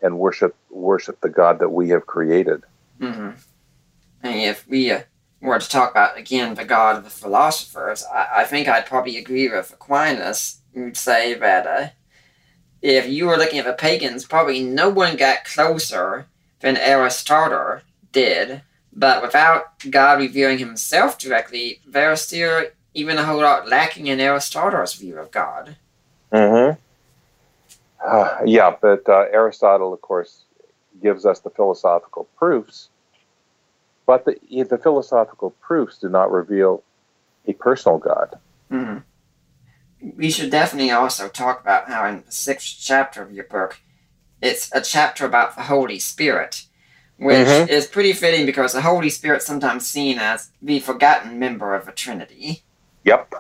and 0.03 0.19
worship 0.19 0.55
worship 0.71 1.21
the 1.21 1.29
God 1.29 1.59
that 1.59 1.71
we 1.71 1.89
have 1.91 2.07
created. 2.07 2.63
Mm-hmm. 3.01 3.31
And 4.23 4.41
if 4.41 4.67
we 4.69 4.91
uh, 4.91 5.03
were 5.41 5.59
to 5.59 5.69
talk 5.69 5.91
about 5.91 6.19
again 6.19 6.55
the 6.55 6.65
God 6.65 6.97
of 6.97 7.05
the 7.05 7.11
philosophers, 7.11 8.05
I, 8.13 8.43
I 8.43 8.45
think 8.45 8.69
I'd 8.69 8.87
probably 8.87 9.17
agree 9.17 9.49
with 9.49 9.73
Aquinas 9.73 10.61
who'd 10.75 10.97
say 10.97 11.35
that 11.35 11.67
uh, 11.67 11.89
if 12.83 13.09
you 13.09 13.27
were 13.27 13.37
looking 13.37 13.59
at 13.59 13.65
the 13.65 13.73
pagans, 13.73 14.25
probably 14.25 14.63
no 14.63 14.89
one 14.89 15.17
got 15.17 15.45
closer 15.45 16.27
than 16.61 16.77
Aristotle 16.77 17.81
did. 18.13 18.63
But 18.93 19.23
without 19.23 19.79
God 19.89 20.19
revealing 20.19 20.59
himself 20.59 21.19
directly, 21.19 21.81
there's 21.87 22.23
still 22.23 22.67
even 22.93 23.19
a 23.19 23.25
whole 23.25 23.41
lot 23.41 23.69
lacking 23.69 24.09
in 24.09 24.19
Aristotle's 24.21 24.95
view 24.95 25.19
of 25.19 25.31
God. 25.31 25.77
Mm-hmm. 26.33 26.81
Uh, 28.05 28.39
yeah, 28.45 28.75
but 28.81 29.09
uh, 29.09 29.27
Aristotle, 29.33 29.93
of 29.93 30.01
course, 30.01 30.45
gives 31.03 31.27
us 31.27 31.41
the 31.41 31.51
philosophical 31.51 32.25
proofs, 32.37 32.89
but 34.07 34.25
the, 34.25 34.37
the 34.65 34.79
philosophical 34.79 35.51
proofs 35.61 35.99
do 35.99 36.09
not 36.09 36.31
reveal 36.33 36.83
a 37.47 37.53
personal 37.55 37.99
God. 37.99 38.39
Mm-hmm. 38.71 38.99
We 40.17 40.31
should 40.31 40.51
definitely 40.51 40.91
also 40.91 41.29
talk 41.29 41.61
about 41.61 41.89
how 41.89 42.07
in 42.07 42.23
the 42.25 42.33
sixth 42.33 42.79
chapter 42.81 43.23
of 43.23 43.33
your 43.33 43.45
book, 43.45 43.81
it's 44.41 44.71
a 44.73 44.81
chapter 44.81 45.27
about 45.27 45.55
the 45.57 45.63
Holy 45.63 45.99
Spirit, 45.99 46.65
which 47.19 47.47
Mhm. 47.47 47.69
is 47.69 47.87
pretty 47.87 48.15
fitting 48.15 48.47
because 48.47 48.73
the 48.73 48.81
Holy 48.81 49.11
Spirit's 49.11 49.45
sometimes 49.45 49.87
seen 49.87 50.19
as 50.19 50.51
the 50.63 50.81
forgotten 50.81 51.39
member 51.39 51.75
of 51.75 51.85
the 51.85 51.93
Trinity. 51.93 52.63
Yep. 53.05 53.35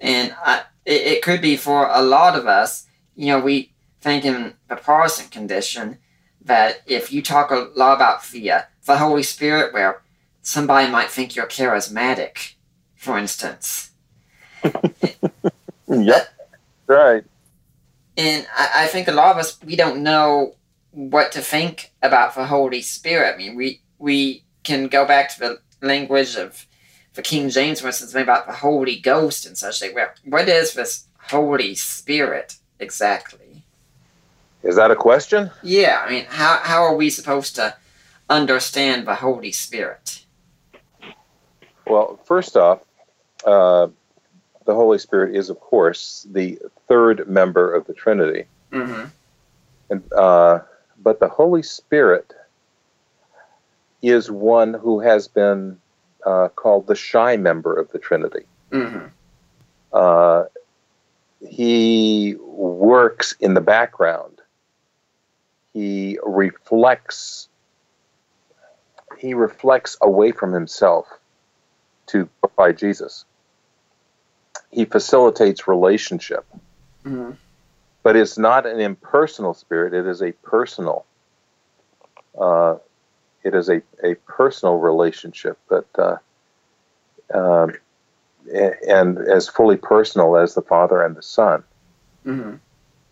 And 0.00 0.34
I, 0.42 0.62
it, 0.86 1.02
it 1.02 1.22
could 1.22 1.42
be 1.42 1.56
for 1.58 1.86
a 1.90 2.00
lot 2.00 2.34
of 2.34 2.46
us, 2.46 2.85
you 3.16 3.26
know, 3.26 3.40
we 3.40 3.72
think 4.00 4.24
in 4.24 4.54
the 4.68 4.76
Protestant 4.76 5.30
condition 5.30 5.98
that 6.42 6.82
if 6.86 7.12
you 7.12 7.22
talk 7.22 7.50
a 7.50 7.70
lot 7.74 7.96
about 7.96 8.24
the, 8.28 8.50
uh, 8.50 8.62
the 8.84 8.98
Holy 8.98 9.22
Spirit, 9.22 9.72
where 9.72 10.02
somebody 10.42 10.90
might 10.90 11.10
think 11.10 11.34
you're 11.34 11.46
charismatic, 11.46 12.54
for 12.94 13.18
instance. 13.18 13.90
Yep. 15.88 16.28
Right. 16.86 17.24
And 18.16 18.46
I, 18.56 18.84
I 18.84 18.86
think 18.86 19.08
a 19.08 19.12
lot 19.12 19.32
of 19.32 19.38
us, 19.38 19.58
we 19.64 19.76
don't 19.76 20.02
know 20.02 20.56
what 20.90 21.32
to 21.32 21.40
think 21.40 21.92
about 22.02 22.34
the 22.34 22.46
Holy 22.46 22.82
Spirit. 22.82 23.34
I 23.34 23.38
mean, 23.38 23.54
we, 23.54 23.82
we 23.98 24.44
can 24.64 24.88
go 24.88 25.06
back 25.06 25.34
to 25.34 25.38
the 25.38 25.60
language 25.82 26.36
of 26.36 26.66
the 27.14 27.22
King 27.22 27.50
James, 27.50 27.80
for 27.80 27.88
instance, 27.88 28.14
about 28.14 28.46
the 28.46 28.52
Holy 28.52 28.96
Ghost 28.96 29.46
and 29.46 29.56
such. 29.56 29.80
Like, 29.80 29.94
well, 29.94 30.08
what 30.24 30.48
is 30.48 30.74
this 30.74 31.06
Holy 31.18 31.74
Spirit 31.74 32.56
exactly? 32.78 33.62
Is 34.62 34.76
that 34.76 34.90
a 34.90 34.96
question? 34.96 35.50
Yeah, 35.62 36.02
I 36.04 36.10
mean, 36.10 36.24
how, 36.28 36.60
how 36.62 36.82
are 36.82 36.94
we 36.94 37.10
supposed 37.10 37.54
to 37.56 37.76
understand 38.28 39.06
the 39.06 39.14
Holy 39.14 39.52
Spirit? 39.52 40.24
Well, 41.86 42.18
first 42.24 42.56
off, 42.56 42.80
uh, 43.44 43.88
the 44.64 44.74
Holy 44.74 44.98
Spirit 44.98 45.36
is, 45.36 45.50
of 45.50 45.60
course, 45.60 46.26
the 46.30 46.58
third 46.88 47.28
member 47.28 47.72
of 47.72 47.86
the 47.86 47.94
Trinity. 47.94 48.46
Mm-hmm. 48.72 49.04
And, 49.90 50.12
uh, 50.12 50.60
but 51.00 51.20
the 51.20 51.28
Holy 51.28 51.62
Spirit 51.62 52.34
is 54.02 54.30
one 54.30 54.74
who 54.74 54.98
has 55.00 55.28
been 55.28 55.78
uh, 56.24 56.48
called 56.48 56.88
the 56.88 56.96
shy 56.96 57.36
member 57.36 57.72
of 57.72 57.92
the 57.92 57.98
Trinity. 58.00 58.44
Mm-hmm. 58.72 59.06
He 61.40 62.36
works 62.40 63.34
in 63.40 63.54
the 63.54 63.60
background. 63.60 64.40
He 65.72 66.18
reflects. 66.24 67.48
He 69.18 69.34
reflects 69.34 69.96
away 70.00 70.32
from 70.32 70.52
himself 70.52 71.06
to 72.06 72.28
glorify 72.40 72.72
Jesus. 72.72 73.24
He 74.70 74.84
facilitates 74.84 75.68
relationship, 75.68 76.44
Mm-hmm. 77.04 77.32
but 78.02 78.16
it's 78.16 78.36
not 78.36 78.66
an 78.66 78.80
impersonal 78.80 79.54
spirit. 79.54 79.94
It 79.94 80.06
is 80.06 80.22
a 80.22 80.32
personal. 80.32 81.06
Uh, 82.38 82.76
it 83.44 83.54
is 83.54 83.68
a, 83.68 83.80
a 84.02 84.14
personal 84.26 84.76
relationship, 84.76 85.56
but 85.68 85.86
uh, 85.98 86.16
um, 87.32 87.74
and 88.52 89.18
as 89.18 89.48
fully 89.48 89.76
personal 89.76 90.36
as 90.36 90.54
the 90.54 90.62
Father 90.62 91.02
and 91.02 91.16
the 91.16 91.22
Son. 91.22 91.62
Mm-hmm. 92.24 92.56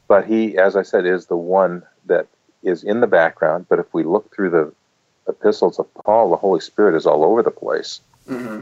But 0.08 0.26
he, 0.26 0.58
as 0.58 0.76
I 0.76 0.82
said, 0.82 1.06
is 1.06 1.26
the 1.26 1.36
one 1.36 1.82
that 2.06 2.26
is 2.62 2.84
in 2.84 3.00
the 3.00 3.06
background. 3.06 3.66
But 3.68 3.78
if 3.78 3.92
we 3.92 4.04
look 4.04 4.34
through 4.34 4.50
the 4.50 4.72
epistles 5.28 5.78
of 5.78 5.92
Paul, 5.94 6.30
the 6.30 6.36
Holy 6.36 6.60
Spirit 6.60 6.96
is 6.96 7.06
all 7.06 7.24
over 7.24 7.42
the 7.42 7.50
place. 7.50 8.00
Mm-hmm. 8.28 8.60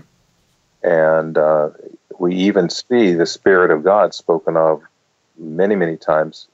And 0.84 1.38
uh, 1.38 1.70
we 2.18 2.34
even 2.34 2.70
see 2.70 3.14
the 3.14 3.26
Spirit 3.26 3.70
of 3.70 3.84
God 3.84 4.14
spoken 4.14 4.56
of 4.56 4.82
many, 5.36 5.74
many 5.74 5.96
times 5.96 6.48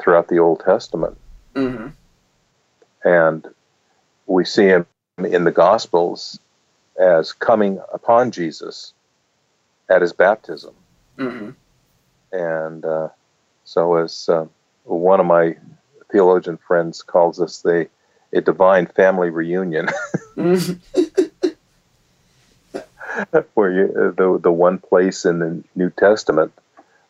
throughout 0.00 0.28
the 0.28 0.38
Old 0.38 0.60
Testament. 0.60 1.16
Mm-hmm. 1.54 1.88
And 3.04 3.46
we 4.26 4.44
see 4.44 4.64
him 4.64 4.86
in 5.18 5.44
the 5.44 5.50
Gospels 5.50 6.38
as 6.98 7.32
coming 7.32 7.80
upon 7.92 8.30
Jesus 8.30 8.92
at 9.92 10.02
his 10.02 10.12
baptism. 10.12 10.74
Mm-hmm. 11.18 11.50
And 12.32 12.84
uh, 12.84 13.08
so, 13.64 13.96
as 13.96 14.28
uh, 14.28 14.46
one 14.84 15.20
of 15.20 15.26
my 15.26 15.56
theologian 16.10 16.56
friends 16.56 17.02
calls 17.02 17.40
us, 17.40 17.60
the 17.60 17.88
a 18.32 18.40
divine 18.40 18.86
family 18.86 19.30
reunion, 19.30 19.88
Mm-hmm. 20.36 21.48
where 23.52 23.70
you 23.70 23.84
uh, 23.94 24.10
the 24.12 24.38
the 24.42 24.50
one 24.50 24.78
place 24.78 25.26
in 25.26 25.40
the 25.40 25.62
New 25.76 25.90
Testament, 25.90 26.52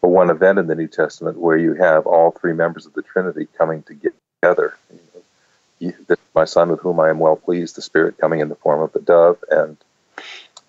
or 0.03 0.11
one 0.11 0.31
event 0.31 0.59
in 0.59 0.67
the 0.67 0.75
New 0.75 0.89
Testament, 0.89 1.39
where 1.39 1.57
you 1.57 1.75
have 1.75 2.05
all 2.09 2.33
three 2.33 2.53
members 2.53 2.85
of 2.85 2.95
the 2.95 3.03
Trinity 3.03 3.47
coming 3.57 3.85
together. 3.85 4.77
You, 5.79 5.95
my 6.35 6.45
son 6.45 6.71
with 6.71 6.81
whom 6.81 6.99
I 6.99 7.11
am 7.11 7.21
well 7.21 7.37
pleased, 7.37 7.77
the 7.77 7.83
Spirit 7.83 8.19
coming 8.19 8.41
in 8.41 8.49
the 8.49 8.57
form 8.57 8.83
of 8.83 8.93
the 8.93 9.01
dove, 9.01 9.39
and 9.53 9.77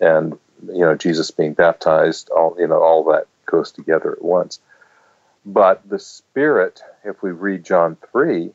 and 0.00 0.38
you 0.72 0.80
know 0.80 0.94
Jesus 0.94 1.30
being 1.30 1.54
baptized. 1.54 2.30
All 2.30 2.56
you 2.58 2.66
know, 2.66 2.82
all 2.82 3.04
that 3.12 3.26
goes 3.46 3.72
together 3.72 4.12
at 4.12 4.22
once. 4.22 4.60
But 5.44 5.88
the 5.88 5.98
Spirit, 5.98 6.80
if 7.04 7.22
we 7.22 7.30
read 7.30 7.64
John 7.64 7.96
3, 8.12 8.50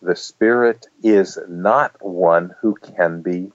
the 0.00 0.16
Spirit 0.16 0.86
is 1.02 1.38
not 1.48 1.96
one 2.00 2.54
who 2.60 2.74
can 2.74 3.22
be 3.22 3.50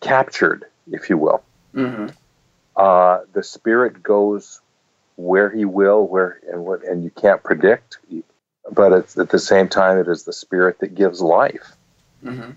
captured, 0.00 0.66
if 0.90 1.08
you 1.08 1.16
will. 1.16 1.42
Mm-hmm. 1.74 2.08
Uh, 2.76 3.20
the 3.32 3.42
Spirit 3.42 4.02
goes 4.02 4.60
where 5.16 5.48
He 5.48 5.64
will, 5.64 6.06
where 6.06 6.38
and 6.50 6.64
what, 6.64 6.84
and 6.84 7.02
you 7.02 7.10
can't 7.10 7.42
predict. 7.42 7.98
But 8.70 8.92
it's, 8.92 9.18
at 9.18 9.30
the 9.30 9.38
same 9.38 9.68
time, 9.68 9.98
it 9.98 10.08
is 10.08 10.24
the 10.24 10.32
Spirit 10.32 10.80
that 10.80 10.94
gives 10.94 11.20
life. 11.20 11.72
Mm-hmm. 12.22 12.50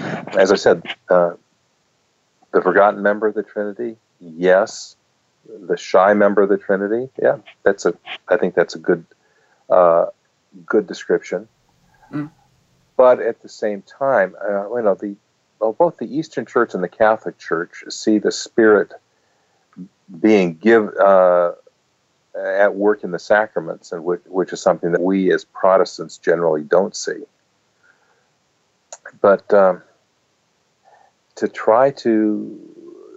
As 0.00 0.52
I 0.52 0.56
said, 0.56 0.82
uh, 1.08 1.34
the 2.52 2.62
forgotten 2.62 3.02
member 3.02 3.26
of 3.26 3.34
the 3.34 3.42
Trinity, 3.42 3.96
yes. 4.20 4.96
The 5.46 5.76
shy 5.76 6.14
member 6.14 6.42
of 6.42 6.48
the 6.48 6.58
Trinity, 6.58 7.08
yeah. 7.20 7.38
That's 7.62 7.86
a. 7.86 7.94
I 8.28 8.36
think 8.36 8.54
that's 8.54 8.74
a 8.74 8.78
good, 8.78 9.04
uh, 9.68 10.06
good 10.66 10.86
description. 10.86 11.48
Mm. 12.12 12.30
But 12.96 13.20
at 13.20 13.42
the 13.42 13.48
same 13.48 13.82
time, 13.82 14.36
uh, 14.42 14.74
you 14.74 14.82
know, 14.82 14.94
the 14.94 15.16
well, 15.60 15.72
both 15.72 15.98
the 15.98 16.16
Eastern 16.16 16.46
Church 16.46 16.74
and 16.74 16.82
the 16.82 16.88
Catholic 16.88 17.38
Church 17.38 17.84
see 17.88 18.18
the 18.18 18.32
Spirit 18.32 18.92
being 20.20 20.54
give 20.56 20.88
uh, 20.96 21.52
at 22.36 22.74
work 22.74 23.04
in 23.04 23.10
the 23.10 23.18
sacraments, 23.18 23.92
and 23.92 24.04
which, 24.04 24.22
which 24.26 24.52
is 24.52 24.60
something 24.60 24.92
that 24.92 25.00
we 25.00 25.32
as 25.32 25.44
Protestants 25.44 26.18
generally 26.18 26.62
don't 26.62 26.96
see. 26.96 27.22
But 29.20 29.52
um, 29.52 29.82
to 31.40 31.48
try 31.48 31.90
to, 31.90 32.58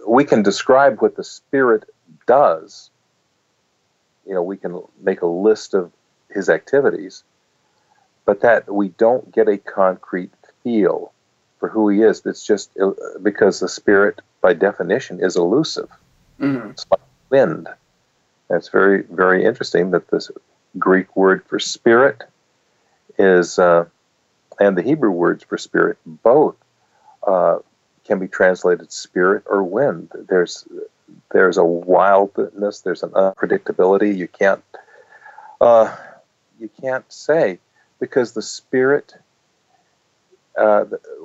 we 0.06 0.24
can 0.24 0.42
describe 0.42 1.00
what 1.00 1.16
the 1.16 1.24
Spirit 1.24 1.84
does. 2.26 2.90
You 4.26 4.34
know, 4.34 4.42
we 4.42 4.56
can 4.56 4.82
make 5.00 5.20
a 5.22 5.26
list 5.26 5.74
of 5.74 5.92
his 6.30 6.48
activities, 6.48 7.22
but 8.24 8.40
that 8.40 8.72
we 8.72 8.88
don't 8.88 9.30
get 9.30 9.48
a 9.48 9.58
concrete 9.58 10.32
feel 10.62 11.12
for 11.60 11.68
who 11.68 11.90
he 11.90 12.00
is. 12.00 12.22
It's 12.24 12.46
just 12.46 12.70
uh, 12.78 12.92
because 13.22 13.60
the 13.60 13.68
Spirit, 13.68 14.20
by 14.40 14.54
definition, 14.54 15.22
is 15.22 15.36
elusive. 15.36 15.90
Mm-hmm. 16.40 16.70
It's 16.70 16.86
like 16.90 17.00
wind. 17.28 17.68
And 18.48 18.58
it's 18.58 18.68
very, 18.68 19.02
very 19.02 19.44
interesting 19.44 19.90
that 19.90 20.08
this 20.08 20.30
Greek 20.78 21.14
word 21.14 21.44
for 21.46 21.58
spirit 21.58 22.22
is, 23.18 23.58
uh, 23.58 23.84
and 24.58 24.76
the 24.76 24.82
Hebrew 24.82 25.10
words 25.10 25.44
for 25.44 25.58
spirit, 25.58 25.98
both 26.06 26.56
uh, 27.26 27.58
can 28.04 28.18
be 28.18 28.28
translated 28.28 28.92
spirit 28.92 29.42
or 29.46 29.62
wind. 29.62 30.10
There's, 30.28 30.66
there's 31.32 31.56
a 31.56 31.64
wildness, 31.64 32.80
there's 32.80 33.02
an 33.02 33.10
unpredictability. 33.10 34.16
You 34.16 34.28
can't, 34.28 34.62
uh, 35.60 35.94
you 36.58 36.70
can't 36.80 37.10
say 37.12 37.58
because 37.98 38.32
the 38.32 38.42
spirit 38.42 39.14
uh, 40.56 40.84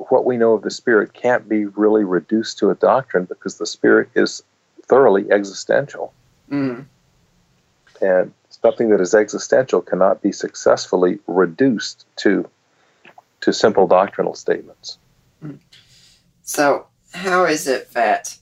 what 0.10 0.26
we 0.26 0.38
know 0.38 0.54
of 0.54 0.64
the 0.64 0.72
Spirit 0.72 1.14
can't 1.14 1.48
be 1.48 1.66
really 1.66 2.04
reduced 2.04 2.58
to 2.60 2.72
a 2.72 2.76
doctrine 2.76 3.26
because 3.26 3.58
the 3.58 3.66
Spirit 3.66 4.10
is 4.16 4.42
thoroughly 4.84 5.32
existential. 5.32 6.14
Mm-hmm. 6.50 6.82
And 8.04 8.34
something 8.50 8.90
that 8.90 9.02
is 9.02 9.14
existential 9.14 9.82
cannot 9.82 10.22
be 10.22 10.32
successfully 10.32 11.20
reduced 11.28 12.06
to 12.18 12.50
to 13.42 13.54
simple 13.54 13.88
doctrinal 13.88 14.36
statements. 14.36 14.98
So, 16.50 16.88
how 17.12 17.46
is 17.46 17.68
it 17.68 17.92
that 17.92 18.40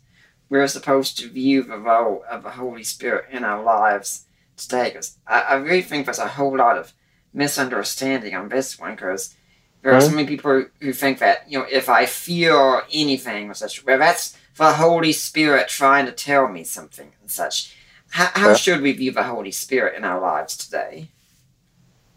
we're 0.49 0.69
supposed 0.69 1.17
to 1.19 1.27
view 1.27 1.61
the 1.61 1.77
role 1.77 2.23
of 2.31 2.41
the 2.41 2.51
Holy 2.51 2.85
Spirit 2.85 3.25
in 3.31 3.43
our 3.43 3.61
lives 3.61 4.27
today? 4.55 4.85
Because 4.85 5.17
I, 5.27 5.41
I 5.41 5.53
really 5.55 5.81
think 5.81 6.05
there's 6.05 6.17
a 6.17 6.25
whole 6.29 6.55
lot 6.55 6.77
of 6.77 6.93
misunderstanding 7.33 8.33
on 8.33 8.47
this 8.47 8.79
one. 8.79 8.91
Because 8.95 9.35
there 9.81 9.93
are 9.93 9.99
so 9.99 10.11
many 10.11 10.25
people 10.25 10.67
who 10.79 10.93
think 10.93 11.19
that 11.19 11.51
you 11.51 11.59
know, 11.59 11.65
if 11.69 11.89
I 11.89 12.05
feel 12.05 12.81
anything 12.93 13.49
or 13.49 13.53
such, 13.53 13.83
well, 13.85 13.99
that's 13.99 14.37
the 14.55 14.71
Holy 14.71 15.11
Spirit 15.11 15.67
trying 15.67 16.05
to 16.05 16.13
tell 16.13 16.47
me 16.47 16.63
something 16.63 17.11
and 17.19 17.29
such. 17.29 17.75
How, 18.11 18.29
how 18.33 18.47
Yeah. 18.51 18.55
should 18.55 18.81
we 18.83 18.93
view 18.93 19.11
the 19.11 19.23
Holy 19.23 19.51
Spirit 19.51 19.97
in 19.97 20.05
our 20.05 20.21
lives 20.21 20.55
today? 20.55 21.09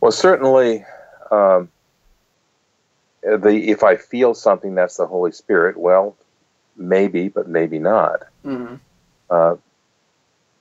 Well, 0.00 0.12
certainly, 0.12 0.84
um, 1.32 1.68
the 3.22 3.70
if 3.70 3.82
I 3.82 3.96
feel 3.96 4.34
something, 4.34 4.74
that's 4.74 4.96
the 4.96 5.06
Holy 5.06 5.32
Spirit. 5.32 5.76
Well, 5.76 6.16
maybe, 6.76 7.28
but 7.28 7.48
maybe 7.48 7.78
not. 7.78 8.24
Mm-hmm. 8.44 8.76
Uh, 9.28 9.56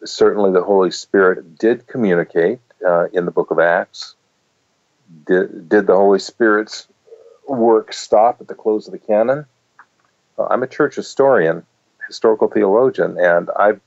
certainly, 0.03 0.51
the 0.51 0.63
Holy 0.63 0.91
Spirit 0.91 1.57
did 1.57 1.87
communicate 1.87 2.59
uh, 2.85 3.07
in 3.13 3.25
the 3.25 3.31
Book 3.31 3.51
of 3.51 3.59
Acts. 3.59 4.15
Did 5.25 5.69
did 5.69 5.87
the 5.87 5.95
Holy 5.95 6.19
Spirit's 6.19 6.87
work 7.47 7.93
stop 7.93 8.41
at 8.41 8.47
the 8.47 8.55
close 8.55 8.87
of 8.87 8.91
the 8.91 8.99
canon? 8.99 9.45
Well, 10.37 10.47
I'm 10.51 10.63
a 10.63 10.67
church 10.67 10.95
historian, 10.95 11.65
historical 12.07 12.47
theologian, 12.47 13.17
and 13.17 13.49
I've 13.57 13.81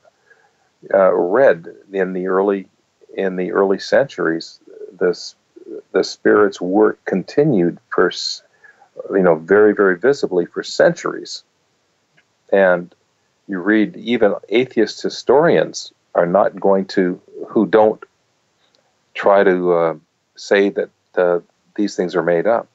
uh, 0.92 1.12
read 1.12 1.74
in 1.92 2.12
the 2.12 2.26
early 2.26 2.68
in 3.14 3.36
the 3.36 3.52
early 3.52 3.78
centuries 3.78 4.58
this 4.98 5.34
the 5.92 6.02
Spirit's 6.02 6.60
work 6.60 7.04
continued 7.04 7.78
for 7.88 8.10
you 9.10 9.22
know 9.22 9.36
very 9.36 9.74
very 9.74 9.98
visibly 9.98 10.46
for 10.46 10.62
centuries, 10.62 11.42
and 12.52 12.94
you 13.48 13.58
read 13.58 13.96
even 13.96 14.34
atheist 14.48 15.02
historians 15.02 15.92
are 16.14 16.26
not 16.26 16.60
going 16.60 16.84
to 16.86 17.20
who 17.48 17.66
don't 17.66 18.02
try 19.14 19.44
to 19.44 19.72
uh, 19.72 19.94
say 20.36 20.68
that 20.68 20.90
uh, 21.16 21.40
these 21.76 21.96
things 21.96 22.14
are 22.14 22.22
made 22.22 22.46
up. 22.46 22.68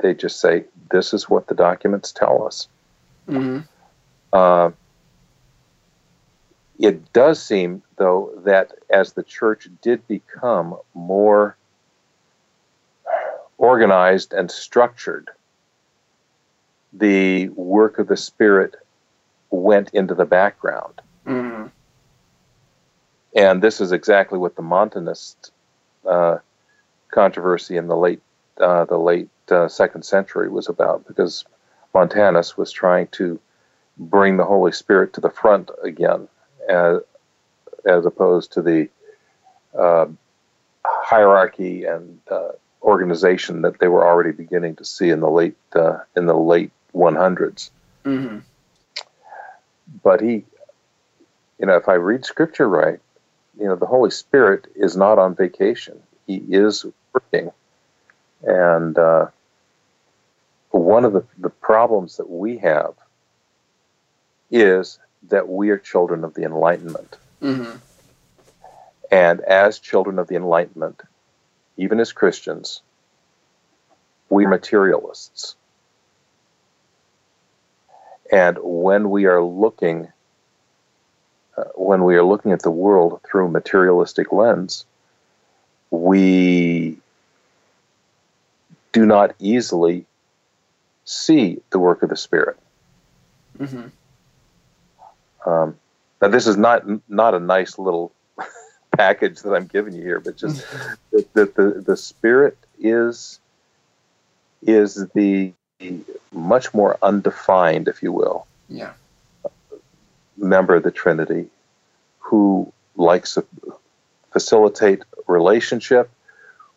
They 0.00 0.14
just 0.14 0.40
say 0.40 0.64
this 0.90 1.12
is 1.12 1.28
what 1.28 1.46
the 1.48 1.54
documents 1.54 2.12
tell 2.12 2.46
us. 2.46 2.68
Mm-hmm. 3.28 3.60
Uh, 4.32 4.70
it 6.78 7.12
does 7.12 7.42
seem, 7.42 7.82
though, 7.96 8.30
that 8.44 8.72
as 8.88 9.12
the 9.12 9.22
church 9.22 9.68
did 9.82 10.06
become 10.06 10.76
more 10.94 11.56
organized 13.58 14.32
and 14.32 14.50
structured, 14.50 15.28
the 16.92 17.48
work 17.50 17.98
of 17.98 18.08
the 18.08 18.16
Spirit 18.16 18.74
went 19.50 19.90
into 19.90 20.14
the 20.14 20.24
background. 20.24 21.00
Mm-hmm. 21.26 21.66
And 23.36 23.62
this 23.62 23.80
is 23.80 23.92
exactly 23.92 24.38
what 24.38 24.56
the 24.56 24.62
Montanist 24.62 25.52
uh, 26.08 26.38
controversy 27.10 27.76
in 27.76 27.88
the 27.88 27.96
late 27.96 28.22
uh, 28.60 28.84
the 28.86 28.98
late 28.98 29.28
uh, 29.50 29.68
second 29.68 30.04
century 30.04 30.48
was 30.48 30.68
about, 30.68 31.06
because 31.06 31.44
Montanus 31.94 32.56
was 32.56 32.72
trying 32.72 33.06
to 33.08 33.38
bring 33.96 34.36
the 34.36 34.44
Holy 34.44 34.72
Spirit 34.72 35.12
to 35.12 35.20
the 35.20 35.30
front 35.30 35.70
again, 35.82 36.26
as, 36.68 36.98
as 37.86 38.04
opposed 38.04 38.52
to 38.52 38.62
the 38.62 38.88
uh, 39.78 40.06
hierarchy 40.84 41.84
and 41.84 42.18
uh, 42.30 42.48
organization 42.88 43.62
that 43.62 43.78
they 43.78 43.86
were 43.88 44.06
already 44.06 44.32
beginning 44.32 44.76
to 44.76 44.84
see 44.84 45.10
in 45.10 45.20
the 45.20 45.30
late 45.30 45.56
uh, 45.74 45.98
in 46.16 46.26
the 46.26 46.34
late 46.34 46.72
100s. 46.94 47.70
Mm-hmm. 48.04 48.38
But 50.02 50.20
he, 50.20 50.44
you 51.58 51.66
know, 51.66 51.76
if 51.76 51.88
I 51.88 51.94
read 51.94 52.24
Scripture 52.24 52.68
right, 52.68 52.98
you 53.58 53.66
know, 53.66 53.76
the 53.76 53.86
Holy 53.86 54.10
Spirit 54.10 54.66
is 54.74 54.96
not 54.96 55.18
on 55.18 55.34
vacation. 55.34 56.02
He 56.26 56.36
is 56.36 56.86
working, 57.12 57.50
and 58.42 58.98
uh, 58.98 59.26
one 60.70 61.04
of 61.04 61.12
the, 61.12 61.24
the 61.36 61.50
problems 61.50 62.16
that 62.16 62.30
we 62.30 62.58
have 62.58 62.94
is 64.50 64.98
that 65.28 65.48
we 65.48 65.70
are 65.70 65.78
children 65.78 66.24
of 66.24 66.34
the 66.34 66.44
Enlightenment. 66.44 67.16
Mm-hmm. 67.42 67.76
And 69.10 69.40
as 69.40 69.78
children 69.78 70.18
of 70.18 70.28
the 70.28 70.36
Enlightenment, 70.36 71.02
even 71.78 72.00
as 72.00 72.12
Christians, 72.12 72.82
we're 74.28 74.48
materialists. 74.48 75.56
And 78.30 78.58
when 78.60 79.08
we 79.08 79.24
are 79.24 79.42
looking, 79.42 80.08
uh, 81.56 81.64
when 81.76 82.04
we 82.04 82.16
are 82.16 82.24
looking 82.24 82.52
at 82.52 82.60
the 82.60 82.70
world 82.70 83.20
through 83.24 83.46
a 83.46 83.50
materialistic 83.50 84.32
lens, 84.32 84.84
we 85.90 86.98
do 88.92 89.06
not 89.06 89.34
easily 89.38 90.04
see 91.04 91.62
the 91.70 91.78
work 91.78 92.02
of 92.02 92.10
the 92.10 92.16
Spirit. 92.16 92.58
Mm-hmm. 93.58 93.88
Um, 95.48 95.78
now, 96.20 96.28
this 96.28 96.46
is 96.46 96.56
not 96.56 96.84
not 97.08 97.34
a 97.34 97.40
nice 97.40 97.78
little 97.78 98.12
package 98.98 99.40
that 99.42 99.54
I'm 99.54 99.66
giving 99.66 99.94
you 99.94 100.02
here, 100.02 100.20
but 100.20 100.36
just 100.36 100.66
that 101.12 101.32
the, 101.32 101.44
the 101.46 101.82
the 101.86 101.96
spirit 101.96 102.58
is 102.80 103.38
is 104.60 105.06
the 105.14 105.52
much 106.32 106.74
more 106.74 106.98
undefined, 107.02 107.86
if 107.86 108.02
you 108.02 108.12
will, 108.12 108.46
Yeah. 108.68 108.92
member 110.36 110.74
of 110.74 110.82
the 110.82 110.90
Trinity, 110.90 111.46
who 112.18 112.72
likes 112.96 113.34
to 113.34 113.46
facilitate 114.32 115.02
relationship, 115.28 116.10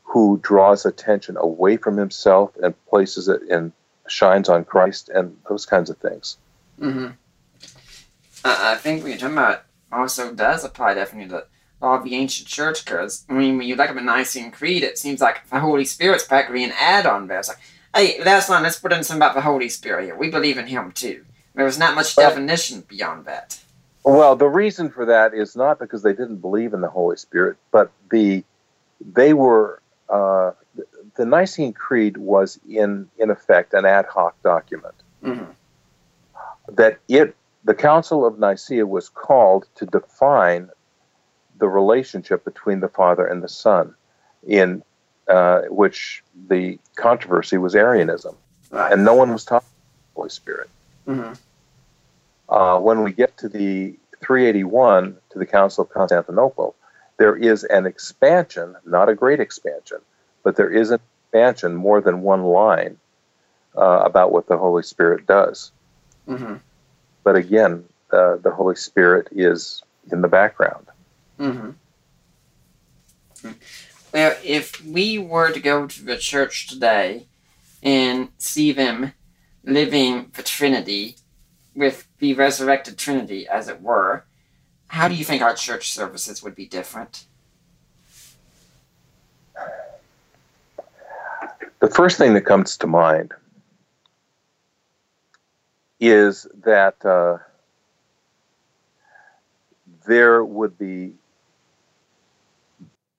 who 0.04 0.40
draws 0.44 0.86
attention 0.86 1.36
away 1.38 1.78
from 1.78 1.98
himself 1.98 2.56
and 2.62 2.76
places 2.86 3.28
it 3.28 3.42
in 3.50 3.74
shines 4.08 4.48
on 4.50 4.64
Christ 4.64 5.10
and 5.10 5.36
those 5.50 5.66
kinds 5.66 5.90
of 5.90 5.98
things. 5.98 6.38
Mm-hmm. 6.80 7.08
I, 8.46 8.74
I 8.74 8.76
think 8.76 9.02
what 9.02 9.10
you're 9.10 9.18
talking 9.18 9.38
about 9.38 9.64
also 9.92 10.34
does 10.34 10.64
apply 10.64 10.94
definitely 10.94 11.30
to 11.30 11.46
all 11.82 11.98
of 11.98 12.04
the 12.04 12.16
ancient 12.16 12.48
church, 12.48 12.86
because 12.86 13.26
I 13.30 13.34
mean, 13.34 13.58
when 13.58 13.68
you 13.68 13.76
look 13.76 13.90
at 13.90 13.96
the 13.96 14.02
Nicene 14.02 14.52
Creed, 14.52 14.84
it 14.84 14.98
seems 14.98 15.22
like 15.22 15.48
the 15.50 15.60
Holy 15.60 15.86
Spirit's 15.86 16.24
practically 16.26 16.64
an 16.64 16.74
add-on 16.80 17.28
there. 17.28 17.40
It's 17.40 17.48
like, 17.50 17.58
hey, 17.96 18.20
that's 18.24 18.50
not. 18.50 18.64
Let's 18.64 18.80
put 18.80 18.94
in 18.94 19.04
something 19.04 19.20
about 19.22 19.36
the 19.36 19.42
Holy 19.42 19.70
Spirit 19.70 20.06
here. 20.06 20.16
We 20.18 20.30
believe 20.30 20.58
in 20.58 20.68
Him 20.68 20.92
too. 20.92 21.26
There's 21.56 21.78
not 21.80 21.96
much 21.96 22.16
Well- 22.16 22.30
definition 22.30 22.82
beyond 22.88 23.26
that. 23.26 23.60
Well, 24.04 24.36
the 24.36 24.48
reason 24.48 24.90
for 24.90 25.06
that 25.06 25.36
is 25.36 25.56
not 25.56 25.78
because 25.78 26.02
they 26.02 26.14
didn't 26.14 26.38
believe 26.38 26.74
in 26.74 26.82
the 26.82 26.90
Holy 26.90 27.18
Spirit, 27.18 27.58
but 27.72 27.92
the 28.10 28.44
they 29.00 29.34
were 29.34 29.80
uh, 30.10 30.52
the 31.16 31.26
Nicene 31.26 31.74
Creed 31.74 32.18
was 32.18 32.60
in 32.68 33.10
in 33.20 33.30
effect 33.30 33.74
an 33.74 33.86
ad 33.86 34.06
hoc 34.06 34.42
document 34.44 34.96
Mm-hmm. 35.24 35.52
that 36.76 36.98
it 37.08 37.36
the 37.64 37.76
Council 37.76 38.26
of 38.26 38.40
Nicaea 38.40 38.88
was 38.88 39.08
called 39.10 39.68
to 39.76 39.86
define 39.86 40.70
the 41.62 41.70
relationship 41.70 42.44
between 42.44 42.80
the 42.80 42.90
Father 42.90 43.26
and 43.26 43.44
the 43.44 43.48
Son, 43.48 43.94
in 44.48 44.84
uh, 45.28 45.62
which 45.70 46.24
the 46.50 46.80
controversy 46.96 47.58
was 47.58 47.76
Arianism, 47.76 48.36
Right. 48.72 48.92
and 48.92 49.06
no 49.06 49.14
one 49.14 49.32
was 49.32 49.46
talking 49.46 49.68
about 49.68 50.14
the 50.14 50.20
Holy 50.20 50.30
Spirit. 50.30 50.70
mm-hmm. 51.08 51.34
uh, 52.54 52.80
when 52.80 53.04
we 53.04 53.12
get 53.14 53.38
to 53.38 53.48
the 53.48 53.96
381 54.24 55.18
to 55.30 55.40
the 55.40 55.46
Council 55.46 55.84
of 55.84 55.90
Constantinople, 55.92 56.76
there 57.18 57.36
is 57.36 57.64
an 57.66 57.86
expansion, 57.86 58.76
not 58.86 59.08
a 59.08 59.16
great 59.16 59.40
expansion, 59.40 60.00
but 60.44 60.56
there 60.56 60.70
is 60.72 60.90
an 60.90 61.00
expansion, 61.26 61.76
more 61.76 62.02
than 62.02 62.24
one 62.24 62.44
line, 62.44 62.98
uh, 63.78 64.02
about 64.10 64.32
what 64.32 64.48
the 64.48 64.58
Holy 64.58 64.84
Spirit 64.84 65.28
does. 65.28 65.72
Mm-hmm. 66.28 66.56
But 67.24 67.36
again, 67.36 67.86
uh, 68.12 68.38
the 68.38 68.52
Holy 68.52 68.76
Spirit 68.76 69.28
is 69.32 69.84
in 70.12 70.22
the 70.22 70.28
background. 70.28 70.88
Mm-hmm. 71.42 71.72
Well, 74.14 74.38
if 74.44 74.86
we 74.86 75.18
were 75.18 75.52
to 75.52 75.60
go 75.60 75.88
to 75.88 76.06
the 76.06 76.18
church 76.18 76.68
today 76.68 77.26
and 77.82 78.30
see 78.38 78.72
them 78.72 79.14
living 79.64 80.30
the 80.36 80.44
Trinity 80.44 81.16
with 81.76 82.08
the 82.20 82.36
resurrected 82.36 83.00
Trinity, 83.00 83.48
as 83.48 83.68
it 83.68 83.82
were, 83.82 84.26
how 84.88 85.08
do 85.08 85.16
you 85.16 85.26
think 85.26 85.42
our 85.42 85.56
church 85.56 85.90
services 85.90 86.44
would 86.44 86.54
be 86.54 86.68
different? 86.68 87.26
The 91.80 91.90
first 91.90 92.20
thing 92.20 92.36
that 92.36 92.42
comes 92.42 92.78
to 92.78 92.86
mind 92.86 93.32
is 96.00 96.46
that 96.64 97.04
uh, 97.04 97.38
there 100.06 100.44
would 100.44 100.78
be 100.78 101.14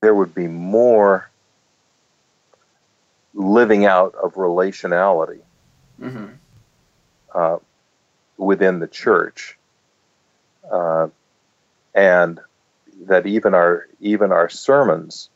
there 0.03 0.15
would 0.15 0.35
be 0.35 0.49
more 0.49 1.31
living 3.33 3.87
out 3.87 4.15
of 4.23 4.35
relationality 4.35 5.41
Mm-hmm. 6.01 6.27
uh, 7.33 7.59
within 8.37 8.81
the 8.81 8.89
church, 8.89 9.57
uh, 10.69 11.07
and 11.95 12.41
that 13.07 13.27
even 13.27 13.55
our 13.55 13.87
even 14.01 14.33
our 14.33 14.49
sermons 14.49 15.29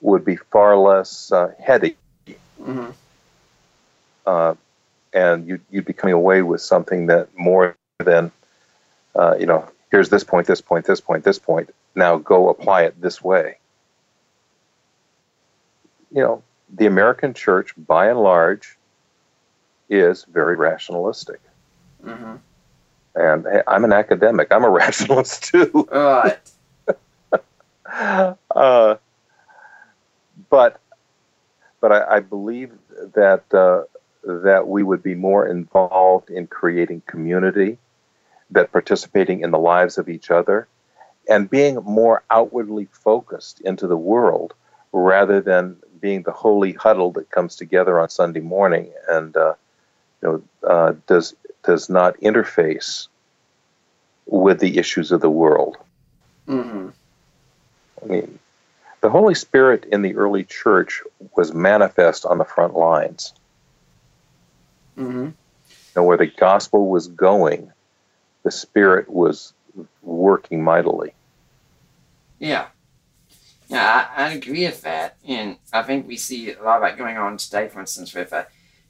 would 0.00 0.24
be 0.24 0.36
far 0.36 0.76
less 0.76 1.32
uh, 1.32 1.52
heady, 1.60 1.96
Mm-hmm. 2.62 2.90
uh, 4.26 4.54
and 5.12 5.48
you 5.48 5.60
you'd 5.70 5.86
be 5.86 5.92
coming 5.92 6.14
away 6.14 6.42
with 6.42 6.60
something 6.60 7.06
that 7.06 7.36
more 7.36 7.74
than 7.98 8.30
uh, 9.16 9.34
you 9.40 9.46
know. 9.46 9.68
Here's 9.90 10.08
this 10.08 10.24
point, 10.24 10.46
this 10.46 10.60
point, 10.60 10.84
this 10.84 11.00
point, 11.00 11.24
this 11.24 11.38
point. 11.38 11.70
Now 11.96 12.18
go 12.18 12.48
apply 12.48 12.82
it 12.82 13.00
this 13.00 13.22
way. 13.24 13.56
You 16.10 16.22
know, 16.22 16.42
the 16.72 16.86
American 16.86 17.34
church, 17.34 17.74
by 17.76 18.08
and 18.08 18.20
large, 18.20 18.76
is 19.88 20.24
very 20.24 20.56
rationalistic. 20.56 21.40
Mm-hmm. 22.04 22.36
And 23.14 23.44
hey, 23.44 23.62
I'm 23.66 23.84
an 23.84 23.92
academic. 23.92 24.52
I'm 24.52 24.64
a 24.64 24.70
rationalist 24.82 25.44
too. 25.44 25.88
Right. 25.90 26.38
uh, 28.54 28.96
but 30.50 30.80
but 31.80 31.92
I, 31.92 32.16
I 32.16 32.20
believe 32.20 32.72
that 33.14 33.42
uh, 33.52 33.84
that 34.26 34.68
we 34.68 34.82
would 34.82 35.02
be 35.02 35.14
more 35.14 35.46
involved 35.46 36.30
in 36.30 36.46
creating 36.46 37.02
community, 37.06 37.78
that 38.50 38.72
participating 38.72 39.40
in 39.40 39.50
the 39.50 39.58
lives 39.58 39.98
of 39.98 40.08
each 40.08 40.30
other, 40.30 40.68
and 41.28 41.48
being 41.48 41.76
more 41.76 42.22
outwardly 42.30 42.88
focused 42.90 43.60
into 43.60 43.86
the 43.86 43.96
world 43.96 44.54
rather 44.92 45.40
than 45.40 45.76
being 46.06 46.22
the 46.22 46.30
holy 46.30 46.70
huddle 46.70 47.10
that 47.10 47.28
comes 47.32 47.56
together 47.56 47.98
on 47.98 48.08
Sunday 48.08 48.38
morning 48.38 48.92
and 49.08 49.36
uh, 49.36 49.54
you 50.22 50.28
know 50.62 50.68
uh, 50.68 50.92
does 51.08 51.34
does 51.64 51.90
not 51.90 52.16
interface 52.20 53.08
with 54.26 54.60
the 54.60 54.78
issues 54.78 55.10
of 55.10 55.20
the 55.20 55.28
world. 55.28 55.76
Mm-hmm. 56.46 56.90
I 58.00 58.06
mean, 58.06 58.38
the 59.00 59.10
Holy 59.10 59.34
Spirit 59.34 59.84
in 59.90 60.02
the 60.02 60.14
early 60.14 60.44
church 60.44 61.02
was 61.36 61.52
manifest 61.52 62.24
on 62.24 62.38
the 62.38 62.44
front 62.44 62.74
lines. 62.74 63.34
Mm-hmm. 64.96 65.30
Know, 65.96 66.04
where 66.04 66.16
the 66.16 66.28
gospel 66.28 66.88
was 66.88 67.08
going, 67.08 67.72
the 68.44 68.52
Spirit 68.52 69.10
was 69.10 69.52
working 70.02 70.62
mightily. 70.62 71.14
Yeah. 72.38 72.66
Yeah, 73.68 74.08
I, 74.16 74.26
I 74.26 74.32
agree 74.32 74.64
with 74.64 74.82
that. 74.82 75.16
And 75.26 75.56
I 75.72 75.82
think 75.82 76.06
we 76.06 76.16
see 76.16 76.52
a 76.52 76.62
lot 76.62 76.76
of 76.76 76.82
that 76.82 76.98
going 76.98 77.16
on 77.16 77.36
today, 77.36 77.68
for 77.68 77.80
instance, 77.80 78.14
with 78.14 78.32
uh, 78.32 78.44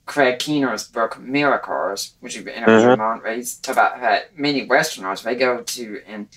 Craig 0.04 0.38
Keener's 0.38 0.86
book 0.86 1.18
Miracles, 1.20 2.14
which 2.20 2.36
you've 2.36 2.48
interviewed 2.48 3.00
on, 3.00 3.20
where 3.20 3.34
he's 3.34 3.56
talk 3.56 3.74
about 3.74 4.00
that 4.00 4.38
many 4.38 4.64
Westerners, 4.64 5.22
they 5.22 5.34
go 5.34 5.62
to 5.62 6.02
in 6.06 6.28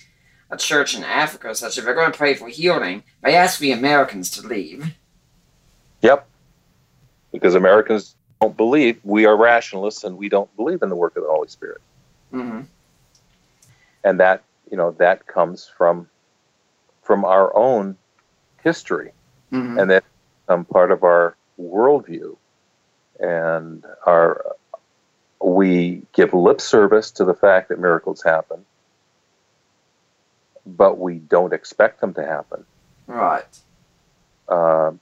a 0.50 0.56
church 0.56 0.96
in 0.96 1.04
Africa, 1.04 1.54
such 1.54 1.78
if 1.78 1.84
they're 1.84 1.94
going 1.94 2.10
to 2.10 2.18
pray 2.18 2.34
for 2.34 2.48
healing, 2.48 3.04
they 3.22 3.36
ask 3.36 3.60
the 3.60 3.72
Americans 3.72 4.30
to 4.30 4.46
leave. 4.46 4.94
Yep. 6.02 6.26
Because 7.32 7.54
Americans 7.54 8.16
don't 8.40 8.56
believe, 8.56 8.98
we 9.04 9.26
are 9.26 9.36
rationalists 9.36 10.02
and 10.02 10.16
we 10.16 10.28
don't 10.28 10.54
believe 10.56 10.82
in 10.82 10.88
the 10.88 10.96
work 10.96 11.16
of 11.16 11.22
the 11.22 11.28
Holy 11.28 11.48
Spirit. 11.48 11.80
Mm-hmm. 12.32 12.62
And 14.02 14.18
that, 14.18 14.42
you 14.70 14.76
know, 14.76 14.92
that 14.92 15.26
comes 15.26 15.70
from 15.76 16.08
from 17.02 17.24
our 17.24 17.54
own 17.56 17.96
history. 18.62 19.12
Mm-hmm. 19.52 19.78
and 19.80 19.90
that 19.90 20.04
become 20.46 20.64
part 20.64 20.92
of 20.92 21.02
our 21.02 21.34
worldview. 21.60 22.36
And 23.18 23.84
our 24.06 24.54
we 25.42 26.02
give 26.12 26.34
lip 26.34 26.60
service 26.60 27.10
to 27.12 27.24
the 27.24 27.34
fact 27.34 27.70
that 27.70 27.80
miracles 27.80 28.22
happen, 28.22 28.64
but 30.64 30.98
we 30.98 31.14
don't 31.16 31.52
expect 31.52 32.00
them 32.00 32.14
to 32.14 32.24
happen. 32.24 32.64
Right. 33.06 33.58
Um, 34.48 35.00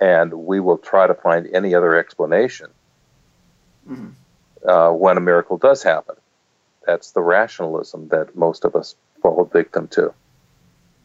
and 0.00 0.32
we 0.32 0.60
will 0.60 0.78
try 0.78 1.06
to 1.08 1.14
find 1.14 1.48
any 1.52 1.74
other 1.74 1.96
explanation 1.96 2.68
Mhm. 3.90 4.12
uh, 4.64 4.92
when 4.92 5.16
a 5.16 5.20
miracle 5.20 5.56
does 5.58 5.82
happen. 5.82 6.14
That's 6.86 7.10
the 7.10 7.22
rationalism 7.22 8.08
that 8.08 8.36
most 8.36 8.64
of 8.64 8.76
us 8.76 8.94
fall 9.20 9.44
victim 9.44 9.88
to. 9.88 10.14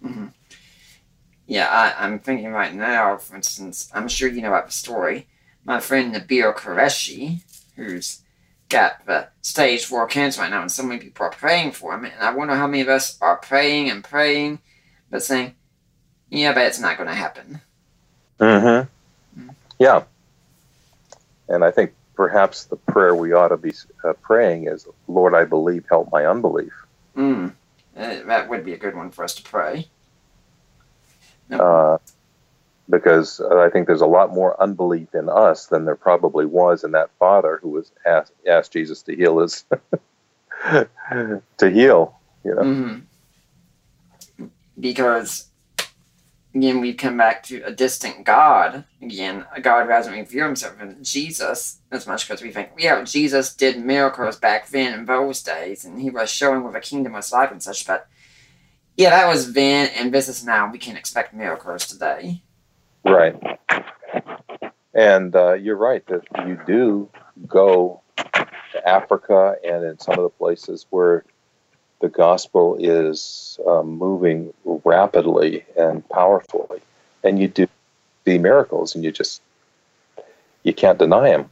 Mm-hmm. 0.06 0.28
Yeah, 1.48 1.68
I, 1.68 2.06
I'm 2.06 2.20
thinking 2.20 2.52
right 2.52 2.74
now, 2.74 3.18
for 3.18 3.36
instance, 3.36 3.92
I'm 3.94 4.08
sure 4.08 4.30
you 4.30 4.42
know 4.42 4.50
about 4.50 4.68
the 4.68 4.72
story. 4.72 5.28
My 5.66 5.80
friend 5.80 6.14
Nabil 6.14 6.56
Qureshi, 6.56 7.42
who's 7.76 8.22
got 8.70 9.06
the 9.06 9.28
stage 9.42 9.86
four 9.86 10.08
cancer 10.08 10.42
right 10.42 10.50
now, 10.50 10.62
and 10.62 10.72
so 10.72 10.84
many 10.84 11.00
people 11.00 11.26
are 11.26 11.32
praying 11.32 11.72
for 11.72 11.94
him, 11.94 12.06
and 12.06 12.14
I 12.20 12.34
wonder 12.34 12.56
how 12.56 12.68
many 12.68 12.82
of 12.82 12.90
us 12.90 13.18
are 13.22 13.38
praying 13.38 13.90
and 13.90 14.04
praying, 14.04 14.60
but 15.10 15.24
saying, 15.24 15.56
yeah, 16.30 16.54
but 16.54 16.66
it's 16.66 16.80
not 16.80 16.98
going 16.98 17.10
to 17.10 17.16
happen. 17.16 17.62
Mm-hmm. 18.40 19.50
Yeah. 19.80 20.04
And 21.50 21.64
I 21.64 21.72
think 21.72 21.94
perhaps 22.16 22.66
the 22.66 22.76
prayer 22.78 23.16
we 23.16 23.34
ought 23.34 23.50
to 23.50 23.58
be 23.58 23.74
uh, 24.04 24.14
praying 24.14 24.68
is, 24.68 24.88
Lord, 25.08 25.36
I 25.36 25.46
believe, 25.46 25.86
help 25.90 26.12
my 26.12 26.26
unbelief. 26.26 26.74
Mm. 27.16 27.54
Uh, 27.96 28.24
that 28.24 28.50
would 28.50 28.66
be 28.66 28.74
a 28.74 28.78
good 28.78 28.96
one 28.96 29.12
for 29.12 29.24
us 29.24 29.36
to 29.36 29.44
pray. 29.44 29.88
Uh, 31.60 31.98
because 32.90 33.40
I 33.40 33.70
think 33.70 33.88
there's 33.88 34.02
a 34.02 34.06
lot 34.06 34.34
more 34.34 34.62
unbelief 34.62 35.14
in 35.16 35.30
us 35.30 35.68
than 35.68 35.86
there 35.86 35.96
probably 35.96 36.46
was 36.46 36.84
in 36.84 36.92
that 36.92 37.10
father 37.18 37.60
who 37.62 37.70
was 37.70 37.92
asked, 38.06 38.34
asked 38.48 38.74
Jesus 38.74 39.02
to 39.04 39.16
heal 39.16 39.40
his, 39.40 39.66
to 40.70 41.40
heal, 41.60 42.20
you 42.44 42.56
know. 42.56 42.62
Mm-hmm. 42.62 44.46
Because, 44.80 45.48
again, 46.54 46.82
we 46.82 46.94
come 46.94 47.16
back 47.16 47.44
to 47.44 47.62
a 47.62 47.72
distant 47.72 48.26
God. 48.26 48.84
Again, 49.02 49.46
a 49.56 49.62
God 49.62 49.86
who 49.86 49.92
hasn't 49.92 50.16
revealed 50.16 50.48
himself 50.48 50.82
in 50.82 51.02
Jesus 51.04 51.80
as 51.90 52.06
much 52.06 52.28
because 52.28 52.42
we 52.42 52.52
think, 52.52 52.72
yeah, 52.78 53.02
Jesus 53.04 53.56
did 53.56 53.84
miracles 53.84 54.36
back 54.36 54.70
then 54.70 54.94
in 54.94 55.06
those 55.06 55.42
days, 55.42 55.86
and 55.86 56.02
he 56.02 56.10
was 56.10 56.30
showing 56.30 56.64
what 56.64 56.74
the 56.74 56.82
kingdom 56.82 57.14
was 57.14 57.32
like 57.32 57.52
and 57.52 57.64
such, 57.64 57.88
but 57.88 58.10
yeah, 58.96 59.10
that 59.10 59.28
was 59.28 59.54
then, 59.54 59.90
and 59.96 60.14
this 60.14 60.28
is 60.28 60.46
now. 60.46 60.72
We 60.72 60.78
can't 60.78 60.98
expect 60.98 61.34
miracles 61.34 61.88
today. 61.88 62.42
Right. 63.04 63.36
And 64.94 65.36
uh, 65.36 65.54
you're 65.54 65.76
right 65.76 66.06
that 66.08 66.22
you 66.48 66.60
do 66.68 67.10
go 67.48 68.02
to 68.74 68.88
Africa 68.88 69.56
and 69.64 69.84
in 69.84 70.00
some 70.00 70.18
of 70.18 70.24
the 70.24 70.30
places 70.30 70.86
where 70.92 71.26
the 72.02 72.10
gospel 72.10 72.78
is 72.80 73.60
um, 73.66 73.98
moving 73.98 74.54
rapidly 74.66 75.66
and 75.78 76.08
powerfully, 76.10 76.82
and 77.24 77.40
you 77.40 77.48
do 77.48 77.68
see 78.26 78.38
miracles, 78.38 78.94
and 78.94 79.04
you 79.04 79.12
just 79.12 79.42
you 80.64 80.74
can't 80.74 81.00
deny 81.00 81.30
them. 81.30 81.50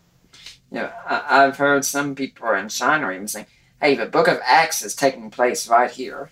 Yeah, 0.72 0.92
I, 1.06 1.44
I've 1.44 1.58
heard 1.58 1.86
some 1.86 2.16
people 2.16 2.54
in 2.54 2.70
China 2.70 3.12
even 3.12 3.28
saying, 3.28 3.48
"Hey, 3.82 3.96
the 3.96 4.06
Book 4.06 4.28
of 4.28 4.40
Acts 4.46 4.84
is 4.84 4.94
taking 4.94 5.32
place 5.32 5.68
right 5.68 5.90
here." 5.90 6.30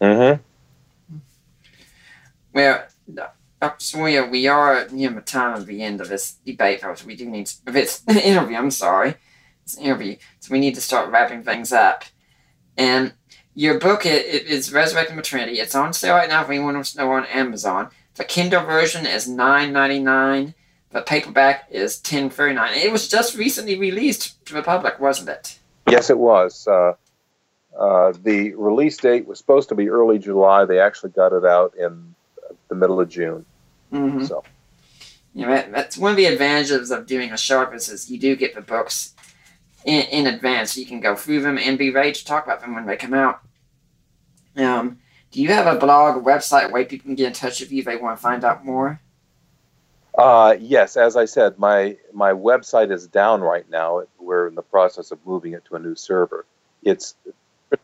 Mm-hmm. 0.00 0.42
Well, 2.52 2.84
uh, 3.60 3.70
so 3.78 4.02
we 4.02 4.16
are, 4.16 4.28
we 4.28 4.46
are 4.46 4.88
near 4.90 5.10
the 5.10 5.20
time 5.20 5.56
of 5.56 5.66
the 5.66 5.82
end 5.82 6.00
of 6.00 6.08
this 6.08 6.34
debate, 6.46 6.80
folks. 6.80 7.04
We 7.04 7.16
do 7.16 7.28
need 7.28 7.50
of 7.66 7.72
this 7.72 8.02
interview. 8.08 8.56
I'm 8.56 8.70
sorry, 8.70 9.14
it's 9.64 9.76
an 9.76 9.84
interview. 9.84 10.16
So 10.40 10.52
we 10.52 10.60
need 10.60 10.74
to 10.76 10.80
start 10.80 11.10
wrapping 11.10 11.42
things 11.42 11.72
up. 11.72 12.04
And 12.76 13.12
your 13.54 13.80
book 13.80 14.06
it, 14.06 14.24
it 14.26 14.46
is 14.46 14.72
Resurrecting 14.72 15.16
the 15.16 15.22
Trinity. 15.22 15.58
It's 15.58 15.74
on 15.74 15.92
sale 15.92 16.14
right 16.14 16.28
now 16.28 16.42
if 16.42 16.48
anyone 16.48 16.74
wants 16.74 16.92
to 16.92 16.98
know 16.98 17.10
on 17.10 17.26
Amazon. 17.26 17.90
The 18.14 18.24
Kindle 18.24 18.64
version 18.64 19.06
is 19.06 19.28
nine 19.28 19.72
ninety 19.72 19.98
nine. 19.98 20.54
The 20.90 21.02
paperback 21.02 21.66
is 21.70 21.98
ten 21.98 22.30
thirty 22.30 22.54
nine. 22.54 22.74
It 22.74 22.92
was 22.92 23.08
just 23.08 23.36
recently 23.36 23.76
released 23.78 24.44
to 24.46 24.54
the 24.54 24.62
public, 24.62 25.00
wasn't 25.00 25.30
it? 25.30 25.58
Yes, 25.90 26.08
it 26.10 26.18
was. 26.18 26.66
Uh, 26.68 26.94
uh, 27.78 28.12
the 28.24 28.54
release 28.54 28.96
date 28.96 29.26
was 29.26 29.38
supposed 29.38 29.68
to 29.68 29.74
be 29.74 29.88
early 29.88 30.18
July. 30.18 30.64
They 30.64 30.80
actually 30.80 31.10
got 31.10 31.32
it 31.32 31.44
out 31.44 31.74
in 31.76 32.14
the 32.68 32.74
middle 32.74 33.00
of 33.00 33.08
June. 33.08 33.46
Mm-hmm. 33.92 34.24
So 34.24 34.44
You 35.34 35.46
know, 35.46 35.52
that, 35.52 35.72
that's 35.72 35.96
one 35.96 36.10
of 36.10 36.16
the 36.16 36.26
advantages 36.26 36.90
of 36.90 37.06
doing 37.06 37.32
a 37.32 37.38
show 37.38 37.70
is 37.70 38.10
you 38.10 38.18
do 38.18 38.34
get 38.36 38.54
the 38.54 38.60
books 38.60 39.14
in, 39.84 40.02
in 40.06 40.26
advance. 40.26 40.76
You 40.76 40.86
can 40.86 41.00
go 41.00 41.14
through 41.14 41.42
them 41.42 41.58
and 41.58 41.78
be 41.78 41.90
ready 41.90 42.12
to 42.12 42.24
talk 42.24 42.44
about 42.44 42.60
them 42.60 42.74
when 42.74 42.86
they 42.86 42.96
come 42.96 43.14
out. 43.14 43.40
Um, 44.56 44.98
do 45.30 45.40
you 45.40 45.48
have 45.48 45.66
a 45.66 45.78
blog, 45.78 46.16
a 46.16 46.20
website, 46.20 46.72
where 46.72 46.84
people 46.84 47.04
can 47.04 47.14
get 47.14 47.28
in 47.28 47.32
touch 47.32 47.60
with 47.60 47.70
you 47.70 47.80
if 47.80 47.84
they 47.84 47.96
want 47.96 48.18
to 48.18 48.22
find 48.22 48.44
out 48.44 48.64
more? 48.64 49.00
Uh, 50.16 50.56
yes, 50.58 50.96
as 50.96 51.16
I 51.16 51.26
said, 51.26 51.58
my 51.58 51.96
my 52.12 52.32
website 52.32 52.90
is 52.90 53.06
down 53.06 53.40
right 53.40 53.68
now. 53.70 54.02
We're 54.18 54.48
in 54.48 54.56
the 54.56 54.62
process 54.62 55.12
of 55.12 55.24
moving 55.24 55.52
it 55.52 55.64
to 55.66 55.76
a 55.76 55.78
new 55.78 55.94
server. 55.94 56.44
It's 56.82 57.14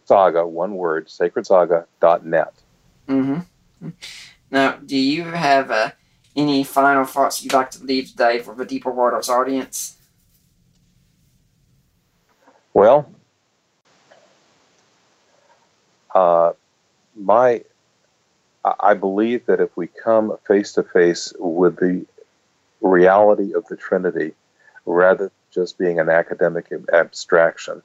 Saga, 0.04 0.46
one 0.46 0.74
word, 0.76 1.08
sacredsaga.net. 1.08 2.54
Mm-hmm. 3.08 3.88
Now, 4.50 4.72
do 4.84 4.96
you 4.96 5.24
have 5.24 5.70
uh, 5.70 5.90
any 6.36 6.64
final 6.64 7.04
thoughts 7.04 7.42
you'd 7.42 7.52
like 7.52 7.70
to 7.72 7.84
leave 7.84 8.10
today 8.10 8.38
for 8.38 8.54
the 8.54 8.64
Deeper 8.64 8.90
Waters 8.90 9.28
audience? 9.28 9.96
Well, 12.72 13.08
uh, 16.14 16.52
my 17.14 17.62
I 18.80 18.94
believe 18.94 19.46
that 19.46 19.60
if 19.60 19.76
we 19.76 19.86
come 19.88 20.36
face 20.46 20.72
to 20.72 20.82
face 20.82 21.32
with 21.38 21.76
the 21.76 22.06
reality 22.80 23.52
of 23.54 23.66
the 23.66 23.76
Trinity, 23.76 24.34
rather 24.86 25.24
than 25.24 25.30
just 25.50 25.78
being 25.78 26.00
an 26.00 26.08
academic 26.08 26.72
abstraction, 26.92 27.82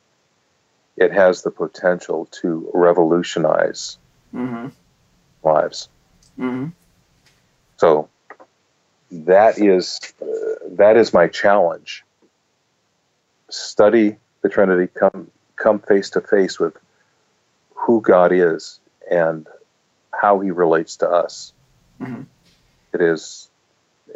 it 0.99 1.13
has 1.13 1.41
the 1.43 1.51
potential 1.51 2.27
to 2.41 2.69
revolutionize 2.73 3.97
Mm-hmm. 4.35 4.67
lives. 5.41 5.89
Mm-hmm. 6.37 6.67
So 7.77 8.09
that 9.11 9.57
is 9.57 9.99
uh, 10.21 10.25
that 10.77 10.97
is 10.97 11.13
my 11.13 11.27
challenge. 11.27 12.03
Study 13.49 14.17
the 14.43 14.49
Trinity. 14.49 14.85
Come 14.93 15.31
come 15.55 15.79
face 15.79 16.11
to 16.11 16.21
face 16.21 16.59
with 16.59 16.77
who 17.73 18.01
God 18.01 18.31
is 18.31 18.79
and 19.09 19.47
how 20.13 20.41
He 20.41 20.51
relates 20.51 20.97
to 20.97 21.09
us. 21.09 21.53
Mhm. 21.99 22.27
It 22.93 23.01
is 23.01 23.49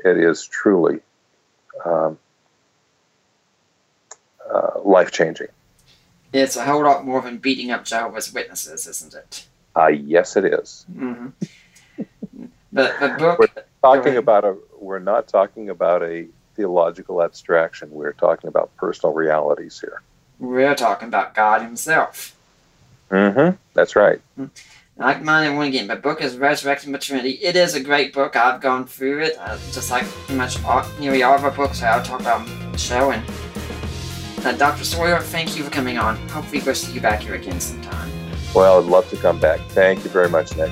it 0.06 0.18
is 0.18 0.46
truly 0.46 1.00
um, 1.84 2.20
uh, 4.48 4.80
life 4.84 5.10
changing. 5.12 5.48
It's 6.34 6.56
a 6.56 6.66
whole 6.66 6.84
lot 6.84 7.06
more 7.06 7.22
than 7.22 7.38
beating 7.38 7.72
up 7.72 7.86
Jehovah's 7.86 8.34
Witnesses, 8.34 8.88
isn't 8.88 9.14
it? 9.14 9.46
Uh, 9.76 9.88
yes, 9.88 10.36
it 10.36 10.46
is. 10.46 10.86
Mm-hmm. 10.92 11.28
the, 12.74 12.96
the 13.00 13.16
book. 13.18 13.40
We're 13.40 13.64
talking 13.82 14.18
about 14.18 14.44
a. 14.44 14.58
We're 14.80 15.00
not 15.00 15.28
talking 15.28 15.70
about 15.70 16.04
a 16.04 16.28
theological 16.56 17.22
abstraction. 17.22 17.92
We're 17.92 18.14
talking 18.14 18.48
about 18.48 18.76
personal 18.78 19.14
realities 19.14 19.80
here. 19.80 20.02
We're 20.40 20.76
talking 20.76 21.08
about 21.08 21.36
God 21.36 21.62
Himself. 21.62 22.36
Mm-hmm. 23.10 23.56
That's 23.74 23.96
right. 23.96 24.20
I 25.00 25.18
remind 25.18 25.46
everyone 25.48 25.68
again, 25.68 25.88
the 25.88 25.96
book 25.96 26.22
is 26.22 26.38
Resurrecting 26.38 26.92
the 26.92 27.00
Trinity. 27.00 27.32
It 27.32 27.56
is 27.56 27.74
a 27.74 27.80
great 27.80 28.14
book. 28.14 28.36
I've 28.36 28.62
gone 28.62 28.86
through 28.86 29.24
it, 29.24 29.38
uh, 29.40 29.58
just 29.72 29.90
like 29.90 30.04
pretty 30.06 30.38
much 30.38 30.64
all, 30.64 30.86
nearly 31.00 31.24
all 31.24 31.36
of 31.36 31.44
our 31.44 31.52
books 31.52 31.82
I'll 31.82 32.04
talk 32.04 32.22
about 32.22 32.42
on 32.42 32.72
the 32.72 32.78
show. 32.78 33.12
And 33.12 33.24
uh, 34.46 34.52
Dr. 34.54 34.84
Sawyer, 34.84 35.20
thank 35.20 35.58
you 35.58 35.64
for 35.64 35.70
coming 35.70 35.98
on. 35.98 36.16
Hopefully, 36.30 36.62
we'll 36.66 36.76
see 36.76 36.94
you 36.94 37.02
back 37.02 37.22
here 37.22 37.36
again 37.36 37.60
sometime. 37.60 38.12
Well, 38.54 38.80
I'd 38.80 38.86
love 38.86 39.10
to 39.10 39.18
come 39.18 39.40
back. 39.40 39.60
Thank 39.70 40.04
you 40.04 40.10
very 40.10 40.30
much, 40.30 40.56
Nick. 40.56 40.70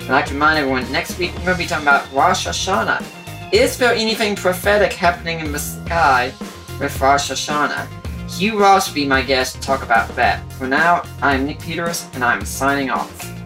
And 0.00 0.08
like 0.08 0.26
to 0.26 0.34
remind 0.34 0.58
everyone, 0.58 0.90
next 0.90 1.18
week 1.18 1.30
we're 1.38 1.44
going 1.44 1.56
to 1.56 1.62
be 1.62 1.66
talking 1.66 1.86
about 1.86 2.10
Rosh 2.12 2.46
Hashanah. 2.46 3.04
Is 3.52 3.76
there 3.76 3.92
anything 3.92 4.36
prophetic 4.36 4.92
happening 4.92 5.40
in 5.40 5.52
the 5.52 5.58
sky 5.58 6.32
with 6.80 6.98
Rosh 7.00 7.30
Hashanah? 7.30 7.86
Hugh 8.30 8.58
Ross 8.58 8.88
will 8.88 8.94
be 8.94 9.06
my 9.06 9.22
guest 9.22 9.56
to 9.56 9.60
talk 9.60 9.82
about 9.82 10.08
that. 10.16 10.50
For 10.52 10.66
now, 10.66 11.02
I'm 11.20 11.46
Nick 11.46 11.60
Peters, 11.60 12.06
and 12.14 12.24
I'm 12.24 12.44
signing 12.44 12.90
off. 12.90 13.39